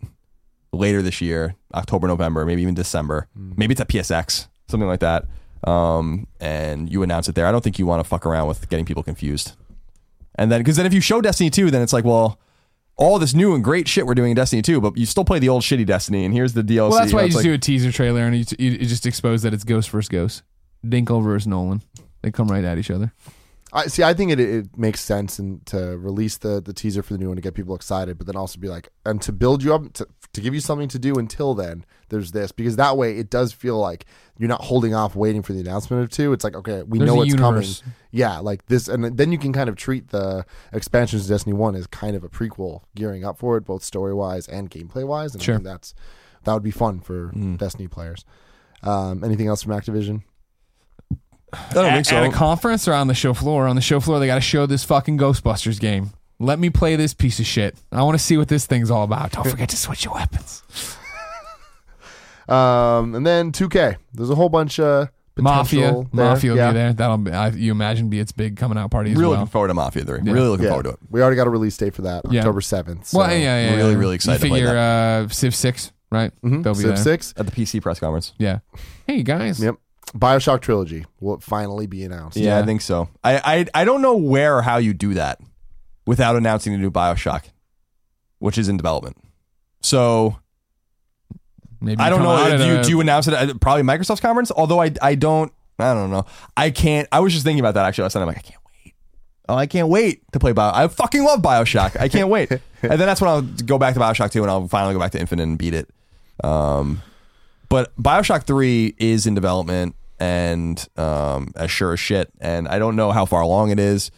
later 0.72 1.02
this 1.02 1.20
year, 1.20 1.54
October, 1.74 2.06
November, 2.08 2.44
maybe 2.44 2.62
even 2.62 2.74
December. 2.74 3.26
Maybe 3.34 3.72
it's 3.72 3.80
at 3.80 3.88
PSX, 3.88 4.48
something 4.68 4.88
like 4.88 5.00
that. 5.00 5.24
Um, 5.64 6.26
and 6.40 6.90
you 6.90 7.02
announce 7.02 7.28
it 7.28 7.34
there. 7.34 7.46
I 7.46 7.52
don't 7.52 7.64
think 7.64 7.78
you 7.78 7.86
want 7.86 8.02
to 8.02 8.08
fuck 8.08 8.24
around 8.26 8.48
with 8.48 8.68
getting 8.68 8.84
people 8.84 9.02
confused. 9.02 9.52
And 10.36 10.52
then, 10.52 10.60
because 10.60 10.76
then 10.76 10.86
if 10.86 10.94
you 10.94 11.00
show 11.00 11.20
Destiny 11.20 11.50
2, 11.50 11.70
then 11.70 11.82
it's 11.82 11.92
like, 11.92 12.04
well, 12.04 12.38
all 12.96 13.18
this 13.18 13.34
new 13.34 13.54
and 13.54 13.62
great 13.64 13.88
shit 13.88 14.06
we're 14.06 14.14
doing 14.14 14.30
in 14.30 14.36
Destiny 14.36 14.62
2, 14.62 14.80
but 14.80 14.96
you 14.96 15.06
still 15.06 15.24
play 15.24 15.38
the 15.38 15.48
old 15.48 15.62
shitty 15.62 15.86
Destiny, 15.86 16.24
and 16.24 16.32
here's 16.34 16.52
the 16.52 16.62
DLC. 16.62 16.90
Well, 16.90 16.98
that's 17.00 17.12
why 17.12 17.20
you 17.22 17.26
It's 17.26 17.34
just 17.34 17.44
like- 17.44 17.50
do 17.50 17.52
a 17.54 17.58
teaser 17.58 17.90
trailer 17.92 18.22
and 18.22 18.36
you, 18.36 18.44
you, 18.58 18.70
you 18.72 18.86
just 18.86 19.06
expose 19.06 19.42
that 19.42 19.52
it's 19.54 19.64
Ghost 19.64 19.90
versus 19.90 20.08
Ghost, 20.08 20.42
Dinklage 20.86 21.24
versus 21.24 21.46
Nolan. 21.46 21.82
They 22.22 22.30
come 22.30 22.48
right 22.48 22.64
at 22.64 22.78
each 22.78 22.90
other. 22.90 23.12
I 23.72 23.86
see. 23.86 24.02
I 24.02 24.14
think 24.14 24.32
it, 24.32 24.40
it 24.40 24.76
makes 24.78 25.00
sense 25.00 25.38
and 25.38 25.64
to 25.66 25.98
release 25.98 26.38
the 26.38 26.60
the 26.62 26.72
teaser 26.72 27.02
for 27.02 27.12
the 27.12 27.18
new 27.18 27.28
one 27.28 27.36
to 27.36 27.42
get 27.42 27.54
people 27.54 27.74
excited, 27.74 28.16
but 28.18 28.26
then 28.26 28.36
also 28.36 28.58
be 28.58 28.68
like, 28.68 28.88
and 29.04 29.20
to 29.22 29.32
build 29.32 29.62
you 29.62 29.74
up 29.74 29.92
to 29.94 30.06
to 30.34 30.40
give 30.40 30.54
you 30.54 30.60
something 30.60 30.88
to 30.88 30.98
do 30.98 31.14
until 31.14 31.54
then. 31.54 31.84
There's 32.10 32.32
this 32.32 32.52
because 32.52 32.76
that 32.76 32.96
way 32.96 33.18
it 33.18 33.28
does 33.28 33.52
feel 33.52 33.78
like 33.78 34.06
you're 34.38 34.48
not 34.48 34.62
holding 34.62 34.94
off 34.94 35.14
waiting 35.14 35.42
for 35.42 35.52
the 35.52 35.60
announcement 35.60 36.02
of 36.02 36.08
two. 36.08 36.32
It's 36.32 36.44
like 36.44 36.54
okay, 36.56 36.82
we 36.82 36.98
There's 36.98 37.10
know 37.10 37.20
it's 37.22 37.30
universe. 37.32 37.80
coming. 37.80 37.94
Yeah, 38.10 38.38
like 38.38 38.64
this, 38.66 38.88
and 38.88 39.04
then 39.18 39.32
you 39.32 39.38
can 39.38 39.52
kind 39.52 39.68
of 39.68 39.76
treat 39.76 40.08
the 40.08 40.46
expansions 40.72 41.24
of 41.24 41.28
Destiny 41.28 41.52
One 41.54 41.74
as 41.74 41.86
kind 41.86 42.16
of 42.16 42.24
a 42.24 42.28
prequel, 42.30 42.82
gearing 42.94 43.24
up 43.24 43.38
for 43.38 43.58
it, 43.58 43.66
both 43.66 43.82
story 43.84 44.14
wise 44.14 44.48
and 44.48 44.70
gameplay 44.70 45.06
wise. 45.06 45.34
And 45.34 45.42
Sure. 45.42 45.56
I 45.56 45.58
think 45.58 45.64
that's 45.66 45.94
that 46.44 46.54
would 46.54 46.62
be 46.62 46.70
fun 46.70 47.00
for 47.00 47.32
Destiny 47.58 47.88
players. 47.88 48.24
Um, 48.82 49.22
anything 49.24 49.48
else 49.48 49.62
from 49.62 49.72
Activision? 49.72 50.22
I 51.52 51.72
don't 51.74 51.84
at, 51.86 51.94
think 51.94 52.06
so. 52.06 52.16
at 52.16 52.24
a 52.24 52.32
conference 52.32 52.86
or 52.88 52.92
on 52.94 53.06
the 53.08 53.14
show 53.14 53.32
floor? 53.34 53.66
On 53.66 53.76
the 53.76 53.82
show 53.82 54.00
floor, 54.00 54.18
they 54.18 54.26
got 54.26 54.34
to 54.36 54.40
show 54.40 54.66
this 54.66 54.84
fucking 54.84 55.18
Ghostbusters 55.18 55.80
game. 55.80 56.10
Let 56.38 56.58
me 56.58 56.70
play 56.70 56.94
this 56.96 57.14
piece 57.14 57.40
of 57.40 57.46
shit. 57.46 57.76
I 57.90 58.02
want 58.02 58.16
to 58.18 58.22
see 58.24 58.36
what 58.36 58.48
this 58.48 58.66
thing's 58.66 58.90
all 58.90 59.02
about. 59.02 59.32
Don't 59.32 59.48
forget 59.48 59.68
to 59.70 59.76
switch 59.76 60.04
your 60.04 60.14
weapons. 60.14 60.62
Um, 62.48 63.14
and 63.14 63.26
then 63.26 63.52
2K. 63.52 63.96
There's 64.14 64.30
a 64.30 64.34
whole 64.34 64.48
bunch 64.48 64.80
of 64.80 65.08
Mafia, 65.36 65.80
potential 65.80 66.08
there. 66.14 66.24
Mafia 66.30 66.50
will 66.52 66.56
Yeah. 66.56 66.70
be 66.70 66.74
there. 66.78 66.92
That'll 66.94 67.18
be, 67.18 67.30
I, 67.30 67.48
you 67.50 67.72
imagine 67.72 68.08
be 68.08 68.20
its 68.20 68.32
big 68.32 68.56
coming 68.56 68.78
out 68.78 68.90
party 68.90 69.10
as 69.10 69.16
really 69.18 69.28
well. 69.28 69.40
looking 69.40 69.50
forward 69.50 69.68
to 69.68 69.74
Mafia 69.74 70.04
3. 70.04 70.20
Yeah. 70.24 70.32
Really 70.32 70.48
looking 70.48 70.64
Yeah. 70.64 70.70
forward 70.70 70.84
to 70.84 70.88
it. 70.92 70.98
We 71.10 71.20
already 71.20 71.36
got 71.36 71.46
a 71.46 71.50
release 71.50 71.76
date 71.76 71.94
for 71.94 72.02
that, 72.02 72.24
Yeah. 72.30 72.40
October 72.40 72.60
7th. 72.62 73.04
So. 73.08 73.18
well, 73.18 73.30
yeah, 73.30 73.36
yeah, 73.38 73.76
really, 73.76 73.92
yeah. 73.92 73.98
really 73.98 74.14
excited 74.14 74.40
to 74.40 74.46
You 74.46 74.50
play 74.50 74.60
figure 74.60 74.78
uh, 74.78 75.28
Civ 75.28 75.54
Six, 75.54 75.92
right? 76.10 76.32
Mhm. 76.42 76.62
They'll 76.62 76.72
be 76.72 76.80
Civ 76.80 76.88
there. 76.88 76.96
6. 76.96 77.34
At 77.36 77.44
the 77.46 77.52
PC 77.52 77.80
press 77.82 78.00
conference. 78.00 78.32
Yeah. 78.38 78.60
Hey 79.06 79.22
guys. 79.22 79.60
Yep. 79.62 79.74
Bioshock 80.12 80.60
Trilogy 80.60 81.04
will 81.20 81.38
finally 81.40 81.86
be 81.86 82.04
announced. 82.04 82.36
Yeah, 82.36 82.56
Yeah. 82.56 82.58
I 82.60 82.66
think 82.66 82.80
so. 82.80 83.08
I, 83.22 83.66
I 83.74 83.82
I 83.82 83.84
don't 83.84 84.02
know 84.02 84.16
where 84.16 84.56
or 84.58 84.62
how 84.62 84.78
you 84.78 84.94
do 84.94 85.14
that 85.14 85.40
without 86.06 86.36
announcing 86.36 86.72
the 86.72 86.78
new 86.78 86.90
Bioshock, 86.90 87.44
which 88.38 88.58
is 88.58 88.68
in 88.68 88.76
development. 88.76 89.16
So 89.80 90.38
Maybe 91.80 92.00
I 92.00 92.10
don't 92.10 92.22
know. 92.22 92.30
out 92.30 92.58
Do 92.58 92.66
you, 92.66 92.82
do 92.82 92.88
you 92.90 93.00
announce 93.00 93.28
it 93.28 93.34
at 93.34 93.60
probably 93.60 93.82
Microsoft's 93.82 94.20
conference? 94.20 94.50
Although 94.50 94.80
I 94.80 94.92
I 95.00 95.14
don't 95.14 95.52
I 95.78 95.94
don't 95.94 96.10
know. 96.10 96.26
I 96.56 96.70
can't. 96.70 97.06
I 97.12 97.20
was 97.20 97.32
just 97.32 97.44
thinking 97.44 97.60
about 97.60 97.74
that 97.74 97.84
actually 97.84 98.02
last 98.02 98.14
night. 98.16 98.22
I'm 98.22 98.26
like 98.28 98.38
I 98.38 98.40
can't 98.40 98.60
wait. 98.84 98.94
Oh, 99.48 99.54
I 99.54 99.66
can't 99.66 99.88
wait 99.88 100.22
to 100.32 100.38
play 100.40 100.52
Bio. 100.52 100.72
I 100.74 100.88
fucking 100.88 101.22
love 101.22 101.40
Bioshock. 101.40 102.00
I 102.00 102.08
can't 102.08 102.28
wait. 102.28 102.50
and 102.50 102.60
then 102.82 102.98
that's 102.98 103.20
when 103.20 103.30
I'll 103.30 103.42
go 103.42 103.78
back 103.78 103.94
to 103.94 104.00
Bioshock 104.00 104.30
2 104.32 104.42
and 104.42 104.50
I'll 104.50 104.66
finally 104.68 104.94
go 104.94 105.00
back 105.00 105.12
to 105.12 105.20
Infinite 105.20 105.44
and 105.44 105.56
beat 105.56 105.74
it. 105.74 105.88
Um, 106.42 107.00
but 107.68 107.94
Bioshock 107.96 108.44
3 108.44 108.94
is 108.98 109.26
in 109.26 109.34
development 109.34 109.94
and 110.20 110.86
um, 110.96 111.52
as 111.56 111.70
sure 111.70 111.92
as 111.92 112.00
shit. 112.00 112.30
And 112.40 112.68
I 112.68 112.78
don't 112.78 112.96
know 112.96 113.10
how 113.12 113.24
far 113.24 113.40
along 113.42 113.70
it 113.70 113.78
is. 113.78 114.10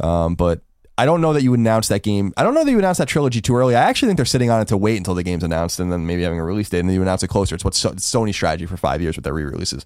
Um, 0.00 0.34
but 0.34 0.60
I 0.98 1.04
don't 1.06 1.20
know 1.20 1.32
that 1.32 1.42
you 1.42 1.50
would 1.50 1.60
announce 1.60 1.88
that 1.88 2.02
game. 2.02 2.32
I 2.36 2.42
don't 2.42 2.54
know 2.54 2.64
that 2.64 2.70
you 2.70 2.76
would 2.76 2.84
announce 2.84 2.98
that 2.98 3.08
trilogy 3.08 3.40
too 3.40 3.54
early. 3.56 3.74
I 3.76 3.82
actually 3.82 4.08
think 4.08 4.16
they're 4.16 4.24
sitting 4.26 4.50
on 4.50 4.60
it 4.62 4.68
to 4.68 4.76
wait 4.76 4.96
until 4.96 5.14
the 5.14 5.22
game's 5.22 5.42
announced 5.44 5.78
and 5.80 5.90
then 5.92 6.06
maybe 6.06 6.22
having 6.22 6.38
a 6.38 6.44
release 6.44 6.68
date 6.68 6.80
and 6.80 6.88
then 6.88 6.94
you 6.94 7.02
announce 7.02 7.22
it 7.22 7.28
closer. 7.28 7.54
It's 7.54 7.64
what's 7.64 7.78
so, 7.78 7.90
Sony's 7.92 8.34
strategy 8.36 8.66
for 8.66 8.76
five 8.76 9.00
years 9.02 9.16
with 9.16 9.24
their 9.24 9.34
re-releases. 9.34 9.84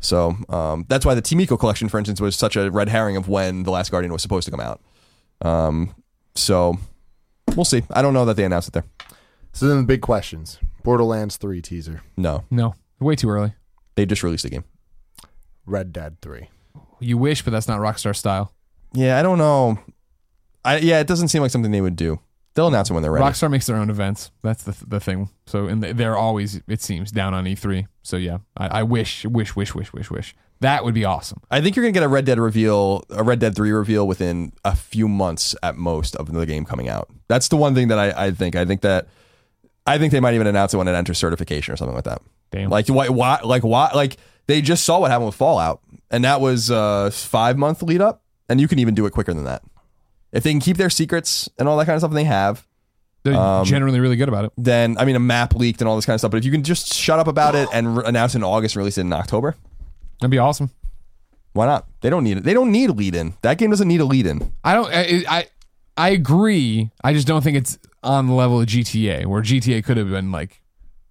So 0.00 0.36
um, 0.50 0.84
that's 0.88 1.04
why 1.06 1.14
the 1.14 1.22
Team 1.22 1.38
Ico 1.38 1.58
collection, 1.58 1.88
for 1.88 1.98
instance, 1.98 2.20
was 2.20 2.36
such 2.36 2.56
a 2.56 2.70
red 2.70 2.88
herring 2.88 3.16
of 3.16 3.28
when 3.28 3.62
The 3.64 3.70
Last 3.70 3.90
Guardian 3.90 4.12
was 4.12 4.22
supposed 4.22 4.44
to 4.44 4.50
come 4.50 4.60
out. 4.60 4.80
Um, 5.42 5.94
so 6.34 6.76
we'll 7.54 7.64
see. 7.64 7.82
I 7.90 8.02
don't 8.02 8.14
know 8.14 8.24
that 8.26 8.36
they 8.36 8.44
announced 8.44 8.68
it 8.68 8.74
there. 8.74 8.84
So 9.52 9.66
then 9.68 9.78
the 9.78 9.82
big 9.84 10.02
questions. 10.02 10.58
Borderlands 10.84 11.36
3 11.38 11.60
teaser. 11.62 12.02
No, 12.16 12.44
No, 12.50 12.74
way 13.00 13.16
too 13.16 13.28
early. 13.30 13.54
they 13.94 14.06
just 14.06 14.22
released 14.22 14.44
the 14.44 14.50
game. 14.50 14.64
Red 15.66 15.92
Dead 15.92 16.20
3. 16.22 16.48
You 17.00 17.18
wish, 17.18 17.42
but 17.42 17.50
that's 17.50 17.68
not 17.68 17.80
Rockstar 17.80 18.16
style. 18.16 18.52
Yeah, 18.92 19.18
I 19.18 19.22
don't 19.22 19.38
know. 19.38 19.78
I 20.64 20.78
yeah, 20.78 21.00
it 21.00 21.06
doesn't 21.06 21.28
seem 21.28 21.42
like 21.42 21.50
something 21.50 21.70
they 21.70 21.80
would 21.80 21.96
do. 21.96 22.20
They'll 22.54 22.68
announce 22.68 22.88
it 22.88 22.94
when 22.94 23.02
they're 23.02 23.12
ready. 23.12 23.24
Rockstar 23.24 23.50
makes 23.50 23.66
their 23.66 23.76
own 23.76 23.90
events. 23.90 24.30
That's 24.42 24.62
the 24.62 24.76
the 24.86 24.98
thing. 25.00 25.28
So 25.46 25.66
and 25.66 25.82
they're 25.82 26.16
always 26.16 26.60
it 26.66 26.80
seems 26.80 27.10
down 27.10 27.34
on 27.34 27.44
E3. 27.44 27.86
So 28.02 28.16
yeah, 28.16 28.38
I, 28.56 28.80
I 28.80 28.82
wish, 28.82 29.26
wish, 29.26 29.54
wish, 29.54 29.74
wish, 29.74 29.92
wish, 29.92 30.10
wish. 30.10 30.34
That 30.60 30.84
would 30.84 30.94
be 30.94 31.04
awesome. 31.04 31.42
I 31.50 31.60
think 31.60 31.76
you're 31.76 31.82
gonna 31.82 31.92
get 31.92 32.02
a 32.02 32.08
Red 32.08 32.24
Dead 32.24 32.38
reveal, 32.38 33.04
a 33.10 33.22
Red 33.22 33.40
Dead 33.40 33.54
Three 33.54 33.72
reveal 33.72 34.06
within 34.06 34.52
a 34.64 34.74
few 34.74 35.06
months 35.06 35.54
at 35.62 35.76
most 35.76 36.16
of 36.16 36.32
the 36.32 36.46
game 36.46 36.64
coming 36.64 36.88
out. 36.88 37.10
That's 37.28 37.48
the 37.48 37.56
one 37.56 37.74
thing 37.74 37.88
that 37.88 37.98
I, 37.98 38.26
I 38.26 38.30
think. 38.30 38.56
I 38.56 38.64
think 38.64 38.80
that 38.80 39.08
I 39.86 39.98
think 39.98 40.12
they 40.12 40.20
might 40.20 40.34
even 40.34 40.46
announce 40.46 40.72
it 40.72 40.78
when 40.78 40.88
it 40.88 40.94
enters 40.94 41.18
certification 41.18 41.74
or 41.74 41.76
something 41.76 41.94
like 41.94 42.04
that. 42.04 42.22
Damn. 42.50 42.70
Like 42.70 42.88
why, 42.88 43.08
why 43.10 43.40
like 43.44 43.64
why 43.64 43.90
like 43.94 44.16
they 44.46 44.60
just 44.62 44.84
saw 44.84 45.00
what 45.00 45.10
happened 45.10 45.26
with 45.26 45.34
Fallout, 45.34 45.80
and 46.10 46.24
that 46.24 46.40
was 46.40 46.70
a 46.70 47.10
five 47.12 47.56
month 47.58 47.82
lead 47.82 48.00
up, 48.00 48.22
and 48.48 48.60
you 48.60 48.68
can 48.68 48.78
even 48.78 48.94
do 48.94 49.06
it 49.06 49.12
quicker 49.12 49.34
than 49.34 49.44
that. 49.44 49.62
If 50.32 50.42
they 50.42 50.50
can 50.50 50.60
keep 50.60 50.76
their 50.76 50.90
secrets 50.90 51.48
and 51.58 51.68
all 51.68 51.76
that 51.78 51.86
kind 51.86 51.94
of 51.96 52.00
stuff, 52.00 52.10
and 52.10 52.18
they 52.18 52.24
have, 52.24 52.66
They're 53.22 53.34
Um, 53.34 53.64
generally 53.64 53.98
really 54.00 54.16
good 54.16 54.28
about 54.28 54.44
it. 54.44 54.52
then 54.56 54.96
I 54.98 55.04
mean 55.04 55.16
a 55.16 55.20
map 55.20 55.54
leaked 55.54 55.80
and 55.80 55.88
all 55.88 55.96
this 55.96 56.06
kind 56.06 56.14
of 56.14 56.20
stuff. 56.20 56.30
But 56.30 56.38
if 56.38 56.44
you 56.44 56.52
can 56.52 56.62
just 56.62 56.92
shut 56.94 57.18
up 57.18 57.26
about 57.26 57.54
it 57.56 57.68
and 57.72 57.96
re- 57.96 58.04
announce 58.06 58.34
in 58.36 58.44
August 58.44 58.76
and 58.76 58.80
release 58.80 58.98
it 58.98 59.02
in 59.02 59.12
October, 59.12 59.56
That'd 60.20 60.30
be 60.30 60.38
awesome. 60.38 60.70
why 61.52 61.66
not? 61.66 61.86
They 62.02 62.10
don't 62.10 62.22
need 62.24 62.36
it. 62.38 62.44
They 62.44 62.54
don't 62.54 62.70
need 62.70 62.90
a 62.90 62.92
lead 62.92 63.14
in. 63.16 63.34
That 63.42 63.58
game 63.58 63.70
doesn't 63.70 63.88
need 63.88 64.00
a 64.00 64.04
lead 64.04 64.26
in. 64.26 64.52
I 64.62 64.74
don't. 64.74 64.88
I, 64.92 65.24
I 65.28 65.46
I 65.96 66.08
agree. 66.10 66.90
I 67.02 67.12
just 67.14 67.26
don't 67.26 67.42
think 67.42 67.56
it's 67.56 67.78
on 68.02 68.26
the 68.28 68.34
level 68.34 68.60
of 68.60 68.66
GTA, 68.68 69.26
where 69.26 69.42
GTA 69.42 69.82
could 69.82 69.96
have 69.96 70.10
been 70.10 70.30
like 70.30 70.60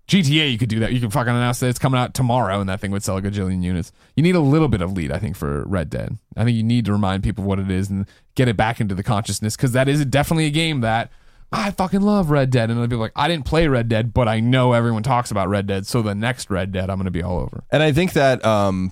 GTA. 0.07 0.51
You 0.51 0.57
could 0.57 0.69
do 0.69 0.79
that. 0.79 0.93
You 0.93 0.99
can 0.99 1.09
fucking 1.09 1.33
announce 1.33 1.59
that 1.59 1.67
it's 1.67 1.79
coming 1.79 1.99
out 1.99 2.13
tomorrow, 2.13 2.59
and 2.59 2.69
that 2.69 2.79
thing 2.79 2.91
would 2.91 3.03
sell 3.03 3.17
a 3.17 3.21
gajillion 3.21 3.63
units. 3.63 3.91
You 4.15 4.23
need 4.23 4.35
a 4.35 4.39
little 4.39 4.67
bit 4.67 4.81
of 4.81 4.93
lead, 4.93 5.11
I 5.11 5.19
think, 5.19 5.35
for 5.35 5.63
Red 5.65 5.89
Dead. 5.89 6.17
I 6.37 6.43
think 6.43 6.55
you 6.55 6.63
need 6.63 6.85
to 6.85 6.91
remind 6.91 7.23
people 7.23 7.43
what 7.43 7.59
it 7.59 7.71
is 7.71 7.89
and 7.89 8.05
get 8.35 8.47
it 8.47 8.57
back 8.57 8.79
into 8.79 8.93
the 8.93 9.03
consciousness 9.03 9.55
because 9.55 9.71
that 9.71 9.87
is 9.87 10.05
definitely 10.05 10.45
a 10.45 10.51
game 10.51 10.81
that. 10.81 11.11
I 11.51 11.71
fucking 11.71 12.01
love 12.01 12.31
Red 12.31 12.49
Dead, 12.49 12.69
and 12.69 12.79
other 12.79 12.87
people 12.87 13.03
are 13.03 13.05
like 13.05 13.11
I 13.15 13.27
didn't 13.27 13.45
play 13.45 13.67
Red 13.67 13.87
Dead, 13.87 14.13
but 14.13 14.27
I 14.27 14.41
know 14.41 14.73
everyone 14.73 15.03
talks 15.03 15.31
about 15.31 15.47
Red 15.47 15.67
Dead, 15.67 15.87
so 15.87 16.01
the 16.01 16.15
next 16.15 16.49
Red 16.49 16.71
Dead 16.73 16.89
I'm 16.89 16.97
going 16.97 17.05
to 17.05 17.11
be 17.11 17.23
all 17.23 17.39
over. 17.39 17.63
And 17.71 17.81
I 17.81 17.93
think 17.93 18.13
that 18.13 18.43
um, 18.43 18.91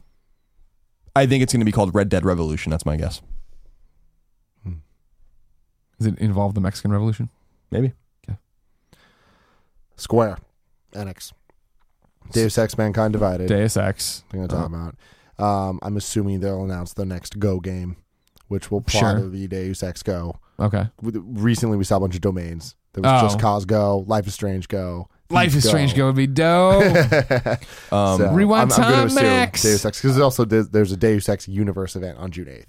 I 1.16 1.26
think 1.26 1.44
it's 1.44 1.52
going 1.52 1.62
to 1.62 1.66
be 1.66 1.72
called 1.72 1.94
Red 1.94 2.10
Dead 2.10 2.24
Revolution. 2.24 2.70
That's 2.70 2.86
my 2.86 2.96
guess. 2.96 3.22
Does 6.04 6.08
it 6.08 6.20
involve 6.20 6.54
the 6.54 6.62
Mexican 6.62 6.92
Revolution? 6.92 7.30
Maybe. 7.72 7.94
Square. 9.96 10.38
Enix. 10.94 11.32
Deus 12.32 12.58
Ex 12.58 12.78
Mankind 12.78 13.14
Divided. 13.14 13.48
Deus 13.48 13.76
Ex. 13.78 14.24
thing 14.32 14.42
I'm 14.44 14.48
talking 14.48 14.76
about. 14.76 14.96
Um, 15.38 15.80
I'm 15.82 15.98
assuming 15.98 16.40
they'll 16.40 16.64
announce 16.64 16.94
the 16.94 17.06
next 17.06 17.40
Go 17.40 17.60
game, 17.60 17.98
which 18.48 18.72
will 18.72 18.82
plot 18.82 19.02
Sure. 19.18 19.26
of 19.26 19.32
the 19.34 19.48
Deus 19.48 19.84
Ex 19.84 20.02
Go. 20.04 20.38
Okay. 20.60 20.86
With- 21.02 21.18
Recently, 21.26 21.78
we 21.78 21.84
saw 21.84 21.98
a 21.98 22.00
bunch 22.00 22.16
of 22.16 22.22
domains 22.22 22.76
There 22.94 23.02
was 23.02 23.24
Oh. 23.24 23.26
Just 23.28 23.40
Cause 23.40 23.66
Go, 23.66 24.06
Life 24.08 24.28
is 24.28 24.34
Strange 24.36 24.68
Go, 24.68 25.10
Life 25.32 25.50
Thief 25.54 25.58
is 25.64 25.68
Strange 25.68 25.96
Go 25.96 26.06
would 26.06 26.16
be 26.16 26.28
dope. 26.28 26.84
Um, 27.92 28.18
So, 28.20 28.32
Rewind 28.34 28.72
I'm, 28.72 28.84
I'm 28.84 28.92
gonna 28.92 28.96
time, 28.98 29.08
assume 29.08 29.24
Max. 29.24 29.62
Deus 29.64 29.84
Ex 29.86 30.00
because 30.02 30.20
also 30.20 30.46
there's, 30.46 30.70
there's 30.70 30.92
a 30.92 30.98
Deus 30.98 31.28
Ex 31.28 31.48
Universe 31.48 31.96
event 31.96 32.20
on 32.20 32.30
June 32.32 32.46
8th. 32.46 32.66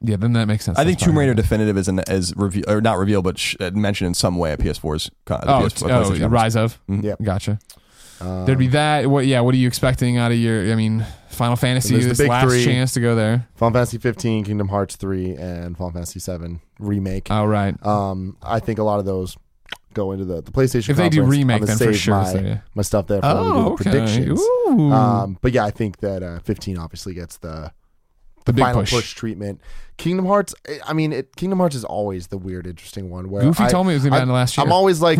Yeah, 0.00 0.16
then 0.16 0.32
that 0.34 0.46
makes 0.46 0.64
sense. 0.64 0.78
I 0.78 0.84
think 0.84 0.98
That's 0.98 1.06
Tomb 1.06 1.14
fine. 1.14 1.20
Raider 1.20 1.34
Definitive 1.34 1.76
is 1.76 1.88
an, 1.88 2.00
is 2.08 2.34
reveal 2.36 2.64
or 2.68 2.80
not 2.80 2.98
revealed, 2.98 3.24
but 3.24 3.38
sh- 3.38 3.56
uh, 3.60 3.70
mentioned 3.72 4.06
in 4.08 4.14
some 4.14 4.36
way 4.36 4.52
at 4.52 4.58
PS4's. 4.60 5.10
Con- 5.24 5.40
the 5.42 5.50
Oh, 5.50 5.60
PS4 5.60 5.76
t- 5.78 5.84
oh, 5.84 5.88
conference. 5.88 6.32
Rise 6.32 6.56
of. 6.56 6.78
Mhm. 6.88 7.02
Yep. 7.02 7.22
Gotcha. 7.22 7.58
Um, 8.20 8.46
There'd 8.46 8.58
be 8.58 8.66
that. 8.68 9.08
What? 9.08 9.26
Yeah. 9.26 9.40
What 9.40 9.54
are 9.54 9.58
you 9.58 9.68
expecting 9.68 10.16
out 10.16 10.32
of 10.32 10.38
your? 10.38 10.72
I 10.72 10.74
mean, 10.74 11.06
Final 11.28 11.54
Fantasy. 11.56 11.94
There's 11.94 12.04
the 12.04 12.08
This 12.10 12.18
big 12.18 12.28
last 12.30 12.48
three. 12.48 12.64
chance 12.64 12.92
to 12.94 13.00
go 13.00 13.14
there. 13.14 13.46
Final 13.54 13.74
Fantasy 13.74 13.98
15, 13.98 14.44
Kingdom 14.44 14.68
Hearts 14.68 14.96
3, 14.96 15.36
and 15.36 15.76
Final 15.76 15.92
Fantasy 15.92 16.18
7 16.18 16.60
remake. 16.80 17.28
Oh 17.30 17.44
right. 17.44 17.74
Um, 17.86 18.36
I 18.42 18.58
think 18.58 18.80
a 18.80 18.82
lot 18.82 18.98
of 18.98 19.04
those 19.04 19.36
go 19.94 20.10
into 20.12 20.24
the, 20.24 20.42
the 20.42 20.50
PlayStation. 20.50 20.90
If 20.90 20.96
they 20.96 21.08
do 21.08 21.18
conference. 21.22 21.38
remake, 21.38 21.54
I'm 21.54 21.60
gonna 21.66 21.78
then 21.78 21.88
for 21.88 21.92
save 21.94 21.96
sure. 22.00 22.14
My, 22.16 22.32
so, 22.32 22.38
yeah. 22.40 22.58
my 22.74 22.82
stuff 22.82 23.06
there 23.06 23.20
for 23.20 23.34
when 23.34 23.36
we 23.36 23.42
do 23.52 23.56
Oh, 23.56 23.62
the 23.62 23.70
okay. 23.70 23.82
predictions. 23.84 24.40
Ooh. 24.40 24.92
Um, 24.92 25.38
but 25.40 25.52
yeah, 25.52 25.64
I 25.64 25.70
think 25.70 25.98
that 26.00 26.22
uh, 26.24 26.40
15 26.40 26.76
obviously 26.76 27.14
gets 27.14 27.36
the 27.38 27.72
the 28.48 28.52
big 28.54 28.64
final 28.64 28.82
push. 28.82 28.90
push. 28.90 29.14
treatment. 29.14 29.60
Kingdom 29.96 30.26
Hearts. 30.26 30.54
I- 30.68 30.80
I 30.86 30.92
mean, 30.92 31.12
it, 31.12 31.34
Kingdom 31.36 31.58
Hearts 31.60 31.74
is 31.76 31.84
always 31.84 32.26
the 32.28 32.38
weird, 32.38 32.66
interesting 32.66 33.10
one. 33.10 33.30
Where 33.30 33.42
Goofy 33.42 33.64
I, 33.64 33.68
told 33.68 33.86
me 33.86 33.92
it 33.92 33.96
was 33.96 34.04
gonna 34.04 34.16
be 34.16 34.20
I'm- 34.20 34.30
out 34.30 34.34
last 34.34 34.56
year. 34.56 34.64
I'm 34.66 34.72
always 34.72 35.00
like, 35.00 35.18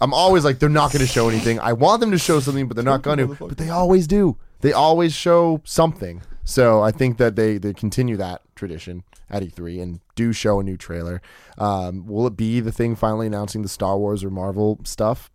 I'm 0.00 0.12
always 0.14 0.44
like, 0.44 0.58
they're 0.58 0.68
not 0.68 0.92
going 0.92 1.04
to 1.04 1.10
show 1.10 1.28
anything. 1.28 1.58
I 1.58 1.72
want 1.72 2.00
them 2.00 2.10
to 2.10 2.18
show 2.18 2.40
something, 2.40 2.68
but 2.68 2.74
they're 2.76 2.84
not 2.84 3.02
going 3.02 3.18
to. 3.18 3.26
But 3.34 3.56
they 3.56 3.70
always 3.70 4.06
do. 4.06 4.36
They 4.60 4.72
always 4.72 5.14
show 5.14 5.60
something. 5.64 6.22
So 6.44 6.82
I 6.82 6.90
think 6.92 7.18
that 7.18 7.34
they 7.34 7.58
they 7.58 7.72
continue 7.72 8.16
that 8.18 8.42
tradition 8.54 9.02
at 9.30 9.42
E3 9.42 9.82
and 9.82 10.00
do 10.14 10.32
show 10.32 10.60
a 10.60 10.62
new 10.62 10.76
trailer. 10.76 11.20
Um, 11.58 12.06
will 12.06 12.26
it 12.26 12.36
be 12.36 12.60
the 12.60 12.70
thing 12.72 12.94
finally 12.94 13.26
announcing 13.26 13.62
the 13.62 13.68
Star 13.68 13.98
Wars 13.98 14.22
or 14.22 14.30
Marvel 14.30 14.78
stuff? 14.84 15.30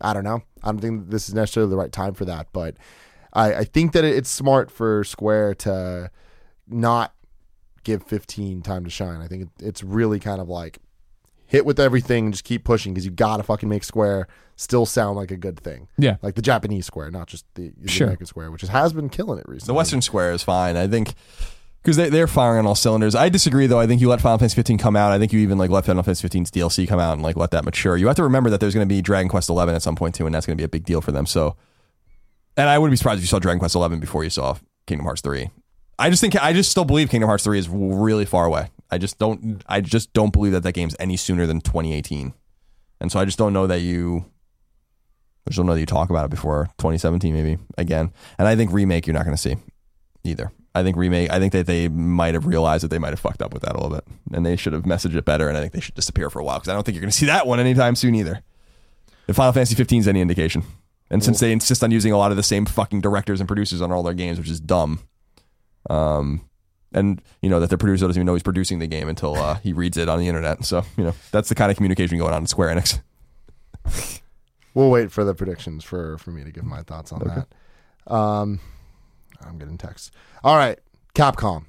I 0.00 0.12
don't 0.14 0.24
know. 0.24 0.42
I 0.62 0.68
don't 0.68 0.80
think 0.80 1.10
this 1.10 1.28
is 1.28 1.34
necessarily 1.34 1.70
the 1.70 1.76
right 1.76 1.92
time 1.92 2.14
for 2.14 2.24
that, 2.26 2.48
but 2.52 2.76
I, 3.32 3.54
I 3.54 3.64
think 3.64 3.92
that 3.92 4.04
it's 4.04 4.30
smart 4.30 4.70
for 4.70 5.04
Square 5.04 5.56
to 5.56 6.10
not 6.68 7.14
give 7.84 8.02
15 8.02 8.62
time 8.62 8.84
to 8.84 8.90
shine. 8.90 9.20
I 9.20 9.28
think 9.28 9.42
it, 9.44 9.48
it's 9.64 9.82
really 9.82 10.18
kind 10.18 10.40
of 10.40 10.48
like 10.48 10.78
hit 11.46 11.64
with 11.64 11.78
everything 11.78 12.24
and 12.26 12.34
just 12.34 12.44
keep 12.44 12.64
pushing 12.64 12.92
because 12.92 13.04
you 13.04 13.10
got 13.12 13.36
to 13.36 13.42
fucking 13.44 13.68
make 13.68 13.84
Square 13.84 14.26
still 14.56 14.84
sound 14.86 15.16
like 15.16 15.30
a 15.30 15.36
good 15.36 15.58
thing. 15.60 15.86
Yeah. 15.96 16.16
Like 16.22 16.34
the 16.34 16.42
Japanese 16.42 16.86
Square, 16.86 17.12
not 17.12 17.28
just 17.28 17.44
the, 17.54 17.72
the 17.76 17.88
Sure. 17.88 18.06
American 18.06 18.26
Square, 18.26 18.50
which 18.50 18.62
has 18.62 18.92
been 18.92 19.08
killing 19.08 19.38
it 19.38 19.48
recently. 19.48 19.72
The 19.72 19.76
Western 19.76 20.02
Square 20.02 20.32
is 20.32 20.42
fine. 20.42 20.76
I 20.76 20.88
think 20.88 21.14
because 21.82 21.96
they, 21.96 22.08
they're 22.08 22.26
firing 22.26 22.58
on 22.60 22.66
all 22.66 22.74
cylinders. 22.74 23.14
I 23.14 23.28
disagree 23.28 23.68
though. 23.68 23.78
I 23.78 23.86
think 23.86 24.00
you 24.00 24.08
let 24.08 24.20
Final 24.20 24.38
Fantasy 24.38 24.56
15 24.56 24.78
come 24.78 24.96
out. 24.96 25.12
I 25.12 25.18
think 25.20 25.32
you 25.32 25.38
even 25.40 25.56
like 25.56 25.70
let 25.70 25.84
Final 25.86 26.02
Fantasy 26.02 26.26
15's 26.28 26.50
DLC 26.50 26.88
come 26.88 26.98
out 26.98 27.12
and 27.12 27.22
like 27.22 27.36
let 27.36 27.52
that 27.52 27.64
mature. 27.64 27.96
You 27.96 28.08
have 28.08 28.16
to 28.16 28.24
remember 28.24 28.50
that 28.50 28.58
there's 28.58 28.74
going 28.74 28.86
to 28.88 28.92
be 28.92 29.00
Dragon 29.00 29.28
Quest 29.28 29.48
11 29.48 29.74
at 29.76 29.82
some 29.82 29.94
point 29.94 30.16
too, 30.16 30.26
and 30.26 30.34
that's 30.34 30.46
going 30.46 30.56
to 30.56 30.60
be 30.60 30.64
a 30.64 30.68
big 30.68 30.84
deal 30.84 31.00
for 31.00 31.12
them. 31.12 31.26
So, 31.26 31.54
and 32.56 32.68
I 32.68 32.76
wouldn't 32.78 32.92
be 32.92 32.96
surprised 32.96 33.18
if 33.18 33.22
you 33.22 33.28
saw 33.28 33.38
Dragon 33.38 33.60
Quest 33.60 33.76
11 33.76 34.00
before 34.00 34.24
you 34.24 34.30
saw 34.30 34.56
Kingdom 34.88 35.04
Hearts 35.04 35.20
3. 35.20 35.48
I 35.98 36.10
just 36.10 36.20
think 36.20 36.36
I 36.36 36.52
just 36.52 36.70
still 36.70 36.84
believe 36.84 37.10
Kingdom 37.10 37.28
Hearts 37.28 37.44
3 37.44 37.58
is 37.58 37.68
really 37.68 38.24
far 38.24 38.44
away. 38.46 38.68
I 38.90 38.98
just 38.98 39.18
don't. 39.18 39.62
I 39.66 39.80
just 39.80 40.12
don't 40.12 40.32
believe 40.32 40.52
that 40.52 40.62
that 40.62 40.72
game's 40.72 40.94
any 41.00 41.16
sooner 41.16 41.46
than 41.46 41.60
2018, 41.60 42.34
and 43.00 43.10
so 43.10 43.18
I 43.18 43.24
just 43.24 43.38
don't 43.38 43.52
know 43.52 43.66
that 43.66 43.80
you. 43.80 44.26
I 45.46 45.50
just 45.50 45.58
don't 45.58 45.66
know 45.66 45.74
that 45.74 45.80
you 45.80 45.86
talk 45.86 46.10
about 46.10 46.24
it 46.24 46.30
before 46.30 46.66
2017, 46.78 47.32
maybe 47.32 47.58
again. 47.78 48.12
And 48.38 48.48
I 48.48 48.56
think 48.56 48.72
remake 48.72 49.06
you're 49.06 49.14
not 49.14 49.24
going 49.24 49.36
to 49.36 49.40
see 49.40 49.56
either. 50.24 50.50
I 50.74 50.82
think 50.82 50.96
remake. 50.96 51.30
I 51.30 51.38
think 51.38 51.52
that 51.52 51.66
they 51.66 51.88
might 51.88 52.34
have 52.34 52.46
realized 52.46 52.84
that 52.84 52.88
they 52.88 52.98
might 52.98 53.10
have 53.10 53.20
fucked 53.20 53.40
up 53.40 53.54
with 53.54 53.62
that 53.62 53.72
a 53.72 53.80
little 53.80 53.96
bit, 53.96 54.04
and 54.32 54.44
they 54.44 54.56
should 54.56 54.72
have 54.72 54.82
messaged 54.82 55.16
it 55.16 55.24
better. 55.24 55.48
And 55.48 55.56
I 55.56 55.60
think 55.60 55.72
they 55.72 55.80
should 55.80 55.94
disappear 55.94 56.30
for 56.30 56.40
a 56.40 56.44
while 56.44 56.58
because 56.58 56.68
I 56.68 56.74
don't 56.74 56.84
think 56.84 56.94
you're 56.94 57.00
going 57.00 57.10
to 57.10 57.16
see 57.16 57.26
that 57.26 57.46
one 57.46 57.60
anytime 57.60 57.96
soon 57.96 58.14
either. 58.14 58.42
If 59.26 59.36
Final 59.36 59.52
Fantasy 59.52 59.74
15 59.74 60.00
is 60.00 60.08
any 60.08 60.20
indication, 60.20 60.64
and 61.10 61.24
since 61.24 61.40
they 61.40 61.50
insist 61.52 61.82
on 61.82 61.90
using 61.90 62.12
a 62.12 62.18
lot 62.18 62.30
of 62.30 62.36
the 62.36 62.42
same 62.42 62.66
fucking 62.66 63.00
directors 63.00 63.40
and 63.40 63.48
producers 63.48 63.80
on 63.80 63.90
all 63.90 64.02
their 64.02 64.14
games, 64.14 64.38
which 64.38 64.50
is 64.50 64.60
dumb, 64.60 65.00
um, 65.90 66.48
and 66.92 67.20
you 67.42 67.48
know 67.48 67.60
that 67.60 67.68
their 67.68 67.78
producer 67.78 68.06
doesn't 68.06 68.20
even 68.20 68.26
know 68.26 68.34
he's 68.34 68.42
producing 68.42 68.78
the 68.78 68.86
game 68.86 69.08
until 69.08 69.36
uh, 69.36 69.56
he 69.56 69.72
reads 69.72 69.96
it 69.96 70.08
on 70.08 70.18
the 70.18 70.28
internet. 70.28 70.64
So 70.64 70.84
you 70.96 71.04
know 71.04 71.14
that's 71.30 71.48
the 71.48 71.54
kind 71.54 71.70
of 71.70 71.76
communication 71.76 72.18
going 72.18 72.32
on 72.32 72.42
in 72.42 72.46
Square 72.46 72.74
Enix. 72.74 73.00
We'll 74.74 74.90
wait 74.90 75.10
for 75.10 75.24
the 75.24 75.34
predictions 75.34 75.84
for 75.84 76.18
for 76.18 76.30
me 76.30 76.44
to 76.44 76.50
give 76.50 76.64
my 76.64 76.82
thoughts 76.82 77.12
on 77.12 77.20
that. 77.20 78.12
Um, 78.12 78.60
I'm 79.40 79.58
getting 79.58 79.78
texts. 79.78 80.10
All 80.44 80.56
right, 80.56 80.78
Capcom. 81.14 81.64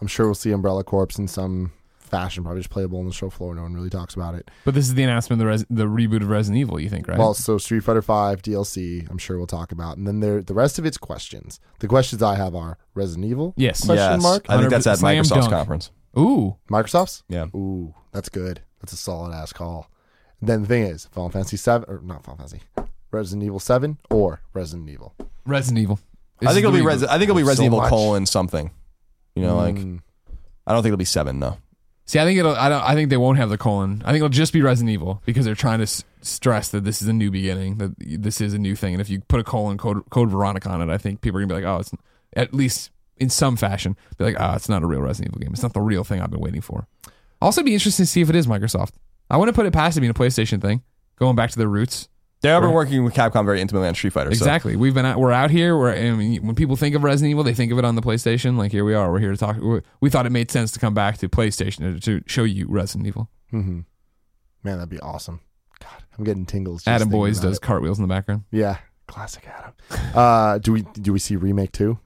I'm 0.00 0.06
sure 0.06 0.26
we'll 0.26 0.34
see 0.34 0.52
Umbrella 0.52 0.84
Corps 0.84 1.18
in 1.18 1.26
some 1.26 1.72
fashion, 2.08 2.42
probably 2.42 2.60
just 2.60 2.70
playable 2.70 2.98
on 2.98 3.06
the 3.06 3.12
show 3.12 3.30
floor. 3.30 3.54
No 3.54 3.62
one 3.62 3.74
really 3.74 3.90
talks 3.90 4.14
about 4.14 4.34
it. 4.34 4.50
But 4.64 4.74
this 4.74 4.88
is 4.88 4.94
the 4.94 5.02
announcement 5.04 5.40
of 5.40 5.46
the 5.46 5.50
res- 5.50 5.66
the 5.70 5.84
reboot 5.86 6.22
of 6.22 6.28
Resident 6.28 6.58
Evil. 6.60 6.80
You 6.80 6.88
think, 6.88 7.06
right? 7.08 7.18
Well, 7.18 7.34
so 7.34 7.58
Street 7.58 7.80
Fighter 7.84 8.02
Five 8.02 8.42
DLC, 8.42 9.08
I'm 9.10 9.18
sure 9.18 9.36
we'll 9.38 9.46
talk 9.46 9.70
about, 9.72 9.96
and 9.96 10.06
then 10.06 10.20
there 10.20 10.42
the 10.42 10.54
rest 10.54 10.78
of 10.78 10.86
it's 10.86 10.98
questions. 10.98 11.60
The 11.78 11.88
questions 11.88 12.22
I 12.22 12.34
have 12.36 12.54
are 12.54 12.78
Resident 12.94 13.26
Evil, 13.26 13.54
yes. 13.56 13.84
Question 13.84 14.20
mark? 14.22 14.46
I 14.48 14.58
think 14.58 14.70
that's 14.70 14.86
at 14.86 14.98
Slam 14.98 15.22
Microsoft's 15.22 15.30
dunk. 15.30 15.50
conference. 15.50 15.90
Ooh. 16.18 16.56
Microsoft's. 16.70 17.22
Yeah. 17.28 17.46
Ooh, 17.54 17.94
that's 18.12 18.28
good. 18.28 18.62
That's 18.80 18.92
a 18.92 18.96
solid 18.96 19.32
ass 19.34 19.52
call. 19.52 19.90
Then 20.40 20.62
the 20.62 20.68
thing 20.68 20.82
is, 20.84 21.06
Final 21.06 21.30
Fantasy 21.30 21.56
Seven 21.56 21.88
or 21.88 22.00
not 22.02 22.24
Final 22.24 22.38
Fantasy, 22.38 22.62
Resident 23.10 23.44
Evil 23.44 23.58
Seven 23.60 23.98
or 24.10 24.40
Resident 24.54 24.88
Evil. 24.88 25.14
Resident 25.46 25.78
Evil. 25.80 25.98
This 26.40 26.48
I 26.50 26.52
think 26.52 26.64
is 26.64 26.68
it'll 26.68 26.72
be 26.72 26.84
reboot. 26.84 26.98
Resi- 27.04 27.08
I 27.08 27.12
think 27.18 27.22
it'll 27.24 27.34
be 27.36 27.42
So 27.42 27.48
Resident 27.48 27.66
Evil 27.66 27.78
much. 27.80 27.88
colon 27.90 28.26
something. 28.26 28.70
You 29.34 29.42
know, 29.42 29.56
like 29.56 29.74
Mm, 29.76 30.00
I 30.66 30.72
don't 30.72 30.82
think 30.82 30.90
it'll 30.92 30.96
be 30.98 31.04
seven. 31.04 31.38
No. 31.40 31.56
See, 32.08 32.18
I 32.18 32.24
think 32.24 32.38
it'll. 32.38 32.56
I 32.56 32.70
don't. 32.70 32.82
I 32.82 32.94
think 32.94 33.10
they 33.10 33.18
won't 33.18 33.36
have 33.36 33.50
the 33.50 33.58
colon. 33.58 34.00
I 34.02 34.12
think 34.12 34.16
it'll 34.16 34.30
just 34.30 34.54
be 34.54 34.62
Resident 34.62 34.90
Evil 34.94 35.22
because 35.26 35.44
they're 35.44 35.54
trying 35.54 35.80
to 35.80 35.82
s- 35.82 36.04
stress 36.22 36.70
that 36.70 36.82
this 36.82 37.02
is 37.02 37.08
a 37.08 37.12
new 37.12 37.30
beginning. 37.30 37.76
That 37.76 37.92
this 37.98 38.40
is 38.40 38.54
a 38.54 38.58
new 38.58 38.74
thing. 38.74 38.94
And 38.94 39.00
if 39.02 39.10
you 39.10 39.20
put 39.20 39.40
a 39.40 39.44
colon 39.44 39.76
code 39.76 40.08
code 40.08 40.30
Veronica 40.30 40.70
on 40.70 40.80
it, 40.80 40.90
I 40.90 40.96
think 40.96 41.20
people 41.20 41.38
are 41.38 41.42
gonna 41.44 41.54
be 41.54 41.62
like, 41.62 41.70
oh, 41.70 41.80
it's 41.80 41.90
at 42.34 42.54
least 42.54 42.90
in 43.18 43.28
some 43.28 43.56
fashion, 43.56 43.94
be 44.16 44.24
like, 44.24 44.36
oh, 44.40 44.54
it's 44.54 44.70
not 44.70 44.82
a 44.82 44.86
real 44.86 45.02
Resident 45.02 45.34
Evil 45.34 45.40
game. 45.44 45.52
It's 45.52 45.62
not 45.62 45.74
the 45.74 45.82
real 45.82 46.02
thing 46.02 46.22
I've 46.22 46.30
been 46.30 46.40
waiting 46.40 46.62
for. 46.62 46.86
Also, 47.42 47.62
be 47.62 47.74
interesting 47.74 48.04
to 48.06 48.10
see 48.10 48.22
if 48.22 48.30
it 48.30 48.36
is 48.36 48.46
Microsoft. 48.46 48.92
I 49.28 49.36
want 49.36 49.50
to 49.50 49.52
put 49.52 49.66
it 49.66 49.72
past 49.74 49.98
it 49.98 50.00
being 50.00 50.10
a 50.10 50.14
PlayStation 50.14 50.62
thing, 50.62 50.82
going 51.16 51.36
back 51.36 51.50
to 51.50 51.58
their 51.58 51.68
roots. 51.68 52.08
They 52.40 52.48
have 52.50 52.60
been 52.62 52.68
Right. 52.70 52.74
working 52.74 53.02
with 53.04 53.14
Capcom 53.14 53.44
very 53.44 53.60
intimately 53.60 53.88
on 53.88 53.94
Street 53.94 54.12
Fighter. 54.12 54.30
so- 54.30 54.44
Exactly. 54.44 54.76
We've 54.76 54.94
been 54.94 55.04
out, 55.06 55.18
we're 55.18 55.32
out 55.32 55.50
here. 55.50 55.76
We're 55.76 55.92
I 55.92 56.10
mean, 56.12 56.46
when 56.46 56.54
people 56.54 56.76
think 56.76 56.94
of 56.94 57.02
Resident 57.02 57.30
Evil, 57.32 57.42
they 57.42 57.52
think 57.54 57.72
of 57.72 57.78
it 57.78 57.84
on 57.84 57.94
the 57.96 58.02
PlayStation. 58.02 58.56
Like 58.56 58.70
here 58.72 58.84
we 58.84 58.94
are. 58.94 59.10
We're 59.10 59.18
here 59.18 59.32
to 59.32 59.36
talk. 59.36 59.56
we 59.56 59.80
we 60.00 60.08
thought 60.10 60.24
it 60.26 60.30
made 60.30 60.50
sense 60.50 60.70
to 60.72 60.78
come 60.78 60.94
back 60.94 61.18
to 61.18 61.28
PlayStation 61.28 61.78
to, 61.78 62.00
to 62.00 62.22
show 62.26 62.44
you 62.44 62.66
Resident 62.68 63.06
Evil. 63.08 63.28
mhm. 63.52 63.84
Man, 64.62 64.76
that'd 64.78 64.88
be 64.88 65.00
awesome. 65.00 65.40
God, 65.80 66.02
I'm 66.16 66.24
getting 66.24 66.46
tingles. 66.46 66.80
just 66.82 66.88
Adam 66.88 67.08
thinking 67.08 67.18
Boyes 67.20 67.38
about 67.38 67.48
does 67.48 67.56
it. 67.58 67.62
cartwheels 67.62 67.98
in 67.98 68.02
the 68.02 68.08
background. 68.12 68.42
Yeah, 68.50 68.78
classic 69.06 69.46
Adam. 69.48 69.72
Uh, 70.14 70.58
do 70.58 70.72
we 70.72 70.82
do 70.82 71.12
we 71.12 71.18
see 71.18 71.36
remake 71.36 71.72
too? 71.72 71.98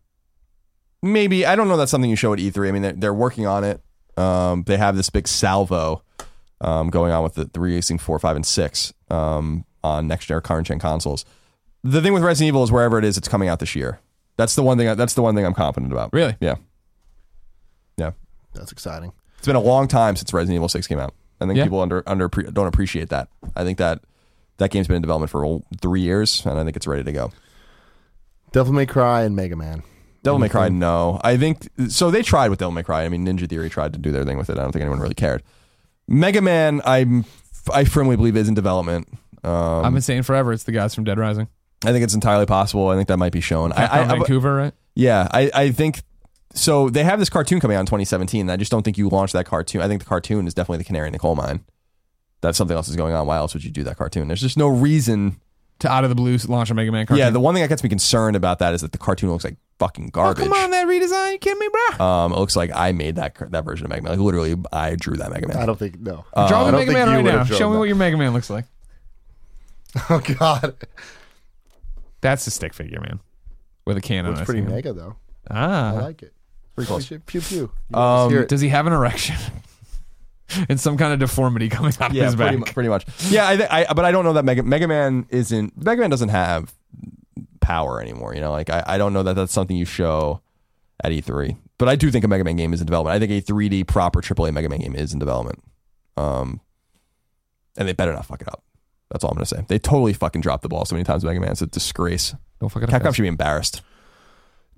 maybe 1.02 1.44
I 1.46 1.56
don't 1.56 1.68
know. 1.68 1.76
That's 1.76 1.90
something 1.90 2.10
you 2.10 2.16
show 2.16 2.32
at 2.32 2.38
E3. 2.38 2.68
I 2.68 2.72
mean, 2.72 2.82
they're, 2.82 2.92
they're 2.92 3.14
working 3.14 3.46
on 3.46 3.64
it. 3.64 3.80
Um, 4.16 4.62
they 4.64 4.76
have 4.76 4.96
this 4.96 5.10
big 5.10 5.26
salvo 5.26 6.02
um, 6.60 6.90
going 6.90 7.12
on 7.12 7.22
with 7.24 7.34
the, 7.34 7.46
the 7.46 7.60
releasing 7.60 7.98
four, 7.98 8.18
five, 8.18 8.36
and 8.36 8.46
six 8.46 8.92
um, 9.10 9.64
on 9.84 10.06
next 10.06 10.26
gen, 10.26 10.40
current 10.40 10.66
gen 10.66 10.78
consoles. 10.78 11.24
The 11.84 12.00
thing 12.00 12.12
with 12.12 12.22
Resident 12.22 12.48
Evil 12.48 12.62
is 12.62 12.70
wherever 12.72 12.98
it 12.98 13.04
is, 13.04 13.16
it's 13.16 13.28
coming 13.28 13.48
out 13.48 13.58
this 13.58 13.74
year. 13.74 14.00
That's 14.36 14.54
the 14.54 14.62
one 14.62 14.78
thing. 14.78 14.94
That's 14.96 15.14
the 15.14 15.22
one 15.22 15.34
thing 15.34 15.44
I'm 15.44 15.54
confident 15.54 15.92
about. 15.92 16.12
Really? 16.12 16.36
Yeah, 16.40 16.54
yeah. 17.96 18.12
That's 18.54 18.72
exciting. 18.72 19.12
It's 19.38 19.46
been 19.46 19.56
a 19.56 19.60
long 19.60 19.88
time 19.88 20.16
since 20.16 20.32
Resident 20.32 20.56
Evil 20.56 20.68
Six 20.68 20.86
came 20.86 20.98
out. 20.98 21.14
I 21.40 21.46
think 21.46 21.56
Yeah. 21.56 21.64
people 21.64 21.80
under 21.80 22.02
under 22.06 22.28
don't 22.28 22.66
appreciate 22.68 23.08
that. 23.08 23.28
I 23.56 23.64
think 23.64 23.78
that 23.78 24.00
that 24.58 24.70
game's 24.70 24.86
been 24.86 24.96
in 24.96 25.02
development 25.02 25.30
for 25.30 25.60
three 25.80 26.00
years, 26.02 26.44
and 26.46 26.58
I 26.58 26.64
think 26.64 26.76
it's 26.76 26.86
ready 26.86 27.02
to 27.02 27.12
go. 27.12 27.32
Devil 28.52 28.72
May 28.72 28.86
Cry 28.86 29.22
and 29.22 29.34
Mega 29.34 29.56
Man. 29.56 29.82
Devil 30.22 30.38
May 30.38 30.48
Cry, 30.48 30.68
no. 30.68 31.20
I 31.24 31.36
think 31.36 31.68
so. 31.88 32.10
They 32.10 32.22
tried 32.22 32.50
with 32.50 32.60
Devil 32.60 32.70
May 32.72 32.84
Cry. 32.84 33.02
I 33.04 33.08
mean, 33.08 33.26
Ninja 33.26 33.48
Theory 33.48 33.68
tried 33.68 33.92
to 33.94 33.98
do 33.98 34.12
their 34.12 34.24
thing 34.24 34.38
with 34.38 34.48
it. 34.50 34.58
I 34.58 34.62
don't 34.62 34.70
think 34.70 34.82
anyone 34.82 35.00
really 35.00 35.14
cared. 35.14 35.42
Mega 36.06 36.40
Man, 36.40 36.80
I'm 36.84 37.24
I 37.72 37.84
firmly 37.84 38.14
believe 38.16 38.36
is 38.36 38.48
in 38.48 38.54
development. 38.54 39.08
Um, 39.44 39.84
I've 39.84 39.92
been 39.92 40.02
saying 40.02 40.22
forever. 40.22 40.52
It's 40.52 40.64
the 40.64 40.72
guys 40.72 40.94
from 40.94 41.04
Dead 41.04 41.18
Rising. 41.18 41.48
I 41.84 41.92
think 41.92 42.04
it's 42.04 42.14
entirely 42.14 42.46
possible. 42.46 42.88
I 42.88 42.96
think 42.96 43.08
that 43.08 43.16
might 43.16 43.32
be 43.32 43.40
shown. 43.40 43.72
I, 43.72 43.86
Capcom 43.86 43.90
I, 43.90 44.02
I, 44.02 44.06
Vancouver, 44.06 44.54
right? 44.54 44.74
yeah, 44.94 45.28
I, 45.32 45.50
I 45.52 45.70
think 45.72 46.02
so. 46.54 46.88
They 46.88 47.02
have 47.02 47.18
this 47.18 47.28
cartoon 47.28 47.60
coming 47.60 47.76
out 47.76 47.80
in 47.80 47.86
2017. 47.86 48.48
I 48.50 48.56
just 48.56 48.70
don't 48.70 48.82
think 48.82 48.98
you 48.98 49.08
launch 49.08 49.32
that 49.32 49.46
cartoon. 49.46 49.80
I 49.80 49.88
think 49.88 50.00
the 50.00 50.08
cartoon 50.08 50.46
is 50.46 50.54
definitely 50.54 50.78
the 50.78 50.84
canary 50.84 51.08
in 51.08 51.12
the 51.12 51.18
coal 51.18 51.34
mine. 51.34 51.64
That 52.42 52.56
something 52.56 52.76
else 52.76 52.88
is 52.88 52.96
going 52.96 53.14
on. 53.14 53.26
Why 53.26 53.36
else 53.36 53.54
would 53.54 53.64
you 53.64 53.70
do 53.70 53.84
that 53.84 53.96
cartoon? 53.96 54.28
There's 54.28 54.40
just 54.40 54.56
no 54.56 54.68
reason. 54.68 55.40
To 55.80 55.90
out 55.90 56.04
of 56.04 56.10
the 56.10 56.14
blue 56.14 56.36
launch 56.46 56.70
a 56.70 56.74
Mega 56.74 56.92
Man 56.92 57.06
cartoon. 57.06 57.18
Yeah, 57.18 57.30
the 57.30 57.40
one 57.40 57.54
thing 57.54 57.62
that 57.62 57.68
gets 57.68 57.82
me 57.82 57.88
concerned 57.88 58.36
about 58.36 58.60
that 58.60 58.74
is 58.74 58.82
that 58.82 58.92
the 58.92 58.98
cartoon 58.98 59.30
looks 59.30 59.42
like 59.42 59.56
fucking 59.80 60.10
garbage. 60.10 60.44
oh, 60.44 60.48
garbage. 60.48 60.56
come 60.56 60.64
on, 60.64 60.70
that 60.70 60.86
redesign. 60.86 61.32
You 61.32 61.38
kidding 61.38 61.58
me, 61.58 61.68
bro? 61.98 62.06
Um, 62.06 62.32
it 62.32 62.38
looks 62.38 62.54
like 62.54 62.70
I 62.72 62.92
made 62.92 63.16
that 63.16 63.34
that 63.50 63.64
version 63.64 63.86
of 63.86 63.90
Mega 63.90 64.02
Man. 64.02 64.12
Like 64.12 64.20
literally, 64.20 64.54
I 64.72 64.94
drew 64.94 65.16
that 65.16 65.32
Mega 65.32 65.48
Man. 65.48 65.56
I 65.56 65.66
don't 65.66 65.78
think 65.78 65.98
no. 65.98 66.24
Uh, 66.32 66.46
Draw 66.48 66.66
I 66.66 66.70
me 66.70 66.78
Mega 66.78 66.92
Man 66.92 67.08
right 67.08 67.24
now. 67.24 67.44
Show 67.44 67.68
me 67.68 67.72
that. 67.72 67.78
what 67.80 67.88
your 67.88 67.96
Mega 67.96 68.16
Man 68.16 68.32
looks 68.32 68.48
like. 68.48 68.66
Oh 70.10 70.20
God, 70.38 70.74
That's 72.20 72.46
a 72.46 72.50
stick 72.50 72.72
figure, 72.74 73.00
man, 73.00 73.20
with 73.86 73.96
a 73.96 74.00
cannon. 74.00 74.30
looks 74.32 74.42
I 74.42 74.44
pretty 74.44 74.62
see. 74.64 74.68
mega 74.72 74.92
though. 74.92 75.16
Ah, 75.50 75.88
I 75.88 76.00
like 76.00 76.22
it. 76.22 76.32
Pretty 76.74 76.86
close. 76.88 77.06
Pew 77.08 77.40
pew. 77.40 77.70
You 77.90 77.96
Um, 77.98 78.30
hear 78.30 78.42
it. 78.42 78.48
does 78.48 78.60
he 78.60 78.68
have 78.68 78.86
an 78.86 78.92
erection? 78.92 79.36
and 80.68 80.78
some 80.80 80.96
kind 80.96 81.12
of 81.12 81.18
deformity 81.18 81.68
coming 81.68 81.92
out 82.00 82.10
of 82.10 82.16
yeah, 82.16 82.24
his 82.26 82.36
pretty, 82.36 82.56
back. 82.56 82.66
mu- 82.68 82.72
pretty 82.72 82.88
much. 82.88 83.04
Yeah, 83.30 83.48
I, 83.48 83.56
th- 83.56 83.68
I 83.70 83.92
but 83.92 84.04
I 84.04 84.12
don't 84.12 84.24
know 84.24 84.32
that 84.34 84.44
Mega 84.44 84.62
Mega 84.62 84.86
Man 84.88 85.26
isn't 85.30 85.76
Mega 85.82 86.00
Man 86.00 86.10
doesn't 86.10 86.30
have 86.30 86.72
power 87.60 88.00
anymore. 88.00 88.34
You 88.34 88.40
know, 88.40 88.52
like 88.52 88.70
I, 88.70 88.82
I 88.86 88.98
don't 88.98 89.12
know 89.12 89.22
that 89.24 89.34
that's 89.34 89.52
something 89.52 89.76
you 89.76 89.84
show 89.84 90.40
at 91.04 91.12
E3. 91.12 91.56
But 91.78 91.88
I 91.88 91.96
do 91.96 92.10
think 92.10 92.24
a 92.24 92.28
Mega 92.28 92.44
Man 92.44 92.56
game 92.56 92.72
is 92.72 92.80
in 92.80 92.86
development. 92.86 93.14
I 93.16 93.18
think 93.26 93.32
a 93.32 93.52
3D 93.52 93.86
proper 93.86 94.20
AAA 94.22 94.52
Mega 94.54 94.68
Man 94.68 94.78
game 94.80 94.94
is 94.94 95.12
in 95.12 95.18
development. 95.18 95.62
Um, 96.16 96.60
and 97.76 97.88
they 97.88 97.92
better 97.92 98.12
not 98.12 98.24
fuck 98.26 98.40
it 98.40 98.48
up. 98.48 98.62
That's 99.12 99.24
all 99.24 99.30
I'm 99.30 99.36
gonna 99.36 99.46
say. 99.46 99.64
They 99.68 99.78
totally 99.78 100.12
fucking 100.12 100.40
dropped 100.40 100.62
the 100.62 100.68
ball 100.68 100.84
so 100.84 100.94
many 100.94 101.04
times. 101.04 101.24
Mega 101.24 101.38
Man, 101.40 101.50
it's 101.52 101.62
a 101.62 101.66
disgrace. 101.66 102.34
Don't 102.60 102.70
fuck 102.70 102.82
it 102.82 102.92
up. 102.92 103.02
Capcom 103.02 103.14
should 103.14 103.22
be 103.22 103.28
embarrassed. 103.28 103.82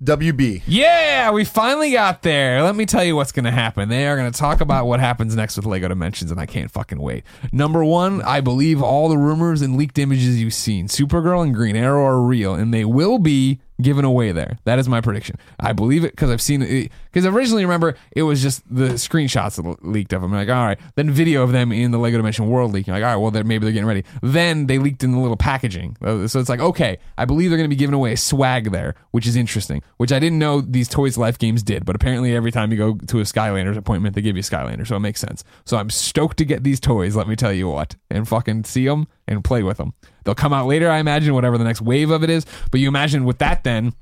WB. 0.03 0.63
Yeah, 0.67 1.31
we 1.31 1.45
finally 1.45 1.91
got 1.93 2.21
there. 2.21 2.61
Let 2.61 2.75
me 2.75 2.85
tell 2.85 3.03
you 3.03 3.15
what's 3.15 3.31
going 3.31 3.45
to 3.45 3.51
happen. 3.51 3.87
They 3.87 4.07
are 4.07 4.17
going 4.17 4.29
to 4.29 4.37
talk 4.37 4.59
about 4.59 4.87
what 4.87 4.99
happens 4.99 5.33
next 5.37 5.55
with 5.55 5.65
Lego 5.65 5.87
Dimensions, 5.87 6.31
and 6.31 6.39
I 6.39 6.45
can't 6.45 6.69
fucking 6.69 6.99
wait. 6.99 7.23
Number 7.53 7.83
one, 7.83 8.21
I 8.23 8.41
believe 8.41 8.81
all 8.81 9.07
the 9.07 9.17
rumors 9.17 9.61
and 9.61 9.77
leaked 9.77 9.97
images 9.97 10.41
you've 10.41 10.53
seen, 10.53 10.89
Supergirl 10.89 11.43
and 11.43 11.55
Green 11.55 11.77
Arrow 11.77 12.03
are 12.03 12.19
real, 12.19 12.53
and 12.53 12.73
they 12.73 12.83
will 12.83 13.19
be 13.19 13.61
given 13.81 14.05
away 14.05 14.31
there. 14.31 14.57
That 14.63 14.79
is 14.79 14.87
my 14.87 15.01
prediction. 15.01 15.37
I 15.59 15.73
believe 15.73 16.03
it 16.03 16.11
because 16.11 16.31
I've 16.31 16.41
seen 16.41 16.61
it. 16.61 16.91
Because 17.11 17.25
originally, 17.25 17.65
remember, 17.65 17.95
it 18.11 18.23
was 18.23 18.41
just 18.41 18.63
the 18.73 18.89
screenshots 18.89 19.61
that 19.61 19.85
leaked 19.85 20.13
of 20.13 20.21
them. 20.21 20.31
like, 20.31 20.49
all 20.49 20.65
right. 20.65 20.79
Then 20.95 21.11
video 21.11 21.43
of 21.43 21.51
them 21.51 21.71
in 21.71 21.91
the 21.91 21.97
Lego 21.97 22.17
Dimension 22.17 22.47
World 22.47 22.73
leaking. 22.73 22.93
Like, 22.93 23.03
all 23.03 23.09
right, 23.09 23.15
well, 23.15 23.31
they're, 23.31 23.43
maybe 23.43 23.65
they're 23.65 23.73
getting 23.73 23.87
ready. 23.87 24.03
Then 24.21 24.67
they 24.67 24.77
leaked 24.77 25.03
in 25.03 25.11
the 25.11 25.19
little 25.19 25.37
packaging. 25.37 25.97
Uh, 26.01 26.27
So 26.27 26.39
it's 26.39 26.49
like, 26.49 26.59
okay, 26.59 26.97
I 27.17 27.25
believe 27.25 27.49
they're 27.49 27.57
going 27.57 27.69
to 27.69 27.75
be 27.75 27.79
giving 27.79 27.93
away 27.93 28.15
swag 28.15 28.71
there, 28.71 28.95
which 29.11 29.27
is 29.27 29.35
interesting, 29.35 29.81
which 29.97 30.11
I 30.11 30.19
didn't 30.19 30.39
know 30.39 30.61
these 30.61 30.87
Toys 30.87 31.17
Life 31.17 31.37
games 31.37 31.63
did. 31.63 31.85
But 31.85 31.95
apparently, 31.95 32.35
every 32.35 32.51
time 32.51 32.71
you 32.71 32.77
go 32.77 32.95
to 32.95 33.19
a 33.19 33.23
Skylanders 33.23 33.77
appointment, 33.77 34.15
they 34.15 34.21
give 34.21 34.35
you 34.35 34.43
Skylander. 34.43 34.87
So 34.87 34.95
it 34.95 34.99
makes 35.01 35.19
sense. 35.19 35.43
So 35.65 35.77
I'm 35.77 35.89
stoked 35.89 36.37
to 36.37 36.45
get 36.45 36.63
these 36.63 36.79
toys, 36.79 37.15
let 37.15 37.27
me 37.27 37.35
tell 37.35 37.53
you 37.53 37.67
what, 37.67 37.95
and 38.09 38.27
fucking 38.27 38.63
see 38.65 38.85
them 38.87 39.07
and 39.27 39.43
play 39.43 39.63
with 39.63 39.77
them. 39.77 39.93
They'll 40.23 40.35
come 40.35 40.53
out 40.53 40.67
later, 40.67 40.89
I 40.89 40.99
imagine, 40.99 41.33
whatever 41.33 41.57
the 41.57 41.63
next 41.63 41.81
wave 41.81 42.11
of 42.11 42.23
it 42.23 42.29
is. 42.29 42.45
But 42.71 42.79
you 42.79 42.87
imagine 42.87 43.25
with 43.25 43.39
that, 43.39 43.63
then 43.63 43.93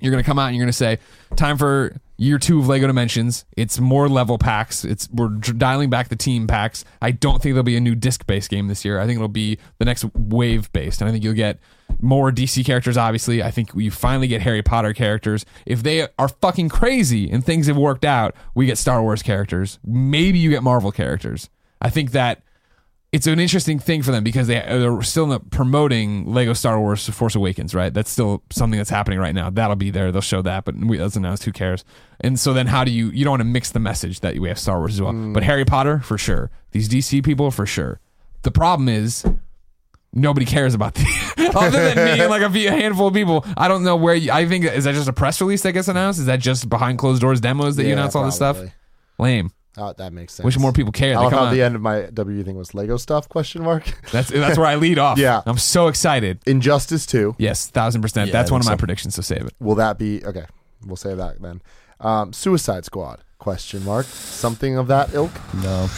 you're 0.00 0.12
going 0.12 0.22
to 0.22 0.26
come 0.26 0.38
out 0.38 0.46
and 0.46 0.56
you're 0.56 0.64
going 0.64 0.72
to 0.72 0.76
say, 0.76 0.98
time 1.36 1.56
for 1.58 1.96
year 2.16 2.38
two 2.38 2.58
of 2.58 2.68
Lego 2.68 2.86
Dimensions. 2.86 3.44
It's 3.56 3.80
more 3.80 4.08
level 4.08 4.38
packs. 4.38 4.84
It's 4.84 5.08
we're 5.10 5.28
dialing 5.28 5.90
back 5.90 6.08
the 6.08 6.16
team 6.16 6.46
packs. 6.46 6.84
I 7.00 7.10
don't 7.10 7.42
think 7.42 7.54
there'll 7.54 7.64
be 7.64 7.76
a 7.76 7.80
new 7.80 7.94
disc 7.94 8.26
based 8.26 8.50
game 8.50 8.68
this 8.68 8.84
year. 8.84 9.00
I 9.00 9.06
think 9.06 9.16
it'll 9.16 9.28
be 9.28 9.58
the 9.78 9.84
next 9.84 10.04
wave 10.14 10.72
based, 10.72 11.00
and 11.00 11.08
I 11.08 11.12
think 11.12 11.24
you'll 11.24 11.34
get 11.34 11.58
more 12.00 12.30
DC 12.30 12.64
characters. 12.64 12.96
Obviously, 12.96 13.42
I 13.42 13.50
think 13.50 13.70
you 13.74 13.90
finally 13.90 14.28
get 14.28 14.42
Harry 14.42 14.62
Potter 14.62 14.92
characters. 14.92 15.44
If 15.66 15.82
they 15.82 16.06
are 16.18 16.28
fucking 16.28 16.68
crazy 16.68 17.30
and 17.30 17.44
things 17.44 17.66
have 17.66 17.76
worked 17.76 18.04
out, 18.04 18.34
we 18.54 18.66
get 18.66 18.78
Star 18.78 19.02
Wars 19.02 19.22
characters. 19.22 19.78
Maybe 19.84 20.38
you 20.38 20.50
get 20.50 20.62
Marvel 20.62 20.92
characters. 20.92 21.48
I 21.80 21.90
think 21.90 22.10
that 22.12 22.42
it's 23.10 23.26
an 23.26 23.40
interesting 23.40 23.78
thing 23.78 24.02
for 24.02 24.10
them 24.10 24.22
because 24.22 24.48
they 24.48 24.60
they're 24.60 25.00
still 25.02 25.38
promoting 25.50 26.26
Lego 26.26 26.52
Star 26.52 26.78
Wars 26.78 27.08
Force 27.08 27.34
Awakens, 27.34 27.74
right? 27.74 27.92
That's 27.92 28.10
still 28.10 28.42
something 28.50 28.76
that's 28.76 28.90
happening 28.90 29.18
right 29.18 29.34
now. 29.34 29.48
That'll 29.48 29.76
be 29.76 29.90
there. 29.90 30.12
They'll 30.12 30.20
show 30.20 30.42
that, 30.42 30.64
but 30.66 30.76
we, 30.76 30.98
that's 30.98 31.16
announced. 31.16 31.44
Who 31.44 31.52
cares? 31.52 31.84
And 32.20 32.38
so 32.38 32.52
then, 32.52 32.66
how 32.66 32.84
do 32.84 32.90
you? 32.90 33.08
You 33.10 33.24
don't 33.24 33.32
want 33.32 33.40
to 33.40 33.46
mix 33.46 33.70
the 33.70 33.80
message 33.80 34.20
that 34.20 34.38
we 34.38 34.48
have 34.48 34.58
Star 34.58 34.78
Wars 34.78 34.94
as 34.94 35.02
well, 35.02 35.12
mm. 35.12 35.32
but 35.32 35.42
Harry 35.42 35.64
Potter 35.64 36.00
for 36.00 36.18
sure. 36.18 36.50
These 36.72 36.88
DC 36.88 37.24
people 37.24 37.50
for 37.50 37.64
sure. 37.64 37.98
The 38.42 38.50
problem 38.50 38.90
is 38.90 39.24
nobody 40.12 40.44
cares 40.44 40.74
about 40.74 40.94
the 40.94 41.52
other 41.56 41.94
than 41.94 41.96
me 41.96 42.20
and 42.20 42.30
like 42.30 42.42
a, 42.42 42.50
few, 42.50 42.68
a 42.68 42.72
handful 42.72 43.08
of 43.08 43.14
people. 43.14 43.44
I 43.56 43.68
don't 43.68 43.84
know 43.84 43.96
where. 43.96 44.14
You, 44.14 44.32
I 44.32 44.46
think 44.46 44.66
is 44.66 44.84
that 44.84 44.94
just 44.94 45.08
a 45.08 45.14
press 45.14 45.40
release 45.40 45.62
that 45.62 45.72
gets 45.72 45.88
announced? 45.88 46.20
Is 46.20 46.26
that 46.26 46.40
just 46.40 46.68
behind 46.68 46.98
closed 46.98 47.22
doors 47.22 47.40
demos 47.40 47.76
that 47.76 47.86
you 47.86 47.94
announce 47.94 48.14
all 48.14 48.26
this 48.26 48.36
stuff? 48.36 48.58
Lame. 49.18 49.50
Oh, 49.80 49.92
that 49.96 50.12
makes 50.12 50.34
sense. 50.34 50.44
Wish 50.44 50.58
more 50.58 50.72
people 50.72 50.90
cared. 50.92 51.14
I 51.16 51.20
They 51.20 51.24
love 51.24 51.30
come 51.30 51.38
how 51.38 51.44
on. 51.46 51.54
the 51.54 51.62
end 51.62 51.76
of 51.76 51.80
my 51.80 52.02
W 52.12 52.42
thing 52.42 52.56
was 52.56 52.74
Lego 52.74 52.96
stuff? 52.96 53.28
Question 53.28 53.62
mark. 53.62 53.84
That's 54.12 54.28
that's 54.28 54.58
where 54.58 54.66
I 54.66 54.74
lead 54.74 54.98
off. 54.98 55.18
Yeah. 55.28 55.42
I'm 55.46 55.58
so 55.58 55.86
excited. 55.86 56.40
Injustice 56.46 57.06
two. 57.06 57.36
Yes, 57.38 57.68
thousand 57.68 58.02
percent. 58.02 58.28
Yeah, 58.28 58.32
That's 58.32 58.50
one 58.50 58.60
of 58.60 58.66
my 58.66 58.72
so. 58.72 58.78
predictions. 58.78 59.14
So 59.14 59.22
save 59.22 59.42
it. 59.46 59.54
Will 59.60 59.76
that 59.76 59.98
be 59.98 60.24
okay? 60.24 60.46
We'll 60.84 60.96
save 60.96 61.16
that 61.18 61.40
then. 61.40 61.62
Um, 62.00 62.32
Suicide 62.32 62.84
Squad? 62.84 63.22
Question 63.38 63.84
mark. 63.84 64.06
Something 64.06 64.76
of 64.78 64.88
that 64.88 65.14
ilk. 65.14 65.30
No. 65.62 65.88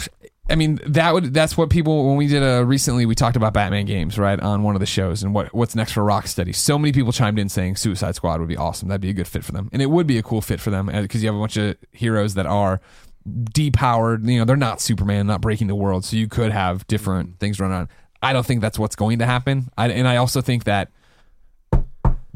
I 0.49 0.55
mean, 0.55 0.79
that 0.85 1.13
would 1.13 1.33
that's 1.33 1.55
what 1.57 1.69
people 1.69 2.07
when 2.09 2.17
we 2.17 2.27
did 2.27 2.43
a 2.43 2.63
recently 2.65 3.05
we 3.05 3.15
talked 3.15 3.35
about 3.37 3.53
Batman 3.53 3.85
games 3.85 4.19
right 4.19 4.39
on 4.39 4.63
one 4.63 4.75
of 4.75 4.79
the 4.81 4.85
shows 4.85 5.23
and 5.23 5.33
what 5.33 5.53
what's 5.55 5.75
next 5.75 5.93
for 5.93 6.01
Rocksteady. 6.01 6.53
So 6.53 6.77
many 6.77 6.91
people 6.91 7.11
chimed 7.13 7.39
in 7.39 7.47
saying 7.49 7.77
Suicide 7.77 8.15
Squad 8.15 8.39
would 8.41 8.49
be 8.49 8.57
awesome. 8.57 8.89
That'd 8.89 9.01
be 9.01 9.09
a 9.09 9.13
good 9.13 9.27
fit 9.29 9.45
for 9.45 9.53
them, 9.53 9.69
and 9.71 9.81
it 9.81 9.89
would 9.89 10.07
be 10.07 10.17
a 10.17 10.23
cool 10.23 10.41
fit 10.41 10.59
for 10.59 10.69
them 10.69 10.87
because 10.87 11.23
you 11.23 11.29
have 11.29 11.35
a 11.35 11.39
bunch 11.39 11.55
of 11.57 11.77
heroes 11.91 12.33
that 12.33 12.45
are 12.45 12.81
depowered. 13.27 14.27
You 14.27 14.39
know, 14.39 14.45
they're 14.45 14.55
not 14.55 14.81
Superman, 14.81 15.27
not 15.27 15.41
breaking 15.41 15.67
the 15.67 15.75
world, 15.75 16.05
so 16.05 16.15
you 16.15 16.27
could 16.27 16.51
have 16.51 16.85
different 16.87 17.29
mm-hmm. 17.29 17.37
things 17.37 17.59
run 17.59 17.71
on. 17.71 17.89
I 18.21 18.33
don't 18.33 18.45
think 18.45 18.61
that's 18.61 18.77
what's 18.77 18.95
going 18.95 19.19
to 19.19 19.25
happen, 19.25 19.69
I, 19.77 19.89
and 19.89 20.07
I 20.07 20.17
also 20.17 20.41
think 20.41 20.65
that 20.65 20.91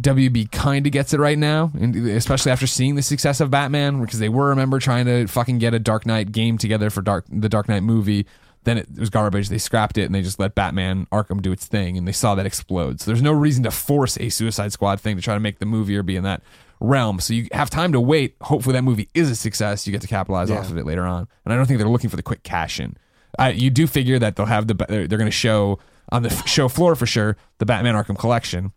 WB 0.02 0.52
kind 0.52 0.86
of 0.86 0.92
gets 0.92 1.14
it 1.14 1.20
right 1.20 1.38
now, 1.38 1.72
and 1.80 1.96
especially 1.96 2.52
after 2.52 2.68
seeing 2.68 2.96
the 2.96 3.02
success 3.02 3.40
of 3.40 3.50
Batman, 3.50 4.02
because 4.02 4.20
they 4.20 4.30
were 4.30 4.50
remember 4.50 4.80
trying 4.80 5.06
to 5.06 5.28
fucking 5.28 5.60
get 5.60 5.74
a 5.74 5.80
Dark 5.80 6.06
Knight 6.06 6.32
game 6.32 6.58
together 6.58 6.90
for 6.90 7.02
Dark 7.02 7.26
the 7.30 7.50
Dark 7.50 7.70
Knight 7.70 7.84
movie. 7.84 8.26
Then 8.64 8.80
it 8.80 8.88
was 8.98 9.12
garbage. 9.12 9.50
They 9.50 9.60
scrapped 9.60 9.96
it 9.98 10.06
and 10.06 10.16
they 10.16 10.24
just 10.24 10.40
let 10.40 10.56
Batman 10.56 11.06
Arkham 11.12 11.40
do 11.42 11.52
its 11.52 11.66
thing, 11.68 11.98
and 11.98 12.08
they 12.08 12.12
saw 12.12 12.36
that 12.36 12.46
explode. 12.46 13.00
So 13.00 13.12
there's 13.12 13.22
no 13.22 13.32
reason 13.32 13.64
to 13.64 13.72
force 13.72 14.18
a 14.18 14.30
Suicide 14.30 14.74
Squad 14.74 15.00
thing 15.00 15.16
to 15.16 15.22
try 15.22 15.36
to 15.36 15.40
make 15.40 15.60
the 15.60 15.66
movie 15.66 15.96
or 15.96 16.04
be 16.04 16.16
in 16.16 16.24
that 16.24 16.42
realm. 16.80 17.20
So 17.20 17.34
you 17.34 17.48
have 17.52 17.70
time 17.70 17.92
to 17.94 18.00
wait. 18.00 18.36
Hopefully 18.42 18.74
that 18.74 18.84
movie 18.84 19.10
is 19.14 19.30
a 19.32 19.36
success. 19.36 19.86
You 19.88 19.92
get 19.92 20.02
to 20.02 20.08
capitalize 20.08 20.52
off 20.52 20.70
of 20.70 20.78
it 20.78 20.86
later 20.86 21.06
on. 21.06 21.28
And 21.44 21.54
I 21.54 21.58
don't 21.58 21.66
think 21.66 21.80
they're 21.80 21.88
looking 21.90 22.10
for 22.10 22.16
the 22.16 22.24
quick 22.24 22.44
cash 22.44 22.80
in. 22.80 22.98
I, 23.38 23.52
you 23.52 23.70
do 23.70 23.88
figure 23.88 24.20
that 24.20 24.36
they'll 24.36 24.46
have 24.46 24.68
the 24.68 24.74
they're, 24.74 25.08
they're 25.08 25.18
going 25.18 25.26
to 25.26 25.32
show 25.32 25.80
on 26.10 26.24
the 26.24 26.30
show 26.46 26.68
floor 26.68 26.96
for 26.96 27.06
sure 27.06 27.36
the 27.58 27.66
Batman 27.66 27.96
Arkham 27.96 28.18
collection 28.18 28.72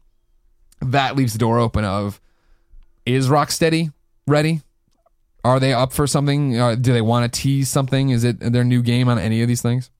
that 0.80 1.16
leaves 1.16 1.32
the 1.32 1.38
door 1.38 1.58
open 1.58 1.84
of 1.84 2.20
is 3.04 3.28
Rocksteady 3.28 3.92
ready? 4.26 4.62
Are 5.44 5.60
they 5.60 5.72
up 5.72 5.92
for 5.92 6.06
something? 6.06 6.58
Uh, 6.58 6.74
do 6.74 6.92
they 6.92 7.00
want 7.00 7.32
to 7.32 7.40
tease 7.40 7.68
something? 7.68 8.10
Is 8.10 8.24
it 8.24 8.40
their 8.40 8.64
new 8.64 8.82
game 8.82 9.08
on 9.08 9.18
any 9.18 9.40
of 9.42 9.48
these 9.48 9.62
things? 9.62 9.90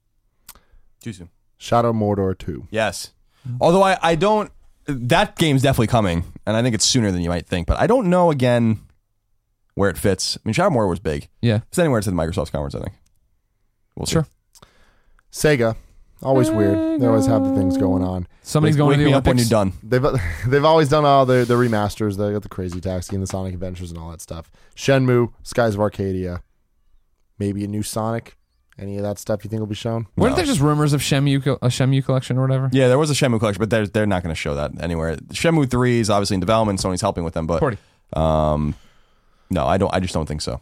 Too 1.00 1.12
soon. 1.12 1.30
Shadow 1.56 1.92
Mordor 1.92 2.36
two. 2.36 2.66
Yes. 2.70 3.12
Although 3.60 3.82
I, 3.82 3.98
I 4.02 4.14
don't 4.14 4.50
that 4.88 5.36
game's 5.36 5.62
definitely 5.62 5.86
coming, 5.88 6.24
and 6.46 6.56
I 6.56 6.62
think 6.62 6.74
it's 6.74 6.84
sooner 6.84 7.10
than 7.12 7.20
you 7.20 7.28
might 7.28 7.46
think, 7.46 7.66
but 7.66 7.78
I 7.78 7.86
don't 7.86 8.08
know 8.10 8.30
again 8.30 8.80
where 9.74 9.90
it 9.90 9.96
fits. 9.98 10.36
I 10.36 10.40
mean 10.44 10.54
Shadow 10.54 10.70
Mordor 10.74 10.88
was 10.88 10.98
big. 11.00 11.28
Yeah, 11.42 11.60
It's 11.68 11.78
anywhere 11.78 12.00
to 12.00 12.10
the 12.10 12.16
Microsoft's 12.16 12.50
conference, 12.50 12.74
I 12.74 12.80
think. 12.80 12.92
We'll 13.94 14.06
see. 14.06 14.12
Sure. 14.14 14.26
Sega. 15.30 15.76
Always 16.22 16.50
weird. 16.50 17.00
They 17.00 17.06
always 17.06 17.26
have 17.26 17.44
the 17.44 17.54
things 17.54 17.76
going 17.76 18.02
on. 18.02 18.26
somebody's 18.42 18.74
Wake- 18.74 18.78
going 18.78 18.88
wake 18.88 18.98
to 18.98 19.04
the 19.04 19.10
me 19.10 19.14
up 19.14 19.24
when 19.26 19.36
Olympics. 19.36 19.50
you're 19.50 19.64
done. 19.64 19.72
They've 19.84 20.20
they've 20.50 20.64
always 20.64 20.88
done 20.88 21.04
all 21.04 21.26
the 21.26 21.44
the 21.44 21.54
remasters. 21.54 22.16
They 22.16 22.32
got 22.32 22.42
the 22.42 22.48
Crazy 22.48 22.80
Taxi 22.80 23.14
and 23.14 23.22
the 23.22 23.26
Sonic 23.28 23.54
Adventures 23.54 23.90
and 23.90 24.00
all 24.00 24.10
that 24.10 24.20
stuff. 24.20 24.50
Shenmue, 24.74 25.32
Skies 25.44 25.74
of 25.74 25.80
Arcadia, 25.80 26.42
maybe 27.38 27.62
a 27.64 27.68
new 27.68 27.82
Sonic. 27.84 28.36
Any 28.78 28.96
of 28.96 29.02
that 29.02 29.18
stuff 29.18 29.42
you 29.44 29.50
think 29.50 29.60
will 29.60 29.66
be 29.66 29.74
shown? 29.74 30.06
Weren't 30.16 30.36
there 30.36 30.44
just 30.44 30.60
rumors 30.60 30.92
of 30.92 31.00
Shenmue 31.00 31.42
co- 31.42 31.58
a 31.62 31.66
Shenmue 31.68 32.04
collection 32.04 32.38
or 32.38 32.42
whatever? 32.42 32.68
Yeah, 32.72 32.86
there 32.88 32.98
was 32.98 33.10
a 33.10 33.14
Shenmue 33.14 33.38
collection, 33.40 33.60
but 33.60 33.70
they're 33.70 33.86
they're 33.86 34.06
not 34.06 34.22
going 34.22 34.32
to 34.34 34.38
show 34.40 34.54
that 34.54 34.70
anywhere. 34.80 35.16
Shenmue 35.16 35.68
three 35.70 35.98
is 36.00 36.08
obviously 36.10 36.34
in 36.34 36.40
development. 36.40 36.80
Sony's 36.80 37.00
helping 37.00 37.24
with 37.24 37.34
them, 37.34 37.46
but 37.46 37.58
Forty. 37.60 37.78
um, 38.12 38.74
no, 39.50 39.66
I 39.66 39.78
don't. 39.78 39.92
I 39.92 39.98
just 40.00 40.14
don't 40.14 40.26
think 40.26 40.42
so. 40.42 40.60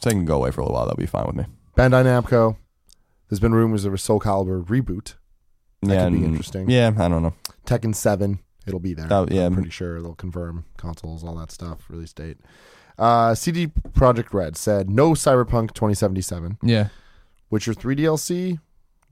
So 0.00 0.08
they 0.10 0.14
can 0.14 0.24
go 0.24 0.36
away 0.36 0.50
for 0.52 0.60
a 0.62 0.64
little 0.64 0.74
while. 0.74 0.86
That'll 0.86 0.96
be 0.96 1.06
fine 1.06 1.26
with 1.26 1.36
me. 1.36 1.44
Bandai 1.76 2.04
Namco. 2.04 2.56
There's 3.28 3.40
been 3.40 3.54
rumors 3.54 3.84
of 3.84 3.92
a 3.94 3.98
Soul 3.98 4.20
Calibur 4.20 4.64
reboot. 4.64 5.14
That 5.82 5.94
yeah, 5.94 6.04
could 6.04 6.12
be 6.12 6.18
and- 6.18 6.26
interesting. 6.26 6.70
Yeah, 6.70 6.92
I 6.98 7.08
don't 7.08 7.22
know. 7.22 7.34
Tekken 7.66 7.94
Seven. 7.94 8.38
It'll 8.66 8.78
be 8.80 8.94
there. 8.94 9.08
Oh, 9.10 9.26
yeah. 9.28 9.46
I'm 9.46 9.54
pretty 9.54 9.70
sure 9.70 10.00
they'll 10.00 10.14
confirm 10.14 10.64
consoles, 10.76 11.24
all 11.24 11.34
that 11.36 11.50
stuff, 11.50 11.80
release 11.88 12.12
date. 12.12 12.38
Uh, 12.96 13.34
CD 13.34 13.66
Projekt 13.66 14.32
Red 14.32 14.56
said 14.56 14.88
no 14.88 15.12
Cyberpunk 15.12 15.72
2077. 15.74 16.58
Yeah, 16.62 16.88
Witcher 17.52 17.74
3 17.74 17.94
DLC. 17.94 18.58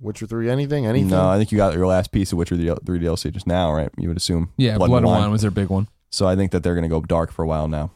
Witcher 0.01 0.27
3 0.27 0.49
anything? 0.49 0.87
Anything? 0.87 1.11
No, 1.11 1.29
I 1.29 1.37
think 1.37 1.53
you 1.53 1.59
got 1.59 1.75
your 1.75 1.87
last 1.87 2.11
piece 2.11 2.33
of 2.33 2.39
Witcher 2.39 2.57
three 2.57 2.99
DLC 2.99 3.31
just 3.31 3.47
now, 3.47 3.71
right? 3.71 3.91
You 3.99 4.09
would 4.09 4.17
assume. 4.17 4.51
yeah. 4.57 4.79
Blood, 4.79 4.91
and 4.91 5.05
Wine 5.07 5.31
was 5.31 5.43
their 5.43 5.51
big 5.51 5.69
one. 5.69 5.89
So 6.09 6.27
I 6.27 6.37
think 6.37 6.51
that 6.53 6.63
they're 6.63 6.75
going 6.75 6.85
to 6.85 6.89
go 6.89 7.03
dark 7.03 7.31
for 7.33 7.43
a 7.43 7.47
while 7.47 7.69
now. 7.69 7.91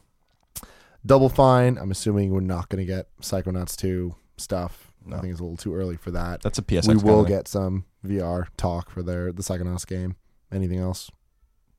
Double 1.05 1.31
Fine. 1.31 1.79
I'm 1.79 1.91
assuming 1.91 2.31
we're 2.31 2.41
not 2.41 2.69
going 2.69 2.87
to 2.87 2.93
get 2.93 3.09
Psychonauts 3.23 3.75
2 3.77 4.15
stuff. 4.37 4.93
No. 5.07 5.17
I 5.17 5.21
think 5.21 5.31
it's 5.33 5.41
a 5.41 5.43
little 5.43 5.57
too 5.57 5.75
early 5.75 5.97
for 5.97 6.11
that. 6.11 6.43
That's 6.43 6.59
a 6.59 6.63
PSX. 6.63 6.89
we 6.89 6.95
kind 6.97 7.03
will 7.05 7.21
of 7.23 7.29
get 7.29 7.49
some 7.49 7.87
VR 8.07 8.49
talk 8.59 8.91
for 8.91 9.03
their 9.03 9.33
the 9.33 9.43
Psychonauts 9.43 9.87
game. 9.87 10.17
Anything 10.53 10.79
else? 10.79 11.11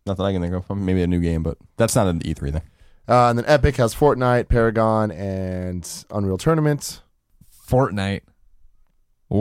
Not 0.07 0.17
that 0.17 0.23
I 0.23 0.33
can 0.33 0.41
think 0.41 0.55
of. 0.55 0.75
Maybe 0.75 1.03
a 1.03 1.07
new 1.07 1.21
game, 1.21 1.43
but 1.43 1.59
that's 1.77 1.95
not 1.95 2.07
an 2.07 2.19
E3 2.21 2.51
thing. 2.51 2.61
Uh, 3.07 3.29
and 3.29 3.37
then 3.37 3.45
Epic 3.47 3.75
has 3.75 3.93
Fortnite, 3.93 4.49
Paragon, 4.49 5.11
and 5.11 5.87
Unreal 6.09 6.39
Tournament. 6.39 7.03
Fortnite. 7.67 8.21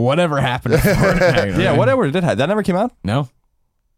Whatever 0.03 0.41
happened 0.41 0.75
to 0.75 0.81
Fortnite? 0.81 1.51
Yeah, 1.59 1.71
man? 1.71 1.77
whatever 1.79 2.11
did 2.11 2.23
that. 2.25 2.39
That 2.39 2.47
never 2.47 2.63
came 2.63 2.77
out. 2.77 2.93
No. 3.05 3.29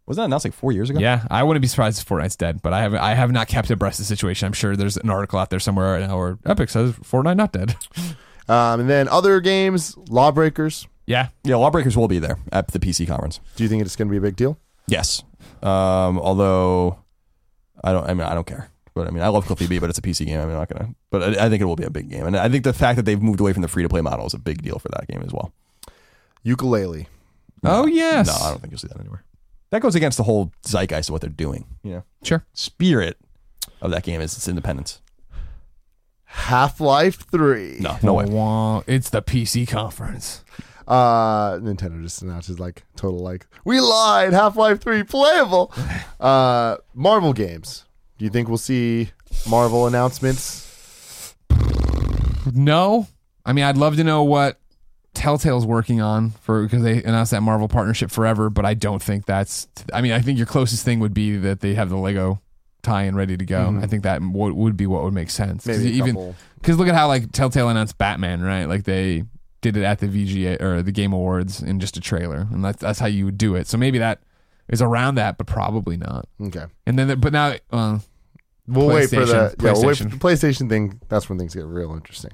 Was 0.07 0.17
that 0.19 0.25
announced 0.25 0.45
like 0.45 0.55
four 0.55 0.71
years 0.71 0.89
ago? 0.89 1.01
Yeah, 1.01 1.27
I 1.31 1.43
wouldn't 1.43 1.63
be 1.63 1.67
surprised 1.69 2.01
if 2.01 2.09
Fortnite's 2.09 2.37
dead, 2.37 2.63
but 2.63 2.73
I 2.73 2.83
have 2.83 2.95
I 2.95 3.15
have 3.15 3.33
not 3.33 3.49
kept 3.49 3.71
abreast 3.71 3.99
of 3.99 4.05
the 4.05 4.09
situation. 4.09 4.47
I'm 4.47 4.53
sure 4.53 4.77
there's 4.77 4.97
an 4.97 5.11
article 5.11 5.39
out 5.39 5.51
there 5.51 5.59
somewhere 5.59 5.95
right 5.99 6.07
now 6.09 6.17
where 6.17 6.39
Epic 6.47 6.69
says 6.71 6.93
Fortnite 6.93 7.37
not 7.37 7.53
dead. 7.53 7.77
Um, 8.49 8.79
and 8.79 8.89
then 8.89 9.09
other 9.09 9.41
games, 9.41 9.97
Lawbreakers. 10.09 10.87
Yeah. 11.05 11.31
Yeah, 11.43 11.57
Lawbreakers 11.57 11.97
will 11.97 12.07
be 12.07 12.21
there 12.21 12.39
at 12.53 12.69
the 12.69 12.79
PC 12.79 13.05
conference. 13.09 13.41
Do 13.57 13.65
you 13.65 13.69
think 13.69 13.83
it's 13.83 13.97
going 13.97 14.07
to 14.07 14.13
be 14.13 14.19
a 14.19 14.21
big 14.21 14.37
deal? 14.37 14.57
Yes. 14.87 15.25
Um, 15.65 16.21
although 16.21 16.99
I 17.83 17.91
don't. 17.93 18.09
I 18.09 18.15
mean, 18.15 18.23
I 18.25 18.35
don't 18.35 18.47
care. 18.47 18.71
But 18.95 19.09
I 19.09 19.11
mean, 19.11 19.23
I 19.25 19.29
love 19.29 19.47
Cliffy 19.47 19.67
B, 19.67 19.79
but 19.81 19.91
it's 19.91 19.99
a 19.99 20.03
PC 20.03 20.27
game. 20.27 20.41
I'm 20.41 20.53
not 20.53 20.69
gonna. 20.69 20.95
But 21.11 21.23
I, 21.41 21.47
I 21.47 21.49
think 21.49 21.61
it 21.61 21.65
will 21.65 21.75
be 21.75 21.83
a 21.85 21.91
big 21.91 22.09
game, 22.09 22.25
and 22.25 22.37
I 22.37 22.49
think 22.49 22.63
the 22.63 22.73
fact 22.73 22.97
that 22.97 23.03
they've 23.05 23.21
moved 23.21 23.41
away 23.41 23.53
from 23.53 23.63
the 23.63 23.69
free 23.69 23.83
to 23.83 23.89
play 23.89 24.01
model 24.01 24.27
is 24.27 24.33
a 24.35 24.39
big 24.39 24.63
deal 24.63 24.79
for 24.79 24.89
that 24.91 25.09
game 25.09 25.23
as 25.23 25.33
well. 25.33 25.53
Yooka-Laylee. 26.45 27.07
Oh 27.65 27.87
yes. 27.87 28.27
No, 28.27 28.35
I 28.35 28.51
don't 28.51 28.61
think 28.61 28.73
you'll 28.73 28.79
see 28.79 28.89
that 28.89 29.01
anywhere. 29.01 29.25
That 29.71 29.83
goes 29.83 29.95
against 29.95 30.17
the 30.19 30.25
whole 30.25 30.53
zeitgeist 30.65 31.09
of 31.09 31.13
what 31.13 31.21
they're 31.21 31.31
doing. 31.31 31.67
You 31.83 31.91
know, 31.93 32.05
Sure. 32.23 32.45
spirit 32.53 33.19
of 33.81 33.91
that 33.91 34.05
game 34.05 34.21
is 34.21 34.37
its 34.37 34.47
independence. 34.49 35.01
Half 36.25 36.81
Life 36.81 37.25
3. 37.31 37.79
No, 37.81 37.97
no 38.03 38.15
way. 38.15 38.25
Wah, 38.27 38.77
wah. 38.77 38.83
It's 38.87 39.11
the 39.11 39.23
PC 39.23 39.67
conference. 39.69 40.45
Uh, 40.87 41.55
Nintendo 41.59 42.01
just 42.03 42.23
announces 42.23 42.61
like 42.61 42.85
total 42.95 43.19
like 43.19 43.47
we 43.65 43.81
lied. 43.81 44.33
Half 44.33 44.55
Life 44.57 44.81
Three 44.81 45.03
playable. 45.03 45.73
Uh, 46.21 46.77
Marvel 46.95 47.33
games. 47.35 47.85
Do 48.19 48.25
you 48.25 48.31
think 48.31 48.49
we'll 48.49 48.57
see 48.57 49.11
Marvel 49.49 49.87
announcements? 49.87 51.35
No. 52.55 53.07
I 53.45 53.53
mean, 53.53 53.65
I'd 53.65 53.77
love 53.77 53.97
to 53.97 54.05
know 54.05 54.23
what 54.23 54.59
Telltale's 55.17 55.65
working 55.65 56.03
on 56.03 56.31
for 56.43 56.63
because 56.63 56.83
they 56.83 57.03
announced 57.03 57.31
that 57.31 57.41
Marvel 57.41 57.69
partnership 57.69 58.11
forever, 58.11 58.51
but 58.51 58.67
I 58.67 58.75
don't 58.75 59.03
think 59.03 59.25
that's. 59.25 59.67
I 59.93 60.03
mean, 60.03 60.13
I 60.13 60.21
think 60.21 60.37
your 60.37 60.47
closest 60.47 60.85
thing 60.85 61.01
would 61.01 61.15
be 61.15 61.37
that 61.39 61.61
they 61.61 61.75
have 61.75 61.89
the 61.89 61.97
Lego 61.97 62.41
tie-in 62.83 63.17
ready 63.17 63.37
to 63.37 63.45
go. 63.45 63.79
I 63.83 63.87
think 63.87 64.03
that 64.03 64.21
would, 64.23 64.53
would 64.53 64.77
be 64.77 64.87
what 64.87 65.03
would 65.03 65.15
make 65.15 65.31
sense. 65.31 65.67
Mm-hmm. 65.67 65.83
Maybe 65.85 65.97
even 65.97 66.35
because 66.57 66.79
look 66.79 66.87
at 66.87 66.95
how 66.95 67.09
like 67.09 67.33
Telltale 67.33 67.71
announced 67.71 67.97
Batman, 67.97 68.43
right? 68.43 68.67
Like 68.67 68.85
they 68.85 69.25
did 69.63 69.79
it 69.79 69.85
at 69.85 70.01
the 70.01 70.07
VGA 70.07 70.61
or 70.61 70.83
the 70.83 70.93
Game 70.93 71.15
Awards 71.15 71.63
in 71.63 71.81
just 71.81 71.97
a 71.97 72.01
trailer, 72.01 72.47
and 72.53 72.63
that's 72.63 72.83
that's 72.83 72.99
how 72.99 73.07
you 73.07 73.25
would 73.25 73.39
do 73.39 73.55
it. 73.55 73.67
So 73.67 73.79
maybe 73.79 73.99
that 73.99 74.21
is 74.69 74.83
around 74.83 75.15
that, 75.15 75.39
but 75.39 75.47
probably 75.47 75.97
not. 75.97 76.29
Okay. 76.41 76.67
And 76.87 76.99
then, 76.99 77.19
but 77.21 77.33
now, 77.33 77.55
uh, 77.73 78.01
We'll 78.69 78.89
wait 78.89 79.09
for 79.11 79.25
the 79.25 79.33
PlayStation- 79.33 79.63
yeah. 79.63 79.73
We'll 79.73 79.87
wait 79.87 79.97
for 79.97 80.05
the 80.05 80.17
PlayStation 80.17 80.69
thing. 80.69 81.01
That's 81.09 81.29
when 81.29 81.39
things 81.39 81.55
get 81.55 81.65
real 81.65 81.93
interesting. 81.95 82.33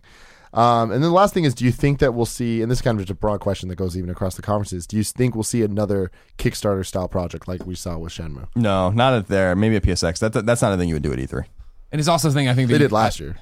Um, 0.54 0.90
and 0.90 1.02
then 1.02 1.10
the 1.10 1.10
last 1.10 1.32
thing 1.32 1.44
is, 1.44 1.54
do 1.54 1.64
you 1.64 1.72
think 1.72 1.98
that 2.00 2.12
we'll 2.12 2.26
see? 2.26 2.60
And 2.60 2.70
this 2.70 2.78
is 2.78 2.82
kind 2.82 2.98
of 2.98 3.06
just 3.06 3.10
a 3.10 3.18
broad 3.18 3.40
question 3.40 3.68
that 3.70 3.76
goes 3.76 3.96
even 3.96 4.10
across 4.10 4.34
the 4.36 4.42
conferences. 4.42 4.86
Do 4.86 4.96
you 4.98 5.02
think 5.04 5.34
we'll 5.34 5.44
see 5.44 5.62
another 5.62 6.10
Kickstarter 6.36 6.84
style 6.84 7.08
project 7.08 7.48
like 7.48 7.64
we 7.64 7.74
saw 7.74 7.96
with 7.96 8.12
Shenmue? 8.12 8.48
No, 8.54 8.90
not 8.90 9.14
at 9.14 9.28
there. 9.28 9.56
Maybe 9.56 9.76
a 9.76 9.80
PSX. 9.80 10.18
That, 10.18 10.32
that- 10.34 10.44
that's 10.46 10.60
not 10.60 10.72
a 10.72 10.76
thing 10.76 10.88
you 10.90 10.94
would 10.94 11.02
do 11.02 11.12
at 11.12 11.18
E3. 11.18 11.44
and 11.90 11.98
it's 12.00 12.08
also 12.08 12.28
the 12.28 12.34
thing 12.34 12.48
I 12.48 12.54
think 12.54 12.68
They 12.70 12.76
did 12.78 12.92
last 12.92 13.18
year. 13.18 13.36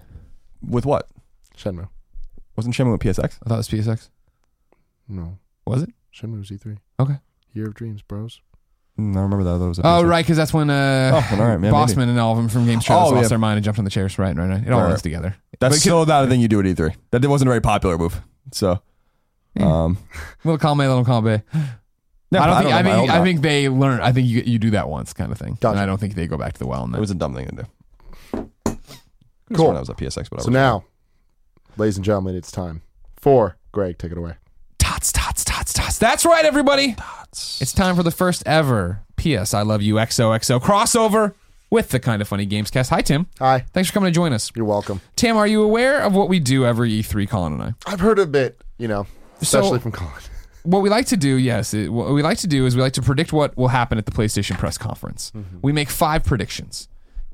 With 0.67 0.87
what? 0.87 1.09
Shenmue. 1.57 1.89
Wasn't 2.57 2.75
Shenmue 2.75 2.95
a 2.95 2.99
PSX? 2.99 3.39
I 3.45 3.49
thought 3.49 3.55
it 3.55 3.57
was 3.57 3.69
PSX. 3.69 4.09
No, 5.09 5.39
Was 5.67 5.83
it? 5.83 5.91
Shenmue 6.15 6.39
was 6.39 6.51
E3. 6.51 6.79
Okay. 7.01 7.15
Year 7.53 7.67
of 7.67 7.75
Dreams, 7.75 8.03
bros. 8.03 8.41
Mm, 9.01 9.17
I 9.17 9.21
remember 9.23 9.45
that. 9.45 9.59
that 9.59 9.67
was 9.69 9.79
a 9.79 9.83
Oh, 9.87 10.03
PSX. 10.03 10.09
right, 10.09 10.25
because 10.25 10.37
that's 10.37 10.53
when 10.53 10.71
uh, 10.71 11.11
Oh, 11.15 11.29
well, 11.37 11.43
all 11.43 11.49
right, 11.57 11.65
yeah, 11.65 11.71
Bossman 11.71 12.09
and 12.09 12.19
all 12.19 12.33
of 12.33 12.39
them 12.39 12.49
from 12.49 12.67
Games 12.67 12.85
Trailers 12.85 13.09
Oh, 13.09 13.15
lost 13.15 13.23
yeah. 13.25 13.29
their 13.29 13.39
mind 13.39 13.57
and 13.57 13.65
jumped 13.65 13.79
on 13.79 13.85
the 13.85 13.91
chairs. 13.91 14.19
Right, 14.19 14.37
right, 14.37 14.49
right. 14.49 14.67
It 14.67 14.73
all 14.73 14.81
Right. 14.81 14.89
runs 14.89 15.03
together. 15.03 15.37
That's 15.59 15.75
But 15.77 15.81
still 15.81 16.07
not 16.07 16.25
a 16.25 16.27
thing 16.29 16.41
you 16.41 16.49
do 16.49 16.61
at 16.61 16.67
E3. 16.67 16.95
That 17.11 17.25
wasn't 17.27 17.49
a 17.49 17.51
very 17.53 17.61
popular 17.61 17.97
move. 17.99 18.21
So, 18.53 18.81
um, 19.59 19.99
Little 20.45 20.59
column 20.59 20.81
A, 20.81 20.89
little 20.89 21.05
column 21.05 21.25
B. 21.25 21.31
yeah, 21.31 22.43
I 22.43 22.47
don't 22.47 22.63
think. 22.63 22.73
I, 22.75 22.83
know, 22.83 22.89
think. 22.91 23.01
hope 23.01 23.11
I 23.11 23.19
not. 23.19 23.25
think 23.25 23.41
they 23.43 23.69
learn. 23.69 24.01
I 24.01 24.13
think 24.13 24.27
you 24.29 24.43
you 24.45 24.59
do 24.59 24.71
that 24.71 24.89
once, 24.89 25.13
kind 25.13 25.31
of 25.33 25.39
thing. 25.39 25.59
Gotcha. 25.61 25.73
And 25.73 25.81
I 25.81 25.87
don't 25.87 25.99
think 25.99 26.15
they 26.15 26.27
go 26.27 26.37
back 26.39 26.53
to 26.55 26.59
the 26.59 26.67
well. 26.67 26.85
And 26.85 26.95
it 26.95 27.01
was 27.01 27.11
a 27.11 27.15
dumb 27.15 27.35
thing 27.35 27.47
to 27.49 27.57
do. 27.57 28.47
Cool. 29.53 29.57
sworn 29.57 29.75
That 29.75 29.81
was 29.81 29.89
a 29.89 29.95
PSX, 29.95 30.29
but 30.31 30.43
So 30.43 30.51
now, 30.51 30.85
ladies 31.77 31.97
and 31.97 32.05
gentlemen, 32.05 32.37
it's 32.37 32.53
time 32.53 32.83
for 33.17 33.57
Greg. 33.73 33.99
Take 33.99 34.13
it 34.13 34.19
away. 34.19 34.35
Tots, 35.01 35.13
tots, 35.15 35.45
tots, 35.45 35.73
tots. 35.73 35.99
That's 35.99 36.27
right, 36.27 36.45
everybody. 36.45 36.95
It's 37.33 37.73
time 37.73 37.97
for 37.97 38.03
the 38.03 38.11
first 38.11 38.43
ever 38.45 39.01
PS 39.17 39.55
I 39.55 39.63
Love 39.63 39.81
You 39.81 39.95
XOXO 39.95 40.61
crossover 40.61 41.33
with 41.71 41.89
the 41.89 41.99
Kinda 41.99 42.27
Funny 42.27 42.47
Gamescast. 42.47 42.91
Hi, 42.91 43.01
Tim. 43.01 43.27
Hi. 43.39 43.65
Thanks 43.73 43.89
for 43.89 43.95
coming 43.95 44.09
to 44.13 44.15
join 44.15 44.35
us. 44.35 44.53
You're 44.55 44.67
welcome. 44.67 45.01
Tim, 45.17 45.39
are 45.39 45.47
you 45.47 45.63
aware 45.63 46.03
of 46.03 46.15
what 46.15 46.29
we 46.29 46.39
do 46.39 46.67
every 46.67 46.91
E3, 46.91 47.27
Colin 47.31 47.55
and 47.55 47.63
I? 47.63 47.73
I've 47.87 48.01
heard 48.01 48.19
a 48.19 48.27
bit, 48.27 48.61
you 48.77 48.89
know, 48.89 49.07
especially 49.41 49.79
So- 49.79 49.81
from 49.81 49.93
Colin. 49.93 50.13
what 50.65 50.81
we 50.81 50.91
like 50.91 51.07
to 51.07 51.17
do, 51.17 51.37
yes, 51.37 51.73
it, 51.73 51.91
what 51.91 52.13
we 52.13 52.21
like 52.23 52.37
to 52.39 52.47
do 52.47 52.67
is 52.67 52.77
we 52.77 52.83
like 52.83 52.93
to 52.93 53.03
predict 53.03 53.33
what 53.33 53.57
will 53.57 53.69
happen 53.69 53.97
at 53.97 54.05
the 54.05 54.13
PlayStation 54.13 54.59
press 54.59 54.77
conference. 54.77 55.33
Mm-hmm. 55.35 55.61
We 55.63 55.73
make 55.73 55.89
five 55.89 56.25
predictions. 56.25 56.89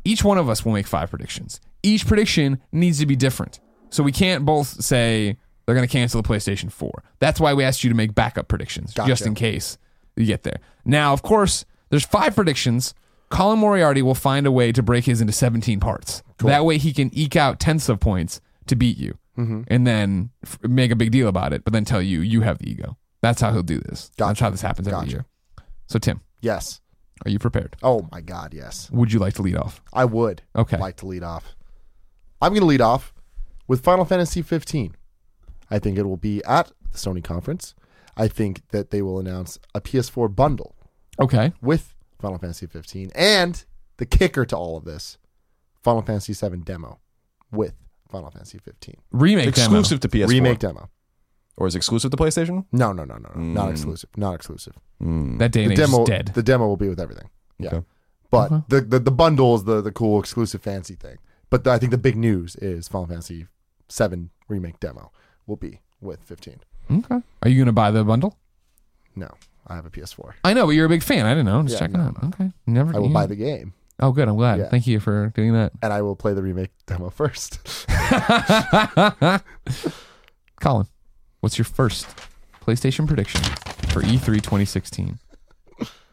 Each 0.05 0.23
one 0.23 0.39
of 0.39 0.49
us 0.49 0.65
will 0.65 0.73
make 0.73 0.87
five 0.87 1.11
predictions. 1.11 1.61
Each 1.83 2.07
prediction 2.07 2.61
needs 2.71 3.01
to 3.01 3.07
be 3.07 3.17
different. 3.17 3.59
So 3.91 4.05
we 4.05 4.13
can't 4.13 4.45
both 4.45 4.85
say 4.85 5.39
they're 5.67 5.75
going 5.75 5.87
to 5.87 5.93
cancel 5.93 6.23
the 6.23 6.29
PlayStation 6.29 6.71
4. 6.71 7.03
That's 7.19 7.41
why 7.41 7.53
we 7.55 7.65
asked 7.65 7.83
you 7.85 7.91
to 7.91 7.97
make 7.97 8.15
backup 8.15 8.49
predictions 8.49 8.95
just 8.95 9.27
in 9.27 9.35
case 9.35 9.77
you 10.17 10.25
get 10.27 10.43
there. 10.45 10.61
Now, 10.85 11.13
of 11.13 11.23
course, 11.23 11.65
there's 11.91 12.05
five 12.05 12.35
predictions. 12.35 12.95
Colin 13.29 13.59
Moriarty 13.59 14.03
will 14.03 14.15
find 14.15 14.47
a 14.47 14.53
way 14.53 14.71
to 14.73 14.83
break 14.83 15.05
his 15.05 15.21
into 15.21 15.33
17 15.33 15.81
parts. 15.81 16.23
That 16.39 16.65
way 16.65 16.79
he 16.79 16.93
can 16.93 17.11
eke 17.13 17.35
out 17.37 17.59
tenths 17.59 17.89
of 17.89 17.99
points 17.99 18.41
to 18.67 18.77
beat 18.77 18.97
you 18.99 19.19
mm-hmm. 19.37 19.63
and 19.69 19.87
then 19.87 20.31
f- 20.45 20.59
make 20.63 20.91
a 20.91 20.97
big 20.97 21.11
deal 21.11 21.29
about 21.29 21.53
it, 21.53 21.65
but 21.65 21.73
then 21.73 21.85
tell 21.85 22.01
you 22.03 22.21
you 22.21 22.43
have 22.43 22.59
the 22.59 22.71
ego. 22.71 22.97
That's 23.23 23.41
how 23.41 23.53
he'll 23.53 23.63
do 23.63 23.81
this. 23.81 24.11
That's 24.17 24.39
how 24.39 24.51
this 24.51 24.61
happens 24.61 24.87
every 24.87 25.01
Gotcha. 25.01 25.11
year. 25.11 25.25
So, 25.89 25.99
Tim, 25.99 26.21
Yes. 26.41 26.81
are 27.25 27.31
you 27.31 27.39
prepared? 27.39 27.77
Oh 27.83 28.09
my 28.13 28.21
God, 28.21 28.55
yes. 28.55 28.89
Would 28.93 29.13
you 29.13 29.19
like 29.19 29.35
to 29.35 29.43
lead 29.43 29.57
off? 29.57 29.83
I 29.93 30.05
would 30.05 30.43
Okay. 30.55 30.77
like 30.79 30.97
to 30.99 31.07
lead 31.07 31.23
off. 31.25 31.57
I'm 32.41 32.51
going 32.51 32.61
to 32.61 32.67
lead 32.67 32.81
off 32.81 33.13
with 33.67 33.83
Final 33.83 34.05
Fantasy 34.05 34.43
15. 34.43 34.95
I 35.71 35.79
think 35.79 35.99
it 35.99 36.05
will 36.05 36.17
be 36.17 36.43
at 36.45 36.73
the 36.93 36.99
Sony 36.99 37.23
conference. 37.23 37.75
I 38.17 38.29
think 38.29 38.63
that 38.71 38.91
they 38.91 39.03
will 39.03 39.19
announce 39.19 39.59
a 39.75 39.81
PS4 39.81 40.35
bundle 40.35 40.75
Okay. 41.21 41.53
with 41.61 41.95
Final 42.21 42.39
Fantasy 42.39 42.67
15 42.67 43.11
and 43.15 43.65
the 43.99 44.07
kicker 44.07 44.45
to 44.47 44.57
all 44.57 44.77
of 44.77 44.85
this, 44.85 45.19
Final 45.83 46.03
Fantasy 46.03 46.33
7 46.33 46.61
demo 46.61 46.99
with 47.53 47.75
Final 48.11 48.31
Fantasy 48.31 48.59
15 48.59 48.95
Remake 49.13 49.49
exclusive 49.49 50.01
to 50.01 50.09
PS4 50.09 50.29
remake 50.29 50.59
demo. 50.59 50.89
or 51.59 51.67
is 51.67 51.75
it 51.75 51.79
exclusive 51.79 52.11
to 52.11 52.17
PlayStation? 52.17 52.65
No, 52.73 52.93
no, 52.93 53.05
no, 53.05 53.17
no, 53.17 53.31
no. 53.35 53.41
not 53.41 53.69
Mm. 53.69 53.73
exclusive. 53.73 54.11
Not 54.17 54.35
exclusive. 54.35 54.75
Demo. 55.01 55.39
That 55.39 55.53
day 55.53 55.63
and 55.65 55.73
The 55.73 55.77
demo 55.77 56.03
is 56.03 56.09
dead. 56.09 56.27
the 56.35 56.43
demo 56.43 56.67
will 56.67 56.77
be 56.77 56.89
with 56.89 57.01
everything. 57.01 57.29
Yeah. 57.59 57.75
Okay. 57.75 57.87
But 58.31 58.53
Okay. 58.53 58.65
the, 58.69 58.81
the 58.83 58.99
the 59.01 59.11
bundle 59.11 59.55
is 59.57 59.65
the 59.65 59.81
the 59.83 59.93
cool 59.93 60.19
exclusive 60.21 60.63
fancy 60.63 60.95
thing. 60.95 61.17
But 61.51 61.65
the, 61.65 61.71
I 61.73 61.79
think 61.79 61.91
the 61.93 61.99
big 61.99 62.17
news 62.17 62.57
is 62.57 62.89
Final 62.89 63.07
Fantasy 63.07 63.47
7 63.89 64.31
remake 64.49 64.81
demo 64.81 65.13
will 65.47 65.57
be 65.57 65.81
with 66.01 66.21
15. 66.25 66.61
okay. 66.91 67.21
Are 67.43 67.49
you 67.49 67.57
going 67.57 67.67
to 67.67 67.73
buy 67.73 67.91
the 67.91 68.05
bundle? 68.05 68.37
No, 69.15 69.29
I 69.67 69.75
have 69.77 69.87
a 69.87 69.91
PS4. 69.91 70.35
I 70.45 70.53
know, 70.55 70.67
but 70.67 70.73
you're 70.73 70.87
a 70.87 70.89
big 70.91 71.03
fan. 71.03 71.25
I 71.27 71.31
didn't 71.31 71.47
know. 71.47 71.59
I'm 71.59 71.67
just 71.67 71.81
Yeah, 71.81 71.87
checking 71.87 72.01
no, 72.03 72.07
out. 72.09 72.25
Okay. 72.35 72.53
Never. 72.67 72.95
I 72.95 72.99
will 72.99 73.09
you- 73.09 73.15
buy 73.15 73.27
the 73.27 73.37
game 73.37 73.73
Oh, 73.99 74.13
good. 74.13 74.29
I'm 74.29 74.37
glad. 74.37 74.59
Yeah. 74.59 74.69
Thank 74.69 74.87
you 74.87 75.01
for 75.01 75.33
doing 75.35 75.55
that. 75.55 75.73
and 75.83 75.91
I 75.91 76.03
will 76.03 76.17
play 76.17 76.35
the 76.35 76.43
remake 76.43 76.71
demo 76.85 77.09
first. 77.09 77.61
Colin, 80.61 80.87
what's 81.41 81.57
your 81.57 81.65
first 81.65 82.07
PlayStation 82.61 83.07
prediction 83.07 83.41
for 83.89 84.03
E 84.03 84.19
E3 84.19 84.35
2016? 84.43 85.19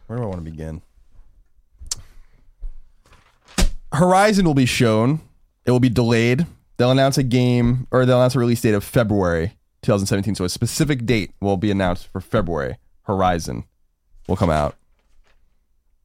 Where 0.07 0.17
do 0.17 0.23
I 0.23 0.27
want 0.27 0.45
to 0.45 0.49
begin? 0.49 0.81
Horizon 3.91 4.45
will 4.45 4.53
be 4.53 4.65
shown. 4.65 5.19
It 5.65 5.71
will 5.71 5.79
be 5.81 5.89
delayed. 5.89 6.45
They'll 6.77 6.91
announce 6.91 7.17
a 7.17 7.23
game 7.23 7.87
or 7.91 8.05
they'll 8.05 8.17
announce 8.19 8.35
a 8.35 8.39
release 8.39 8.61
date 8.61 8.73
of 8.73 8.83
February 8.83 9.53
2017. 9.83 10.35
So 10.35 10.45
a 10.45 10.49
specific 10.49 11.05
date 11.05 11.31
will 11.39 11.57
be 11.57 11.69
announced 11.71 12.07
for 12.07 12.19
February. 12.21 12.77
Horizon 13.03 13.65
will 14.27 14.35
come 14.37 14.49
out. 14.49 14.75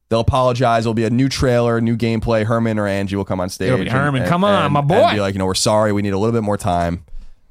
They'll 0.09 0.19
apologize. 0.21 0.83
There'll 0.83 0.93
be 0.95 1.03
a 1.05 1.09
new 1.09 1.29
trailer, 1.29 1.79
new 1.81 1.95
gameplay. 1.95 2.43
Hermen 2.45 2.79
or 2.79 2.87
Angie 2.87 3.15
will 3.15 3.25
come 3.25 3.39
on 3.39 3.49
stage. 3.49 3.67
It'll 3.67 3.77
be 3.77 3.83
and- 3.83 3.91
Hermen. 3.91 4.21
and- 4.23 4.29
Come 4.29 4.43
on, 4.43 4.65
and- 4.65 4.73
my 4.73 4.79
and 4.79 4.87
boy. 4.87 5.11
be 5.13 5.19
like, 5.21 5.33
you 5.35 5.39
know, 5.39 5.45
we're 5.45 5.53
sorry. 5.53 5.91
We 5.93 6.01
need 6.01 6.13
a 6.13 6.17
little 6.17 6.33
bit 6.33 6.43
more 6.43 6.57
time. 6.57 7.05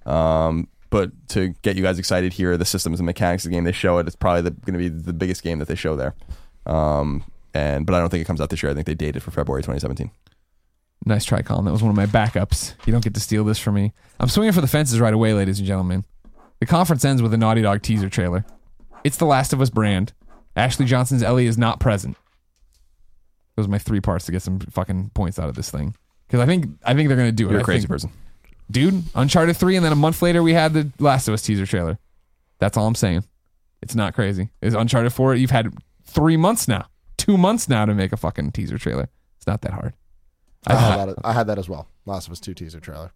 Um, 0.07 0.69
but 0.91 1.11
to 1.29 1.55
get 1.63 1.77
you 1.77 1.83
guys 1.83 1.99
excited 1.99 2.33
here, 2.33 2.57
the 2.57 2.65
systems 2.65 2.99
and 2.99 3.07
mechanics 3.07 3.45
of 3.45 3.51
the 3.51 3.57
game 3.57 3.65
they 3.65 3.73
show 3.73 3.99
it. 3.99 4.07
It's 4.07 4.17
probably 4.17 4.43
going 4.51 4.73
to 4.73 4.79
be 4.79 4.89
the 4.89 5.13
biggest 5.13 5.43
game 5.43 5.59
that 5.61 5.69
they 5.69 5.75
show 5.75 5.95
there. 5.97 6.15
Um, 6.67 7.25
and 7.55 7.87
but 7.87 7.95
I 7.95 8.01
don't 8.01 8.09
think 8.09 8.23
it 8.23 8.25
comes 8.27 8.41
out 8.41 8.51
this 8.51 8.63
year. 8.63 8.73
I 8.73 8.75
think 8.75 8.87
they 8.87 8.95
dated 8.95 9.17
it 9.17 9.21
for 9.21 9.31
February 9.31 9.63
2017. 9.63 10.11
Nice 11.05 11.25
try, 11.25 11.43
Colin. 11.43 11.65
That 11.65 11.73
was 11.73 11.83
one 11.83 11.91
of 11.91 11.97
my 11.97 12.07
backups. 12.07 12.75
You 12.87 12.93
don't 12.93 13.05
get 13.05 13.15
to 13.15 13.21
steal 13.21 13.45
this 13.45 13.59
from 13.59 13.75
me. 13.77 13.93
I'm 14.21 14.29
swinging 14.29 14.53
for 14.53 14.61
the 14.61 14.67
fences 14.67 15.01
right 15.01 15.15
away, 15.15 15.33
ladies 15.33 15.59
and 15.59 15.67
gentlemen. 15.67 16.05
The 16.61 16.67
conference 16.67 17.05
ends 17.05 17.23
with 17.23 17.33
a 17.33 17.37
Naughty 17.39 17.63
Dog 17.63 17.83
teaser 17.83 18.09
trailer. 18.11 18.45
It's 19.05 19.17
the 19.17 19.25
Last 19.27 19.53
of 19.53 19.61
Us 19.61 19.71
brand. 19.71 20.13
Ashley 20.57 20.87
Johnson's 20.87 21.23
Ellie 21.23 21.47
is 21.47 21.57
not 21.57 21.79
present. 21.79 22.17
Those 23.57 23.67
are 23.67 23.71
my 23.71 23.79
three 23.79 24.01
parts 24.01 24.27
to 24.27 24.33
get 24.33 24.43
some 24.43 24.59
fucking 24.61 25.11
points 25.15 25.39
out 25.39 25.49
of 25.49 25.55
this 25.55 25.71
thing. 25.71 25.95
Because 26.27 26.41
I 26.41 26.47
think 26.47 26.67
I 26.85 26.95
think 26.95 27.09
they're 27.09 27.17
gonna 27.17 27.33
do 27.33 27.49
it. 27.49 27.53
You're 27.53 27.61
I 27.61 27.65
crazy 27.65 27.81
think- 27.87 27.91
person. 27.91 28.11
dude. 28.71 29.05
Uncharted 29.15 29.57
three, 29.57 29.77
and 29.77 29.85
then 29.85 29.93
a 29.93 29.97
month 29.97 30.21
later 30.21 30.43
we 30.43 30.53
had 30.53 30.75
the 30.75 30.91
Last 30.99 31.29
of 31.29 31.35
Us 31.35 31.43
teaser 31.43 31.65
trailer. 31.65 31.99
That's 32.59 32.77
all 32.77 32.87
I'm 32.87 32.95
saying. 32.97 33.25
It's 33.81 33.95
not 33.95 34.15
crazy. 34.15 34.51
Is 34.61 34.75
Uncharted 34.75 35.13
four? 35.13 35.35
You've 35.37 35.53
had 35.53 35.73
three 36.05 36.37
months 36.37 36.67
now, 36.69 36.87
two 37.17 37.39
months 37.39 37.69
now 37.69 37.85
to 37.85 37.95
make 37.95 38.13
a 38.13 38.17
fucking 38.17 38.51
teaser 38.53 38.79
trailer. 38.79 39.09
It's 39.37 39.47
not 39.47 39.63
that 39.63 39.73
hard. 39.73 39.95
I 40.67 40.75
had 40.75 40.95
uh-huh. 40.95 41.07
that. 41.07 41.17
I 41.25 41.33
had 41.33 41.47
that 41.47 41.59
as 41.59 41.69
well. 41.69 41.89
Last 42.05 42.27
of 42.27 42.33
Us 42.33 42.41
Two 42.41 42.55
teaser 42.55 42.81
trailer. 42.81 43.13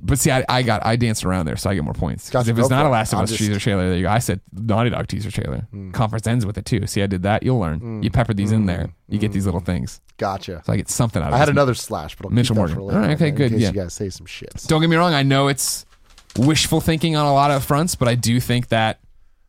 But 0.00 0.18
see, 0.18 0.30
I, 0.30 0.44
I 0.48 0.62
got 0.62 0.84
I 0.86 0.96
danced 0.96 1.24
around 1.24 1.46
there, 1.46 1.56
so 1.56 1.68
I 1.70 1.74
get 1.74 1.82
more 1.82 1.94
points. 1.94 2.24
'Cause 2.30 2.46
Gotcha, 2.46 2.50
if 2.50 2.58
it's 2.58 2.70
not 2.70 2.82
for 2.82 2.86
a 2.86 2.88
it. 2.88 2.92
Last 2.92 3.12
of 3.12 3.18
I'm 3.18 3.24
Us 3.24 3.30
just- 3.30 3.40
Hmm. 3.40 3.46
teaser 3.48 3.60
trailer, 3.60 3.88
there 3.88 3.96
you 3.96 4.04
go. 4.04 4.10
I 4.10 4.18
said 4.18 4.40
Naughty 4.52 4.90
Dog 4.90 5.08
teaser 5.08 5.30
trailer. 5.30 5.66
Hmm. 5.70 5.90
Conference 5.90 6.26
ends 6.26 6.46
with 6.46 6.56
it 6.58 6.64
too. 6.64 6.86
See, 6.86 7.02
I 7.02 7.06
did 7.06 7.22
that. 7.22 7.42
You'll 7.42 7.58
learn. 7.58 8.02
You 8.02 8.10
hmm. 8.10 8.14
pepper 8.14 8.34
these 8.34 8.52
in 8.52 8.66
there. 8.66 8.86
Hmm. 8.86 9.12
You 9.12 9.18
get 9.18 9.32
these 9.32 9.46
little 9.46 9.60
things. 9.60 10.00
Gotcha. 10.18 10.62
So 10.64 10.72
I 10.72 10.76
get 10.76 10.88
something 10.88 11.20
out 11.22 11.28
of 11.28 11.32
it. 11.32 11.36
I 11.36 11.38
had 11.38 11.48
this. 11.48 11.52
another 11.52 11.74
slash, 11.74 12.14
but 12.16 12.26
I'll 12.26 12.32
Mitchell 12.32 12.54
keep 12.54 12.66
that 12.66 12.74
Morgan. 12.74 12.76
for 12.76 12.82
later. 12.82 12.98
All 13.00 13.06
right, 13.06 13.14
okay, 13.16 13.28
in 13.28 13.34
good, 13.34 13.50
case 13.52 13.60
yeah. 13.60 13.68
you 13.68 13.74
guys 13.74 13.94
say 13.94 14.10
some 14.10 14.26
shit. 14.26 14.64
Don't 14.68 14.80
get 14.80 14.88
me 14.90 14.96
wrong. 14.96 15.14
I 15.14 15.22
know 15.24 15.48
it's 15.48 15.84
wishful 16.36 16.80
thinking 16.80 17.16
on 17.16 17.26
a 17.26 17.32
lot 17.32 17.50
of 17.50 17.64
fronts, 17.64 17.94
but 17.96 18.06
I 18.06 18.14
do 18.14 18.38
think 18.38 18.68
that 18.68 19.00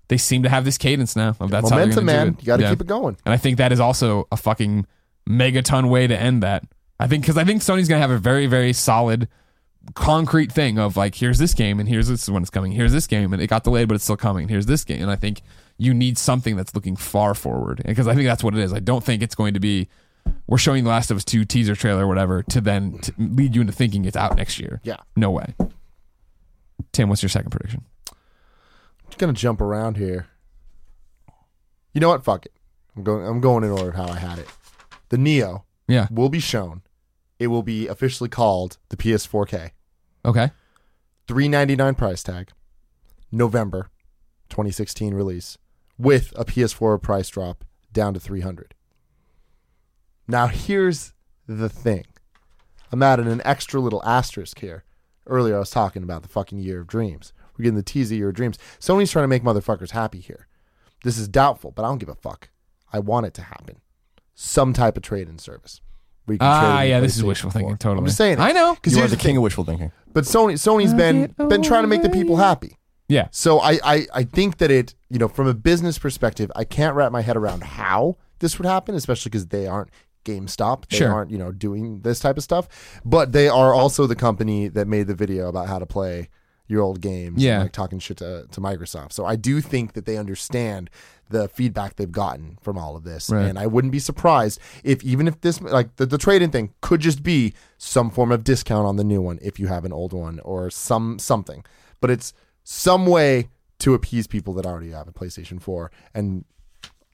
they 0.08 0.18
seem 0.18 0.44
to 0.44 0.50
have 0.50 0.66
this 0.66 0.78
cadence 0.78 1.16
now. 1.16 1.36
Of 1.40 1.52
that's 1.52 1.70
how 1.70 1.78
they're 1.78 1.88
Momentum, 1.88 2.06
gonna 2.06 2.18
do 2.18 2.26
man. 2.26 2.28
it. 2.34 2.42
You 2.42 2.46
got 2.48 2.58
to 2.58 2.64
Yeah. 2.64 2.70
keep 2.72 2.82
it 2.82 2.88
going. 2.88 3.18
And 3.26 3.34
I 3.34 3.38
think 3.38 3.58
that 3.58 3.72
is 3.72 3.80
also 3.80 4.28
a 4.32 4.38
fucking 4.38 4.86
megaton 5.30 5.90
way 5.90 6.08
to 6.08 6.20
end 6.20 6.44
that. 6.44 6.64
I 7.00 7.08
think 7.08 7.24
because 7.24 7.38
I 7.38 7.44
think 7.44 7.62
Sony's 7.62 7.88
gonna 7.88 8.02
have 8.02 8.12
a 8.12 8.18
very 8.18 8.48
very 8.48 8.74
solid, 8.74 9.28
concrete 9.94 10.52
thing 10.52 10.80
of 10.80 10.96
like 10.96 11.16
here's 11.16 11.40
this 11.40 11.54
game 11.54 11.80
and 11.80 11.90
here's 11.90 12.08
this 12.08 12.24
is 12.24 12.30
when 12.30 12.44
it's 12.44 12.50
coming. 12.50 12.72
Here's 12.72 12.92
this 12.92 13.08
game 13.08 13.34
and 13.34 13.42
it 13.42 13.48
got 13.48 13.64
delayed 13.64 13.88
but 13.88 13.96
it's 13.96 14.04
still 14.04 14.18
coming. 14.18 14.48
Here's 14.48 14.66
this 14.66 14.84
game 14.84 15.02
and 15.02 15.12
I 15.12 15.16
think 15.16 15.42
you 15.78 15.94
need 15.94 16.18
something 16.18 16.56
that's 16.56 16.76
looking 16.76 16.96
far 16.96 17.34
forward 17.34 17.82
because 17.86 18.08
I 18.08 18.16
think 18.16 18.26
that's 18.28 18.44
what 18.44 18.54
it 18.54 18.60
is. 18.62 18.74
I 18.74 18.80
don't 18.80 19.04
think 19.04 19.22
it's 19.22 19.36
going 19.36 19.54
to 19.56 19.60
be 19.60 19.90
we're 20.48 20.58
showing 20.58 20.84
The 20.84 20.90
Last 20.90 21.12
of 21.12 21.18
Us 21.18 21.26
Two 21.26 21.46
teaser 21.46 21.76
trailer 21.76 22.06
or 22.06 22.08
whatever 22.08 22.44
to 22.44 22.62
then 22.62 23.00
to 23.00 23.14
lead 23.18 23.56
you 23.56 23.62
into 23.62 23.74
thinking 23.74 24.06
it's 24.06 24.16
out 24.16 24.38
next 24.38 24.60
year. 24.60 24.80
Yeah. 24.84 24.98
No 25.16 25.32
way. 25.32 25.56
Tim, 26.92 27.10
what's 27.10 27.22
your 27.22 27.30
second 27.30 27.50
prediction? 27.52 27.84
I'm 28.10 28.16
just 29.08 29.18
gonna 29.18 29.34
jump 29.34 29.62
around 29.62 29.98
here. 29.98 30.28
You 31.94 32.02
know 32.02 32.10
what? 32.10 32.24
Fuck 32.24 32.46
it. 32.46 32.54
I'm 32.96 33.04
going. 33.04 33.26
I'm 33.26 33.42
going 33.42 33.64
in 33.64 33.72
order 33.72 33.92
how 33.92 34.08
I 34.08 34.18
had 34.18 34.40
it. 34.40 34.48
The 35.10 35.18
Neo 35.18 35.66
Yeah. 35.88 36.08
will 36.12 36.30
be 36.30 36.40
shown. 36.40 36.82
It 37.40 37.48
will 37.48 37.64
be 37.64 37.88
officially 37.88 38.30
called 38.30 38.78
the 38.90 38.98
PS4K. 38.98 39.72
Okay. 40.26 40.52
399 41.28 41.96
price 41.96 42.24
tag. 42.24 42.52
November 43.32 43.90
2016 44.50 45.14
release 45.14 45.58
with 45.98 46.34
a 46.36 46.46
PS4 46.46 47.02
price 47.02 47.30
drop 47.30 47.66
down 47.92 48.14
to 48.14 48.20
300. 48.20 48.76
Now 50.28 50.48
here's 50.48 51.14
the 51.48 51.70
thing. 51.70 52.06
I'm 52.92 53.04
adding 53.04 53.28
an 53.28 53.42
extra 53.44 53.80
little 53.80 54.04
asterisk 54.06 54.60
here. 54.60 54.84
Earlier 55.26 55.56
I 55.56 55.60
was 55.60 55.70
talking 55.72 56.04
about 56.04 56.22
the 56.22 56.30
fucking 56.30 56.60
year 56.60 56.82
of 56.82 56.88
dreams. 56.88 57.34
We're 57.58 57.64
getting 57.64 57.76
the 57.76 57.84
teaser 57.84 58.16
year 58.16 58.30
of 58.30 58.36
dreams. 58.36 58.58
Sony's 58.80 59.12
trying 59.12 59.24
to 59.24 59.28
make 59.28 59.44
motherfuckers 59.44 59.92
happy 59.92 60.20
here. 60.20 60.48
This 61.04 61.18
is 61.18 61.28
doubtful, 61.28 61.72
but 61.72 61.84
I 61.84 61.88
don't 61.88 61.98
give 61.98 62.10
a 62.10 62.16
fuck. 62.16 62.50
I 62.92 63.00
want 63.00 63.26
it 63.26 63.34
to 63.36 63.42
happen. 63.42 63.78
Some 64.36 64.74
type 64.74 64.98
of 64.98 65.04
trade-in 65.04 65.38
service. 65.40 65.82
where 66.26 66.34
you 66.36 66.40
can 66.40 66.48
trade 66.60 66.70
Ah, 66.70 66.82
in 66.82 66.90
yeah, 66.90 67.00
this 67.02 67.16
is 67.18 67.24
wishful 67.24 67.52
thinking. 67.52 67.78
Totally. 67.78 68.00
I'm 68.00 68.06
just 68.06 68.18
saying. 68.18 68.40
I 68.40 68.52
know. 68.52 68.76
Because 68.76 68.96
You 68.96 69.04
are 69.04 69.08
the 69.08 69.16
the 69.16 69.18
king 69.18 69.30
thing. 69.30 69.38
of 69.38 69.44
wishful 69.44 69.64
thinking. 69.64 69.92
But 70.14 70.24
Sony 70.26 70.54
Sony's 70.54 70.94
been 70.94 71.34
been 71.50 71.62
trying 71.62 71.84
to 71.84 71.88
make 71.88 72.02
the 72.02 72.10
people 72.10 72.38
happy. 72.38 72.78
Yeah. 73.10 73.28
So 73.32 73.60
I, 73.60 73.80
I 73.84 74.08
I 74.14 74.24
think 74.24 74.58
that 74.58 74.72
it 74.72 74.96
you 75.10 75.20
know 75.20 75.28
from 75.28 75.48
a 75.48 75.54
business 75.54 76.00
perspective, 76.00 76.52
I 76.56 76.64
can't 76.64 76.96
wrap 76.96 77.12
my 77.12 77.22
head 77.22 77.36
around 77.38 77.64
how 77.64 78.18
this 78.40 78.58
would 78.58 78.66
happen, 78.66 78.96
especially 78.96 79.30
because 79.30 79.48
they 79.48 79.68
aren't 79.68 79.90
GameStop. 80.26 80.88
They 80.90 80.98
Sure. 80.98 81.12
aren't 81.12 81.30
you 81.32 81.38
know 81.38 81.52
doing 81.52 82.02
this 82.02 82.20
type 82.20 82.38
of 82.38 82.44
stuff. 82.44 82.68
But 83.04 83.34
they 83.34 83.50
are 83.50 83.74
also 83.74 84.08
the 84.08 84.16
company 84.16 84.68
that 84.70 84.88
made 84.88 85.08
the 85.08 85.16
video 85.16 85.48
about 85.50 85.68
how 85.68 85.80
to 85.80 85.86
play 85.86 86.30
your 86.74 86.82
old 86.82 87.00
games. 87.00 87.42
Yeah. 87.42 87.54
and, 87.54 87.64
like 87.64 87.72
talking 87.72 88.00
shit 88.00 88.18
to, 88.18 88.48
to 88.52 88.60
Microsoft. 88.60 89.14
So 89.14 89.26
I 89.26 89.36
do 89.38 89.62
think 89.62 89.94
that 89.94 90.06
they 90.06 90.18
understand 90.18 90.90
the 91.30 91.48
feedback 91.48 91.96
they've 91.96 92.12
gotten 92.12 92.58
from 92.62 92.78
all 92.78 92.96
of 92.98 93.04
this, 93.06 93.30
Right. 93.30 93.46
and 93.46 93.58
I 93.58 93.66
wouldn't 93.66 93.92
be 93.94 94.00
surprised 94.00 94.60
if 94.84 95.02
even 95.04 95.28
if 95.28 95.40
this 95.42 95.62
like 95.62 95.96
the, 95.96 96.06
the 96.06 96.18
trade-in 96.18 96.52
thing 96.52 96.74
could 96.82 97.00
just 97.00 97.24
be 97.24 97.54
some 97.78 98.10
form 98.12 98.32
of 98.32 98.44
discount 98.44 98.86
on 98.86 98.98
the 98.98 99.04
new 99.04 99.22
one 99.22 99.40
if 99.42 99.58
you 99.60 99.68
have 99.68 99.86
an 99.86 99.94
old 99.94 100.12
one 100.14 100.40
or 100.42 100.70
some 100.70 101.18
something, 101.20 101.64
but 102.02 102.10
it's 102.12 102.34
some 102.64 103.06
way 103.06 103.48
to 103.80 103.94
appease 103.94 104.28
people 104.28 104.54
that 104.54 104.66
already 104.66 104.92
have 104.92 105.08
a 105.08 105.12
PlayStation 105.14 105.62
4 105.62 105.92
and 106.14 106.46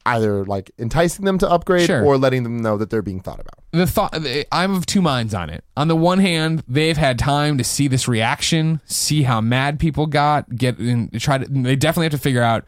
either 0.06 0.46
like 0.46 0.72
enticing 0.80 1.26
them 1.26 1.38
to 1.40 1.50
upgrade 1.50 1.86
Sure. 1.88 2.04
or 2.04 2.18
letting 2.18 2.44
them 2.44 2.62
know 2.62 2.78
that 2.78 2.90
they're 2.90 3.02
being 3.02 3.20
thought 3.20 3.40
about. 3.40 3.60
the 3.72 3.86
thought 3.86 4.16
I'm 4.52 4.74
of 4.76 4.86
two 4.86 5.02
minds 5.02 5.34
on 5.34 5.50
it. 5.50 5.64
On 5.78 5.88
the 5.88 5.96
one 5.96 6.20
hand, 6.20 6.64
they've 6.68 6.98
had 6.98 7.20
time 7.20 7.58
to 7.58 7.64
see 7.64 7.88
this 7.88 8.08
reaction, 8.08 8.82
see 8.86 9.24
how 9.24 9.42
mad 9.42 9.80
people 9.80 10.08
got, 10.08 10.56
get 10.56 10.78
and 10.80 11.12
try 11.22 11.38
to. 11.38 11.46
They 11.46 11.76
definitely 11.76 12.06
have 12.06 12.14
to 12.14 12.18
figure 12.18 12.42
out 12.42 12.66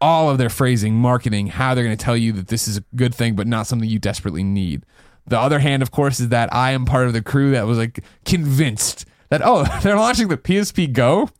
all 0.00 0.30
of 0.30 0.38
their 0.38 0.48
phrasing, 0.50 0.94
marketing, 0.94 1.48
how 1.48 1.74
they're 1.74 1.82
going 1.84 1.96
to 1.96 2.04
tell 2.04 2.16
you 2.16 2.32
that 2.32 2.46
this 2.48 2.68
is 2.68 2.76
a 2.76 2.84
good 2.94 3.12
thing, 3.14 3.34
but 3.34 3.46
not 3.48 3.66
something 3.66 3.88
you 3.88 3.98
desperately 3.98 4.44
need. 4.44 4.84
The 5.26 5.38
other 5.38 5.58
hand, 5.58 5.82
of 5.82 5.90
course, 5.90 6.20
is 6.20 6.28
that 6.28 6.54
I 6.54 6.70
am 6.70 6.84
part 6.84 7.08
of 7.08 7.12
the 7.12 7.20
crew 7.22 7.50
that 7.50 7.66
was 7.66 7.78
like 7.78 8.04
convinced 8.24 9.04
that 9.30 9.42
oh, 9.44 9.64
they're 9.82 9.96
launching 9.96 10.28
the 10.28 10.36
PSP 10.36 10.92
Go. 10.92 11.30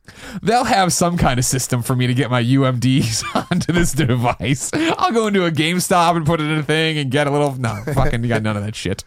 They'll 0.43 0.65
have 0.65 0.93
some 0.93 1.17
kind 1.17 1.39
of 1.39 1.45
system 1.45 1.83
for 1.83 1.97
me 1.97 2.07
to 2.07 2.15
get 2.15 2.31
my 2.31 2.43
UMDs 2.43 3.25
onto 3.51 3.73
this 3.73 3.93
device. 3.93 4.71
I'll 4.75 5.13
go 5.13 5.27
into 5.27 5.45
a 5.45 5.51
GameStop 5.51 6.17
and 6.17 6.27
put 6.27 6.41
it 6.41 6.45
in 6.45 6.59
a 6.59 6.63
thing 6.63 6.99
and 6.99 7.11
get 7.11 7.27
a 7.27 7.31
little. 7.31 7.55
No, 7.55 7.83
fucking, 7.95 8.23
you 8.23 8.29
got 8.29 8.43
none 8.43 8.57
of 8.57 8.65
that 8.65 8.75
shit. 8.75 9.05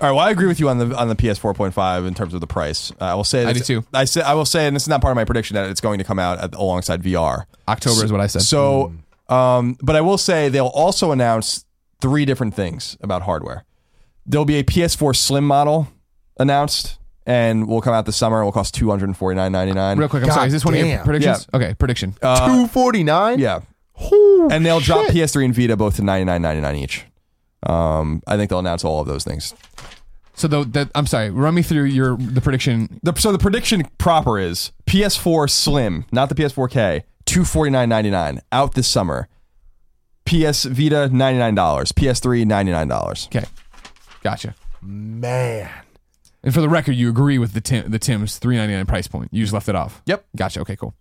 All 0.00 0.08
right. 0.08 0.14
Well, 0.14 0.24
I 0.24 0.30
agree 0.30 0.46
with 0.46 0.60
you 0.60 0.68
on 0.68 0.78
the 0.78 0.96
on 0.96 1.08
the 1.08 1.16
PS 1.16 1.40
4.5 1.40 2.06
in 2.06 2.14
terms 2.14 2.32
of 2.32 2.40
the 2.40 2.46
price. 2.46 2.92
Uh, 3.00 3.06
I 3.06 3.14
will 3.14 3.24
say 3.24 3.44
I 3.44 3.52
do 3.52 3.60
too. 3.60 3.84
I 3.92 4.04
say 4.04 4.20
I 4.20 4.34
will 4.34 4.44
say, 4.44 4.66
and 4.66 4.76
this 4.76 4.84
is 4.84 4.88
not 4.88 5.00
part 5.00 5.10
of 5.10 5.16
my 5.16 5.24
prediction 5.24 5.54
that 5.54 5.68
it's 5.70 5.80
going 5.80 5.98
to 5.98 6.04
come 6.04 6.20
out 6.20 6.38
at, 6.38 6.54
alongside 6.54 7.02
VR. 7.02 7.46
October 7.66 8.04
is 8.04 8.12
what 8.12 8.20
I 8.20 8.28
said. 8.28 8.42
So, 8.42 8.92
um, 9.28 9.76
but 9.82 9.96
I 9.96 10.00
will 10.00 10.18
say 10.18 10.48
they'll 10.48 10.66
also 10.68 11.10
announce 11.10 11.64
three 12.00 12.24
different 12.24 12.54
things 12.54 12.96
about 13.00 13.22
hardware. 13.22 13.64
There'll 14.24 14.44
be 14.44 14.58
a 14.58 14.64
PS4 14.64 15.16
Slim 15.16 15.44
model 15.46 15.88
announced, 16.38 16.98
and 17.28 17.68
will 17.68 17.82
come 17.82 17.92
out 17.92 18.06
this 18.06 18.16
summer. 18.16 18.40
It 18.40 18.44
will 18.46 18.52
cost 18.52 18.74
two 18.74 18.88
hundred 18.88 19.14
forty 19.16 19.36
nine 19.36 19.52
ninety 19.52 19.74
nine. 19.74 19.98
Real 19.98 20.08
quick, 20.08 20.22
I'm 20.22 20.28
God 20.30 20.34
sorry. 20.34 20.46
Is 20.48 20.52
this 20.54 20.64
one 20.64 20.74
of 20.74 20.80
your 20.80 20.88
damn. 20.88 21.04
predictions? 21.04 21.46
Okay, 21.52 21.74
prediction. 21.74 22.14
Uh, 22.22 22.46
249? 22.46 23.38
Yeah, 23.38 23.60
Holy 23.92 24.54
and 24.54 24.64
they'll 24.64 24.80
drop. 24.80 25.06
PS3 25.10 25.44
and 25.44 25.54
Vita 25.54 25.76
both 25.76 25.96
to 25.96 26.02
ninety 26.02 26.24
nine 26.24 26.40
ninety 26.42 26.62
nine 26.62 26.76
each. 26.76 27.04
Um, 27.62 28.22
I 28.26 28.36
think 28.36 28.48
they'll 28.50 28.60
announce 28.60 28.82
all 28.84 29.00
of 29.00 29.06
those 29.06 29.24
things. 29.24 29.54
so 30.34 30.48
the, 30.48 30.64
the 30.64 30.90
I'm 30.94 31.06
sorry. 31.06 31.30
Run 31.30 31.54
me 31.54 31.62
through 31.62 31.84
your 31.84 32.16
the 32.16 32.40
prediction. 32.40 32.98
The, 33.02 33.12
so 33.16 33.30
the 33.30 33.38
prediction 33.38 33.82
proper 33.98 34.38
is 34.38 34.72
PS4 34.86 35.50
Slim, 35.50 36.06
not 36.10 36.28
the 36.30 36.34
PS4K, 36.34 37.02
two 37.26 37.44
forty 37.44 37.70
nine 37.70 37.88
ninety 37.88 38.10
nine 38.10 38.40
out 38.52 38.74
this 38.74 38.88
summer. 38.88 39.28
PS 40.24 40.64
Vita 40.64 41.08
ninety 41.08 41.38
nine 41.38 41.54
dollars, 41.54 41.92
PS3 41.92 42.46
ninety 42.46 42.70
nine 42.72 42.88
dollars. 42.88 43.26
Okay, 43.34 43.46
gotcha. 44.22 44.54
Man. 44.80 45.68
And 46.42 46.54
for 46.54 46.60
the 46.60 46.68
record, 46.68 46.92
you 46.92 47.08
agree 47.08 47.38
with 47.38 47.52
the 47.52 47.60
Tim, 47.60 47.90
the 47.90 47.98
Tim's 47.98 48.38
3.99 48.38 48.86
price 48.86 49.08
point. 49.08 49.28
You 49.32 49.42
just 49.42 49.52
left 49.52 49.68
it 49.68 49.74
off. 49.74 50.02
Yep. 50.06 50.24
Gotcha. 50.36 50.60
Okay, 50.60 50.76
cool. 50.76 50.94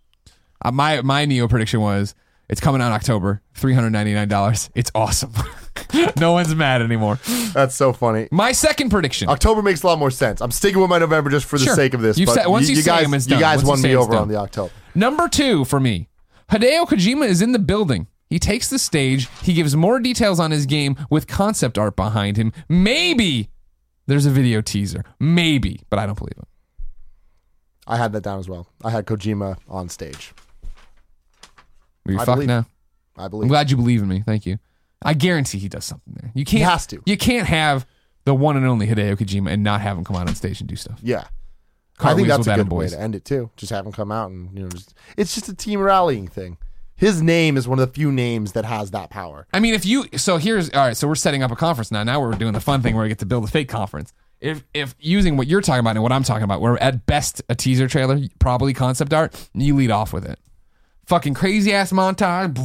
Uh, 0.64 0.72
my 0.72 1.02
my 1.02 1.26
Neo 1.26 1.48
prediction 1.48 1.80
was 1.82 2.16
it's 2.50 2.60
coming 2.60 2.82
out 2.82 2.92
October. 2.92 3.44
Three 3.54 3.74
hundred 3.76 3.92
ninety 3.92 4.14
nine 4.16 4.28
dollars. 4.28 4.70
It's 4.74 4.90
awesome. 4.96 5.32
no 6.20 6.32
one's 6.32 6.56
mad 6.56 6.82
anymore. 6.82 7.20
That's 7.54 7.76
so 7.76 7.94
funny. 7.94 8.28
My 8.32 8.52
second 8.54 8.90
prediction. 8.90 9.30
October 9.30 9.62
makes 9.62 9.84
a 9.84 9.88
lot 9.88 10.00
more 10.00 10.10
sense. 10.10 10.42
I'm 10.42 10.50
sticking 10.50 10.82
with 10.82 10.90
my 10.90 10.98
November 10.98 11.30
just 11.30 11.46
for 11.46 11.60
the 11.60 11.66
Sure. 11.66 11.76
sake 11.76 11.94
of 11.94 12.02
this. 12.02 12.18
You've 12.18 12.28
but 12.28 12.34
said- 12.36 12.48
once 12.48 12.68
you, 12.70 12.76
you 12.76 12.82
say 12.82 12.90
guys, 12.92 13.04
'em, 13.04 13.14
it's 13.14 13.28
you 13.28 13.32
done. 13.32 13.40
guys 13.42 13.58
Once 13.58 13.64
you 13.66 13.70
won 13.70 13.78
say 13.80 13.88
me 13.90 13.94
it's 13.94 14.02
over 14.04 14.14
done. 14.14 14.22
on 14.24 14.28
the 14.30 14.36
October. 14.38 14.72
Number 14.96 15.28
two 15.28 15.64
for 15.66 15.80
me, 15.80 16.10
Hideo 16.52 16.88
Kojima 16.88 17.28
is 17.28 17.42
in 17.44 17.52
the 17.52 17.60
building. 17.60 18.08
He 18.30 18.40
takes 18.40 18.70
the 18.70 18.80
stage. 18.80 19.30
He 19.44 19.54
gives 19.54 19.76
more 19.76 20.00
details 20.00 20.40
on 20.40 20.50
his 20.52 20.66
game 20.66 20.96
with 21.12 21.28
concept 21.28 21.78
art 21.78 21.96
behind 21.96 22.36
him. 22.38 22.52
Maybe 22.68 23.50
there's 24.08 24.26
a 24.26 24.32
video 24.32 24.62
teaser. 24.62 25.04
Maybe, 25.20 25.82
but 25.90 26.00
I 26.00 26.06
don't 26.06 26.18
believe 26.18 26.38
it. 26.38 26.48
I 27.86 27.98
had 27.98 28.12
that 28.14 28.24
down 28.24 28.40
as 28.40 28.50
well. 28.50 28.68
I 28.84 28.90
had 28.90 29.06
Kojima 29.06 29.58
on 29.70 29.88
stage. 29.90 30.34
Are 32.08 32.12
you 32.12 32.20
I 32.20 32.26
fucked 32.26 32.36
believe- 32.38 32.48
now? 32.48 32.66
I 33.18 33.28
believe. 33.28 33.44
I'm 33.44 33.50
glad 33.50 33.72
you 33.72 33.78
believe 33.78 34.02
in 34.02 34.08
me. 34.08 34.24
Thank 34.26 34.46
you. 34.46 34.60
I 35.04 35.14
guarantee 35.14 35.58
he 35.60 35.70
does 35.70 35.86
something 35.86 36.14
there. 36.22 36.32
You 36.36 36.46
can't. 36.46 36.58
He 36.60 36.64
has 36.64 36.86
to. 36.88 37.02
You 37.06 37.18
can't 37.18 37.48
have 37.48 37.86
the 38.26 38.34
one 38.36 38.58
and 38.58 38.66
only 38.66 38.88
Hideo 38.88 39.16
Kojima 39.18 39.52
and 39.52 39.64
not 39.64 39.82
have 39.82 39.98
him 39.98 40.04
come 40.04 40.16
out 40.16 40.28
on 40.28 40.36
stage 40.36 40.60
and 40.60 40.68
do 40.70 40.76
stuff. 40.76 41.00
Yeah. 41.02 41.26
I 42.00 42.14
think 42.14 42.28
that's 42.28 42.46
a 42.46 42.56
good 42.56 42.72
way 42.72 42.86
Boys. 42.86 42.92
to 42.92 43.00
end 43.00 43.16
it 43.16 43.26
too. 43.26 43.50
Just 43.58 43.72
have 43.72 43.86
him 43.86 43.92
come 43.92 44.12
out 44.12 44.30
and 44.30 44.56
you 44.56 44.64
know, 44.64 44.70
just 44.70 44.94
it's 45.18 45.34
just 45.34 45.50
a 45.50 45.54
team 45.56 45.80
rallying 45.80 46.28
thing. 46.28 46.58
His 46.98 47.22
name 47.22 47.58
is 47.58 47.68
one 47.68 47.80
of 47.80 47.88
the 47.88 47.94
few 47.94 48.12
names 48.12 48.54
that 48.54 48.66
has 48.66 48.92
that 48.92 49.10
power. 49.12 49.48
I 49.54 49.60
mean, 49.60 49.76
if 49.76 49.86
you 49.86 50.06
so 50.18 50.38
here's 50.38 50.70
all 50.72 50.88
right. 50.88 50.98
So 50.98 51.08
we're 51.08 51.16
setting 51.16 51.44
up 51.44 51.52
a 51.52 51.56
conference 51.56 51.92
now. 51.92 52.04
Now 52.04 52.20
we're 52.20 52.34
doing 52.34 52.54
the 52.54 52.60
fun 52.60 52.82
thing 52.82 52.96
where 52.96 53.04
we 53.04 53.10
get 53.10 53.20
to 53.20 53.26
build 53.26 53.44
a 53.44 53.48
fake 53.48 53.70
conference. 53.70 54.14
If 54.42 54.64
if 54.74 54.96
using 55.00 55.38
what 55.38 55.48
you're 55.48 55.62
talking 55.62 55.80
about 55.80 55.96
and 55.96 56.04
what 56.04 56.12
I'm 56.12 56.24
talking 56.24 56.44
about, 56.44 56.60
we're 56.60 56.78
at 56.78 57.06
best 57.06 57.42
a 57.50 57.56
teaser 57.56 57.88
trailer, 57.88 58.20
probably 58.40 58.74
concept 58.74 59.14
art. 59.14 59.50
You 59.54 59.76
lead 59.76 59.92
off 59.92 60.12
with 60.12 60.26
it. 60.26 60.40
Fucking 61.08 61.36
crazy 61.36 61.74
ass 61.74 61.94
montage. 61.94 62.58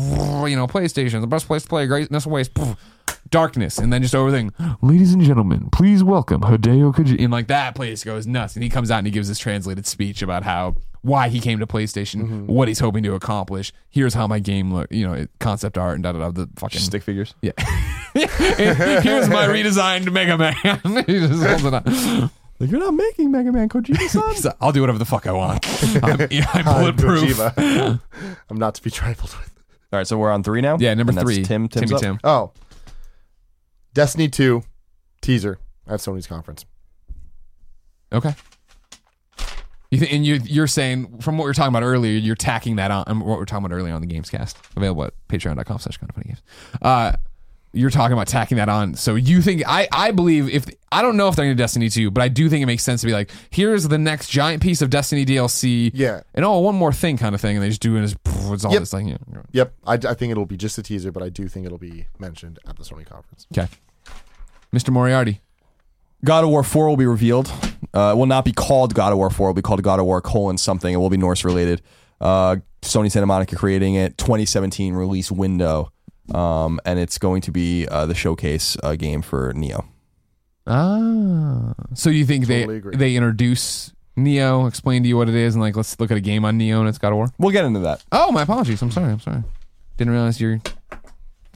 You 0.50 0.56
know, 0.56 0.66
PlayStation, 0.66 1.20
the 1.20 1.28
best 1.28 1.46
place 1.46 1.62
to 1.62 1.68
play, 1.68 1.86
greatness 1.86 2.26
ways. 2.26 2.50
darkness, 3.30 3.78
and 3.78 3.92
then 3.92 4.02
just 4.02 4.16
everything. 4.16 4.52
Ladies 4.82 5.14
and 5.14 5.22
gentlemen, 5.22 5.68
please 5.70 6.02
welcome 6.02 6.40
Hideo 6.40 6.92
Kojima. 6.92 7.22
And 7.22 7.32
like 7.32 7.46
that 7.46 7.76
place 7.76 8.02
goes 8.02 8.26
nuts, 8.26 8.56
and 8.56 8.64
he 8.64 8.68
comes 8.68 8.90
out 8.90 8.98
and 8.98 9.06
he 9.06 9.12
gives 9.12 9.28
this 9.28 9.38
translated 9.38 9.86
speech 9.86 10.22
about 10.22 10.42
how 10.42 10.74
why 11.02 11.28
he 11.28 11.40
came 11.40 11.60
to 11.60 11.66
PlayStation, 11.68 12.22
mm-hmm. 12.22 12.46
what 12.46 12.66
he's 12.66 12.80
hoping 12.80 13.04
to 13.04 13.14
accomplish. 13.14 13.72
Here's 13.90 14.14
how 14.14 14.26
my 14.26 14.40
game 14.40 14.74
look, 14.74 14.88
you 14.90 15.06
know, 15.06 15.26
concept 15.38 15.78
art 15.78 15.94
and 15.94 16.02
da 16.02 16.10
da 16.10 16.18
da. 16.18 16.30
The 16.30 16.48
fucking 16.56 16.80
Stick 16.80 17.04
figures. 17.04 17.34
yeah. 17.42 17.52
Here's 18.14 19.28
my 19.28 19.46
redesigned 19.48 20.10
Mega 20.12 20.36
Man. 20.36 20.54
he 21.06 21.20
just 21.20 21.44
holds 21.44 21.64
it 21.64 21.74
up. 21.74 21.86
Like 22.62 22.70
you're 22.70 22.78
not 22.78 22.94
making 22.94 23.32
Mega 23.32 23.50
Man 23.50 23.68
Kojima, 23.68 23.98
son. 24.08 24.30
He's 24.30 24.44
like, 24.44 24.54
I'll 24.60 24.70
do 24.70 24.80
whatever 24.82 24.98
the 24.98 25.04
fuck 25.04 25.26
I 25.26 25.32
want. 25.32 25.66
I'm, 26.04 26.28
yeah, 26.30 26.46
I'm 26.54 26.68
I'm 26.68 26.80
bulletproof. 26.94 27.36
Kojima. 27.36 28.00
I'm 28.48 28.56
not 28.56 28.76
to 28.76 28.82
be 28.82 28.88
trifled 28.90 29.32
with. 29.36 29.52
All 29.92 29.98
right, 29.98 30.06
so 30.06 30.16
we're 30.16 30.30
on 30.30 30.44
three 30.44 30.60
now. 30.60 30.76
Yeah, 30.78 30.94
number 30.94 31.10
And 31.10 31.18
that's 31.18 31.24
three. 31.24 31.42
Tim. 31.42 31.66
Tim's 31.68 31.90
Timmy 31.90 31.94
up. 31.96 32.00
Tim. 32.00 32.18
Oh, 32.22 32.52
Destiny 33.94 34.28
2 34.28 34.62
teaser 35.22 35.58
at 35.88 35.98
Sony's 35.98 36.28
conference. 36.28 36.64
Okay. 38.12 38.34
You 39.90 39.98
th- 39.98 40.12
and 40.12 40.24
you, 40.24 40.36
you're 40.44 40.66
saying 40.68 41.18
from 41.18 41.36
what 41.36 41.44
we 41.44 41.50
were 41.50 41.54
talking 41.54 41.68
about 41.74 41.82
earlier, 41.82 42.12
you're 42.16 42.36
tacking 42.36 42.76
that 42.76 42.90
on. 42.92 43.04
um, 43.08 43.20
What 43.20 43.38
we 43.38 43.42
are 43.42 43.44
talking 43.44 43.66
about 43.66 43.74
earlier 43.74 43.92
on 43.92 44.00
the 44.00 44.06
Gamescast, 44.06 44.54
available 44.76 45.04
at 45.04 45.14
patreon.com 45.28 45.78
slash 45.80 45.96
kind 45.98 46.08
of 46.08 46.14
funny 46.14 46.26
games. 46.28 46.42
Uh, 46.80 47.12
you're 47.72 47.90
talking 47.90 48.12
about 48.12 48.26
tacking 48.26 48.58
that 48.58 48.68
on. 48.68 48.94
So 48.94 49.14
you 49.14 49.40
think 49.42 49.62
I 49.66 49.88
I 49.92 50.10
believe 50.10 50.48
if 50.48 50.66
I 50.90 51.00
don't 51.02 51.16
know 51.16 51.28
if 51.28 51.36
they're 51.36 51.46
going 51.46 51.56
to 51.56 51.62
Destiny 51.62 51.88
2, 51.88 52.10
but 52.10 52.22
I 52.22 52.28
do 52.28 52.48
think 52.50 52.62
it 52.62 52.66
makes 52.66 52.82
sense 52.82 53.00
to 53.00 53.06
be 53.06 53.12
like, 53.14 53.30
here's 53.50 53.88
the 53.88 53.96
next 53.98 54.28
giant 54.28 54.62
piece 54.62 54.82
of 54.82 54.90
Destiny 54.90 55.24
DLC. 55.24 55.90
Yeah. 55.94 56.20
And 56.34 56.44
oh, 56.44 56.58
one 56.58 56.74
more 56.74 56.92
thing 56.92 57.16
kind 57.16 57.34
of 57.34 57.40
thing, 57.40 57.56
and 57.56 57.62
they 57.64 57.68
just 57.70 57.80
do 57.80 57.96
it 57.96 58.02
as 58.02 58.16
it's 58.52 58.64
all 58.64 58.72
Yep. 58.72 58.80
this 58.80 58.90
thing. 58.90 59.08
you 59.08 59.18
know. 59.32 59.42
Yep, 59.52 59.72
I, 59.86 59.94
I 59.94 60.14
think 60.14 60.30
it'll 60.32 60.44
be 60.44 60.56
just 60.58 60.76
a 60.76 60.82
teaser, 60.82 61.10
but 61.12 61.22
I 61.22 61.30
do 61.30 61.48
think 61.48 61.64
it'll 61.64 61.78
be 61.78 62.06
mentioned 62.18 62.58
at 62.66 62.76
the 62.76 62.82
Sony 62.84 63.06
conference. 63.06 63.46
Okay. 63.56 63.68
Mr. 64.74 64.90
Moriarty. 64.90 65.40
God 66.24 66.44
of 66.44 66.50
War 66.50 66.62
4 66.62 66.88
will 66.88 66.96
be 66.96 67.06
revealed. 67.06 67.50
Uh, 67.94 68.12
it 68.14 68.16
will 68.18 68.26
not 68.26 68.44
be 68.44 68.52
called 68.52 68.94
God 68.94 69.12
of 69.12 69.18
War 69.18 69.28
4. 69.30 69.46
It 69.46 69.50
will 69.50 69.54
be 69.54 69.62
called 69.62 69.82
God 69.82 69.98
of 69.98 70.06
War 70.06 70.20
colon 70.20 70.56
something. 70.58 70.92
It 70.92 70.96
will 70.98 71.10
be 71.10 71.16
Norse 71.16 71.44
related. 71.44 71.82
Uh, 72.20 72.56
Sony 72.82 73.10
Santa 73.10 73.26
Monica 73.26 73.56
creating 73.56 73.94
it. 73.94 74.16
2017 74.18 74.94
release 74.94 75.32
window. 75.32 75.90
Um, 76.32 76.78
and 76.84 76.98
it's 76.98 77.18
going 77.18 77.42
to 77.42 77.50
be 77.50 77.86
uh, 77.88 78.06
the 78.06 78.14
showcase 78.14 78.76
uh, 78.82 78.94
game 78.94 79.22
for 79.22 79.52
Neo. 79.54 79.86
Ah. 80.66 81.74
So 81.94 82.10
you 82.10 82.24
think 82.24 82.46
Totally 82.46 82.66
they 82.66 82.76
agree. 82.78 82.96
they 82.96 83.16
introduce 83.16 83.92
Neo, 84.16 84.66
explain 84.66 85.02
to 85.02 85.08
you 85.08 85.16
what 85.16 85.28
it 85.28 85.34
is, 85.34 85.54
and 85.54 85.62
like 85.62 85.74
let's 85.76 85.98
look 85.98 86.10
at 86.10 86.16
a 86.16 86.20
game 86.20 86.44
on 86.44 86.56
Neo 86.58 86.80
and 86.80 86.88
it's 86.88 86.98
God 86.98 87.08
of 87.08 87.16
War? 87.16 87.28
We'll 87.38 87.50
get 87.50 87.64
into 87.64 87.80
that. 87.80 88.04
Oh, 88.12 88.30
my 88.30 88.42
apologies. 88.42 88.80
I'm 88.82 88.90
sorry. 88.90 89.10
I'm 89.10 89.20
sorry. 89.20 89.42
Didn't 89.96 90.12
realize 90.12 90.40
your 90.40 90.60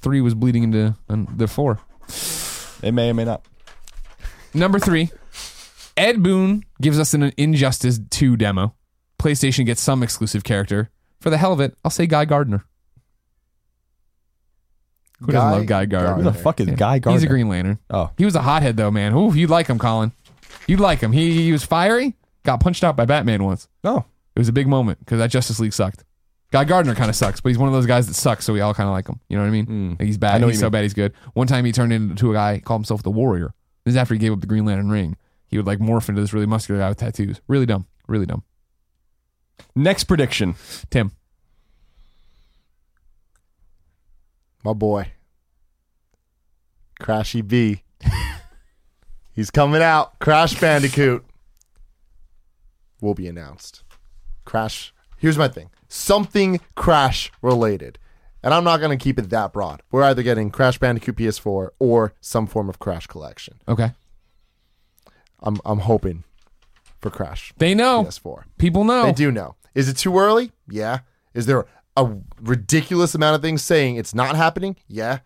three 0.00 0.20
was 0.20 0.34
bleeding 0.34 0.62
into 0.64 0.94
um, 1.08 1.32
the 1.36 1.46
four. 1.46 1.78
It 2.82 2.92
may 2.92 3.10
or 3.10 3.14
may 3.14 3.24
not. 3.24 3.44
Number 4.54 4.78
three, 4.78 5.10
Ed 5.96 6.22
Boon 6.22 6.64
gives 6.80 6.98
us 6.98 7.14
an 7.14 7.32
Injustice 7.36 8.00
2 8.10 8.36
demo. 8.36 8.74
PlayStation 9.18 9.64
gets 9.66 9.80
some 9.80 10.02
exclusive 10.02 10.44
character. 10.44 10.90
For 11.20 11.30
the 11.30 11.38
hell 11.38 11.52
of 11.52 11.60
it, 11.60 11.76
I'll 11.84 11.90
say 11.90 12.06
Guy 12.06 12.24
Gardner. 12.26 12.64
Who 15.20 15.32
doesn't 15.32 15.50
love 15.50 15.66
Guy 15.66 15.86
Gardner? 15.86 16.14
Who 16.14 16.22
the 16.22 16.32
fuck 16.32 16.60
is. 16.60 16.66
Guy 16.66 16.98
Gardner? 16.98 17.12
He's 17.12 17.22
a 17.24 17.26
Green 17.26 17.48
Lantern. 17.48 17.78
Oh. 17.90 18.10
He 18.18 18.24
was 18.24 18.34
a 18.34 18.42
hothead 18.42 18.76
though, 18.76 18.90
man. 18.90 19.14
Ooh, 19.14 19.32
you'd 19.32 19.50
like 19.50 19.66
him, 19.66 19.78
Colin. 19.78 20.12
You'd 20.66 20.80
like 20.80 21.00
him. 21.00 21.12
He, 21.12 21.44
he 21.44 21.52
was 21.52 21.64
fiery. 21.64 22.14
Got 22.44 22.60
punched 22.60 22.84
out 22.84 22.96
by 22.96 23.04
Batman 23.06 23.44
once. 23.44 23.68
Oh. 23.84 24.04
It 24.34 24.38
was 24.38 24.48
a 24.48 24.52
big 24.52 24.68
moment 24.68 24.98
because 24.98 25.18
that 25.18 25.30
Justice 25.30 25.58
League 25.58 25.72
sucked. 25.72 26.04
Guy 26.52 26.64
Gardner 26.64 26.94
kind 26.94 27.10
of 27.10 27.16
sucks, 27.16 27.40
but 27.40 27.48
he's 27.48 27.58
one 27.58 27.68
of 27.68 27.74
those 27.74 27.86
guys 27.86 28.06
that 28.06 28.14
sucks, 28.14 28.44
so 28.44 28.52
we 28.52 28.60
all 28.60 28.74
kind 28.74 28.88
of 28.88 28.92
like 28.92 29.08
him. 29.08 29.18
You 29.28 29.36
know 29.36 29.42
what 29.42 29.48
I 29.48 29.50
mean? 29.50 29.66
Mm. 29.66 29.98
Like 29.98 30.06
he's 30.06 30.18
I 30.22 30.38
know 30.38 30.46
what 30.46 30.52
He's 30.52 30.58
you 30.58 30.60
so 30.60 30.66
mean. 30.66 30.72
bad 30.72 30.82
he's 30.82 30.94
good. 30.94 31.12
One 31.32 31.46
time 31.46 31.64
he 31.64 31.72
turned 31.72 31.92
into 31.92 32.30
a 32.30 32.34
guy, 32.34 32.60
called 32.64 32.80
himself 32.80 33.02
the 33.02 33.10
Warrior. 33.10 33.52
This 33.84 33.92
is 33.92 33.96
after 33.96 34.14
he 34.14 34.20
gave 34.20 34.32
up 34.32 34.40
the 34.40 34.46
Green 34.46 34.64
Lantern 34.64 34.90
ring. 34.90 35.16
He 35.48 35.56
would 35.56 35.66
like 35.66 35.78
morph 35.78 36.08
into 36.08 36.20
this 36.20 36.32
really 36.32 36.46
muscular 36.46 36.80
guy 36.80 36.88
with 36.88 36.98
tattoos. 36.98 37.40
Really 37.48 37.66
dumb. 37.66 37.86
Really 38.06 38.26
dumb. 38.26 38.42
Next 39.74 40.04
prediction. 40.04 40.54
Tim. 40.90 41.12
My 44.66 44.72
boy, 44.72 45.12
Crashy 47.00 47.46
B. 47.46 47.84
He's 49.32 49.48
coming 49.48 49.80
out. 49.80 50.18
Crash 50.18 50.58
Bandicoot 50.60 51.24
will 53.00 53.14
be 53.14 53.28
announced. 53.28 53.84
Crash. 54.44 54.92
Here's 55.18 55.38
my 55.38 55.46
thing. 55.46 55.70
Something 55.86 56.58
Crash 56.74 57.30
related. 57.42 58.00
And 58.42 58.52
I'm 58.52 58.64
not 58.64 58.80
going 58.80 58.90
to 58.90 59.00
keep 59.00 59.20
it 59.20 59.30
that 59.30 59.52
broad. 59.52 59.82
We're 59.92 60.02
either 60.02 60.24
getting 60.24 60.50
Crash 60.50 60.78
Bandicoot 60.78 61.14
PS4 61.14 61.68
or 61.78 62.14
some 62.20 62.48
form 62.48 62.68
of 62.68 62.80
Crash 62.80 63.06
collection. 63.06 63.60
Okay. 63.68 63.92
I'm 65.44 65.60
I'm 65.64 65.78
hoping 65.78 66.24
for 67.00 67.10
Crash 67.10 67.54
They 67.56 67.72
know. 67.72 68.02
PS4. 68.02 68.42
People 68.58 68.82
know. 68.82 69.04
They 69.04 69.12
do 69.12 69.30
know. 69.30 69.54
Is 69.76 69.88
it 69.88 69.96
too 69.96 70.18
early? 70.18 70.50
Yeah. 70.68 71.00
Is 71.34 71.46
there 71.46 71.66
a 71.96 72.16
ridiculous 72.40 73.14
amount 73.14 73.36
of 73.36 73.42
things 73.42 73.62
saying 73.62 73.96
it's 73.96 74.14
not 74.14 74.36
happening? 74.36 74.76
Yeah. 74.88 75.20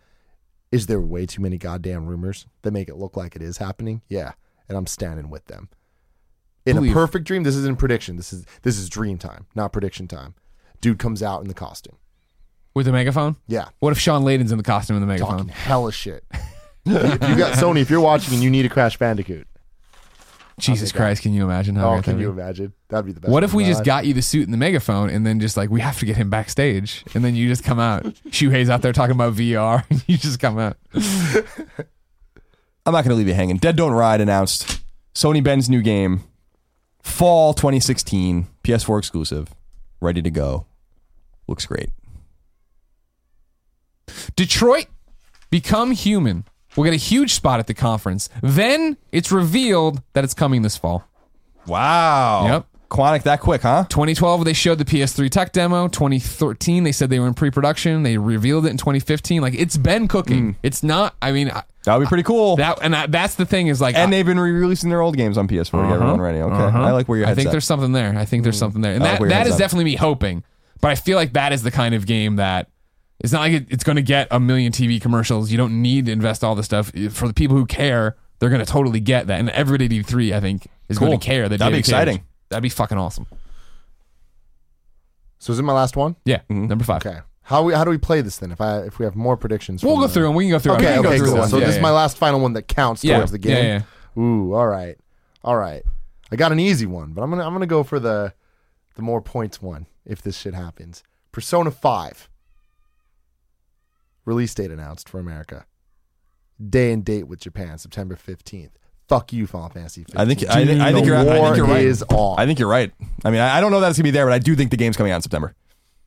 Is 0.71 0.87
there 0.87 1.01
way 1.01 1.25
too 1.25 1.41
many 1.41 1.57
goddamn 1.57 2.05
rumors 2.05 2.45
that 2.61 2.71
make 2.71 2.87
it 2.87 2.95
look 2.95 3.17
like 3.17 3.35
it 3.35 3.41
is 3.41 3.57
happening? 3.57 4.01
Yeah. 4.07 4.33
And 4.69 4.77
I'm 4.77 4.87
standing 4.87 5.29
with 5.29 5.45
them. 5.45 5.69
In 6.65 6.77
Believe- 6.77 6.91
a 6.91 6.93
perfect 6.93 7.25
dream, 7.25 7.43
this 7.43 7.55
isn't 7.55 7.77
prediction. 7.77 8.15
This 8.17 8.31
is 8.31 8.45
this 8.61 8.77
is 8.77 8.87
dream 8.87 9.17
time, 9.17 9.47
not 9.55 9.73
prediction 9.73 10.07
time. 10.07 10.35
Dude 10.79 10.99
comes 10.99 11.21
out 11.21 11.41
in 11.41 11.47
the 11.47 11.53
costume. 11.53 11.97
With 12.73 12.85
the 12.85 12.91
megaphone? 12.93 13.35
Yeah. 13.47 13.69
What 13.79 13.91
if 13.91 13.99
Shawn 13.99 14.23
Layden's 14.23 14.51
in 14.51 14.57
the 14.57 14.63
costume 14.63 14.95
in 14.95 15.01
the 15.01 15.07
megaphone? 15.07 15.39
Talking 15.39 15.49
hella 15.49 15.91
shit. 15.91 16.23
if 16.85 17.29
you 17.29 17.35
got 17.35 17.57
Sony, 17.57 17.81
if 17.81 17.89
you're 17.89 17.99
watching 17.99 18.33
and 18.33 18.41
you 18.41 18.49
need 18.49 18.65
a 18.65 18.69
Crash 18.69 18.97
Bandicoot, 18.97 19.47
Jesus 20.61 20.91
think 20.91 20.97
Christ, 20.97 21.21
can 21.21 21.33
you 21.33 21.43
imagine 21.43 21.75
how 21.75 21.89
oh, 21.89 21.93
great 21.93 22.03
can 22.03 22.13
that'd 22.13 22.21
you 22.21 22.33
be? 22.33 22.41
imagine? 22.41 22.73
That'd 22.87 23.05
be 23.05 23.11
the 23.11 23.21
best. 23.21 23.31
What 23.31 23.43
if 23.43 23.53
we 23.53 23.65
just 23.65 23.83
got 23.83 24.05
you 24.05 24.13
the 24.13 24.21
suit 24.21 24.43
and 24.43 24.53
the 24.53 24.57
megaphone 24.57 25.09
and 25.09 25.25
then 25.25 25.39
just 25.39 25.57
like 25.57 25.69
we 25.69 25.81
have 25.81 25.99
to 25.99 26.05
get 26.05 26.17
him 26.17 26.29
backstage 26.29 27.03
and 27.13 27.23
then 27.23 27.35
you 27.35 27.47
just 27.47 27.63
come 27.63 27.79
out. 27.79 28.03
Shuhei's 28.29 28.69
out 28.69 28.81
there 28.81 28.93
talking 28.93 29.15
about 29.15 29.33
VR 29.33 29.83
and 29.89 30.03
you 30.07 30.17
just 30.17 30.39
come 30.39 30.57
out. 30.57 30.77
I'm 30.93 32.93
not 32.93 33.03
going 33.03 33.09
to 33.09 33.15
leave 33.15 33.27
you 33.27 33.33
hanging. 33.33 33.57
Dead 33.57 33.75
Don't 33.75 33.93
Ride 33.93 34.21
announced 34.21 34.81
Sony 35.13 35.43
Bend's 35.43 35.69
new 35.69 35.81
game, 35.81 36.23
fall 37.01 37.53
2016, 37.53 38.47
PS4 38.63 38.97
exclusive, 38.97 39.49
ready 39.99 40.21
to 40.21 40.31
go. 40.31 40.65
Looks 41.47 41.65
great. 41.65 41.89
Detroit 44.35 44.87
Become 45.51 45.91
Human 45.91 46.45
will 46.75 46.83
get 46.83 46.93
a 46.93 46.97
huge 46.97 47.33
spot 47.33 47.59
at 47.59 47.67
the 47.67 47.73
conference. 47.73 48.29
Then 48.41 48.97
it's 49.11 49.31
revealed 49.31 50.01
that 50.13 50.23
it's 50.23 50.33
coming 50.33 50.61
this 50.61 50.77
fall. 50.77 51.03
Wow. 51.67 52.47
Yep. 52.47 52.65
Quantic 52.89 53.23
that 53.23 53.39
quick, 53.39 53.61
huh? 53.61 53.85
2012 53.87 54.43
they 54.43 54.51
showed 54.51 54.77
the 54.77 54.83
PS3 54.83 55.29
tech 55.29 55.53
demo. 55.53 55.87
2013 55.87 56.83
they 56.83 56.91
said 56.91 57.09
they 57.09 57.19
were 57.19 57.27
in 57.27 57.33
pre-production. 57.33 58.03
They 58.03 58.17
revealed 58.17 58.65
it 58.65 58.69
in 58.69 58.77
2015. 58.77 59.41
Like 59.41 59.53
it's 59.53 59.77
been 59.77 60.09
cooking. 60.09 60.53
Hmm. 60.53 60.59
It's 60.61 60.83
not. 60.83 61.15
I 61.21 61.31
mean 61.31 61.49
I- 61.51 61.63
That 61.85 61.95
would 61.95 62.05
be 62.05 62.09
pretty 62.09 62.23
cool. 62.23 62.57
that 62.57 62.79
and 62.81 62.93
I, 62.93 63.07
that's 63.07 63.35
the 63.35 63.45
thing 63.45 63.67
is 63.67 63.79
like 63.79 63.95
and 63.95 64.09
I- 64.13 64.17
they've 64.17 64.25
been 64.25 64.39
re-releasing 64.39 64.89
their 64.89 65.01
old 65.01 65.15
games 65.15 65.37
on 65.37 65.47
PS4 65.47 65.53
to 65.53 65.61
get 65.61 65.83
uh-huh. 65.83 65.93
everyone 65.93 66.19
ready. 66.19 66.39
Okay, 66.39 66.53
Uh-huh. 66.53 66.81
I 66.81 66.91
like 66.91 67.07
where 67.07 67.19
your 67.19 67.27
I 67.27 67.33
think 67.33 67.47
at. 67.47 67.51
there's 67.51 67.65
something 67.65 67.93
there. 67.93 68.13
I 68.17 68.25
think 68.25 68.43
there's 68.43 68.57
hmm. 68.57 68.59
something 68.59 68.81
there, 68.81 68.93
and 68.93 69.03
I 69.03 69.11
like 69.11 69.13
that 69.13 69.19
where 69.21 69.29
your 69.29 69.37
that 69.37 69.43
head's 69.43 69.51
is 69.51 69.57
definitely 69.57 69.85
me 69.85 69.95
hoping. 69.95 70.43
But 70.81 70.91
I 70.91 70.95
feel 70.95 71.15
like 71.15 71.33
that 71.33 71.53
is 71.53 71.63
the 71.63 71.71
kind 71.71 71.95
of 71.95 72.05
game 72.05 72.37
that 72.37 72.69
it's 73.23 73.31
not 73.33 73.41
like 73.41 73.53
it, 73.53 73.67
it's 73.69 73.83
going 73.83 73.95
to 73.97 74.01
get 74.01 74.27
a 74.31 74.39
million 74.39 74.71
TV 74.71 74.99
commercials. 75.01 75.51
You 75.51 75.57
don't 75.57 75.81
need 75.81 76.05
to 76.07 76.11
invest 76.11 76.43
all 76.43 76.55
this 76.55 76.65
stuff 76.65 76.91
for 77.11 77.27
the 77.27 77.33
people 77.33 77.55
who 77.57 77.65
care. 77.65 78.15
They're 78.39 78.49
going 78.49 78.63
to 78.65 78.71
totally 78.71 78.99
get 78.99 79.27
that, 79.27 79.39
and 79.39 79.49
everybody 79.51 79.85
at 79.99 80.05
E3 80.05 80.33
I 80.33 80.39
think 80.39 80.67
is 80.89 80.97
Cool. 80.97 81.09
going 81.09 81.19
to 81.19 81.25
care. 81.25 81.47
That 81.49 81.57
That'd 81.59 81.71
be 81.73 81.77
David 81.81 81.85
Cage- 81.85 81.89
exciting. 81.89 82.23
That'd 82.49 82.63
be 82.63 82.69
fucking 82.69 82.97
awesome. 82.97 83.27
So 85.39 85.53
is 85.53 85.59
it 85.59 85.63
my 85.63 85.73
last 85.73 85.95
one? 85.95 86.15
Yeah, 86.25 86.39
Mm-hmm. 86.49 86.67
number 86.67 86.83
five. 86.83 87.05
Okay. 87.05 87.19
How 87.43 87.63
we 87.63 87.73
how 87.73 87.83
do 87.83 87.89
we 87.89 87.97
play 87.97 88.21
this 88.21 88.37
then? 88.37 88.51
If 88.51 88.61
I 88.61 88.79
if 88.81 88.99
we 88.99 89.05
have 89.05 89.15
more 89.15 89.35
predictions, 89.35 89.83
We'll 89.83 89.95
from 89.95 90.01
go 90.03 90.07
the- 90.07 90.13
through 90.13 90.23
them. 90.23 90.35
We 90.35 90.45
can 90.45 90.51
go 90.51 90.59
through. 90.59 90.73
Okay, 90.73 90.97
okay, 90.99 91.19
cool. 91.19 91.47
So 91.47 91.59
this 91.59 91.75
is 91.75 91.81
my 91.81 91.91
last 91.91 92.17
final 92.17 92.39
one 92.39 92.53
that 92.53 92.67
counts 92.67 93.03
Yeah, 93.03 93.17
towards 93.17 93.31
the 93.31 93.39
game. 93.39 93.57
yeah, 93.65 93.81
yeah. 94.15 94.21
Ooh, 94.23 94.53
all 94.53 94.67
right, 94.67 94.97
all 95.43 95.55
right. 95.57 95.83
I 96.31 96.35
got 96.35 96.51
an 96.51 96.59
easy 96.59 96.85
one, 96.85 97.11
but 97.13 97.23
I'm 97.23 97.29
gonna 97.29 97.45
I'm 97.45 97.53
gonna 97.53 97.65
go 97.65 97.83
for 97.83 97.99
the 97.99 98.33
the 98.95 99.01
more 99.01 99.21
points 99.21 99.61
one 99.61 99.87
if 100.05 100.21
this 100.21 100.37
shit 100.37 100.53
happens. 100.53 101.03
Persona 101.31 101.71
Five 101.71 102.29
release 104.25 104.53
date 104.53 104.71
announced 104.71 105.09
for 105.09 105.19
America. 105.19 105.65
Day 106.69 106.91
and 106.91 107.03
date 107.03 107.23
with 107.27 107.39
Japan, 107.39 107.77
September 107.77 108.15
fifteenth. 108.15 108.77
Fuck 109.09 109.33
you, 109.33 109.45
Final 109.45 109.67
Fantasy. 109.69 110.03
15. 110.05 110.21
I 110.21 110.25
think 110.25 110.49
I, 110.49 110.65
think- 110.65 110.81
I 110.81 110.93
think 110.93 111.05
The 111.05 111.11
you're 111.11 111.17
I 111.17 111.23
war 111.25 111.45
think 111.47 111.57
you're 111.57 111.65
right. 111.67 111.83
is 111.83 112.01
on. 112.03 112.39
I 112.39 112.45
think 112.45 112.59
you're 112.59 112.69
right. 112.69 112.93
I 113.25 113.31
mean, 113.31 113.41
I, 113.41 113.57
I 113.57 113.61
don't 113.61 113.71
know 113.71 113.81
that 113.81 113.89
it's 113.89 113.97
gonna 113.97 114.05
be 114.05 114.11
there, 114.11 114.25
but 114.25 114.31
I 114.33 114.39
do 114.39 114.55
think 114.55 114.71
the 114.71 114.77
game's 114.77 114.95
coming 114.95 115.11
out 115.11 115.17
in 115.17 115.21
September. 115.21 115.53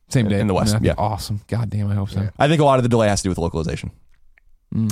Same 0.09 0.27
day 0.27 0.39
in 0.39 0.47
the 0.47 0.53
West, 0.53 0.71
That'd 0.73 0.85
yeah. 0.85 0.93
awesome. 0.97 1.41
God 1.47 1.69
damn, 1.69 1.89
I 1.91 1.95
hope 1.95 2.09
so. 2.09 2.21
Yeah. 2.21 2.29
I 2.39 2.47
think 2.47 2.61
a 2.61 2.65
lot 2.65 2.77
of 2.79 2.83
the 2.83 2.89
delay 2.89 3.07
has 3.07 3.21
to 3.21 3.23
do 3.25 3.29
with 3.29 3.37
localization. 3.37 3.91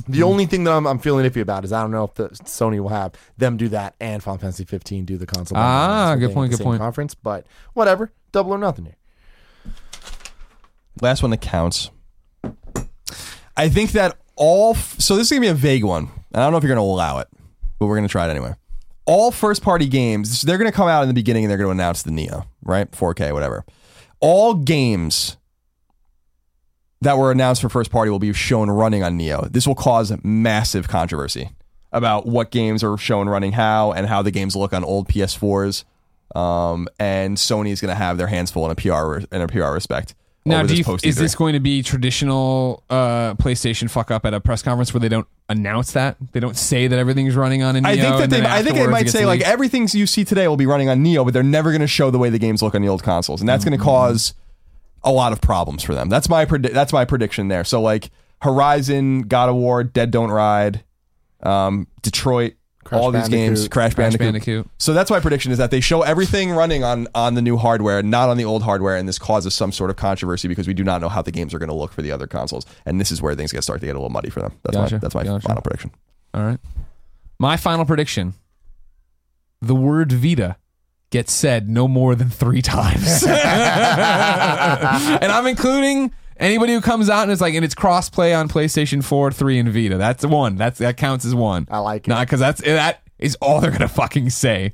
The 0.07 0.23
only 0.23 0.45
thing 0.45 0.63
that 0.63 0.71
I'm, 0.73 0.85
I'm 0.87 0.97
feeling 0.99 1.29
iffy 1.29 1.41
about 1.41 1.65
is 1.65 1.73
I 1.73 1.81
don't 1.81 1.91
know 1.91 2.03
if 2.05 2.13
the 2.13 2.29
Sony 2.29 2.79
will 2.79 2.89
have 2.89 3.13
them 3.37 3.57
do 3.57 3.67
that 3.69 3.95
and 3.99 4.23
Final 4.23 4.37
Fantasy 4.39 4.63
15 4.65 5.05
do 5.05 5.17
the 5.17 5.25
console. 5.25 5.57
Ah, 5.57 6.15
good 6.15 6.33
point, 6.33 6.51
good 6.51 6.61
point. 6.61 6.79
Conference, 6.79 7.15
but 7.15 7.45
whatever, 7.73 8.11
double 8.31 8.53
or 8.53 8.57
nothing 8.57 8.85
here. 8.85 8.95
Last 11.01 11.21
one 11.23 11.31
that 11.31 11.41
counts. 11.41 11.89
I 13.55 13.69
think 13.69 13.91
that 13.91 14.17
all. 14.35 14.71
F- 14.71 14.99
so 14.99 15.15
this 15.15 15.27
is 15.27 15.31
gonna 15.31 15.41
be 15.41 15.47
a 15.47 15.53
vague 15.53 15.83
one. 15.83 16.09
I 16.33 16.39
don't 16.39 16.51
know 16.51 16.57
if 16.57 16.63
you're 16.63 16.73
gonna 16.75 16.81
allow 16.85 17.19
it, 17.19 17.27
but 17.79 17.85
we're 17.87 17.95
gonna 17.95 18.07
try 18.07 18.27
it 18.27 18.31
anyway. 18.31 18.53
All 19.05 19.31
first 19.31 19.61
party 19.61 19.87
games, 19.87 20.41
they're 20.41 20.57
gonna 20.57 20.71
come 20.71 20.87
out 20.87 21.03
in 21.03 21.07
the 21.07 21.13
beginning 21.13 21.43
and 21.43 21.51
they're 21.51 21.57
gonna 21.57 21.69
announce 21.69 22.03
the 22.03 22.11
Neo, 22.11 22.45
right? 22.63 22.89
4K, 22.91 23.33
whatever. 23.33 23.65
All 24.19 24.53
games 24.53 25.37
that 27.01 27.17
were 27.17 27.31
announced 27.31 27.61
for 27.61 27.69
first 27.69 27.91
party 27.91 28.09
will 28.09 28.19
be 28.19 28.33
shown 28.33 28.69
running 28.69 29.03
on 29.03 29.17
Neo. 29.17 29.47
This 29.51 29.67
will 29.67 29.75
cause 29.75 30.13
massive 30.23 30.87
controversy 30.87 31.49
about 31.91 32.25
what 32.25 32.49
games 32.49 32.83
are 32.83 32.97
shown 32.97 33.29
running 33.29 33.51
how 33.51 33.91
and 33.91 34.07
how 34.07 34.21
the 34.21 34.31
games 34.31 34.55
look 34.55 34.73
on 34.73 34.83
old 34.83 35.07
PS4s. 35.07 35.83
Um, 36.35 36.87
and 36.97 37.37
Sony 37.37 37.69
is 37.69 37.79
going 37.79 37.89
to 37.89 37.95
have 37.95 38.17
their 38.17 38.27
hands 38.27 38.49
full 38.49 38.65
in 38.65 38.71
a 38.71 38.75
PR 38.75 39.19
in 39.35 39.41
a 39.41 39.47
PR 39.47 39.71
respect. 39.71 40.15
Now, 40.45 40.63
do 40.63 40.75
you, 40.75 40.81
is 40.81 40.85
E3. 40.85 41.15
this 41.15 41.35
going 41.35 41.53
to 41.53 41.59
be 41.61 41.81
traditional 41.81 42.83
uh, 42.89 43.33
PlayStation 43.35 43.89
fuck 43.89 44.11
up 44.11 44.25
at 44.25 44.33
a 44.33 44.41
press 44.41 44.61
conference 44.61 44.93
where 44.93 44.99
they 44.99 45.07
don't 45.07 45.27
announce 45.47 45.93
that? 45.93 46.17
They 46.33 46.39
don't 46.41 46.57
say 46.57 46.87
that 46.87 46.99
everything's 46.99 47.35
running 47.35 47.63
on 47.63 47.77
a 47.77 47.81
Neo. 47.81 47.91
I 47.91 47.95
think 47.95 48.17
that 48.17 48.29
they, 48.29 48.41
I 48.45 48.61
think 48.61 48.75
they 48.75 48.87
might 48.87 49.09
say 49.09 49.25
like 49.25 49.39
everything 49.41 49.87
you 49.93 50.05
see 50.05 50.25
today 50.25 50.47
will 50.49 50.57
be 50.57 50.65
running 50.65 50.89
on 50.89 51.01
Neo, 51.01 51.23
but 51.23 51.33
they're 51.33 51.43
never 51.43 51.71
going 51.71 51.81
to 51.81 51.87
show 51.87 52.11
the 52.11 52.17
way 52.19 52.29
the 52.29 52.39
games 52.39 52.61
look 52.61 52.75
on 52.75 52.81
the 52.81 52.89
old 52.89 53.03
consoles, 53.03 53.39
and 53.41 53.47
that's 53.47 53.63
going 53.63 53.73
Mm-hmm. 53.77 53.83
to 53.83 53.85
cause 53.85 54.33
a 55.03 55.11
lot 55.11 55.31
of 55.31 55.39
problems 55.41 55.81
for 55.83 55.93
them. 55.93 56.09
That's 56.09 56.27
my 56.27 56.45
predi- 56.45 56.73
that's 56.73 56.91
my 56.93 57.05
prediction 57.05 57.47
there. 57.47 57.63
So 57.63 57.81
like 57.81 58.09
Horizon, 58.41 59.23
God 59.23 59.47
of 59.49 59.55
War, 59.55 59.83
Dead 59.83 60.11
Don't 60.11 60.29
Ride, 60.31 60.83
um, 61.41 61.87
Detroit, 62.01 62.53
Crash 62.83 63.01
all 63.01 63.11
these 63.11 63.29
games, 63.29 63.59
Bandicoot. 63.61 63.71
Crash 63.71 63.93
Crash 63.95 64.13
Bandicoot. 64.17 64.33
Bandicoot. 64.33 64.69
So 64.79 64.93
that's 64.93 65.09
my 65.11 65.19
prediction 65.19 65.51
is 65.51 65.57
that 65.57 65.71
they 65.71 65.79
show 65.79 66.01
everything 66.01 66.51
running 66.51 66.83
on 66.83 67.07
on 67.15 67.33
the 67.35 67.41
new 67.41 67.57
hardware, 67.57 68.01
not 68.03 68.29
on 68.29 68.37
the 68.37 68.45
old 68.45 68.63
hardware, 68.63 68.95
and 68.95 69.07
this 69.07 69.19
causes 69.19 69.53
some 69.53 69.71
sort 69.71 69.89
of 69.89 69.95
controversy 69.95 70.47
because 70.47 70.67
we 70.67 70.73
do 70.73 70.83
not 70.83 71.01
know 71.01 71.09
how 71.09 71.21
the 71.21 71.31
games 71.31 71.53
are 71.53 71.59
going 71.59 71.69
to 71.69 71.75
look 71.75 71.91
for 71.91 72.01
the 72.01 72.11
other 72.11 72.27
consoles, 72.27 72.65
and 72.85 72.99
this 72.99 73.11
is 73.11 73.21
where 73.21 73.35
things 73.35 73.51
get 73.51 73.63
start 73.63 73.79
to 73.81 73.85
get 73.85 73.95
a 73.95 73.99
little 73.99 74.09
muddy 74.09 74.29
for 74.29 74.41
them. 74.41 74.53
That's 74.63 74.75
Gotcha. 74.77 74.95
my 74.95 74.99
that's 74.99 75.15
my 75.15 75.23
Gotcha. 75.23 75.47
final 75.47 75.61
prediction. 75.61 75.91
All 76.33 76.43
right. 76.43 76.59
My 77.39 77.57
final 77.57 77.85
prediction: 77.85 78.33
the 79.61 79.75
word 79.75 80.11
Vita 80.11 80.57
gets 81.09 81.31
said 81.31 81.69
no 81.69 81.87
more 81.87 82.15
than 82.15 82.29
three 82.29 82.61
times, 82.61 83.23
and 83.27 83.33
I'm 85.31 85.45
including 85.47 86.11
anybody 86.43 86.73
who 86.73 86.81
comes 86.81 87.09
out 87.09 87.23
and 87.23 87.31
it's 87.31 87.41
like, 87.41 87.53
and 87.53 87.65
it's 87.65 87.75
crossplay 87.75 88.37
on 88.37 88.49
PlayStation 88.49 89.03
4, 89.03 89.31
3, 89.31 89.59
and 89.59 89.69
Vita. 89.69 89.97
That's 89.97 90.25
one. 90.25 90.55
That's 90.55 90.79
that 90.79 90.97
counts 90.97 91.25
as 91.25 91.33
one. 91.33 91.67
I 91.71 91.79
like 91.79 92.07
it. 92.07 92.09
Not 92.09 92.27
because 92.27 92.39
that's 92.39 92.61
that 92.61 93.01
is 93.17 93.35
all 93.41 93.61
they're 93.61 93.71
gonna 93.71 93.87
fucking 93.87 94.29
say. 94.29 94.73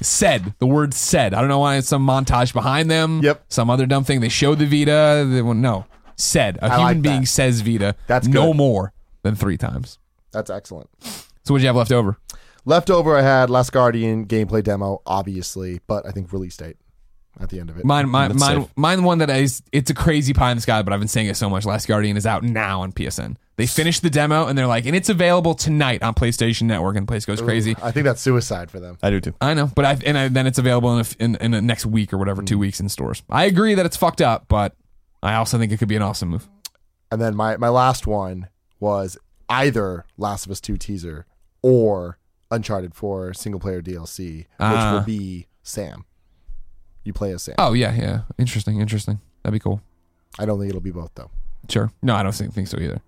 Said 0.00 0.54
the 0.58 0.66
word 0.66 0.94
said. 0.94 1.34
I 1.34 1.40
don't 1.40 1.48
know 1.48 1.58
why 1.58 1.76
it's 1.76 1.88
some 1.88 2.06
montage 2.06 2.52
behind 2.52 2.90
them. 2.90 3.20
Yep. 3.22 3.44
Some 3.48 3.68
other 3.68 3.86
dumb 3.86 4.04
thing. 4.04 4.20
They 4.20 4.28
show 4.28 4.54
the 4.54 4.66
Vita. 4.66 5.26
They, 5.28 5.42
well, 5.42 5.54
no. 5.54 5.86
Said. 6.16 6.58
A 6.58 6.66
I 6.66 6.68
human 6.68 6.84
like 6.84 7.02
being 7.02 7.26
says 7.26 7.60
Vita. 7.60 7.94
That's 8.06 8.26
no 8.26 8.54
more 8.54 8.92
than 9.22 9.34
three 9.34 9.56
times. 9.56 9.98
That's 10.32 10.50
excellent. 10.50 10.88
So 11.44 11.54
what'd 11.54 11.62
you 11.62 11.68
have 11.68 11.76
left 11.76 11.92
over? 11.92 12.18
Leftover, 12.64 13.16
I 13.16 13.22
had 13.22 13.48
Last 13.48 13.72
Guardian 13.72 14.26
gameplay 14.26 14.62
demo, 14.62 15.00
obviously, 15.06 15.80
but 15.86 16.06
I 16.06 16.10
think 16.10 16.32
release 16.32 16.56
date 16.56 16.76
at 17.40 17.48
the 17.50 17.60
end 17.60 17.70
of 17.70 17.78
it. 17.78 17.84
Mine, 17.84 18.08
mine, 18.08 18.30
That's 18.30 18.40
mine, 18.40 18.62
safe. 18.62 18.70
mine. 18.76 19.04
One 19.04 19.18
that 19.18 19.30
is, 19.30 19.62
it's 19.72 19.90
a 19.90 19.94
crazy 19.94 20.32
pie 20.32 20.50
in 20.50 20.56
the 20.56 20.60
sky, 20.60 20.82
but 20.82 20.92
I've 20.92 20.98
been 21.00 21.08
saying 21.08 21.28
it 21.28 21.36
so 21.36 21.48
much. 21.48 21.64
Last 21.64 21.86
Guardian 21.86 22.16
is 22.16 22.26
out 22.26 22.42
now 22.42 22.82
on 22.82 22.92
PSN. 22.92 23.36
They 23.56 23.66
finished 23.66 24.02
the 24.02 24.10
demo 24.10 24.46
and 24.46 24.56
they're 24.56 24.66
like, 24.68 24.86
and 24.86 24.94
it's 24.94 25.08
available 25.08 25.54
tonight 25.54 26.02
on 26.02 26.14
PlayStation 26.14 26.62
Network, 26.62 26.96
and 26.96 27.06
the 27.06 27.10
place 27.10 27.24
goes 27.24 27.40
crazy. 27.40 27.74
I 27.82 27.90
think 27.90 28.04
that's 28.04 28.20
suicide 28.20 28.70
for 28.70 28.78
them. 28.80 28.98
I 29.02 29.10
do 29.10 29.20
too. 29.20 29.34
I 29.40 29.54
know, 29.54 29.66
but 29.74 29.84
I 29.84 29.98
and 30.06 30.16
I, 30.16 30.28
then 30.28 30.46
it's 30.46 30.58
available 30.58 30.96
in, 30.96 31.00
a, 31.04 31.22
in 31.24 31.36
in 31.36 31.50
the 31.50 31.62
next 31.62 31.84
week 31.84 32.12
or 32.12 32.18
whatever, 32.18 32.42
two 32.42 32.58
weeks 32.58 32.78
in 32.80 32.88
stores. 32.88 33.22
I 33.28 33.46
agree 33.46 33.74
that 33.74 33.84
it's 33.86 33.96
fucked 33.96 34.20
up, 34.20 34.46
but 34.48 34.76
I 35.22 35.34
also 35.34 35.58
think 35.58 35.72
it 35.72 35.78
could 35.78 35.88
be 35.88 35.96
an 35.96 36.02
awesome 36.02 36.28
move. 36.28 36.48
And 37.10 37.20
then 37.20 37.34
my, 37.34 37.56
my 37.56 37.68
last 37.70 38.06
one 38.06 38.48
was 38.78 39.16
either 39.48 40.04
Last 40.18 40.46
of 40.46 40.52
Us 40.52 40.60
2 40.60 40.76
teaser 40.76 41.26
or 41.62 42.18
Uncharted 42.50 42.94
4 42.94 43.34
single 43.34 43.58
player 43.60 43.82
DLC, 43.82 44.36
which 44.38 44.46
Ah. 44.60 44.92
will 44.94 45.00
be 45.04 45.46
Sam. 45.64 46.04
You 47.08 47.14
play 47.14 47.32
as 47.32 47.42
Sam. 47.42 47.54
Oh 47.56 47.72
yeah, 47.72 47.94
yeah, 47.94 48.20
interesting, 48.36 48.82
interesting. 48.82 49.18
That'd 49.42 49.54
be 49.54 49.62
cool. 49.62 49.80
I 50.38 50.44
don't 50.44 50.58
think 50.58 50.68
it'll 50.68 50.82
be 50.82 50.90
both 50.90 51.10
though. 51.14 51.30
Sure. 51.66 51.90
No, 52.02 52.14
I 52.14 52.22
don't 52.22 52.34
think, 52.34 52.52
think 52.52 52.68
so 52.68 52.78
either. 52.78 53.00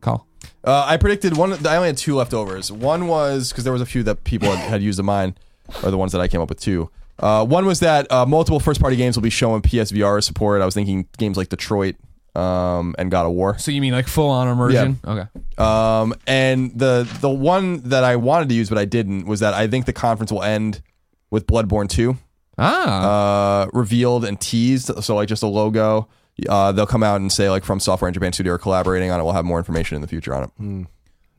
Call. 0.00 0.26
Uh, 0.64 0.86
I 0.86 0.96
predicted 0.96 1.36
one. 1.36 1.52
I 1.66 1.76
only 1.76 1.88
had 1.88 1.98
two 1.98 2.16
leftovers. 2.16 2.72
One 2.72 3.06
was 3.06 3.50
because 3.50 3.64
there 3.64 3.74
was 3.74 3.82
a 3.82 3.86
few 3.86 4.02
that 4.04 4.24
people 4.24 4.50
had, 4.50 4.70
had 4.70 4.82
used 4.82 4.98
of 4.98 5.04
mine, 5.04 5.36
or 5.84 5.90
the 5.90 5.98
ones 5.98 6.12
that 6.12 6.22
I 6.22 6.28
came 6.28 6.40
up 6.40 6.48
with 6.48 6.60
too. 6.60 6.88
Uh, 7.18 7.44
one 7.44 7.66
was 7.66 7.80
that 7.80 8.10
uh, 8.10 8.24
multiple 8.24 8.58
first-party 8.58 8.96
games 8.96 9.18
will 9.18 9.22
be 9.22 9.28
showing 9.28 9.60
PSVR 9.60 10.24
support. 10.24 10.62
I 10.62 10.64
was 10.64 10.74
thinking 10.74 11.06
games 11.18 11.36
like 11.36 11.50
Detroit 11.50 11.96
um, 12.34 12.94
and 12.98 13.10
God 13.10 13.26
of 13.26 13.32
War. 13.32 13.58
So 13.58 13.70
you 13.70 13.82
mean 13.82 13.92
like 13.92 14.08
full 14.08 14.30
on 14.30 14.48
immersion? 14.48 14.98
Okay. 15.06 15.28
Um, 15.58 16.14
and 16.26 16.78
the 16.78 17.06
the 17.20 17.28
one 17.28 17.82
that 17.90 18.02
I 18.04 18.16
wanted 18.16 18.48
to 18.48 18.54
use 18.54 18.70
but 18.70 18.78
I 18.78 18.86
didn't 18.86 19.26
was 19.26 19.40
that 19.40 19.52
I 19.52 19.66
think 19.66 19.84
the 19.84 19.92
conference 19.92 20.32
will 20.32 20.42
end 20.42 20.80
with 21.28 21.46
Bloodborne 21.46 21.90
2 21.90 22.16
Ah. 22.58 23.62
uh, 23.62 23.66
revealed 23.72 24.24
and 24.24 24.40
teased. 24.40 24.90
So 25.04 25.14
like 25.16 25.28
just 25.28 25.42
a 25.42 25.46
logo. 25.46 26.08
Uh, 26.48 26.70
they'll 26.72 26.86
come 26.86 27.02
out 27.02 27.20
and 27.20 27.32
say 27.32 27.50
like 27.50 27.64
from 27.64 27.80
Software 27.80 28.08
and 28.08 28.14
Japan 28.14 28.32
Studio 28.32 28.52
are 28.54 28.58
collaborating 28.58 29.10
on 29.10 29.20
it. 29.20 29.24
We'll 29.24 29.32
have 29.32 29.44
more 29.44 29.58
information 29.58 29.96
in 29.96 30.02
the 30.02 30.08
future 30.08 30.34
on 30.34 30.44
it. 30.44 30.86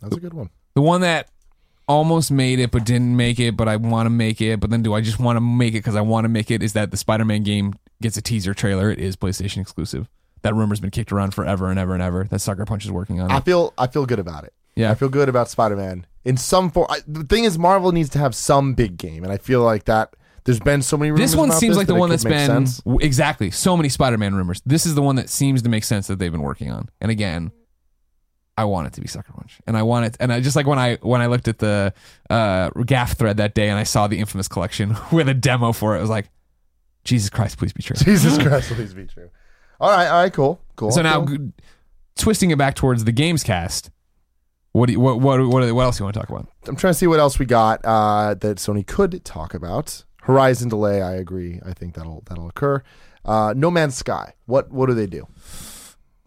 That's 0.02 0.16
a 0.16 0.20
good 0.20 0.34
one. 0.34 0.50
the 0.76 0.82
one 0.82 1.02
that 1.02 1.30
almost 1.88 2.32
made 2.32 2.60
it 2.60 2.70
but 2.72 2.86
didn't 2.86 3.16
make 3.16 3.40
it, 3.40 3.58
but 3.58 3.68
I 3.68 3.76
want 3.78 4.06
to 4.06 4.10
make 4.12 4.42
it. 4.42 4.60
But 4.60 4.70
then 4.70 4.82
do 4.84 4.94
I 4.94 5.02
just 5.02 5.20
want 5.20 5.38
to 5.38 5.42
make 5.42 5.74
it 5.74 5.78
because 5.80 5.96
I 5.96 6.02
want 6.02 6.26
to 6.26 6.30
make 6.30 6.52
it? 6.52 6.62
Is 6.62 6.74
that 6.74 6.92
the 6.92 6.98
Spider-Man 6.98 7.44
game 7.44 7.74
gets 8.02 8.16
a 8.18 8.22
teaser 8.22 8.54
trailer? 8.54 8.92
It 8.92 9.00
is 9.00 9.16
PlayStation 9.16 9.58
exclusive. 9.62 10.08
That 10.42 10.54
rumor's 10.56 10.80
been 10.80 10.92
kicked 10.92 11.12
around 11.12 11.34
forever 11.34 11.70
and 11.70 11.78
ever 11.80 11.94
and 11.94 12.04
ever. 12.04 12.26
That 12.26 12.40
Sucker 12.40 12.66
Punch 12.66 12.86
is 12.86 12.92
working 12.92 13.20
on 13.20 13.32
I 13.32 13.38
it. 13.38 13.46
feel 13.46 13.74
I 13.78 13.88
feel 13.88 14.06
good 14.06 14.20
about 14.20 14.44
it. 14.46 14.54
Yeah. 14.76 14.92
I 14.92 14.96
feel 14.96 15.10
good 15.10 15.28
about 15.28 15.50
Spider 15.50 15.76
Man 15.76 16.06
in 16.24 16.38
some 16.38 16.70
form. 16.72 16.88
I, 16.90 17.00
the 17.08 17.24
thing 17.24 17.44
is, 17.44 17.58
Marvel 17.58 17.92
needs 17.92 18.10
to 18.12 18.20
have 18.20 18.34
some 18.36 18.74
big 18.74 18.98
game, 18.98 19.24
and 19.24 19.34
I 19.34 19.38
feel 19.38 19.62
like 19.64 19.86
that. 19.86 20.14
There's 20.50 20.60
been 20.60 20.82
so 20.82 20.98
many. 20.98 21.12
Rumors 21.12 21.32
this 21.32 21.36
one 21.38 21.50
about 21.50 21.60
seems 21.60 21.72
this 21.72 21.78
like 21.78 21.88
the 21.88 21.94
that 21.94 21.98
it 21.98 22.00
one 22.00 22.10
could 22.10 22.14
that's 22.16 22.24
make 22.26 22.34
been 22.34 22.48
sense. 22.48 22.78
w- 22.82 23.00
exactly 23.06 23.52
so 23.52 23.78
many 23.78 23.90
Spider-Man 23.90 24.34
rumors. 24.36 24.62
This 24.66 24.86
is 24.86 24.96
the 24.96 25.02
one 25.02 25.16
that 25.18 25.30
seems 25.30 25.62
to 25.62 25.70
make 25.70 25.84
sense 25.84 26.08
that 26.08 26.18
they've 26.20 26.32
been 26.32 26.42
working 26.42 26.72
on. 26.72 26.90
And 27.00 27.12
again, 27.12 27.52
I 28.58 28.66
want 28.66 28.88
it 28.88 28.94
to 28.94 29.02
be 29.02 29.08
Sucker 29.08 29.32
Punch, 29.32 29.60
and 29.68 29.78
I 29.78 29.84
want 29.84 30.06
it. 30.08 30.18
And 30.20 30.34
I 30.34 30.42
just 30.42 30.56
like 30.56 30.66
when 30.68 30.80
I 30.80 30.96
when 30.96 31.22
I 31.22 31.28
looked 31.28 31.48
at 31.48 31.60
the 31.60 31.94
uh, 32.30 32.72
GAF 32.72 33.16
thread 33.18 33.38
that 33.38 33.54
day, 33.54 33.70
and 33.70 33.78
I 33.80 33.84
saw 33.84 34.08
the 34.08 34.20
Infamous 34.20 34.48
collection 34.48 34.98
with 35.12 35.30
a 35.30 35.34
demo 35.34 35.72
for 35.72 35.96
it. 35.96 36.00
I 36.00 36.02
was 36.02 36.10
like, 36.10 36.30
Jesus 37.04 37.30
Christ, 37.30 37.58
please 37.58 37.72
be 37.72 37.84
true. 37.84 37.96
Jesus 38.00 38.38
Christ, 38.44 38.72
please 38.74 38.94
be 38.94 39.06
true. 39.06 39.30
All 39.80 39.90
right, 39.92 40.08
all 40.08 40.22
right, 40.24 40.34
cool, 40.34 40.60
cool. 40.76 40.92
So 40.92 41.02
now, 41.02 41.26
cool. 41.26 41.38
g- 41.38 41.52
twisting 42.18 42.52
it 42.52 42.58
back 42.58 42.76
towards 42.76 43.06
the 43.06 43.12
games 43.14 43.44
cast. 43.44 43.92
What 44.74 44.88
do 44.88 44.94
you, 44.94 45.00
what 45.00 45.20
what 45.20 45.40
what 45.48 45.74
what 45.74 45.84
else 45.84 45.98
do 45.98 46.02
you 46.02 46.06
want 46.06 46.16
to 46.16 46.20
talk 46.20 46.30
about? 46.30 46.48
I'm 46.68 46.76
trying 46.76 46.94
to 46.94 47.00
see 47.00 47.08
what 47.08 47.20
else 47.20 47.40
we 47.40 47.46
got 47.46 47.80
uh, 47.86 48.34
that 48.36 48.58
Sony 48.58 48.86
could 48.86 49.24
talk 49.24 49.54
about. 49.54 50.04
Horizon 50.30 50.70
delay, 50.70 51.02
I 51.02 51.14
agree. 51.16 51.60
I 51.66 51.74
think 51.74 51.96
that'll 51.96 52.24
that'll 52.28 52.48
occur. 52.48 52.84
Uh, 53.26 53.54
no 53.56 53.72
Man's 53.72 53.96
Sky. 53.96 54.34
What 54.46 54.72
what 54.72 54.86
do 54.88 54.94
they 54.94 55.08
do? 55.08 55.28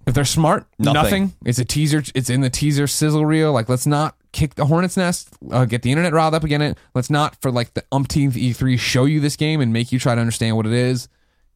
If 0.05 0.15
they're 0.15 0.24
smart, 0.24 0.66
Nothing. 0.81 0.95
nothing. 0.95 1.33
It's 1.45 1.61
a 1.61 1.65
teaser. 1.65 2.03
It's 2.16 2.29
in 2.29 2.41
the 2.41 2.51
teaser 2.51 2.89
sizzle 2.89 3.24
reel. 3.24 3.53
Like, 3.53 3.69
let's 3.69 3.87
not 3.87 4.16
kick 4.33 4.57
the 4.57 4.66
hornet's 4.66 4.97
nest. 4.97 5.29
Uh, 5.49 5.65
get 5.65 5.83
the 5.83 5.93
internet 5.93 6.12
riled 6.12 6.35
up 6.35 6.43
again. 6.43 6.61
It. 6.61 6.79
Let's 6.93 7.09
not 7.09 7.41
for 7.41 7.53
like 7.53 7.74
the 7.74 7.85
umpteenth 7.93 8.35
E3 8.35 8.77
show 8.81 9.05
you 9.05 9.20
this 9.20 9.37
game 9.37 9.61
and 9.61 9.73
make 9.73 9.93
you 9.93 10.01
try 10.01 10.16
to 10.16 10.20
understand 10.20 10.57
what 10.57 10.66
it 10.66 10.73
is. 10.73 11.09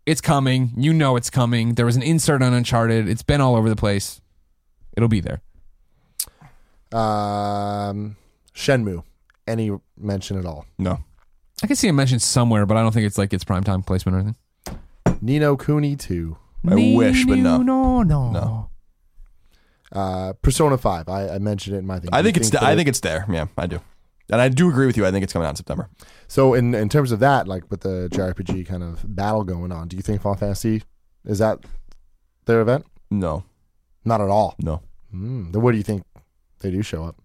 It's 0.06 0.20
coming. 0.20 0.70
You 0.77 0.93
know 0.93 1.16
it's 1.16 1.31
coming. 1.31 1.74
There 1.74 1.86
was 1.86 1.97
an 1.97 2.02
insert 2.05 2.40
on 2.40 2.55
Uncharted. 2.55 3.09
It's 3.09 3.24
been 3.24 3.40
all 3.40 3.56
over 3.56 3.68
the 3.68 3.74
place. 3.74 4.20
It'll 4.97 5.09
be 5.09 5.18
there. 5.18 5.40
Um, 6.93 8.16
Shenmue. 8.55 9.02
Any 9.48 9.73
mention 9.98 10.39
at 10.39 10.47
all? 10.47 10.66
No. 10.78 11.01
I 11.62 11.66
can 11.66 11.76
see 11.76 11.88
it 11.88 11.92
mentioned 11.92 12.22
somewhere, 12.22 12.66
but 12.66 12.76
I 12.76 12.82
don't 12.82 12.92
think 12.92 13.06
it's 13.06 13.18
like 13.18 13.32
its 13.32 13.44
prime 13.44 13.64
time 13.64 13.82
placement 13.82 14.16
or 14.16 14.18
anything. 14.20 14.36
Ni 15.22 15.38
no 15.38 15.56
Kuni 15.56 15.96
2. 15.96 16.36
I 16.68 16.74
wish, 16.96 17.24
but 17.24 17.38
no. 17.38 17.58
no, 17.58 18.02
no, 18.02 18.30
No. 18.30 18.70
Uh, 19.92 20.32
Persona 20.42 20.76
5. 20.76 21.08
I, 21.08 21.28
I 21.30 21.38
mentioned 21.38 21.76
it 21.76 21.78
in 21.78 21.86
my 21.86 22.00
thing. 22.00 22.10
I 22.12 22.22
think 22.22 22.36
you 22.36 22.40
it's. 22.40 22.50
that 22.50 22.62
I 22.62 22.74
think 22.74 22.88
it's 22.88 23.00
there. 23.00 23.24
Yeah, 23.30 23.46
I 23.56 23.66
do. 23.66 23.80
And 24.28 24.40
I 24.40 24.48
do 24.48 24.68
agree 24.68 24.86
with 24.86 24.96
you. 24.96 25.06
I 25.06 25.12
think 25.12 25.22
it's 25.22 25.32
coming 25.32 25.46
out 25.46 25.50
in 25.50 25.56
September. 25.56 25.88
So 26.26 26.54
in 26.54 26.74
in 26.74 26.88
terms 26.88 27.12
of 27.12 27.20
that, 27.20 27.46
like 27.46 27.70
with 27.70 27.80
the 27.82 28.08
JRPG 28.12 28.66
kind 28.66 28.82
of 28.82 29.04
battle 29.14 29.44
going 29.44 29.70
on, 29.70 29.86
do 29.88 29.96
you 29.96 30.02
think 30.02 30.20
Final 30.22 30.36
Fantasy 30.36 30.82
is 31.24 31.38
that 31.38 31.60
their 32.46 32.60
event? 32.60 32.84
No. 33.10 33.44
Not 34.04 34.20
at 34.20 34.28
all. 34.28 34.56
No. 34.58 34.82
Mm, 35.14 35.52
then 35.52 35.62
what 35.62 35.70
do 35.72 35.78
you 35.78 35.84
think 35.84 36.02
they 36.60 36.70
do 36.72 36.82
show 36.82 37.04
up? 37.04 37.16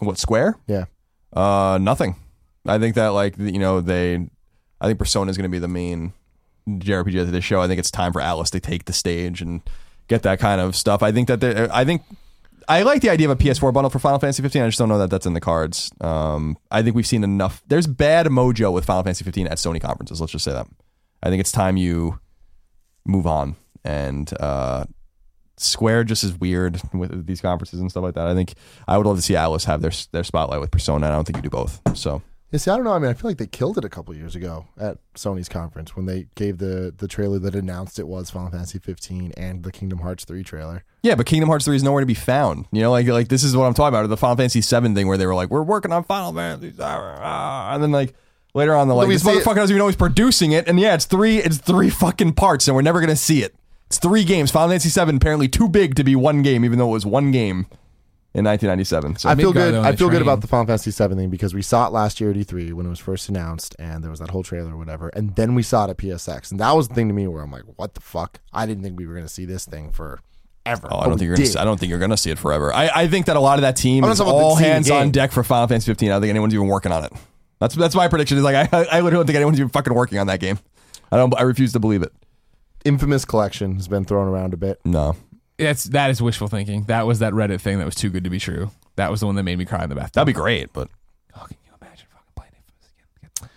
What 0.00 0.18
Square? 0.18 0.58
Yeah. 0.66 0.86
Uh, 1.32 1.78
nothing. 1.80 2.16
I 2.66 2.78
think 2.78 2.94
that 2.94 3.08
like 3.08 3.36
you 3.38 3.58
know 3.58 3.80
they, 3.80 4.14
I 4.80 4.86
think 4.86 4.98
Persona 4.98 5.30
is 5.30 5.36
going 5.36 5.50
to 5.50 5.54
be 5.54 5.58
the 5.58 5.68
main 5.68 6.12
JRPG 6.68 7.20
of 7.20 7.32
the 7.32 7.40
show. 7.40 7.60
I 7.60 7.68
think 7.68 7.78
it's 7.78 7.90
time 7.90 8.12
for 8.12 8.20
Atlus 8.20 8.50
to 8.50 8.60
take 8.60 8.86
the 8.86 8.92
stage 8.92 9.42
and 9.42 9.60
get 10.08 10.22
that 10.22 10.38
kind 10.38 10.60
of 10.60 10.74
stuff. 10.76 11.02
I 11.02 11.12
think 11.12 11.28
that 11.28 11.42
I 11.72 11.84
think 11.84 12.02
I 12.68 12.82
like 12.82 13.02
the 13.02 13.10
idea 13.10 13.30
of 13.30 13.38
a 13.38 13.42
PS4 13.42 13.72
bundle 13.72 13.90
for 13.90 13.98
Final 13.98 14.18
Fantasy 14.18 14.42
15. 14.42 14.62
I 14.62 14.66
just 14.68 14.78
don't 14.78 14.88
know 14.88 14.98
that 14.98 15.10
that's 15.10 15.26
in 15.26 15.34
the 15.34 15.40
cards. 15.40 15.90
Um, 16.00 16.56
I 16.70 16.82
think 16.82 16.96
we've 16.96 17.06
seen 17.06 17.24
enough. 17.24 17.62
There's 17.66 17.86
bad 17.86 18.26
mojo 18.26 18.72
with 18.72 18.84
Final 18.84 19.02
Fantasy 19.02 19.24
15 19.24 19.46
at 19.48 19.58
Sony 19.58 19.80
conferences. 19.80 20.20
Let's 20.20 20.32
just 20.32 20.44
say 20.44 20.52
that. 20.52 20.66
I 21.22 21.28
think 21.28 21.40
it's 21.40 21.52
time 21.52 21.76
you 21.76 22.18
move 23.06 23.26
on 23.26 23.56
and 23.84 24.32
uh, 24.40 24.84
Square 25.56 26.04
just 26.04 26.24
is 26.24 26.38
weird 26.38 26.80
with 26.92 27.26
these 27.26 27.40
conferences 27.40 27.80
and 27.80 27.90
stuff 27.90 28.02
like 28.02 28.14
that. 28.14 28.26
I 28.26 28.34
think 28.34 28.54
I 28.88 28.96
would 28.96 29.06
love 29.06 29.16
to 29.16 29.22
see 29.22 29.34
Atlus 29.34 29.64
have 29.66 29.82
their 29.82 29.92
their 30.12 30.24
spotlight 30.24 30.60
with 30.60 30.70
Persona. 30.70 31.06
I 31.06 31.10
don't 31.10 31.24
think 31.24 31.36
you 31.36 31.42
do 31.42 31.50
both. 31.50 31.80
So 31.96 32.22
Yeah, 32.54 32.58
see, 32.58 32.70
I 32.70 32.76
don't 32.76 32.84
know. 32.84 32.92
I 32.92 33.00
mean, 33.00 33.10
I 33.10 33.14
feel 33.14 33.28
like 33.28 33.38
they 33.38 33.48
killed 33.48 33.78
it 33.78 33.84
a 33.84 33.88
couple 33.88 34.14
years 34.14 34.36
ago 34.36 34.68
at 34.78 34.98
Sony's 35.16 35.48
conference 35.48 35.96
when 35.96 36.06
they 36.06 36.28
gave 36.36 36.58
the 36.58 36.94
the 36.96 37.08
trailer 37.08 37.40
that 37.40 37.52
announced 37.52 37.98
it 37.98 38.06
was 38.06 38.30
Final 38.30 38.52
Fantasy 38.52 38.78
15 38.78 39.32
and 39.36 39.64
the 39.64 39.72
Kingdom 39.72 39.98
Hearts 39.98 40.24
3 40.24 40.44
trailer. 40.44 40.84
yeah, 41.02 41.16
but 41.16 41.26
Kingdom 41.26 41.48
Hearts 41.48 41.64
three 41.64 41.74
is 41.74 41.82
nowhere 41.82 41.98
to 41.98 42.06
be 42.06 42.14
found. 42.14 42.66
You 42.70 42.82
know, 42.82 42.92
like 42.92 43.08
like 43.08 43.26
this 43.26 43.42
is 43.42 43.56
what 43.56 43.64
I'm 43.64 43.74
talking 43.74 43.98
about. 43.98 44.08
The 44.08 44.16
Final 44.16 44.36
Fantasy 44.36 44.60
seven 44.60 44.94
thing 44.94 45.08
where 45.08 45.18
they 45.18 45.26
were 45.26 45.34
like, 45.34 45.50
we're 45.50 45.64
working 45.64 45.90
on 45.90 46.04
Final 46.04 46.32
Fantasy, 46.32 46.72
ah," 46.80 47.74
and 47.74 47.82
then 47.82 47.90
like. 47.90 48.14
Later 48.56 48.76
on, 48.76 48.86
they're 48.86 48.96
like, 48.96 49.08
this 49.08 49.24
motherfucker 49.24 49.56
doesn't 49.56 49.70
even 49.74 49.78
know 49.78 49.88
he's 49.88 49.96
producing 49.96 50.52
it, 50.52 50.68
and 50.68 50.78
yeah, 50.78 50.94
it's 50.94 51.06
three, 51.06 51.38
it's 51.38 51.58
three 51.58 51.90
fucking 51.90 52.34
parts, 52.34 52.68
and 52.68 52.76
we're 52.76 52.82
never 52.82 53.00
gonna 53.00 53.16
see 53.16 53.42
it. 53.42 53.52
It's 53.88 53.98
three 53.98 54.22
games. 54.22 54.52
Final 54.52 54.68
Fantasy 54.68 54.90
7 54.90 55.16
apparently 55.16 55.48
too 55.48 55.68
big 55.68 55.96
to 55.96 56.04
be 56.04 56.14
one 56.14 56.42
game, 56.42 56.64
even 56.64 56.78
though 56.78 56.86
it 56.86 56.92
was 56.92 57.04
one 57.04 57.32
game 57.32 57.66
in 58.34 58.44
1997. 58.44 59.16
So 59.16 59.28
I 59.28 59.36
feel 59.36 59.52
Midgar, 59.52 59.54
good. 59.54 59.74
I 59.76 59.92
the 59.92 59.96
feel 59.96 60.10
good 60.10 60.22
about 60.22 60.40
the 60.40 60.46
Final 60.48 60.66
Fantasy 60.66 60.90
7 60.90 61.16
thing 61.16 61.30
because 61.30 61.54
we 61.54 61.62
saw 61.62 61.86
it 61.86 61.92
last 61.92 62.20
year 62.20 62.30
at 62.30 62.36
E3 62.36 62.72
when 62.72 62.86
it 62.86 62.88
was 62.88 62.98
first 62.98 63.28
announced, 63.28 63.76
and 63.78 64.02
there 64.02 64.10
was 64.10 64.18
that 64.20 64.30
whole 64.30 64.42
trailer 64.42 64.74
or 64.74 64.76
whatever, 64.76 65.08
and 65.10 65.36
then 65.36 65.54
we 65.54 65.62
saw 65.62 65.86
it 65.86 65.90
at 65.90 65.98
PSX, 65.98 66.50
and 66.50 66.58
that 66.60 66.72
was 66.72 66.88
the 66.88 66.94
thing 66.94 67.08
to 67.08 67.14
me 67.14 67.26
where 67.28 67.42
I'm 67.42 67.52
like, 67.52 67.62
what 67.76 67.94
the 67.94 68.00
fuck? 68.00 68.40
I 68.52 68.66
didn't 68.66 68.82
think 68.82 68.98
we 68.98 69.06
were 69.06 69.14
going 69.14 69.26
to 69.26 69.32
see 69.32 69.44
this 69.44 69.64
thing 69.64 69.92
for 69.92 70.20
ever. 70.66 70.88
Oh, 70.90 70.98
I 70.98 71.06
don't 71.06 71.18
think 71.18 71.28
you're. 71.28 71.36
Gonna 71.36 71.46
see, 71.46 71.58
I 71.58 71.64
don't 71.64 71.78
think 71.78 71.90
you're 71.90 71.98
gonna 71.98 72.16
see 72.16 72.30
it 72.30 72.38
forever. 72.38 72.72
I, 72.72 72.90
I 72.94 73.08
think 73.08 73.26
that 73.26 73.36
a 73.36 73.40
lot 73.40 73.58
of 73.58 73.62
that 73.62 73.76
team 73.76 74.04
I'm 74.04 74.10
is 74.10 74.18
talking 74.18 74.32
about 74.32 74.42
all 74.42 74.56
hands 74.56 74.90
on 74.90 75.10
deck 75.10 75.32
for 75.32 75.42
Final 75.44 75.68
Fantasy 75.68 75.90
15. 75.90 76.08
I 76.08 76.12
don't 76.14 76.22
think 76.22 76.30
anyone's 76.30 76.54
even 76.54 76.68
working 76.68 76.92
on 76.92 77.04
it. 77.04 77.12
That's 77.60 77.74
that's 77.74 77.94
my 77.94 78.08
prediction. 78.08 78.38
Is 78.38 78.44
like 78.44 78.72
I 78.72 78.78
I 78.84 79.00
literally 79.00 79.10
don't 79.12 79.26
think 79.26 79.36
anyone's 79.36 79.60
even 79.60 79.70
fucking 79.70 79.94
working 79.94 80.18
on 80.18 80.26
that 80.26 80.40
game. 80.40 80.58
I 81.12 81.16
don't. 81.16 81.34
I 81.38 81.42
refuse 81.42 81.72
to 81.74 81.80
believe 81.80 82.02
it. 82.02 82.12
Infamous 82.84 83.24
Collection 83.24 83.76
has 83.76 83.88
been 83.88 84.04
thrown 84.04 84.28
around 84.28 84.52
a 84.52 84.58
bit. 84.58 84.78
No. 84.84 85.16
That's 85.58 85.84
that 85.84 86.10
is 86.10 86.20
wishful 86.20 86.48
thinking. 86.48 86.84
That 86.84 87.06
was 87.06 87.20
that 87.20 87.32
Reddit 87.32 87.60
thing 87.60 87.78
that 87.78 87.84
was 87.84 87.94
too 87.94 88.10
good 88.10 88.24
to 88.24 88.30
be 88.30 88.38
true. 88.40 88.70
That 88.96 89.10
was 89.10 89.20
the 89.20 89.26
one 89.26 89.34
that 89.36 89.42
made 89.44 89.58
me 89.58 89.64
cry 89.64 89.82
in 89.84 89.88
the 89.88 89.94
bathtub. 89.94 90.12
That'd 90.14 90.26
be 90.26 90.32
great, 90.32 90.72
but 90.72 90.88
Oh, 91.36 91.44
can 91.46 91.56
you 91.64 91.72
imagine 91.80 92.06
fucking 92.10 92.32
playing 92.36 92.52
Infamous 92.56 92.90
again? 93.40 93.50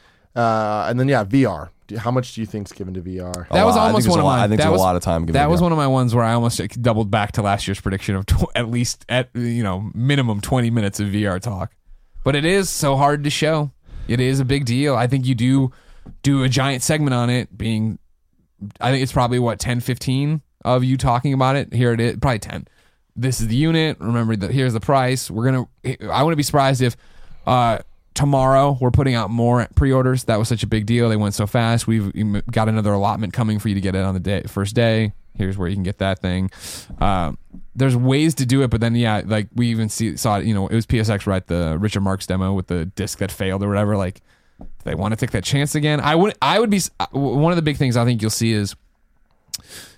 Uh, 0.43 0.85
and 0.89 0.99
then, 0.99 1.07
yeah, 1.07 1.23
VR. 1.23 1.69
Do- 1.87 1.97
How 1.97 2.11
much 2.11 2.33
do 2.35 2.41
you 2.41 2.47
think's 2.47 2.71
given 2.71 2.93
to 2.95 3.01
VR? 3.01 3.49
A 3.49 3.53
That 3.53 3.65
was 3.65 3.75
lot. 3.75 3.83
I 3.83 3.87
almost 3.87 4.05
think 4.05 4.11
one 4.11 4.17
there's 4.17 4.17
of 4.17 4.19
a 4.19 4.23
lot- 4.23 4.35
mine. 4.35 4.39
I 4.39 4.47
think 4.47 4.57
that 4.59 4.63
there's 4.65 4.69
a 4.69 4.71
was, 4.73 4.81
lot 4.81 4.95
of 4.95 5.01
time 5.03 5.21
given 5.21 5.33
That 5.33 5.43
to 5.45 5.49
was 5.49 5.59
VR. 5.59 5.63
one 5.63 5.71
of 5.71 5.77
my 5.77 5.87
ones 5.87 6.13
where 6.13 6.23
I 6.25 6.33
almost 6.33 6.59
like, 6.59 6.79
doubled 6.81 7.09
back 7.09 7.31
to 7.33 7.41
last 7.41 7.67
year's 7.67 7.79
prediction 7.79 8.15
of 8.15 8.25
tw- 8.25 8.45
at 8.55 8.69
least 8.69 9.05
at 9.09 9.29
you 9.35 9.63
know 9.63 9.89
minimum 9.95 10.41
twenty 10.41 10.69
minutes 10.69 10.99
of 10.99 11.07
VR 11.07 11.39
talk. 11.39 11.71
But 12.23 12.35
it 12.35 12.45
is 12.45 12.69
so 12.69 12.95
hard 12.97 13.23
to 13.23 13.29
show. 13.29 13.71
It 14.07 14.19
is 14.19 14.39
a 14.39 14.45
big 14.45 14.65
deal. 14.65 14.95
I 14.95 15.07
think 15.07 15.25
you 15.25 15.33
do 15.35 15.71
do 16.23 16.43
a 16.43 16.49
giant 16.49 16.83
segment 16.83 17.13
on 17.13 17.29
it 17.29 17.57
being 17.57 17.99
I 18.81 18.91
think 18.91 19.03
it's 19.03 19.11
probably 19.13 19.39
what 19.39 19.59
10 19.59 19.79
15 19.81 20.41
of 20.75 20.83
you 20.83 20.97
talking 20.97 21.33
about 21.33 21.55
it. 21.55 21.73
Here 21.73 21.93
it 21.93 21.99
is, 21.99 22.17
probably 22.17 22.39
10. 22.39 22.67
This 23.15 23.41
is 23.41 23.47
the 23.47 23.55
unit. 23.55 23.97
Remember 23.99 24.35
that 24.35 24.51
here's 24.51 24.73
the 24.73 24.79
price. 24.79 25.31
We're 25.31 25.51
going 25.51 25.67
to 25.83 26.11
I 26.11 26.23
wouldn't 26.23 26.37
be 26.37 26.43
surprised 26.43 26.81
if 26.81 26.95
uh 27.47 27.79
tomorrow 28.13 28.77
we're 28.81 28.91
putting 28.91 29.15
out 29.15 29.29
more 29.29 29.67
pre-orders. 29.75 30.25
That 30.25 30.39
was 30.39 30.47
such 30.47 30.63
a 30.63 30.67
big 30.67 30.85
deal. 30.85 31.07
They 31.09 31.15
went 31.15 31.35
so 31.35 31.47
fast. 31.47 31.87
We've 31.87 32.11
got 32.51 32.67
another 32.67 32.91
allotment 32.91 33.33
coming 33.33 33.59
for 33.59 33.69
you 33.69 33.75
to 33.75 33.81
get 33.81 33.95
it 33.95 34.03
on 34.03 34.13
the 34.13 34.19
day 34.19 34.43
first 34.47 34.75
day. 34.75 35.13
Here's 35.35 35.57
where 35.57 35.67
you 35.67 35.75
can 35.75 35.83
get 35.83 35.99
that 35.99 36.19
thing. 36.19 36.49
Um, 36.99 37.37
there's 37.75 37.95
ways 37.95 38.33
to 38.35 38.45
do 38.45 38.63
it, 38.63 38.69
but 38.71 38.81
then 38.81 38.95
yeah, 38.95 39.21
like 39.23 39.49
we 39.55 39.67
even 39.67 39.87
see 39.87 40.17
saw 40.17 40.39
it. 40.39 40.45
You 40.45 40.53
know, 40.53 40.67
it 40.67 40.73
was 40.73 40.87
PSX 40.87 41.27
right, 41.27 41.45
the 41.45 41.77
Richard 41.79 42.01
Marks 42.01 42.25
demo 42.25 42.53
with 42.53 42.67
the 42.67 42.85
disc 42.85 43.19
that 43.19 43.31
failed 43.31 43.63
or 43.63 43.67
whatever. 43.67 43.95
Like 43.95 44.21
they 44.83 44.95
want 44.95 45.13
to 45.13 45.15
take 45.15 45.31
that 45.31 45.43
chance 45.43 45.75
again. 45.75 45.99
I 45.99 46.15
would 46.15 46.33
I 46.41 46.59
would 46.59 46.71
be 46.71 46.81
uh, 46.99 47.05
one 47.11 47.51
of 47.51 47.55
the 47.55 47.61
big 47.61 47.77
things 47.77 47.95
I 47.95 48.03
think 48.03 48.21
you'll 48.21 48.31
see 48.31 48.51
is 48.51 48.75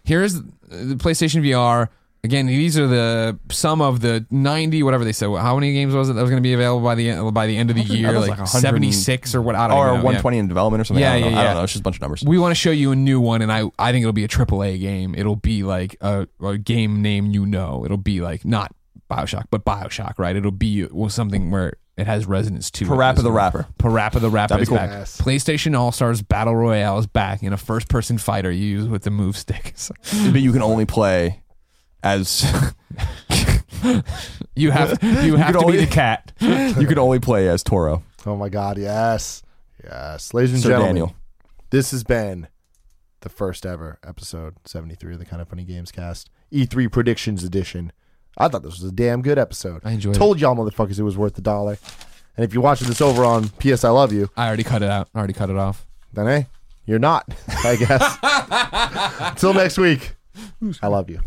here's 0.04 0.34
the 0.34 0.96
PlayStation 0.96 1.44
VR. 1.44 1.90
Again, 2.22 2.48
these 2.48 2.78
are 2.78 2.86
the 2.86 3.40
some 3.50 3.82
of 3.82 4.02
the 4.02 4.26
90 4.30 4.84
whatever 4.84 5.06
they 5.06 5.14
said. 5.14 5.30
How 5.38 5.56
many 5.56 5.72
games 5.72 5.94
was 5.94 6.10
it 6.10 6.14
that 6.14 6.22
was 6.22 6.30
going 6.30 6.42
to 6.42 6.46
be 6.46 6.54
available 6.54 6.84
by 6.84 6.96
the 6.96 7.10
end, 7.10 7.34
by 7.34 7.48
the 7.48 7.56
end 7.56 7.70
of 7.70 7.78
the 7.78 7.84
year? 7.84 8.20
Like, 8.20 8.38
like 8.38 8.48
76 8.48 9.36
or 9.36 9.42
what? 9.42 9.56
I 9.56 9.70
don't 9.70 9.78
know. 9.78 9.82
or 9.82 9.88
even 9.88 10.00
know. 10.00 10.04
120 10.04 10.38
in 10.38 10.48
development 10.50 10.82
or 10.82 10.84
something. 10.84 11.02
Yeah, 11.02 11.14
I 11.14 11.22
don't 11.22 11.32
know. 11.32 11.38
yeah, 11.38 11.42
I 11.42 11.44
don't 11.46 11.56
know. 11.56 11.64
It's 11.64 11.72
just 11.74 11.82
a 11.82 11.84
bunch 11.84 11.96
of 11.96 12.02
numbers. 12.02 12.24
We 12.26 12.38
want 12.38 12.52
to 12.52 12.60
show 12.60 12.72
you 12.72 12.92
a 12.92 12.96
new 12.96 13.22
one, 13.22 13.42
and 13.42 13.52
I 13.52 13.72
I 13.80 13.94
think 13.94 14.04
it'll 14.04 14.12
be 14.12 14.26
a 14.26 14.28
AAA 14.28 14.82
game. 14.82 15.16
It'll 15.18 15.38
be 15.38 15.64
like 15.64 15.96
a, 16.02 16.28
a 16.44 16.58
game 16.58 17.02
name 17.02 17.28
you 17.28 17.46
know. 17.46 17.86
It'll 17.86 17.96
be 17.96 18.20
like 18.20 18.44
not 18.44 18.76
Bioshock, 19.10 19.46
but 19.50 19.64
Bioshock, 19.64 20.20
right? 20.20 20.36
It'll 20.36 20.52
be 20.52 20.86
well, 20.86 21.10
something 21.10 21.52
where 21.52 21.76
it 22.00 22.08
has 22.08 22.26
resonance 22.26 22.72
to 22.72 22.86
it. 22.86 22.88
Parappa 22.88 23.22
the 23.24 23.32
Rapper. 23.32 23.68
Parappa 23.78 24.20
the 24.22 24.30
Rapper 24.30 24.54
That'd 24.56 24.60
be 24.60 24.62
is 24.64 24.70
cool. 24.70 24.78
back. 24.78 24.90
Yes. 24.92 25.20
PlayStation 25.20 25.78
All 25.78 25.92
Stars 25.92 26.22
Battle 26.22 26.56
Royale 26.56 26.98
is 27.00 27.08
back 27.08 27.44
in 27.44 27.54
a 27.54 27.58
first 27.58 27.90
person 27.90 28.18
fighter 28.18 28.52
you 28.52 28.66
use 28.66 28.88
with 28.88 29.04
the 29.04 29.12
move 29.12 29.36
stick. 29.38 29.76
But 30.32 30.42
you 30.42 30.52
can 30.52 30.62
only 30.62 30.86
play 30.86 31.42
as 32.04 32.44
you 34.56 34.72
have 34.72 35.02
you 35.04 35.36
have 35.36 35.54
could 35.54 35.60
to 35.60 35.66
only- 35.66 35.78
be 35.78 35.86
the 35.86 35.92
cat. 35.92 36.32
you 36.40 36.86
can 36.88 36.98
only 37.00 37.20
play 37.20 37.48
as 37.48 37.64
Toro. 37.64 38.04
Oh 38.26 38.36
my 38.36 38.50
God, 38.50 38.78
yes, 38.78 39.42
yes, 39.84 40.34
ladies 40.34 40.54
and 40.54 40.62
Sir 40.62 40.70
gentlemen, 40.70 40.96
Daniel. 40.96 41.16
this 41.70 41.92
has 41.92 42.04
been 42.04 42.48
the 43.22 43.30
first 43.30 43.66
ever 43.66 44.00
episode 44.06 44.56
seventy 44.66 44.96
three 44.96 45.14
of 45.14 45.20
the 45.20 45.26
Kinda 45.26 45.46
Funny 45.46 45.66
Gamescast 45.66 46.26
E 46.52 46.66
three 46.66 46.88
Predictions 46.88 47.44
Edition. 47.44 47.92
I 48.40 48.48
thought 48.48 48.64
this 48.64 48.80
was 48.80 48.90
a 48.90 48.94
damn 48.94 49.22
good 49.22 49.38
episode. 49.38 49.82
I 49.84 49.92
enjoyed 49.92 50.16
it. 50.16 50.20
Told 50.20 50.40
y'all 50.40 50.56
motherfuckers 50.56 50.98
it 50.98 51.04
was 51.04 51.18
worth 51.18 51.36
the 51.36 51.42
dollar. 51.42 51.78
And 52.38 52.46
if 52.46 52.54
you're 52.54 52.64
watching 52.64 52.88
this 52.88 53.02
over 53.02 53.26
on 53.26 53.50
PS 53.60 53.84
I 53.84 53.90
Love 53.90 54.14
You, 54.14 54.30
I 54.38 54.48
already 54.48 54.64
cut 54.64 54.82
it 54.82 54.90
out. 54.90 55.10
I 55.14 55.18
already 55.18 55.34
cut 55.34 55.50
it 55.50 55.58
off. 55.58 55.86
then 56.14 56.26
hey, 56.28 56.48
you're 56.86 57.00
not. 57.00 57.28
I 57.66 57.76
guess. 57.76 58.18
Until 59.32 59.54
next 59.54 59.78
week, 59.78 60.16
I 60.82 60.88
love 60.88 61.10
you. 61.10 61.20